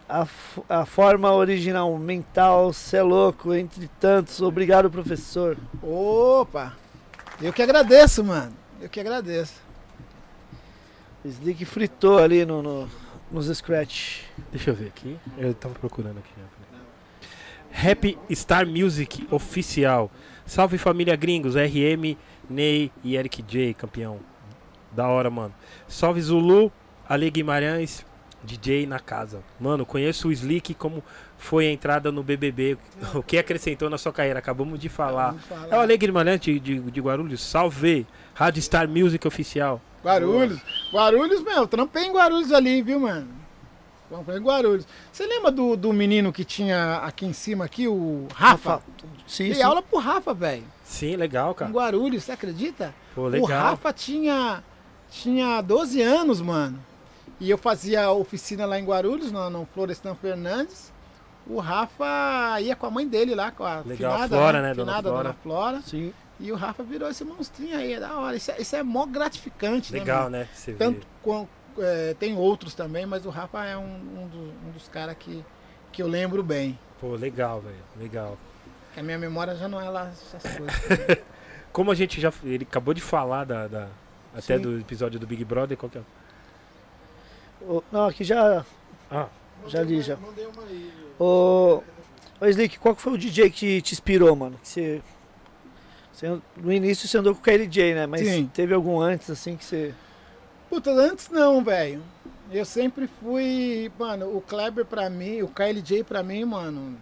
[0.08, 0.26] A,
[0.68, 4.40] a forma original mental, cê é louco, entre tantos.
[4.40, 5.56] Obrigado, professor.
[5.82, 6.72] Opa!
[7.40, 8.52] Eu que agradeço, mano.
[8.80, 9.54] Eu que agradeço.
[11.24, 12.88] O Slick fritou ali no, no-
[13.30, 14.22] nos scratch.
[14.50, 15.16] Deixa eu ver aqui.
[15.36, 16.30] Eu tava procurando aqui.
[16.36, 16.44] né?
[17.70, 20.10] Rap Star Music Oficial.
[20.46, 21.54] Salve família gringos.
[21.54, 22.16] RM,
[22.48, 24.18] Ney e Eric J, campeão.
[24.98, 25.54] Da hora, mano.
[25.86, 26.72] Salve Zulu,
[27.08, 28.04] Ale Guimarães,
[28.42, 29.44] DJ na casa.
[29.60, 31.04] Mano, conheço o Slick como
[31.36, 32.76] foi a entrada no BBB.
[33.14, 34.40] O que acrescentou na sua carreira?
[34.40, 35.34] Acabamos de falar.
[35.34, 35.68] Falar.
[35.70, 37.40] É o Ale Guimarães de, de, de Guarulhos.
[37.40, 38.08] Salve!
[38.34, 39.80] Rádio Star Music Oficial.
[40.02, 40.58] Guarulhos.
[40.92, 43.28] Guarulhos, meu, trampei em Guarulhos ali, viu, mano?
[44.08, 44.84] Trampei em Guarulhos.
[45.12, 48.82] Você lembra do, do menino que tinha aqui em cima, aqui, o Rafa?
[49.28, 49.62] Sim, Dei sim.
[49.62, 50.64] aula pro Rafa, velho.
[50.82, 51.70] Sim, legal, Em cara.
[51.70, 52.92] Guarulhos, você acredita?
[53.14, 53.48] Pô, O legal.
[53.48, 54.60] Rafa tinha,
[55.10, 56.78] tinha 12 anos, mano.
[57.40, 60.92] E eu fazia oficina lá em Guarulhos, no, no Florestan Fernandes.
[61.46, 64.92] O Rafa ia com a mãe dele lá, com a Legal, finada, Flora, né, dona
[64.92, 65.22] Finada, Flora.
[65.24, 65.80] dona Flora.
[65.82, 66.12] Sim.
[66.40, 68.36] E o Rafa virou esse monstrinho aí, é da hora.
[68.36, 70.36] Isso é, isso é mó gratificante, né, Legal, mano?
[70.38, 70.48] né?
[70.52, 70.78] Você vê.
[70.78, 71.48] Tanto com,
[71.78, 75.42] é, tem outros também, mas o Rafa é um, um dos, um dos caras que,
[75.90, 76.78] que eu lembro bem.
[77.00, 77.76] Pô, legal, velho.
[77.98, 78.36] Legal.
[78.92, 81.18] Que a minha memória já não é lá essas coisas.
[81.72, 82.32] Como a gente já.
[82.44, 83.66] Ele acabou de falar da.
[83.68, 83.88] da-
[84.34, 84.62] até Sim.
[84.62, 86.02] do episódio do Big Brother, qual que é?
[87.62, 88.64] Ô, não, aqui já.
[89.10, 89.28] Ah.
[89.66, 90.16] Já li, já.
[91.18, 91.82] Ô,
[92.40, 94.56] ô Slick, qual que foi o DJ que te inspirou, mano?
[94.62, 95.02] Que você,
[96.12, 98.06] você- no início você andou com o KLJ, né?
[98.06, 98.48] Mas Sim.
[98.54, 99.92] teve algum antes, assim, que você.
[100.70, 102.02] Puta, antes não, velho.
[102.50, 106.96] Eu sempre fui, mano, o Kleber pra mim, o KLJ pra mim, mano,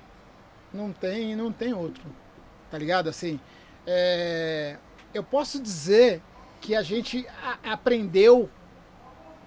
[0.73, 2.03] não tem, não tem outro.
[2.70, 3.09] Tá ligado?
[3.09, 3.39] Assim,
[3.86, 4.77] é,
[5.15, 6.20] eu posso dizer
[6.66, 8.51] que a gente a- aprendeu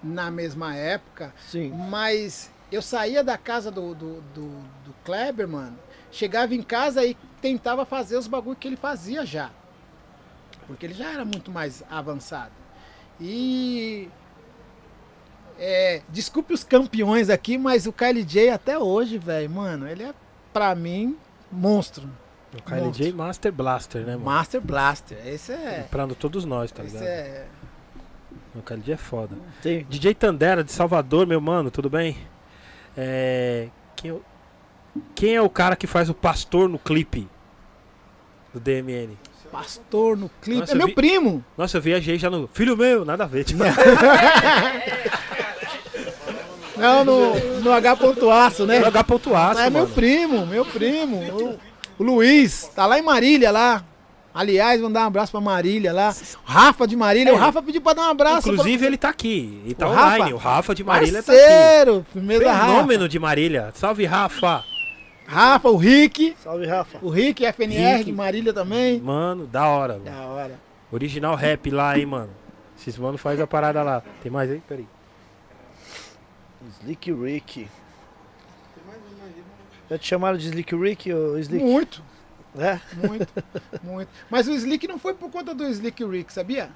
[0.02, 1.70] na mesma época, Sim.
[1.90, 4.48] mas eu saía da casa do, do, do,
[4.86, 5.78] do Kleber, mano,
[6.10, 9.50] chegava em casa e tentava fazer os bagulho que ele fazia já.
[10.66, 12.52] Porque ele já era muito mais avançado.
[13.20, 14.08] E.
[15.58, 20.14] É, desculpe os campeões aqui, mas o Kylie J até hoje, velho, mano, ele é,
[20.54, 21.18] pra mim,
[21.52, 22.10] monstro.
[22.58, 24.24] O Kylie J Master Blaster, né, mano?
[24.24, 25.18] Master Blaster.
[25.26, 25.86] Esse é.
[25.90, 27.08] Pra todos nós, tá Esse ligado?
[27.08, 27.44] é.
[28.56, 29.36] O Kylie J é foda.
[29.62, 29.84] Tem.
[29.88, 32.16] DJ Tandera de Salvador, meu mano, tudo bem?
[32.96, 33.68] É.
[33.94, 34.22] Quem, é o-
[35.14, 37.28] quem é o cara que faz o pastor no clipe
[38.52, 39.16] do DMN?
[39.52, 40.60] Pastor no clipe.
[40.60, 41.44] Nossa, é eu meu vi- primo.
[41.58, 42.48] Nossa, eu viajei já no.
[42.52, 43.44] Filho meu, nada a ver.
[43.44, 43.62] Tipo,
[46.76, 47.96] Não, no, no H
[48.46, 48.80] aço, né?
[48.80, 51.20] jogar ponto aço, é meu primo, meu primo.
[51.34, 51.69] O,
[52.00, 53.84] o Luiz, tá lá em Marília lá.
[54.32, 56.14] Aliás, mandar um abraço pra Marília lá.
[56.44, 57.30] Rafa de Marília.
[57.30, 57.32] É.
[57.32, 58.48] O Rafa pediu pra dar um abraço.
[58.48, 59.60] Inclusive, ele tá aqui.
[59.66, 60.22] E tá O online.
[60.22, 60.34] Rafa?
[60.34, 60.94] o Rafa de pra...
[60.94, 61.42] Marília tá aqui.
[61.42, 62.66] Parceiro, firmeza Rafa.
[62.72, 63.72] Fenômeno de Marília.
[63.74, 64.64] Salve, Rafa.
[65.26, 66.36] Rafa, o Rick.
[66.42, 66.98] Salve, Rafa.
[67.02, 68.04] O Rick, FNR Rick.
[68.04, 69.00] de Marília também.
[69.00, 69.94] Mano, da hora.
[69.94, 70.04] Mano.
[70.04, 70.60] Da hora.
[70.92, 72.30] Original rap lá, hein, mano.
[72.78, 74.02] Esses mano faz a parada lá.
[74.22, 74.62] Tem mais aí?
[74.66, 74.86] Peraí.
[76.80, 77.68] Slick Rick.
[79.90, 81.64] Já te chamaram de Slick Rick ou Slick?
[81.64, 82.02] Muito,
[82.56, 82.78] É?
[83.06, 83.28] muito,
[83.82, 84.08] muito.
[84.30, 86.70] Mas o Slick não foi por conta do Slick Rick, sabia?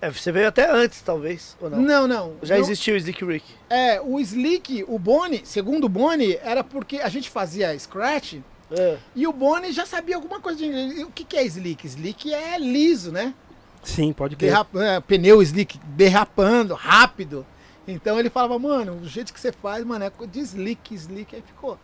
[0.00, 1.80] É, Você veio até antes, talvez, ou não?
[1.80, 2.34] Não, não.
[2.42, 3.46] Já Não- existiu o Slick Rick.
[3.70, 8.34] É, o Slick, o Boni, segundo o Boni, era porque a gente fazia scratch
[8.70, 8.98] É.
[9.16, 11.02] e o Boni já sabia alguma coisa de inglês.
[11.04, 11.86] O que, que é Slick?
[11.86, 13.32] Slick é liso, né?
[13.82, 14.50] Sim, pode crer.
[14.50, 17.46] Derrap- é, pneu Slick derrapando, rápido.
[17.88, 21.34] Então ele falava, mano, o jeito que você faz, mano, é de Slick, Slick.
[21.36, 21.78] Aí ficou.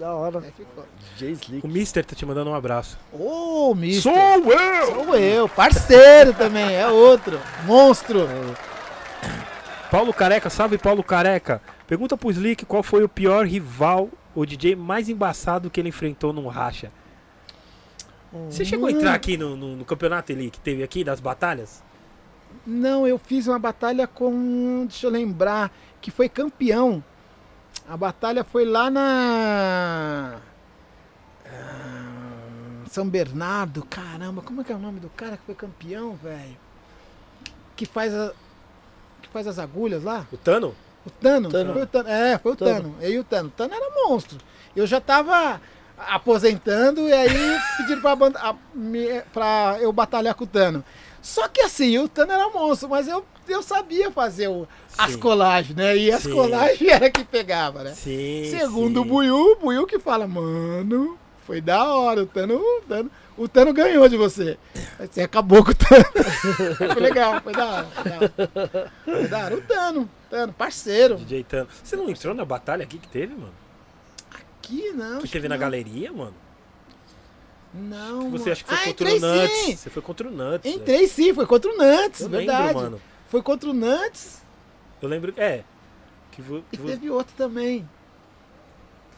[0.00, 0.38] Da hora.
[0.40, 0.84] Aí ficou.
[1.18, 1.60] Slick.
[1.66, 2.98] O Mister tá te mandando um abraço.
[3.12, 4.02] Ô, mister.
[4.12, 4.86] Sou eu!
[5.04, 7.38] Sou eu, parceiro também, é outro.
[7.66, 8.26] Monstro.
[9.90, 11.60] Paulo Careca, salve Paulo Careca.
[11.86, 16.32] Pergunta pro Slick qual foi o pior rival, o DJ mais embaçado que ele enfrentou
[16.32, 16.90] num racha.
[18.48, 21.82] Você chegou a entrar aqui no, no- no campeonato ali que teve aqui, das batalhas?
[22.64, 24.86] Não, eu fiz uma batalha com.
[24.88, 25.70] Deixa eu lembrar.
[26.00, 27.04] Que foi campeão.
[27.88, 30.36] A batalha foi lá na.
[31.46, 33.84] ah, São Bernardo.
[33.86, 36.56] Caramba, como é que é o nome do cara que foi campeão, velho?
[37.76, 38.32] Que faz a.
[39.22, 40.26] Que faz as agulhas lá?
[40.32, 40.74] O Tano?
[41.04, 41.48] O Tano.
[41.48, 41.72] Tano.
[41.72, 42.08] Foi o Tano.
[42.08, 42.74] É, foi o Tano.
[42.82, 42.96] Tano.
[43.00, 43.48] Eu e o Tano.
[43.48, 44.38] O Tano era monstro.
[44.76, 45.60] Eu já tava
[45.98, 50.84] aposentando e aí pediram pra, banda- a- me- pra eu batalhar com o Tano.
[51.22, 54.66] Só que assim, o Tano era monstro, mas eu, eu sabia fazer o-
[54.96, 55.96] as colagens, né?
[55.96, 56.32] E as Sim.
[56.32, 57.92] colagens era que pegava, né?
[57.92, 58.46] Sim.
[58.50, 59.08] Segundo o sim.
[59.08, 63.72] Buiu, o Buiu que fala, mano, foi da hora, o Tano, o Tano, o Tano
[63.72, 64.58] ganhou de você.
[64.98, 66.04] Aí Você acabou com o Tano.
[66.76, 67.88] foi legal, foi da hora.
[67.94, 69.54] Foi da hora, foi da hora.
[69.56, 71.16] O Tano, Tano, parceiro.
[71.16, 71.68] DJ Tano.
[71.82, 73.52] Você não entrou na batalha aqui que teve, mano?
[74.32, 75.20] Aqui não.
[75.20, 75.60] Que teve na não.
[75.60, 76.34] galeria, mano?
[77.72, 78.30] Não.
[78.30, 78.52] Você mano.
[78.52, 79.50] acha que foi ah, contra o Nuts?
[79.58, 79.76] sim.
[79.76, 80.64] Você foi contra o Nuts.
[80.64, 80.70] né?
[80.76, 82.66] Entrei sim, foi contra o Nantes, Eu verdade.
[82.66, 83.00] lembro, mano.
[83.28, 84.42] Foi contra o Nantes
[85.00, 85.32] Eu lembro.
[85.36, 85.62] É.
[86.32, 87.88] Que, vo, e que vo- teve outro também.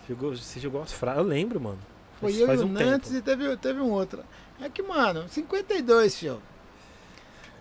[0.09, 1.19] jogou, você jogou umas frases.
[1.19, 1.79] Eu lembro, mano.
[2.21, 3.21] Foi Faz- eu e o um Nantes tempo.
[3.21, 4.23] e teve, teve um outro.
[4.61, 6.41] É que, mano, 52, fio.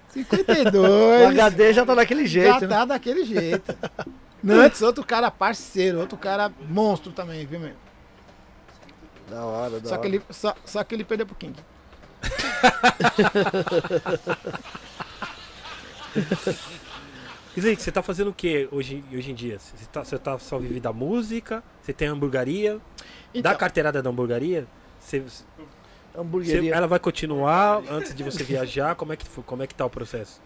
[0.10, 0.74] 52.
[1.24, 2.68] O HD já tá daquele Já jeito, né?
[2.68, 3.76] tá daquele jeito.
[4.44, 7.74] Nantes, outro cara parceiro, outro cara monstro também, viu, meu?
[9.32, 10.02] Da hora, da Só hora.
[10.02, 11.56] que, ele, só, só que ele perdeu pro King.
[17.56, 19.60] Slick, você tá fazendo o que hoje, hoje em dia?
[19.60, 21.64] Você tá, você tá só vive da música?
[21.82, 22.80] Você tem hamburgueria?
[23.34, 24.66] Então, Dá carteirada da hamburgueria?
[25.00, 25.44] Você, você-
[26.18, 26.74] Hamburgueria.
[26.76, 28.96] ela vai continuar antes de você viajar?
[28.96, 30.42] Como é que, como é que tá o processo?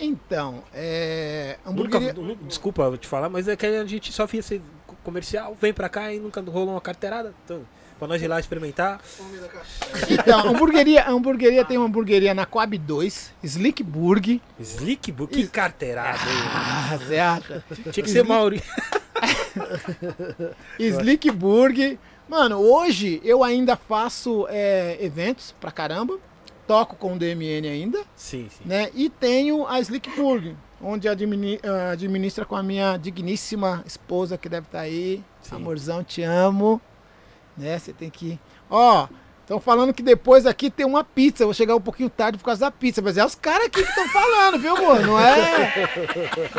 [0.00, 2.12] então é, Nunca, hamburgueria...
[2.14, 4.62] nu- desculpa te falar, mas é que a gente só via esse
[5.02, 7.34] comercial, vem pra cá e nunca rolou uma carteirada.
[7.44, 7.62] Então,
[7.98, 9.00] pra nós ir lá experimentar.
[10.10, 14.40] Então, hamburgueria, a hamburgueria tem uma hamburgueria na Coab 2, Slick Burg.
[14.60, 16.18] Slick, bu- que carteirada.
[16.54, 17.64] Ah, você acha?
[17.92, 18.62] Tinha que ser Mauri.
[20.78, 21.98] Slick Burg.
[22.28, 26.18] Mano, hoje eu ainda faço é, eventos pra caramba.
[26.66, 28.62] Toco com o DMN ainda, Sim, sim.
[28.66, 28.90] né?
[28.94, 31.12] E tenho a Slick Burg, onde ah,
[31.92, 35.24] administra com a minha digníssima esposa que deve estar aí.
[35.40, 35.56] Sim.
[35.56, 36.78] Amorzão, te amo.
[37.58, 37.78] Né?
[37.78, 38.38] Você tem que.
[38.70, 39.08] Ó,
[39.42, 41.42] estão falando que depois aqui tem uma pizza.
[41.42, 43.02] Eu vou chegar um pouquinho tarde por causa da pizza.
[43.02, 45.00] Mas é os caras aqui que estão falando, viu, amor?
[45.00, 45.72] Não é.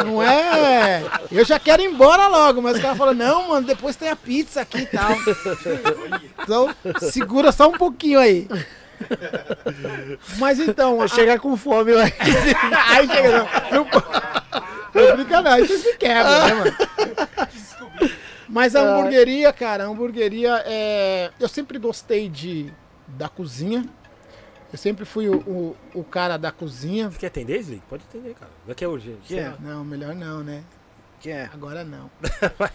[0.06, 1.04] Não é.
[1.32, 4.16] Eu já quero ir embora logo, mas os caras falam, não, mano, depois tem a
[4.16, 5.12] pizza aqui e tal.
[6.44, 6.76] Então,
[7.10, 8.48] segura só um pouquinho aí.
[10.38, 11.02] Mas então.
[11.02, 12.04] A- chegar com fome lá.
[12.90, 13.48] Aí chega, não.
[13.72, 14.04] Não, po-
[14.94, 16.78] não brinca não, aí vocês me quebram, né, mano?
[18.50, 21.32] Mas a hamburgueria, cara, a hamburgueria é.
[21.40, 22.74] Eu sempre gostei de
[23.08, 23.86] da cozinha.
[24.72, 27.10] Eu sempre fui o, o, o cara da cozinha.
[27.10, 27.82] Você quer atender, Slick?
[27.90, 28.52] Pode atender, cara.
[28.68, 29.20] Daqui é urgente.
[29.26, 29.54] Que é?
[29.60, 30.64] Não, melhor não, né?
[31.20, 31.50] Quem é?
[31.54, 32.10] Agora não.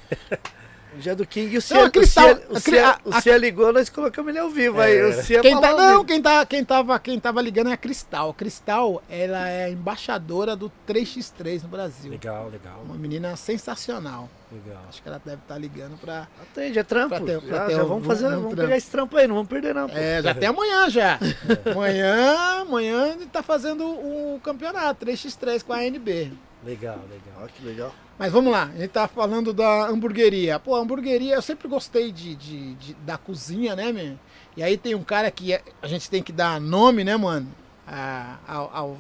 [0.97, 3.21] Dia do King, o Não, Cia, a Cristal- o Cia, a o Cia, a- o
[3.21, 5.03] Cia ligou, nós colocamos ele ao vivo aí.
[5.03, 8.31] O Cia Quem tá, não, quem, tá, quem, tava, quem tava ligando é a Cristal.
[8.31, 12.13] A Cristal, ela é a embaixadora do 3x3 no Brasil.
[12.13, 14.31] Legal, legal, Uma menina sensacional.
[14.55, 14.83] Legal.
[14.89, 16.29] Acho que ela deve estar ligando pra.
[16.41, 17.09] Atende, é trampo.
[17.11, 18.57] Pra ter- pra já, ter já um- vamos um- fazer, um vamos trampo.
[18.63, 19.89] pegar esse trampo aí, não vamos perder não.
[19.89, 19.97] pô.
[19.97, 21.19] É, já tem amanhã já.
[21.75, 26.33] Amanhã, amanhã ele tá fazendo o campeonato 3x3 com a ANB.
[26.65, 27.43] Legal, legal.
[27.43, 27.95] Ó, que legal.
[28.19, 30.59] Mas vamos lá, a gente tá falando da hamburgueria.
[30.59, 34.19] Pô, a hamburgueria, eu sempre gostei de, de- de- da cozinha, né, meu?
[34.57, 37.49] E aí tem um cara que é- a gente tem que dar nome, né, mano?
[37.87, 38.99] A- ao- aos,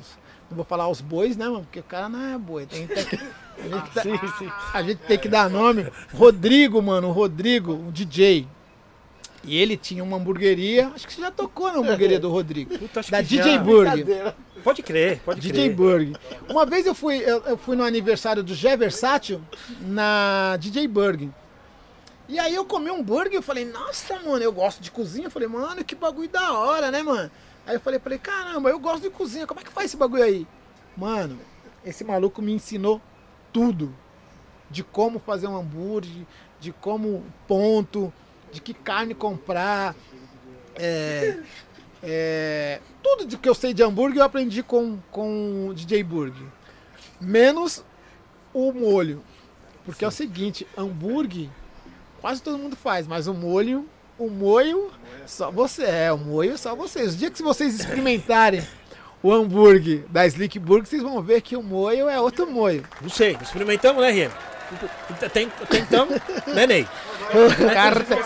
[0.50, 1.62] não vou falar aos bois, né, mano?
[1.62, 2.66] Porque o cara não é boi.
[2.66, 3.06] Tem, tem-
[3.58, 4.52] a, gente tá- Sim, sim.
[4.72, 5.86] a gente tem que dar nome.
[6.12, 8.46] Rodrigo, mano, o Rodrigo, o DJ.
[9.46, 10.88] E ele tinha uma hamburgueria.
[10.94, 12.78] Acho que você já tocou na hamburgueria do Rodrigo.
[12.78, 13.58] Puta, acho Da que DJ já.
[13.58, 14.34] Burger.
[14.62, 15.76] Pode crer, pode DJ crer.
[15.76, 16.16] Burg.
[16.48, 19.42] Uma vez eu fui, eu, eu fui no aniversário do Gé Versátil
[19.82, 21.30] na DJ Burg.
[22.26, 25.26] E aí eu comi um burger e eu falei, nossa, mano, eu gosto de cozinha.
[25.26, 27.30] Eu falei, mano, que bagulho da hora, né, mano?
[27.66, 30.22] Aí eu falei, falei, caramba, eu gosto de cozinha, como é que faz esse bagulho
[30.22, 30.46] aí?
[30.96, 31.38] Mano,
[31.84, 32.98] esse maluco me ensinou
[33.54, 33.94] tudo.
[34.70, 36.26] De como fazer um hambúrguer,
[36.60, 38.12] de como ponto,
[38.52, 39.94] de que carne comprar.
[40.76, 41.38] É,
[42.02, 46.48] é, tudo de que eu sei de hambúrguer eu aprendi com, com o DJ Burger.
[47.18, 47.82] Menos
[48.52, 49.22] o molho.
[49.86, 51.48] Porque é o seguinte, hambúrguer
[52.24, 53.86] quase todo mundo faz, mas o molho,
[54.18, 54.90] o molho
[55.26, 57.12] só você é, o molho só vocês.
[57.12, 58.66] O dia que vocês experimentarem
[59.24, 62.84] o hambúrguer da Slick Burger, vocês vão ver que o molho é outro molho.
[63.00, 64.30] Não sei, experimentamos, né, Rian?
[65.32, 66.14] Tem- Tentamos,
[66.46, 66.86] né, Ney?
[67.72, 68.18] Carte...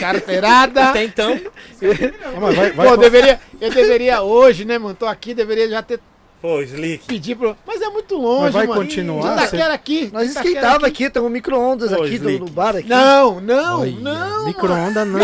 [0.00, 0.92] Carteirada.
[0.92, 1.40] Tentamos.
[1.42, 4.96] Não, mas vai, vai Pô, deveria, eu deveria hoje, né, mano?
[4.98, 6.00] Tô aqui, deveria já ter
[6.42, 7.06] Pô, Slick.
[7.06, 7.56] pedido pro.
[7.64, 8.80] Mas é muito longe, Mas vai mano.
[8.82, 9.36] continuar?
[9.36, 10.10] De Itaquera aqui.
[10.12, 12.88] Nós esquentava aqui, tem um micro-ondas aqui do, no bar aqui.
[12.88, 14.44] Não, não, Olha, não.
[14.46, 15.20] Micro-ondas não.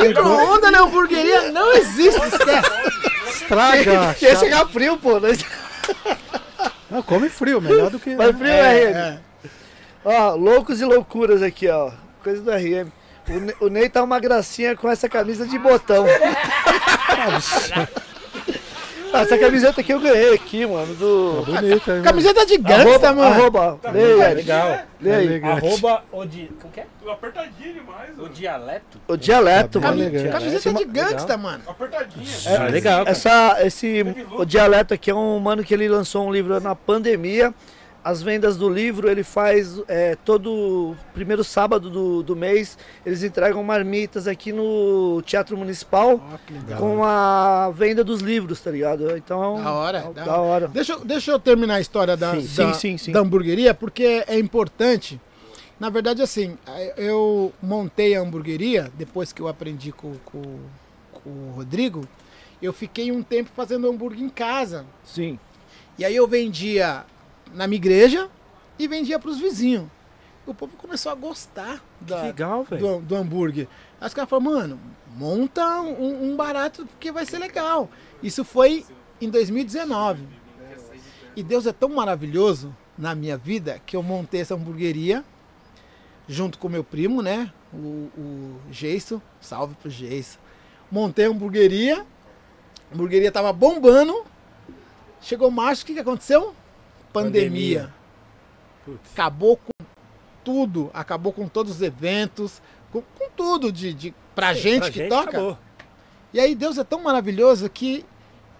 [0.00, 3.01] Micro-onda na hamburgueria não existe, esquece.
[3.52, 4.16] Estraga.
[4.20, 5.20] Ia chegar frio, pô.
[5.20, 5.38] Nós...
[6.90, 8.14] Não, come frio, melhor do que.
[8.14, 9.18] Vai frio, é, É,
[10.04, 11.90] Ó, loucos e loucuras aqui, ó.
[12.22, 12.90] Coisa do RM.
[13.60, 16.04] O, o Ney tá uma gracinha com essa camisa de botão.
[19.12, 20.94] Ah, essa camiseta aqui eu ganhei aqui, mano.
[20.94, 21.42] Do.
[21.44, 23.34] Bonita, hein, Camiseta de gangsta, Arroba, mano.
[23.34, 23.78] arroba.
[23.92, 24.34] Lê aí, Eric.
[24.36, 24.78] Legal.
[25.00, 25.30] Lê mano?
[25.30, 25.44] aí.
[25.52, 26.50] Arroba o di...
[26.60, 26.86] Como que é?
[27.10, 28.28] Apertadinho demais, O mano.
[28.34, 28.98] dialeto.
[29.08, 30.30] O dialeto, Tá mano.
[30.30, 31.62] Camiseta de gangsta, mano.
[31.66, 32.26] Apertadinho.
[32.46, 33.10] Ah, legal, cara.
[33.10, 34.04] Essa, esse,
[34.36, 37.52] o dialeto aqui é um mano que ele lançou um livro na pandemia.
[38.04, 42.76] As vendas do livro ele faz é, todo primeiro sábado do, do mês.
[43.06, 46.20] Eles entregam marmitas aqui no Teatro Municipal
[46.50, 46.80] legal.
[46.80, 49.16] com a venda dos livros, tá ligado?
[49.16, 50.66] Então, Da hora, da, da hora.
[50.66, 53.12] Deixa, eu- deixa eu terminar a história da, Sim, da, sim, sim, sim.
[53.12, 55.20] da hamburgueria, porque é importante.
[55.78, 56.58] Na verdade, assim,
[56.96, 60.58] eu montei a hamburgueria depois que eu aprendi com, com-
[61.12, 62.04] com o Rodrigo.
[62.60, 64.84] Eu fiquei um tempo fazendo hambúrguer em casa.
[65.04, 65.38] Sim.
[65.98, 67.04] E aí eu vendia
[67.52, 68.28] na minha igreja
[68.78, 69.86] e vendia para os vizinhos.
[70.46, 73.68] O povo começou a gostar da, Legal, do, do hambúrguer.
[74.00, 74.80] Aí os caras falaram, mano,
[75.16, 77.88] monta um, um barato porque vai ser legal.
[78.22, 78.84] Isso foi
[79.20, 80.26] em 2019.
[81.36, 85.24] E Deus é tão maravilhoso na minha vida que eu montei essa hamburgueria
[86.28, 87.52] junto com meu primo, né?
[87.72, 90.38] O, o Geiso, salve pro Geiso.
[90.90, 92.04] Montei a hamburgueria,
[92.90, 94.24] a hamburgueria tava bombando.
[95.20, 96.54] Chegou março, o que, que aconteceu?
[97.12, 97.92] Pandemia.
[98.84, 99.00] Pandemia.
[99.12, 99.84] Acabou com
[100.44, 102.60] tudo, acabou com todos os eventos,
[102.90, 105.28] com, com tudo de, de pra gente Pra que toca.
[105.30, 105.58] acabou.
[106.32, 108.04] E aí Deus é tão maravilhoso que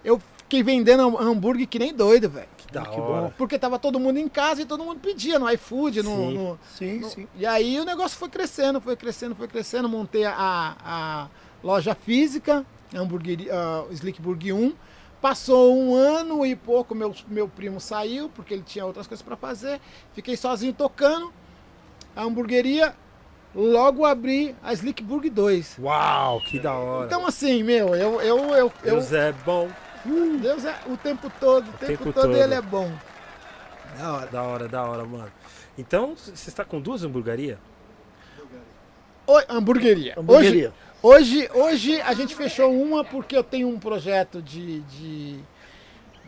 [0.04, 2.46] eu fiquei vendendo hambúrguer que nem doido, velho.
[2.56, 3.22] Que da Que hora.
[3.22, 3.32] bom.
[3.36, 6.34] Porque tava todo mundo em casa e todo mundo pedia no iFood, no, Sim.
[6.38, 7.28] no- Sim, no- sim.
[7.36, 9.88] E aí o negócio foi crescendo, foi crescendo, foi crescendo.
[9.88, 11.28] Montei a, a
[11.64, 12.64] loja física,
[12.94, 14.72] a hamburgueria, a Slick Burger 1.
[15.22, 19.36] Passou um ano e pouco, meu, meu primo saiu, porque ele tinha outras coisas para
[19.36, 19.80] fazer.
[20.12, 21.32] Fiquei sozinho tocando
[22.16, 22.92] a hamburgueria.
[23.54, 25.78] Logo abri a Slick Burger 2.
[25.78, 27.06] Uau, que da hora.
[27.06, 29.70] Então assim, meu, eu, eu, eu, eu Deus é bom.
[30.40, 32.36] Deus é o tempo todo, o tempo, tempo todo, todo.
[32.36, 32.90] ele é bom.
[33.96, 34.26] Da hora.
[34.26, 35.32] Da hora, da hora, mano.
[35.78, 37.58] Então, você está com duas hamburguerias?
[39.26, 40.14] Oi, hamburgueria.
[40.18, 40.68] Hamburgueria.
[40.70, 45.40] Hoje, hoje, hoje a gente fechou uma porque eu tenho um projeto de, de,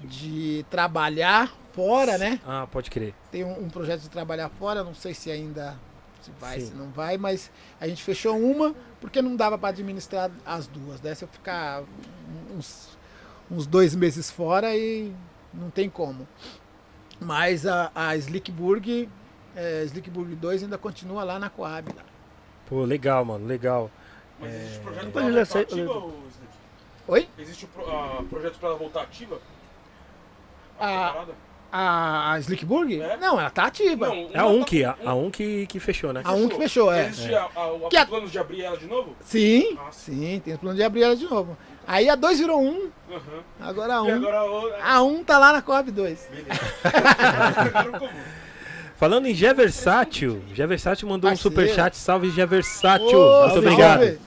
[0.02, 2.40] de trabalhar fora, né?
[2.46, 3.14] Ah, pode crer.
[3.30, 5.76] Tem um, um projeto de trabalhar fora, não sei se ainda
[6.20, 6.66] se vai, Sim.
[6.66, 11.00] se não vai, mas a gente fechou uma porque não dava para administrar as duas.
[11.00, 11.14] Né?
[11.14, 11.82] Se eu ficar
[12.56, 12.96] uns,
[13.50, 15.12] uns dois meses fora e
[15.52, 16.26] não tem como.
[17.20, 19.08] Mas a, a Slickburg
[19.56, 21.92] é, Slickburg 2 ainda continua lá na Coab.
[21.94, 22.02] Lá.
[22.66, 23.90] Pô, legal, mano, legal.
[24.40, 25.92] Mas existe projeto pra ele voltar ativa,
[26.30, 26.54] Slick?
[27.06, 27.28] Oi?
[27.38, 29.38] Existe o pro- projeto pra voltar ativa?
[30.78, 31.24] A-?
[31.76, 33.00] A, a Slickburg?
[33.00, 33.16] É?
[33.16, 34.06] Não, ela tá ativa.
[34.08, 36.20] Não, É a um tá- que, a, a um que, que fechou, né?
[36.24, 37.06] A um que fechou, é.
[37.08, 39.16] Existe a- a- o Que a- planos de abrir ela de novo?
[39.22, 41.56] Sim, Ah, sim, tem plano de abrir ela de novo.
[41.86, 43.42] Aí a 2 virou 1, um, Aham.
[43.60, 44.06] agora a E 1.
[44.06, 44.16] Um.
[44.28, 44.84] agora.
[44.84, 46.28] A 1 um tá lá na Coab 2.
[47.66, 48.20] Agora o comum.
[48.96, 51.56] Falando em Geversátil, Geversátil mandou um Parceiro.
[51.56, 51.96] superchat.
[51.96, 53.06] Salve, Geversátil.
[53.18, 53.58] Ô, Muito salve.
[53.58, 54.18] obrigado.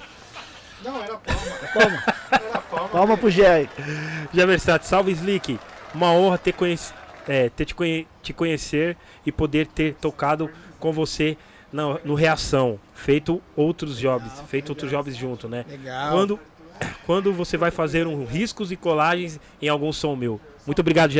[0.84, 2.04] Não, era palma.
[2.32, 2.90] Era palma.
[2.90, 3.70] Palma pro Jerry.
[4.34, 5.60] Geversátil, salve, Slick.
[5.94, 6.94] Uma honra ter, conhec-
[7.28, 11.38] é, ter te, conhe- te conhecer e poder ter tocado com você
[11.72, 12.78] na- no Reação.
[12.94, 15.66] Feito outros jobs, feito outros jobs junto, né?
[15.68, 16.12] Legal.
[16.12, 16.40] Quando,
[17.06, 20.40] quando você vai fazer um riscos e colagens em algum som meu?
[20.66, 21.12] Muito obrigado,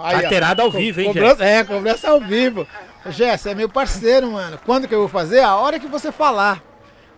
[0.00, 0.20] aí, ó.
[0.20, 1.08] Carteirada ao vivo, hein?
[1.08, 2.66] Cobrança, é, cobrança ao vivo.
[3.06, 4.58] Jé, você é meu parceiro, mano.
[4.66, 5.40] Quando que eu vou fazer?
[5.40, 6.62] A hora que você falar.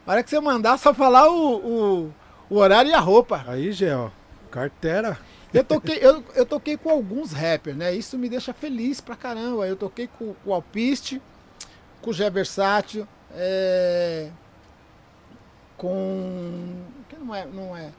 [0.07, 2.15] A hora que você mandar, só falar o, o,
[2.51, 3.43] o horário e a roupa.
[3.49, 4.11] Aí, Gé, ó.
[4.51, 5.19] Carteira.
[5.53, 7.95] Eu toquei, eu, eu toquei com alguns rappers, né?
[7.95, 9.67] Isso me deixa feliz pra caramba.
[9.67, 11.21] Eu toquei com, com o Alpiste,
[12.01, 14.29] com o Gé Versátil, é,
[15.83, 16.85] com.
[17.09, 17.93] que não é, não é,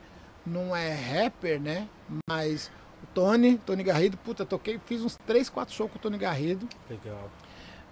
[0.46, 1.86] não é rapper, né?
[2.26, 2.70] Mas
[3.02, 6.66] o Tony, Tony Garrido, puta, toquei, fiz uns 3, 4 shows com o Tony Garrido.
[6.88, 7.30] Legal.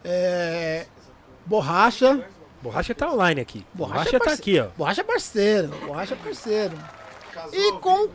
[0.02, 0.86] É,
[1.44, 2.26] Borracha,
[2.62, 3.66] Borracha tá online aqui.
[3.74, 4.68] Borracha Borracha, é tá aqui, ó.
[4.76, 6.76] Borracha parceiro, Borracha parceiro.
[7.32, 8.08] Casou, E com,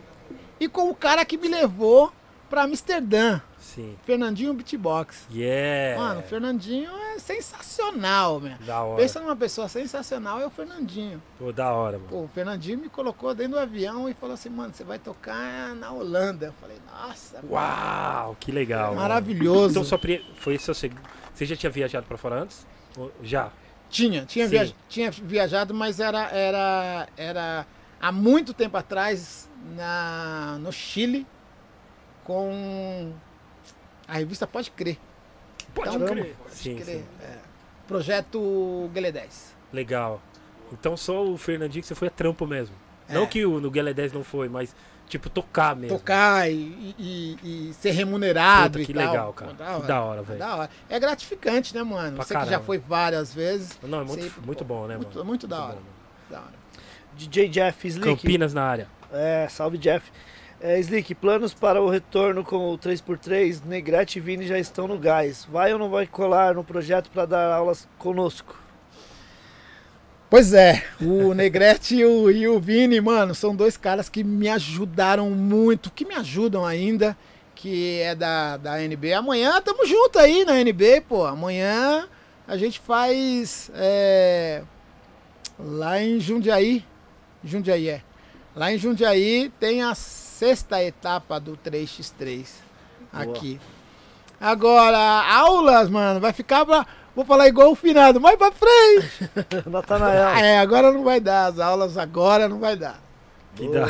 [0.58, 2.12] e com o cara que me levou
[2.50, 3.40] pra Amsterdã,
[3.74, 3.96] Sim.
[4.04, 5.26] Fernandinho Beatbox.
[5.32, 6.00] Yeah.
[6.02, 8.56] Mano, o Fernandinho é sensacional, meu.
[8.66, 9.00] Da hora.
[9.02, 11.22] Pensa numa pessoa sensacional, é o Fernandinho.
[11.38, 12.08] Pô, da hora, mano.
[12.10, 15.74] Pô, o Fernandinho me colocou dentro do avião e falou assim, mano, você vai tocar
[15.74, 16.46] na Holanda.
[16.46, 18.88] Eu falei, nossa, Uau, que legal.
[18.94, 19.00] mano.
[19.02, 19.70] maravilhoso.
[19.72, 21.02] Então só pri- foi seu segundo.
[21.34, 22.66] Você já tinha viajado pra fora antes?
[23.22, 23.50] Já.
[23.90, 27.66] Tinha, tinha, viaj- tinha viajado, mas era, era, era
[28.00, 31.26] há muito tempo atrás na, no Chile
[32.24, 33.12] com
[34.08, 34.96] a revista Pode Crer.
[35.74, 36.34] Pode Então, crer.
[36.42, 36.96] Pode Sim, Crer.
[36.96, 37.04] sim.
[37.22, 37.36] é.
[37.86, 39.54] Projeto Guelé 10.
[39.72, 40.20] Legal.
[40.72, 42.74] Então só o Fernandinho que você foi a trampo mesmo.
[43.08, 43.14] É.
[43.14, 44.74] Não que o no Guelé 10 não foi, mas
[45.08, 45.96] tipo tocar mesmo.
[45.98, 47.38] Tocar e, e-
[47.70, 49.06] e ser remunerado Puta, e que tal.
[49.10, 49.54] legal, cara.
[49.54, 50.38] Pô, Que da hora, velho.
[50.38, 50.70] Da hora.
[50.90, 52.16] É gratificante, né, mano?
[52.16, 52.64] Pra Você que já caramba.
[52.64, 53.78] foi várias vezes.
[53.82, 55.24] Não, é muito, Sempre, muito bom, né, muito, mano?
[55.24, 55.76] muito da Muito hora.
[55.76, 55.94] bom, mano.
[56.30, 56.58] Da hora.
[57.16, 58.06] DJ Jeff Slick.
[58.06, 58.88] Campinas na área.
[59.10, 60.12] É, salve Jeff.
[60.60, 64.98] É, Slick, planos para o retorno com o 3x3, Negrete e Vini já estão no
[64.98, 65.46] gás.
[65.48, 68.60] Vai ou não vai colar no projeto para dar aulas conosco?
[70.28, 74.48] Pois é, o Negrete e o, e o Vini, mano, são dois caras que me
[74.48, 77.16] ajudaram muito, que me ajudam ainda,
[77.54, 79.12] que é da, da NB.
[79.12, 81.24] Amanhã tamo junto aí na NB, pô.
[81.24, 82.08] Amanhã
[82.48, 84.62] a gente faz é,
[85.56, 86.84] lá em Jundiaí.
[87.44, 88.02] Jundiaí é.
[88.56, 89.94] Lá em Jundiaí tem a
[90.38, 92.46] sexta etapa do 3x3
[93.12, 93.60] aqui.
[94.40, 96.86] Agora, aulas, mano, vai ficar pra.
[97.14, 99.30] Vou falar igual o finado, mais pra frente.
[99.66, 100.28] Natanael.
[100.36, 101.46] É, agora não vai dar.
[101.46, 103.00] As aulas agora não vai dar.
[103.56, 103.88] Que da...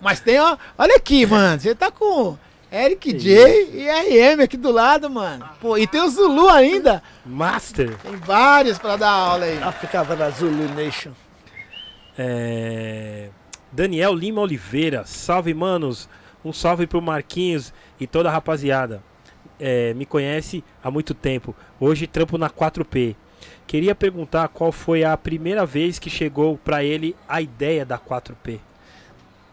[0.00, 0.56] Mas tem, ó.
[0.78, 1.60] Olha aqui, mano.
[1.60, 2.38] Você tá com
[2.70, 5.48] Eric J e RM aqui do lado, mano.
[5.60, 7.02] Pô, e tem o Zulu ainda.
[7.26, 7.96] Master.
[7.96, 9.60] Tem vários pra dar aula aí.
[9.60, 11.10] África na Zulu Nation.
[12.16, 13.30] É,
[13.72, 15.04] Daniel Lima Oliveira.
[15.04, 16.08] Salve, manos.
[16.44, 19.02] Um salve pro Marquinhos e toda a rapaziada.
[19.58, 21.54] É, me conhece há muito tempo.
[21.80, 23.16] Hoje trampo na 4P.
[23.66, 28.60] Queria perguntar qual foi a primeira vez que chegou pra ele a ideia da 4P.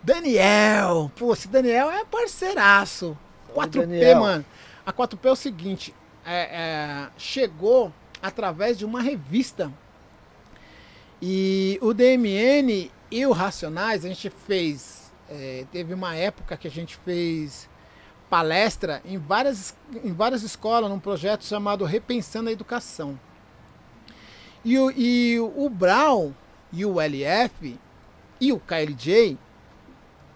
[0.01, 1.11] Daniel.
[1.15, 3.17] Pô, esse Daniel é parceiraço.
[3.53, 4.19] 4P, Daniel.
[4.19, 4.45] mano.
[4.85, 5.93] A 4P é o seguinte.
[6.25, 9.71] é, é, chegou através de uma revista.
[11.21, 15.11] E o DMN e o Racionais, a gente fez.
[15.29, 17.69] é, teve uma época que a gente fez
[18.29, 23.19] palestra em várias, em várias escolas, num projeto chamado Repensando a Educação.
[24.63, 26.33] E o, e o Brown
[26.73, 27.79] e o LF
[28.41, 29.37] e o KLJ,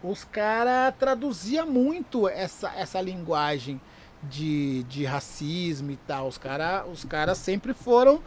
[0.01, 3.81] os caras traduziam muito essa, essa linguagem
[4.23, 6.27] de, de racismo e tal.
[6.27, 8.21] Os caras os cara sempre foram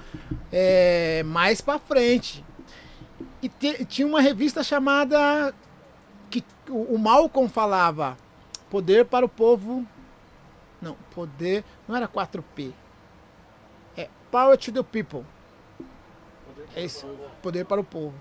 [0.50, 2.44] é, mais pra frente.
[3.42, 5.52] E te- tinha uma revista chamada.
[6.30, 8.16] que o, o Malcolm falava:
[8.70, 9.86] Poder para o povo.
[10.80, 11.64] Não, poder.
[11.86, 12.72] Não era 4P.
[13.96, 15.24] É Power to the People.
[16.74, 17.06] É isso.
[17.42, 18.14] Poder para o povo.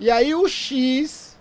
[0.00, 1.38] E aí o X,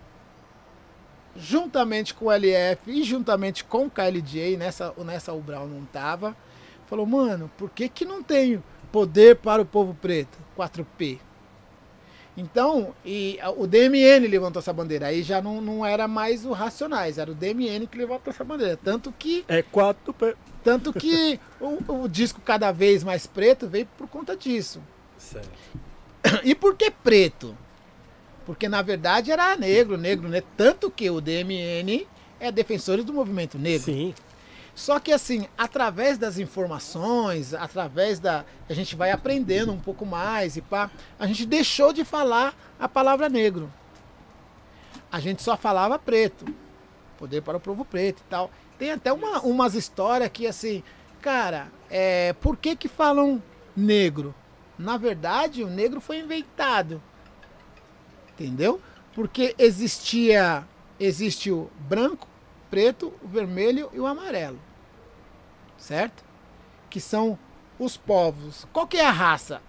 [1.36, 6.36] juntamente com o LF e juntamente com o KLJ, nessa, nessa o Brown não tava,
[6.92, 10.38] Falou, mano, por que que não tem poder para o povo preto?
[10.58, 11.20] 4P.
[12.42, 15.08] Então, e o DMN levantou essa bandeira.
[15.08, 18.80] Aí já não, não era mais o Racionais, era o DMN que levantou essa bandeira.
[18.84, 20.16] Tanto que, É quatro
[20.64, 24.82] tanto que o, o disco cada vez mais preto veio por conta disso.
[25.18, 25.50] Certo.
[26.44, 27.56] E por que preto?
[28.46, 30.42] Porque na verdade era negro, negro, né?
[30.58, 32.08] Tanto que o DMN
[32.40, 33.86] é defensores do movimento negro.
[33.86, 34.14] Sim.
[34.82, 38.44] Só que assim, através das informações, através da.
[38.68, 42.90] A gente vai aprendendo um pouco mais e pá, a gente deixou de falar a
[42.90, 43.72] palavra negro.
[45.12, 46.46] A gente só falava preto.
[47.16, 48.50] Poder para o povo preto e tal.
[48.80, 50.82] Tem até uma, umas histórias que assim,
[51.22, 53.40] cara, é, por que que falam
[53.78, 54.34] negro?
[54.80, 57.00] Na verdade, o negro foi inventado.
[58.34, 58.82] Entendeu?
[59.14, 60.68] Porque existia.
[61.00, 62.28] Existe o branco,
[62.72, 64.71] preto, o vermelho e o amarelo.
[65.82, 66.24] Certo?
[66.92, 67.40] Que são
[67.80, 68.68] os povos.
[68.72, 69.62] Qual que é a raça?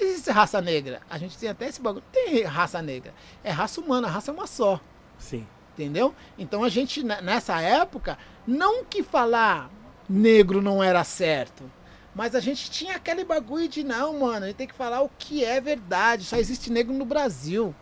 [0.00, 1.02] Existe raça negra.
[1.10, 2.04] A gente tem até esse bagulho.
[2.10, 3.12] Tem raça negra.
[3.44, 4.80] É raça humana, a raça é uma só.
[5.18, 5.46] Sim.
[5.74, 6.14] Entendeu?
[6.38, 9.70] Então a gente, ne- nessa época, não que falar
[10.08, 11.70] negro não era certo.
[12.14, 15.10] Mas a gente tinha aquele bagulho de, não, mano, a gente tem que falar o
[15.18, 16.24] que é verdade.
[16.24, 17.74] Só existe negro no Brasil.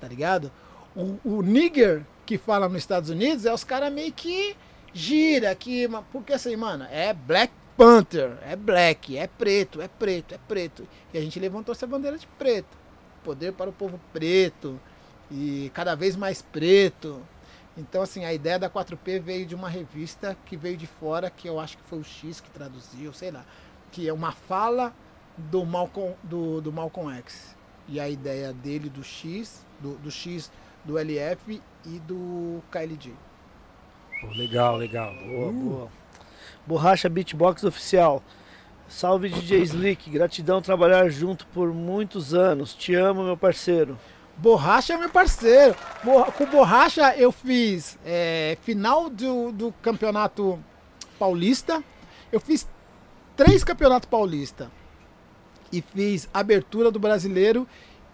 [0.00, 0.52] Tá ligado?
[0.94, 4.56] O, o nigger que fala nos Estados Unidos é os caras meio que
[4.92, 5.56] gira,
[5.88, 10.86] ma- Porque assim, mano, é Black Panther, é black, é preto, é preto, é preto.
[11.14, 12.76] E a gente levantou essa bandeira de preto.
[13.24, 14.78] Poder para o povo preto.
[15.30, 17.22] E cada vez mais preto.
[17.78, 21.48] Então, assim, a ideia da 4P veio de uma revista que veio de fora, que
[21.48, 23.46] eu acho que foi o X que traduziu, sei lá.
[23.90, 24.94] Que é uma fala
[25.38, 27.56] do Malcolm, do, do Malcolm X.
[27.88, 30.52] E a ideia dele do X, do, do X,
[30.84, 33.14] do LF e do KLJ.
[34.20, 35.14] Pô, legal, legal.
[35.26, 35.88] Boa, boa.
[36.66, 38.22] Borracha Beatbox Oficial.
[38.88, 42.74] Salve DJ Slick, gratidão trabalhar junto por muitos anos.
[42.74, 43.96] Te amo, meu parceiro.
[44.36, 45.76] Borracha é meu parceiro.
[46.02, 50.58] Borra- com Borracha eu fiz é, final do, do campeonato
[51.18, 51.82] paulista.
[52.32, 52.66] Eu fiz
[53.36, 54.70] três campeonatos paulista.
[55.72, 57.66] E fiz abertura do brasileiro.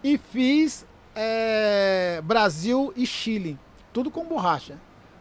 [0.03, 3.57] E fiz é, Brasil e Chile.
[3.91, 4.77] Tudo com Borracha.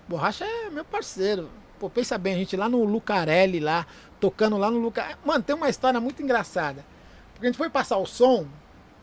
[0.09, 1.51] Borracha é meu parceiro.
[1.79, 3.87] Pô, pensa bem, a gente lá no Lucarelli, lá,
[4.19, 5.19] tocando lá no Lucarelli.
[5.25, 6.85] Mano, tem uma história muito engraçada.
[7.33, 8.47] Porque a gente foi passar o som,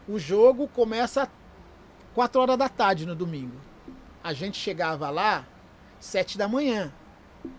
[0.08, 1.30] o jogo começa
[2.16, 3.58] 4 horas da tarde no domingo.
[4.24, 5.46] A gente chegava lá
[6.00, 6.92] 7 da manhã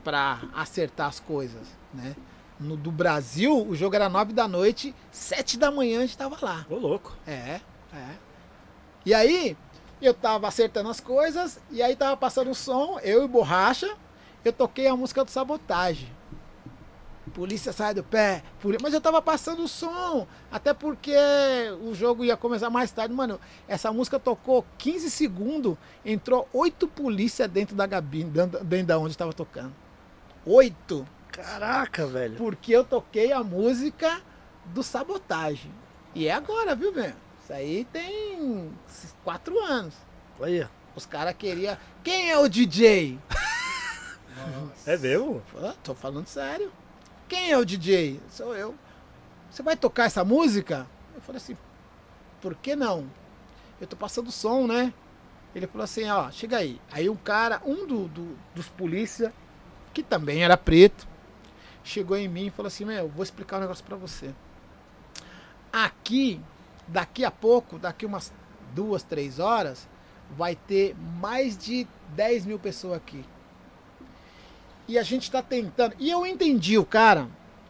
[0.03, 2.17] pra acertar as coisas, né?
[2.59, 6.37] No do Brasil, o jogo era 9 da noite, 7 da manhã a gente tava
[6.41, 6.67] lá.
[6.69, 7.17] Ô, louco.
[7.27, 7.61] É,
[7.93, 8.11] é.
[9.05, 9.57] E aí,
[10.07, 13.95] eu tava acertando as coisas, e aí tava passando o som, eu e Borracha,
[14.45, 16.13] eu toquei a música do Sabotagem.
[17.33, 18.45] Polícia sai do pé.
[18.61, 20.25] poli- Mas eu tava passando o som.
[20.53, 21.17] Até porque
[21.83, 23.13] o jogo ia começar mais tarde.
[23.13, 25.77] Mano, essa música tocou 15 segundos.
[26.05, 29.75] Entrou oito polícia dentro da gabine, dentro da onde estava tocando.
[30.47, 31.05] Oito.
[31.33, 32.37] Caraca, velho.
[32.37, 34.21] Porque eu toquei a música
[34.67, 35.73] do Sabotagem.
[36.15, 37.17] E é agora, viu, velho?
[37.45, 38.73] Isso aí tem
[39.23, 39.95] quatro anos.
[40.41, 40.71] Olha.
[40.97, 41.77] Os caras queriam.
[42.03, 43.19] Quem é o DJ?
[44.87, 45.43] É mesmo?
[45.83, 46.73] Tô falando sério.
[47.29, 48.21] Quem é o DJ?
[48.31, 48.75] Sou eu.
[49.51, 50.87] Você vai tocar essa música?
[51.15, 51.57] Eu falei assim,
[52.41, 53.09] por que não?
[53.81, 54.93] Eu tô passando som, né?
[55.55, 56.81] Ele falou assim, ó, chega aí.
[56.91, 59.33] Aí um cara, um do, do- dos polícia,
[59.93, 61.07] que também era preto,
[61.85, 64.35] chegou em mim e falou assim, meu, vou explicar um negócio pra você.
[65.73, 66.41] Aqui,
[66.89, 68.33] daqui a pouco, daqui umas
[68.75, 69.89] duas, três horas,
[70.37, 73.25] vai ter mais de 10 mil pessoas aqui.
[74.87, 75.95] E a gente tá tentando.
[75.99, 77.29] E eu entendi o cara.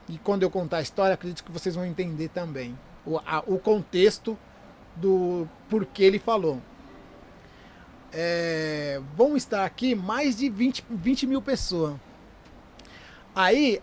[0.08, 2.76] E quando eu contar a história, acredito que vocês vão entender também.
[3.06, 4.36] O, a- o contexto
[4.96, 6.60] do porquê ele falou.
[8.12, 11.96] É, vão estar aqui mais de 20, 20 mil pessoas.
[13.34, 13.80] Aí,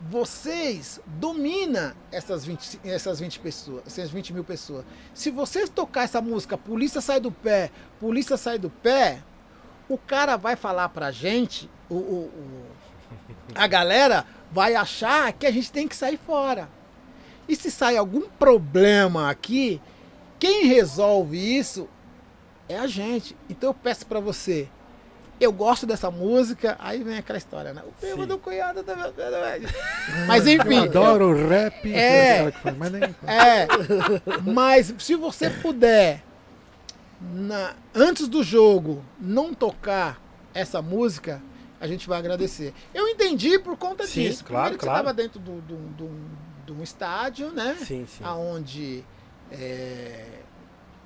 [0.00, 4.84] vocês dominam essas 20, essas 20 pessoas, essas 20 mil pessoas.
[5.12, 9.22] Se vocês tocar essa música, polícia sai do pé, polícia sai do pé,
[9.88, 12.66] o cara vai falar pra gente, o, o- o-
[13.54, 16.68] a galera vai achar que a gente tem que sair fora.
[17.48, 19.80] E se sai algum problema aqui,
[20.38, 21.88] quem resolve isso
[22.68, 23.36] é a gente.
[23.48, 24.68] Então eu peço pra você,
[25.40, 27.82] eu gosto dessa música, aí vem aquela história, né?
[27.86, 29.12] O primo do cunhado tá meu-
[30.26, 30.76] Mas enfim.
[30.76, 31.92] Eu adoro o rap.
[31.92, 32.50] É.
[32.50, 33.02] que faz, mas nem...
[33.26, 33.66] É,
[34.52, 36.22] mas se você puder,
[37.32, 40.20] na- antes do jogo, não tocar
[40.52, 41.40] essa música,
[41.80, 42.74] a gente vai agradecer.
[42.92, 44.44] Eu entendi por conta Sim, disso.
[44.44, 45.04] claro, Primeiro que claro.
[45.04, 47.76] você estava dentro do- do- do- de um estádio, né?
[47.80, 48.22] Sim, sim.
[48.22, 49.02] Aonde
[49.50, 50.39] é,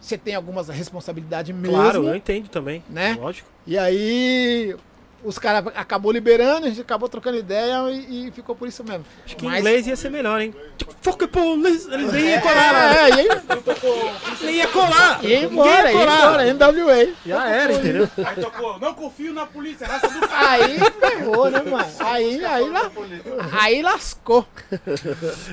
[0.05, 1.75] você tem algumas responsabilidades mesmo.
[1.77, 2.83] Claro, eu entendo também.
[2.89, 3.17] Né?
[3.19, 3.49] Lógico.
[3.67, 4.77] E aí
[5.25, 9.05] os caras acabou liberando, a gente acabou trocando ideia e, e ficou por isso mesmo.
[9.25, 10.55] Acho que em Mas- inglês ia ser melhor, hein?
[10.77, 11.89] Tipo, fuck police.
[11.93, 12.95] Eles nem iam colar, né?
[12.95, 13.29] É, e aí,
[14.43, 15.25] Nem ia colar.
[15.25, 16.47] ia embora, ia colar.
[16.49, 17.09] embora, NWA.
[17.27, 18.09] Já era, entendeu?
[18.25, 20.51] Aí tocou, não confio na polícia, raça do cara.
[20.65, 21.87] Aí ferrou, né, mano?
[22.01, 22.91] Aí, aí, la-
[23.61, 24.47] aí lascou.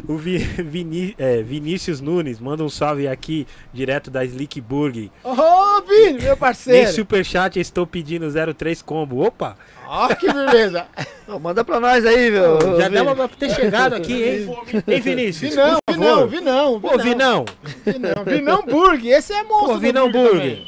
[0.07, 5.09] O Vi- Vini- é, Vinícius Nunes manda um salve aqui, direto da Slick Burger.
[5.23, 6.91] Ô, Vini, meu Nem parceiro.
[6.91, 8.25] superchat, estou pedindo
[8.55, 9.23] 03 combo.
[9.25, 9.57] Opa!
[9.87, 10.85] Ó, que beleza.
[11.27, 12.79] Ô, manda pra nós aí, meu.
[12.79, 14.57] Já dava pra ter chegado aqui, hein?
[14.87, 15.49] Hein, Vinícius?
[15.53, 16.27] Vinão, Por Vinão, favor.
[16.29, 17.45] Vinão, Pô, Vinão.
[17.85, 18.23] Vinão.
[18.25, 20.61] Vinão Burger, esse é monstro Pô, do Vinão burger.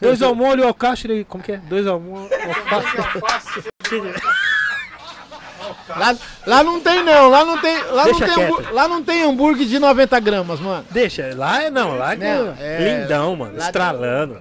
[0.00, 1.24] Dois ao molho, alcachre.
[1.24, 1.56] Como que é?
[1.56, 3.64] Dois ao molho, alcachre.
[5.88, 8.40] Lá, lá não tem não, lá não tem, lá não tem, quieto.
[8.40, 10.84] hambú- lá não tem hambúrguer de 90 gramas, mano.
[10.90, 13.56] Deixa, lá é não, lá é, Não, é- lindão, mano.
[13.58, 14.40] lá- Estralando.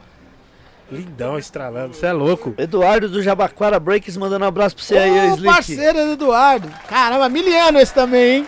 [0.91, 1.93] Lindão, estralando.
[1.95, 2.53] Você é louco.
[2.57, 5.43] Breaks do Jabaquara Breaks mandando um abraço pra você aí, Ô, Slick.
[5.53, 6.67] parceiro do Eduardo.
[6.87, 8.47] Caramba, miliano esse também, hein?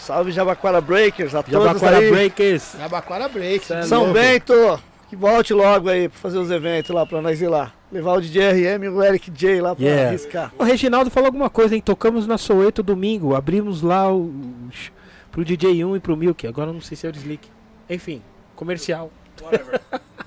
[0.00, 2.10] Salve Jabaquara Breakers, a todos Jabaquara aí.
[2.10, 2.74] Breakers.
[2.78, 3.64] Jabaquara Break.
[3.66, 4.14] Cê é São louco.
[4.14, 7.72] Bento, que volte logo aí pra fazer os eventos lá pra nós ir lá.
[7.90, 10.08] Levar o DJ RM e o Eric J lá pra Yeah.
[10.08, 10.52] arriscar.
[10.58, 11.80] O Reginaldo falou alguma coisa, hein?
[11.80, 14.68] Tocamos na Soweto domingo, abrimos lá o, o
[15.30, 16.46] pro DJ1 e pro Milk.
[16.46, 17.48] Agora eu não sei se é o Slick.
[17.90, 18.22] Enfim,
[18.56, 19.10] comercial.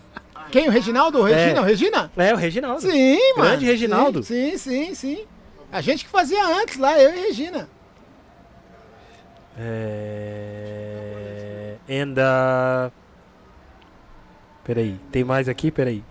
[0.51, 0.67] Quem?
[0.67, 1.19] O Reginaldo?
[1.19, 1.59] O Regina?
[1.59, 1.61] É.
[1.61, 2.11] O Regina?
[2.17, 2.81] É, o Reginaldo.
[2.81, 3.49] Sim, mano.
[3.49, 4.23] Grande Reginaldo.
[4.23, 5.25] Sim, sim, sim, sim.
[5.71, 7.69] A gente que fazia antes lá, eu e Regina.
[10.41, 11.75] É...
[11.87, 12.91] Enda.
[14.63, 15.69] Peraí, tem mais aqui?
[15.71, 16.03] Peraí.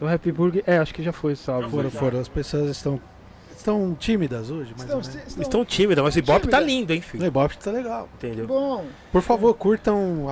[0.00, 0.62] O Happy Burger.
[0.66, 1.68] É, acho que já foi, salve.
[1.70, 2.20] Foram, foram.
[2.20, 3.00] As pessoas estão,
[3.56, 5.00] estão tímidas hoje, mas Estão,
[5.42, 7.24] estão- tímidos, mas o Ibope tá lindo, hein, O filho?
[7.26, 8.08] Ibope tá legal.
[8.14, 8.46] Entendeu?
[8.46, 10.28] Bom, Por favor, curtam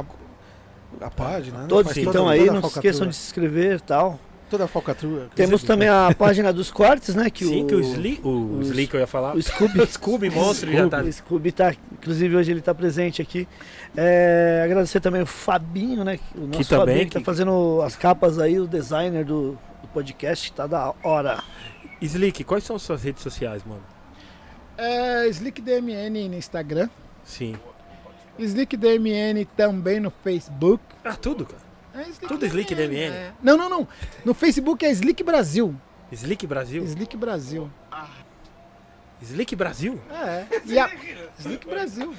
[1.00, 1.58] a, página.
[1.60, 1.66] né?
[1.68, 4.18] Todos que estão aí, não se esqueçam de se inscrever e tal.
[4.48, 5.28] Toda a falcatrua.
[5.36, 7.30] Temos também a página dos cortes, né?
[7.30, 8.26] Que Sim, o, que o Slick.
[8.26, 9.36] O, o- Slick eu ia falar.
[9.36, 9.78] o Scooby.
[9.82, 11.00] O Scooby Monstro já tá.
[11.02, 13.46] O Scooby tá, inclusive hoje ele tá presente aqui.
[13.96, 16.18] É, agradecer também o Fabinho, né?
[16.34, 19.52] O nosso também, Fabinho que tá que- fazendo as capas aí, o designer do,
[19.82, 21.44] do podcast, tá da hora.
[22.02, 23.82] Slick, quais são suas redes sociais, mano?
[24.76, 26.88] é SlickDMN no Instagram.
[27.22, 27.54] Sim.
[28.39, 30.83] SlickDMN também no Facebook.
[31.05, 31.62] Ah, tudo, cara.
[31.94, 33.12] É Slick Tudo Slick DMN?
[33.12, 33.33] é.
[33.42, 33.89] Não, não, não.
[34.25, 35.75] No Facebook é Slick Brasil.
[36.12, 36.84] Slick Brasil?
[36.84, 37.70] Slick Brasil.
[39.23, 40.00] Slick Brasil?
[40.10, 40.47] É.
[40.67, 40.91] E a...
[41.39, 42.15] Slick Brasil.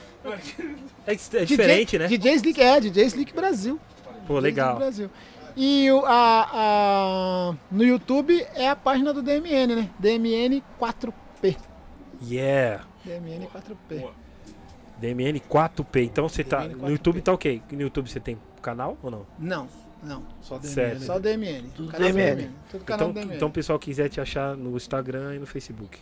[1.08, 2.08] É, é diferente, DJ, né?
[2.08, 3.80] DJ Slick, é, DJ Slick Brasil.
[4.28, 4.70] Pô, DJ legal.
[4.76, 5.10] Slick Brasil.
[5.56, 9.90] E o, a, a- no YouTube é a página do DMN, né?
[10.00, 11.58] DMN 4P.
[12.30, 12.86] Yeah.
[13.04, 13.74] DMN 4P.
[13.90, 14.10] DMN
[15.02, 16.04] 4P.
[16.04, 16.60] Então você tá.
[16.62, 16.82] DMN 4P.
[16.84, 17.62] No YouTube tá ok.
[17.72, 19.26] No YouTube você tem canal ou não?
[19.40, 19.68] Não,
[20.04, 20.24] não.
[20.42, 20.94] Só Certo.
[21.00, 21.06] DMN.
[21.06, 21.70] Só DMN.
[21.76, 22.50] Tudo Canal DMN.
[22.70, 23.36] Tudo canal Então, DMN.
[23.36, 25.98] então o pessoal quiser te achar no Instagram e no Facebook.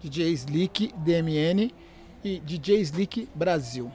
[0.00, 1.72] DJ Slick DMN
[2.24, 3.90] e DJ Slick Brasil.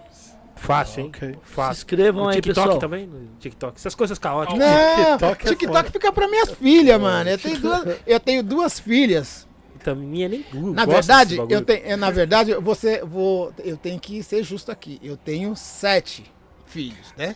[0.56, 1.08] Fácil, hein?
[1.16, 1.30] Ok.
[1.34, 1.80] Se Fácil.
[1.82, 2.80] inscrevam No aí, TikTok pessoal.
[2.80, 3.06] também?
[3.06, 3.76] No TikTok.
[3.78, 4.58] Essas coisas caóticas.
[4.60, 7.30] Não, TikTok TikTok, é fica pra minhas filhas, mano.
[7.30, 9.47] Eu tenho duas, eu tenho duas filhas.
[9.96, 10.74] Minha nem Google.
[10.74, 15.00] Na verdade, eu tenho, na verdade, você vou, eu tenho que ser justo aqui.
[15.04, 16.32] Eu tenho sete
[16.66, 17.36] filhos, né?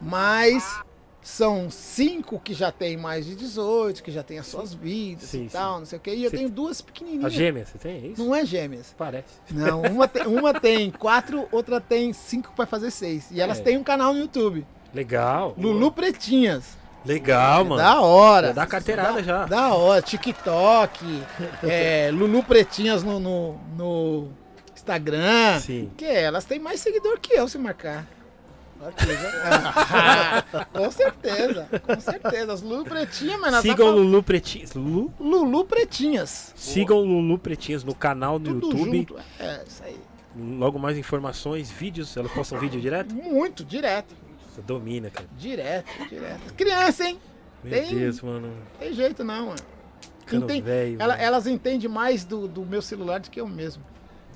[0.00, 0.80] Mas
[1.20, 5.44] são cinco que já têm mais de 18, que já têm as suas vidas Sim,
[5.44, 6.14] e tal, não sei o quê.
[6.14, 7.32] E eu Você- tenho duas A pequenininhas.
[7.32, 7.94] gêmea, você tem?
[7.94, 8.24] É isso?
[8.24, 8.92] Não é gêmeas.
[8.98, 9.26] Parece.
[9.50, 13.30] Não, uma tem, uma tem quatro, outra tem cinco pra fazer seis.
[13.30, 13.62] E elas É.
[13.62, 14.66] têm um canal no YouTube.
[14.92, 15.54] Legal.
[15.56, 16.76] Lulu Pretinhas.
[17.04, 17.76] Legal, mano.
[17.82, 18.48] Da hora.
[18.48, 19.44] Já dá carteirada já.
[19.46, 20.02] Da hora.
[20.02, 21.22] TikTok.
[21.62, 24.28] é, Lulu Pretinhas no, no, no
[24.74, 25.60] Instagram.
[25.60, 25.90] Sim.
[25.96, 28.06] Que elas têm mais seguidor que eu, se marcar.
[30.72, 32.52] Com certeza, com certeza.
[32.52, 34.74] As Lulu Pretinhas, mas Sigam tá Lulu Pretinhas.
[34.74, 35.14] Lulu?
[35.20, 36.52] Lulu Pretinhas.
[36.56, 38.96] Sigam Lulu Pretinhas no canal do Tudo YouTube.
[38.98, 39.16] junto.
[39.38, 39.96] É, isso aí.
[40.34, 42.16] Logo mais informações, vídeos.
[42.16, 43.14] Elas postam vídeo direto?
[43.14, 44.16] Muito, direto.
[44.52, 45.26] Você domina, cara.
[45.38, 46.54] Direto, direto.
[46.54, 47.18] Criança, hein?
[47.64, 48.52] Meu Tem- Deus, mano.
[48.78, 49.58] Tem jeito não, mano.
[50.32, 50.96] Enten- velho.
[51.00, 51.24] Ela- mano.
[51.24, 53.82] elas entendem mais do, do meu celular do que eu mesmo.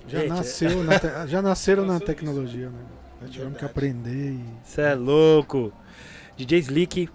[0.08, 2.78] Já, Gente, nasceu na te- já nasceram na tecnologia, né?
[3.22, 4.44] Já tivemos que aprender e.
[4.62, 5.72] Você é louco.
[6.36, 7.08] DJ Slick,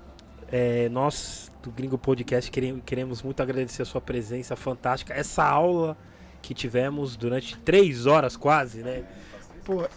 [0.51, 5.13] é, nós do Gringo Podcast querem- queremos muito agradecer a sua presença fantástica.
[5.13, 5.95] Essa aula
[6.41, 9.03] que tivemos durante três horas quase, né?
[9.63, 9.87] Pô,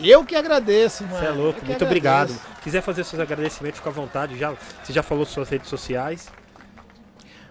[0.00, 1.18] eu que agradeço, mano.
[1.18, 2.30] Você é louco, muito obrigado.
[2.30, 2.60] agradeço.
[2.62, 4.38] Quiser fazer seus agradecimentos, fica à vontade.
[4.38, 6.30] Já, você já falou suas redes sociais.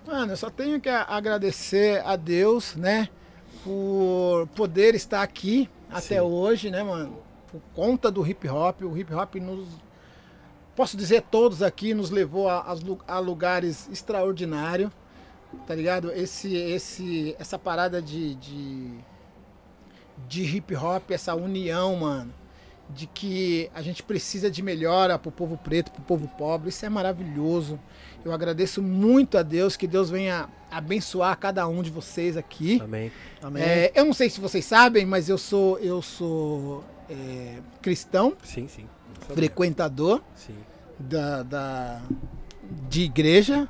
[0.06, 3.09] Mano, eu só tenho que agradecer a Deus, né?
[3.64, 6.19] Por poder estar aqui até Sim.
[6.19, 7.17] hoje, né, mano?
[7.51, 8.83] Por conta do hip hop.
[8.83, 9.67] O hip hop nos.
[10.75, 12.75] Posso dizer, todos aqui nos levou a,
[13.07, 14.91] a lugares extraordinários.
[15.65, 16.11] Tá ligado?
[16.11, 18.91] Esse, esse, essa parada de, de,
[20.27, 22.33] de hip hop, essa união, mano.
[22.87, 26.69] De que a gente precisa de melhora pro povo preto, pro povo pobre.
[26.69, 27.79] Isso é maravilhoso.
[28.23, 32.79] Eu agradeço muito a Deus, que Deus venha abençoar cada um de vocês aqui.
[32.81, 33.11] Amém.
[33.41, 33.63] Amém.
[33.63, 38.67] É, eu não sei se vocês sabem, mas eu sou eu sou é, cristão, Sim,
[38.67, 38.85] sim.
[39.33, 40.55] frequentador Sim.
[40.99, 42.01] da, da-
[42.89, 43.67] de igreja,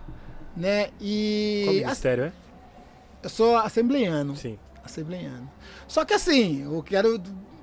[0.56, 0.86] né?
[0.88, 2.32] Qual E as- ministério, é?
[3.24, 4.58] eu sou assembleiano, Sim.
[4.84, 5.50] assembleiano.
[5.88, 7.22] Só que assim, eu quero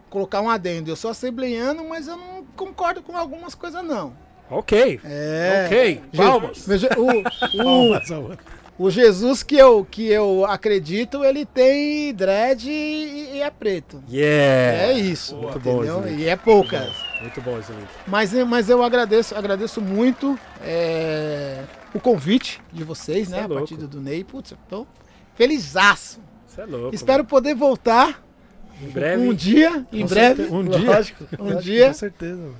[0.08, 0.90] colocar um adendo.
[0.90, 4.14] Eu sou assembleiano, mas eu não concordo com algumas coisas não.
[4.50, 5.00] Ok.
[5.04, 5.64] É.
[5.66, 6.02] Ok.
[6.16, 6.64] Palmas.
[6.66, 7.22] Mas O, o,
[7.56, 8.38] Palmas
[8.78, 14.02] O Jesus que eu, que eu acredito, ele tem dread e, e é preto.
[14.10, 14.82] Yeah.
[14.88, 15.36] É isso.
[15.36, 16.02] Muito bom, entendeu?
[16.02, 16.12] Zé.
[16.12, 16.92] E é poucas.
[17.20, 17.72] Muito bom, Zé.
[18.06, 21.62] Mas, mas eu agradeço, agradeço muito é,
[21.94, 23.40] o convite de vocês, Cê né?
[23.40, 23.66] é a louco.
[23.68, 24.22] partir do Ney.
[24.24, 24.86] Putz, eu tô
[25.34, 26.20] felizaço.
[26.52, 26.94] Você é louco.
[26.94, 28.82] Espero poder voltar mano.
[28.82, 29.22] Em breve.
[29.22, 30.42] um dia, em breve.
[30.42, 30.54] certeza.
[30.54, 30.90] Um dia.
[30.90, 31.24] Lógico.
[31.38, 31.86] Um dia.
[31.86, 32.36] Com certeza.
[32.36, 32.56] mano.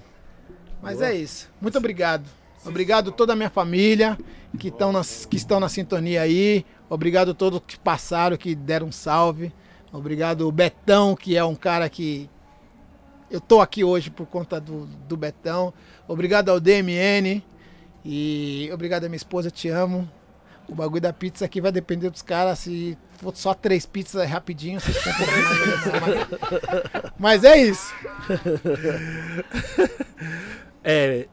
[0.80, 1.50] Mas é isso.
[1.60, 2.24] Muito obrigado.
[2.64, 4.16] Obrigado a toda a minha família
[4.58, 6.64] que, tão nas, que estão na sintonia aí.
[6.88, 9.52] Obrigado a todos que passaram, que deram um salve.
[9.92, 12.30] Obrigado o Betão, que é um cara que.
[13.30, 15.72] Eu tô aqui hoje por conta do, do Betão.
[16.08, 17.42] Obrigado ao DMN.
[18.04, 20.08] E obrigado à minha esposa, te amo.
[20.68, 22.60] O bagulho da pizza aqui vai depender dos caras.
[22.60, 25.26] Se for só três pizzas é rapidinho, vocês compram
[26.00, 27.10] mais.
[27.12, 27.92] mas- Mas é isso.
[30.84, 31.28] É,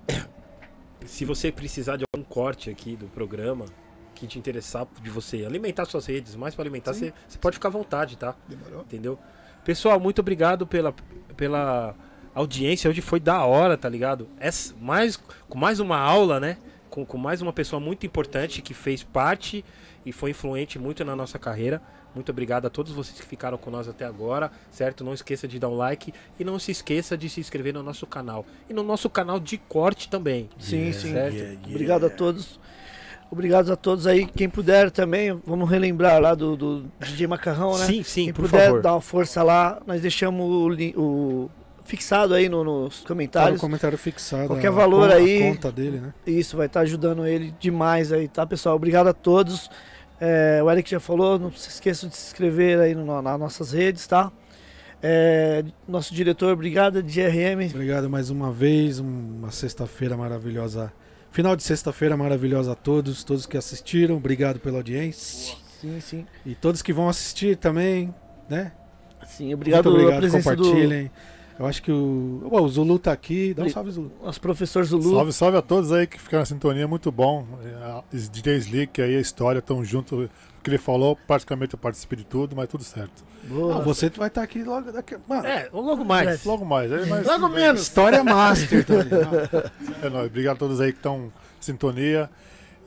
[1.06, 3.66] se você precisar de algum corte aqui do programa
[4.14, 7.70] que te interessar de você alimentar suas redes, mais para alimentar, você, você pode ficar
[7.70, 8.36] à vontade, tá?
[8.48, 8.82] Demorou?
[8.82, 9.18] Entendeu?
[9.66, 10.94] Pessoal, muito obrigado pela,
[11.36, 11.96] pela
[12.36, 12.90] audiência.
[12.90, 14.28] Hoje foi da hora, tá ligado?
[14.40, 15.18] Essa, mais,
[15.48, 16.58] com mais uma aula, né?
[16.90, 19.64] Com, com mais uma pessoa muito importante que fez parte
[20.06, 21.82] e foi influente muito na nossa carreira.
[22.16, 25.04] Muito obrigado a todos vocês que ficaram com nós até agora, certo?
[25.04, 28.08] Não esqueça de dar um like e não se esqueça de se inscrever no nosso
[28.08, 28.46] canal.
[28.68, 30.50] E no nosso canal de corte também.
[30.58, 31.14] Sim, sim.
[31.14, 31.70] Certo?
[31.70, 32.60] Obrigado a todos.
[33.32, 34.26] Obrigado a todos aí.
[34.26, 37.86] Quem puder também, vamos relembrar lá do, do DJ Macarrão, né?
[37.86, 38.82] Sim, sim, Quem por puder favor.
[38.82, 41.52] dar uma força lá, nós deixamos o, o
[41.90, 43.60] fixado aí no- nos Tá no comentários.
[43.62, 44.48] comentário fixado.
[44.48, 45.44] Qualquer a valor aí.
[45.44, 46.14] A conta dele, né?
[46.26, 48.76] Isso vai estar ajudando ele demais aí, tá, pessoal?
[48.76, 49.70] Obrigado a todos.
[50.22, 53.72] É, o Eric já falou, não se esqueçam de se inscrever aí no- nas nossas
[53.72, 54.32] redes, tá?
[55.02, 57.68] É, nosso diretor, obrigado, DRM.
[57.74, 59.00] Obrigado mais uma vez.
[59.00, 60.92] Uma sexta-feira maravilhosa.
[61.32, 63.24] Final de sexta-feira maravilhosa a todos.
[63.24, 64.18] Todos que assistiram.
[64.18, 65.56] Obrigado pela audiência.
[65.80, 66.26] Sim, sim.
[66.46, 68.14] E todos que vão assistir também,
[68.50, 68.74] né?
[69.26, 70.20] Sim, obrigado, Muito a obrigado.
[70.22, 71.12] presença do Compartilhem.
[71.60, 72.48] Eu acho que o.
[72.50, 73.54] O Zulu tá aqui.
[73.54, 74.10] Dá um salve, Zulu.
[74.24, 75.12] nosso professor Zulu.
[75.14, 77.46] Salve, salve a todos aí que ficaram na sintonia, muito bom.
[77.62, 80.24] É, Os DJ Slick aí, a história, tão junto.
[80.24, 80.30] O
[80.64, 83.24] que ele falou, praticamente eu participei de tudo, mas tudo certo.
[83.44, 83.76] Boa.
[83.78, 85.18] Ah, você vai estar aqui logo daqui.
[85.28, 86.44] Mano, É, logo mais.
[86.46, 87.82] Logo mais, mas Logo menos.
[87.82, 88.94] história master, tá
[90.04, 90.28] é nóis.
[90.28, 92.30] Obrigado a todos aí que estão em sintonia.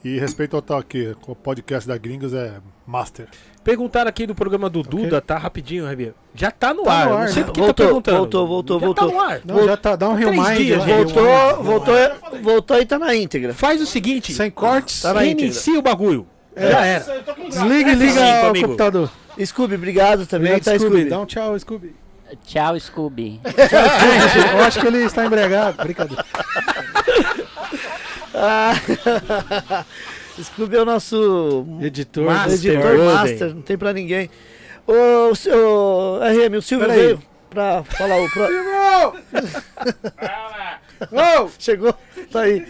[0.04, 3.26] E respeito total aqui, o podcast da Gringos é master.
[3.64, 4.90] Perguntaram aqui do programa do Ok.
[4.90, 6.12] Duda, tá rapidinho, Rebi.
[6.34, 7.04] Já tá no Tá ar.
[7.06, 7.46] no não ar, sei né?
[7.46, 8.16] por que Voltou, tá perguntando.
[8.18, 9.08] voltou, voltou, Já voltou.
[9.08, 9.40] tá no ar.
[9.44, 9.96] Não, já tá.
[9.96, 10.56] Dá um Três remind.
[10.56, 11.12] dias, gente.
[11.12, 11.94] Voltou, voltou,
[12.42, 13.54] voltou e tá na íntegra.
[13.54, 15.02] Faz o seguinte, Sem cortes.
[15.02, 16.26] Tá reinicia o bagulho.
[16.56, 17.22] Já era.
[17.48, 18.66] Desliga e liga Cinco, o amigo.
[18.66, 19.10] computador.
[19.44, 20.96] Scooby, obrigado também, Obrigado, tá, Scooby.
[20.96, 21.10] Scooby?
[21.10, 21.96] Dá um tchau, Scooby.
[22.44, 23.40] Tchau, Scooby.
[23.46, 25.76] Gente, eu acho que ele está embriagado.
[25.82, 26.24] Brincadeira.
[28.34, 28.72] Ah,
[30.40, 32.24] Scooby é o nosso Editor.
[32.24, 32.52] Master.
[32.54, 34.30] editor master, não tem pra ninguém.
[34.86, 37.06] Ô, o seu RM, o Silvio Peraí.
[37.06, 38.44] veio pra falar o pro...
[41.12, 41.50] Ô!
[41.58, 41.94] Chegou,
[42.30, 42.66] tá aí.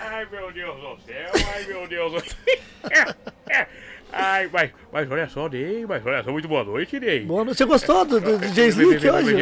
[0.00, 3.16] Ai, meu Deus do céu, ai, meu Deus do céu.
[4.12, 7.20] Ai, mas, mas olha só, Ney, mas olha só, muito boa noite, Ney.
[7.20, 9.34] Bom, você gostou do, do DJ Slick hoje?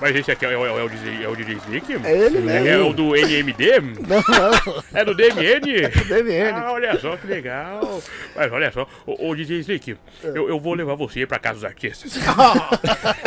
[0.00, 1.92] Mas esse aqui é, o- é o DJ, é o DJ Slick?
[2.04, 2.68] É ele mesmo.
[2.68, 3.80] É o do NMD?
[3.80, 5.60] Não, não, É do DMN?
[6.08, 6.50] DMN.
[6.54, 8.02] Ah, olha só que legal.
[8.34, 11.64] Mas olha só, ô, ô DJ Slick, eu, eu vou levar você pra casa dos
[11.64, 12.12] artistas.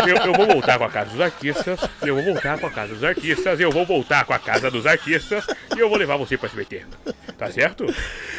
[0.07, 2.93] Eu, eu vou voltar com a casa dos artistas, eu vou voltar com a casa
[2.93, 5.45] dos artistas, eu vou voltar com a casa dos artistas
[5.75, 6.81] e eu vou levar você pra SBT.
[7.37, 7.85] Tá certo?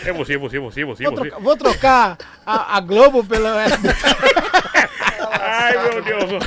[0.04, 1.22] É você, você, você, você, Vou você.
[1.30, 3.94] trocar, vou trocar a, a Globo pela SBT.
[5.40, 6.44] Ai, meu Deus.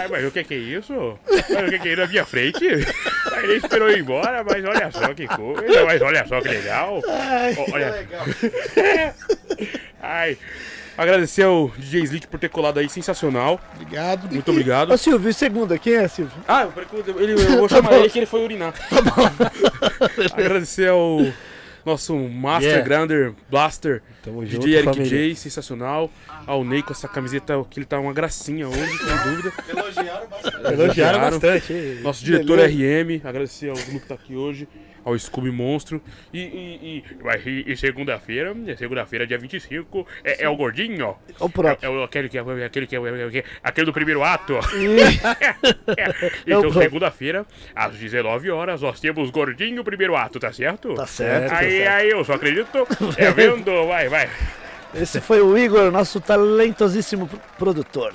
[0.00, 1.18] Ai, mas o que que é isso?
[1.30, 2.64] Mas o que que é isso na minha frente?
[2.64, 7.02] Ele esperou ir embora, mas olha só que coisa, mas olha só que legal.
[7.06, 8.06] Ó, Olha.
[10.02, 10.38] Ai,
[10.98, 13.60] Agradecer ao DJ Slick por ter colado aí, sensacional.
[13.76, 14.28] Obrigado.
[14.28, 14.90] Muito obrigado.
[14.92, 16.36] Ô Silvio, e segunda, quem é Silvio?
[16.48, 18.74] Ah, eu, ele, eu vou chamar ele que ele foi urinar.
[20.32, 21.20] Agradecer ao
[21.88, 22.84] nosso Master Yeah.
[22.84, 25.28] Grander Blaster, Tamo junto, DJ Eric família.
[25.28, 26.10] J, sensacional.
[26.46, 29.52] Ao Ney com essa camiseta que ele tá uma gracinha hoje, sem dúvida.
[30.72, 31.72] Elogiaram bastante.
[31.72, 32.00] hein?
[32.02, 34.66] Nosso diretor RM, agradecer ao Lu que tá aqui hoje,
[35.08, 36.00] ao Scooby Monstro.
[36.32, 37.04] e, e,
[37.44, 41.16] e, e- segunda-feira, segunda-feira, dia 25, é, é o gordinho?
[41.28, 41.86] É o próprio.
[41.86, 44.58] É, o- aquele que é aquele que é aquele do primeiro ato.
[45.96, 50.94] É então, segunda-feira, às 19 horas, nós temos Gordinho primeiro ato, tá certo?
[50.94, 51.50] Tá certo.
[51.50, 51.92] tá Aí, certo.
[51.94, 52.86] aí, eu só acredito.
[53.16, 54.28] É vendo, vai, vai.
[54.94, 58.14] Esse foi o Igor, nosso talentosíssimo pro- produtor.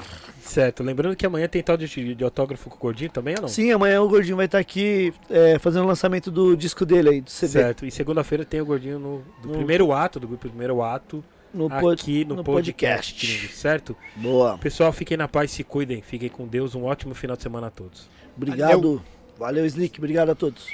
[0.53, 3.47] Certo, lembrando que amanhã tem tal de, de autógrafo com o Gordinho também ou não?
[3.47, 7.21] Sim, amanhã o Gordinho vai estar aqui é, fazendo o lançamento do disco dele aí,
[7.21, 7.53] do CD.
[7.53, 11.23] Certo, e segunda-feira tem o Gordinho no, do No- primeiro ato, do grupo Primeiro Ato,
[11.51, 13.13] No, aqui no, no podcast.
[13.15, 13.55] podcast.
[13.55, 13.97] certo?
[14.15, 14.59] Boa.
[14.59, 17.71] Pessoal, fiquem na paz, se cuidem, fiquem com Deus, um ótimo final de semana a
[17.71, 18.07] todos.
[18.37, 19.01] Obrigado.
[19.39, 19.99] Valeu, Slick.
[19.99, 20.67] Obrigado a todos.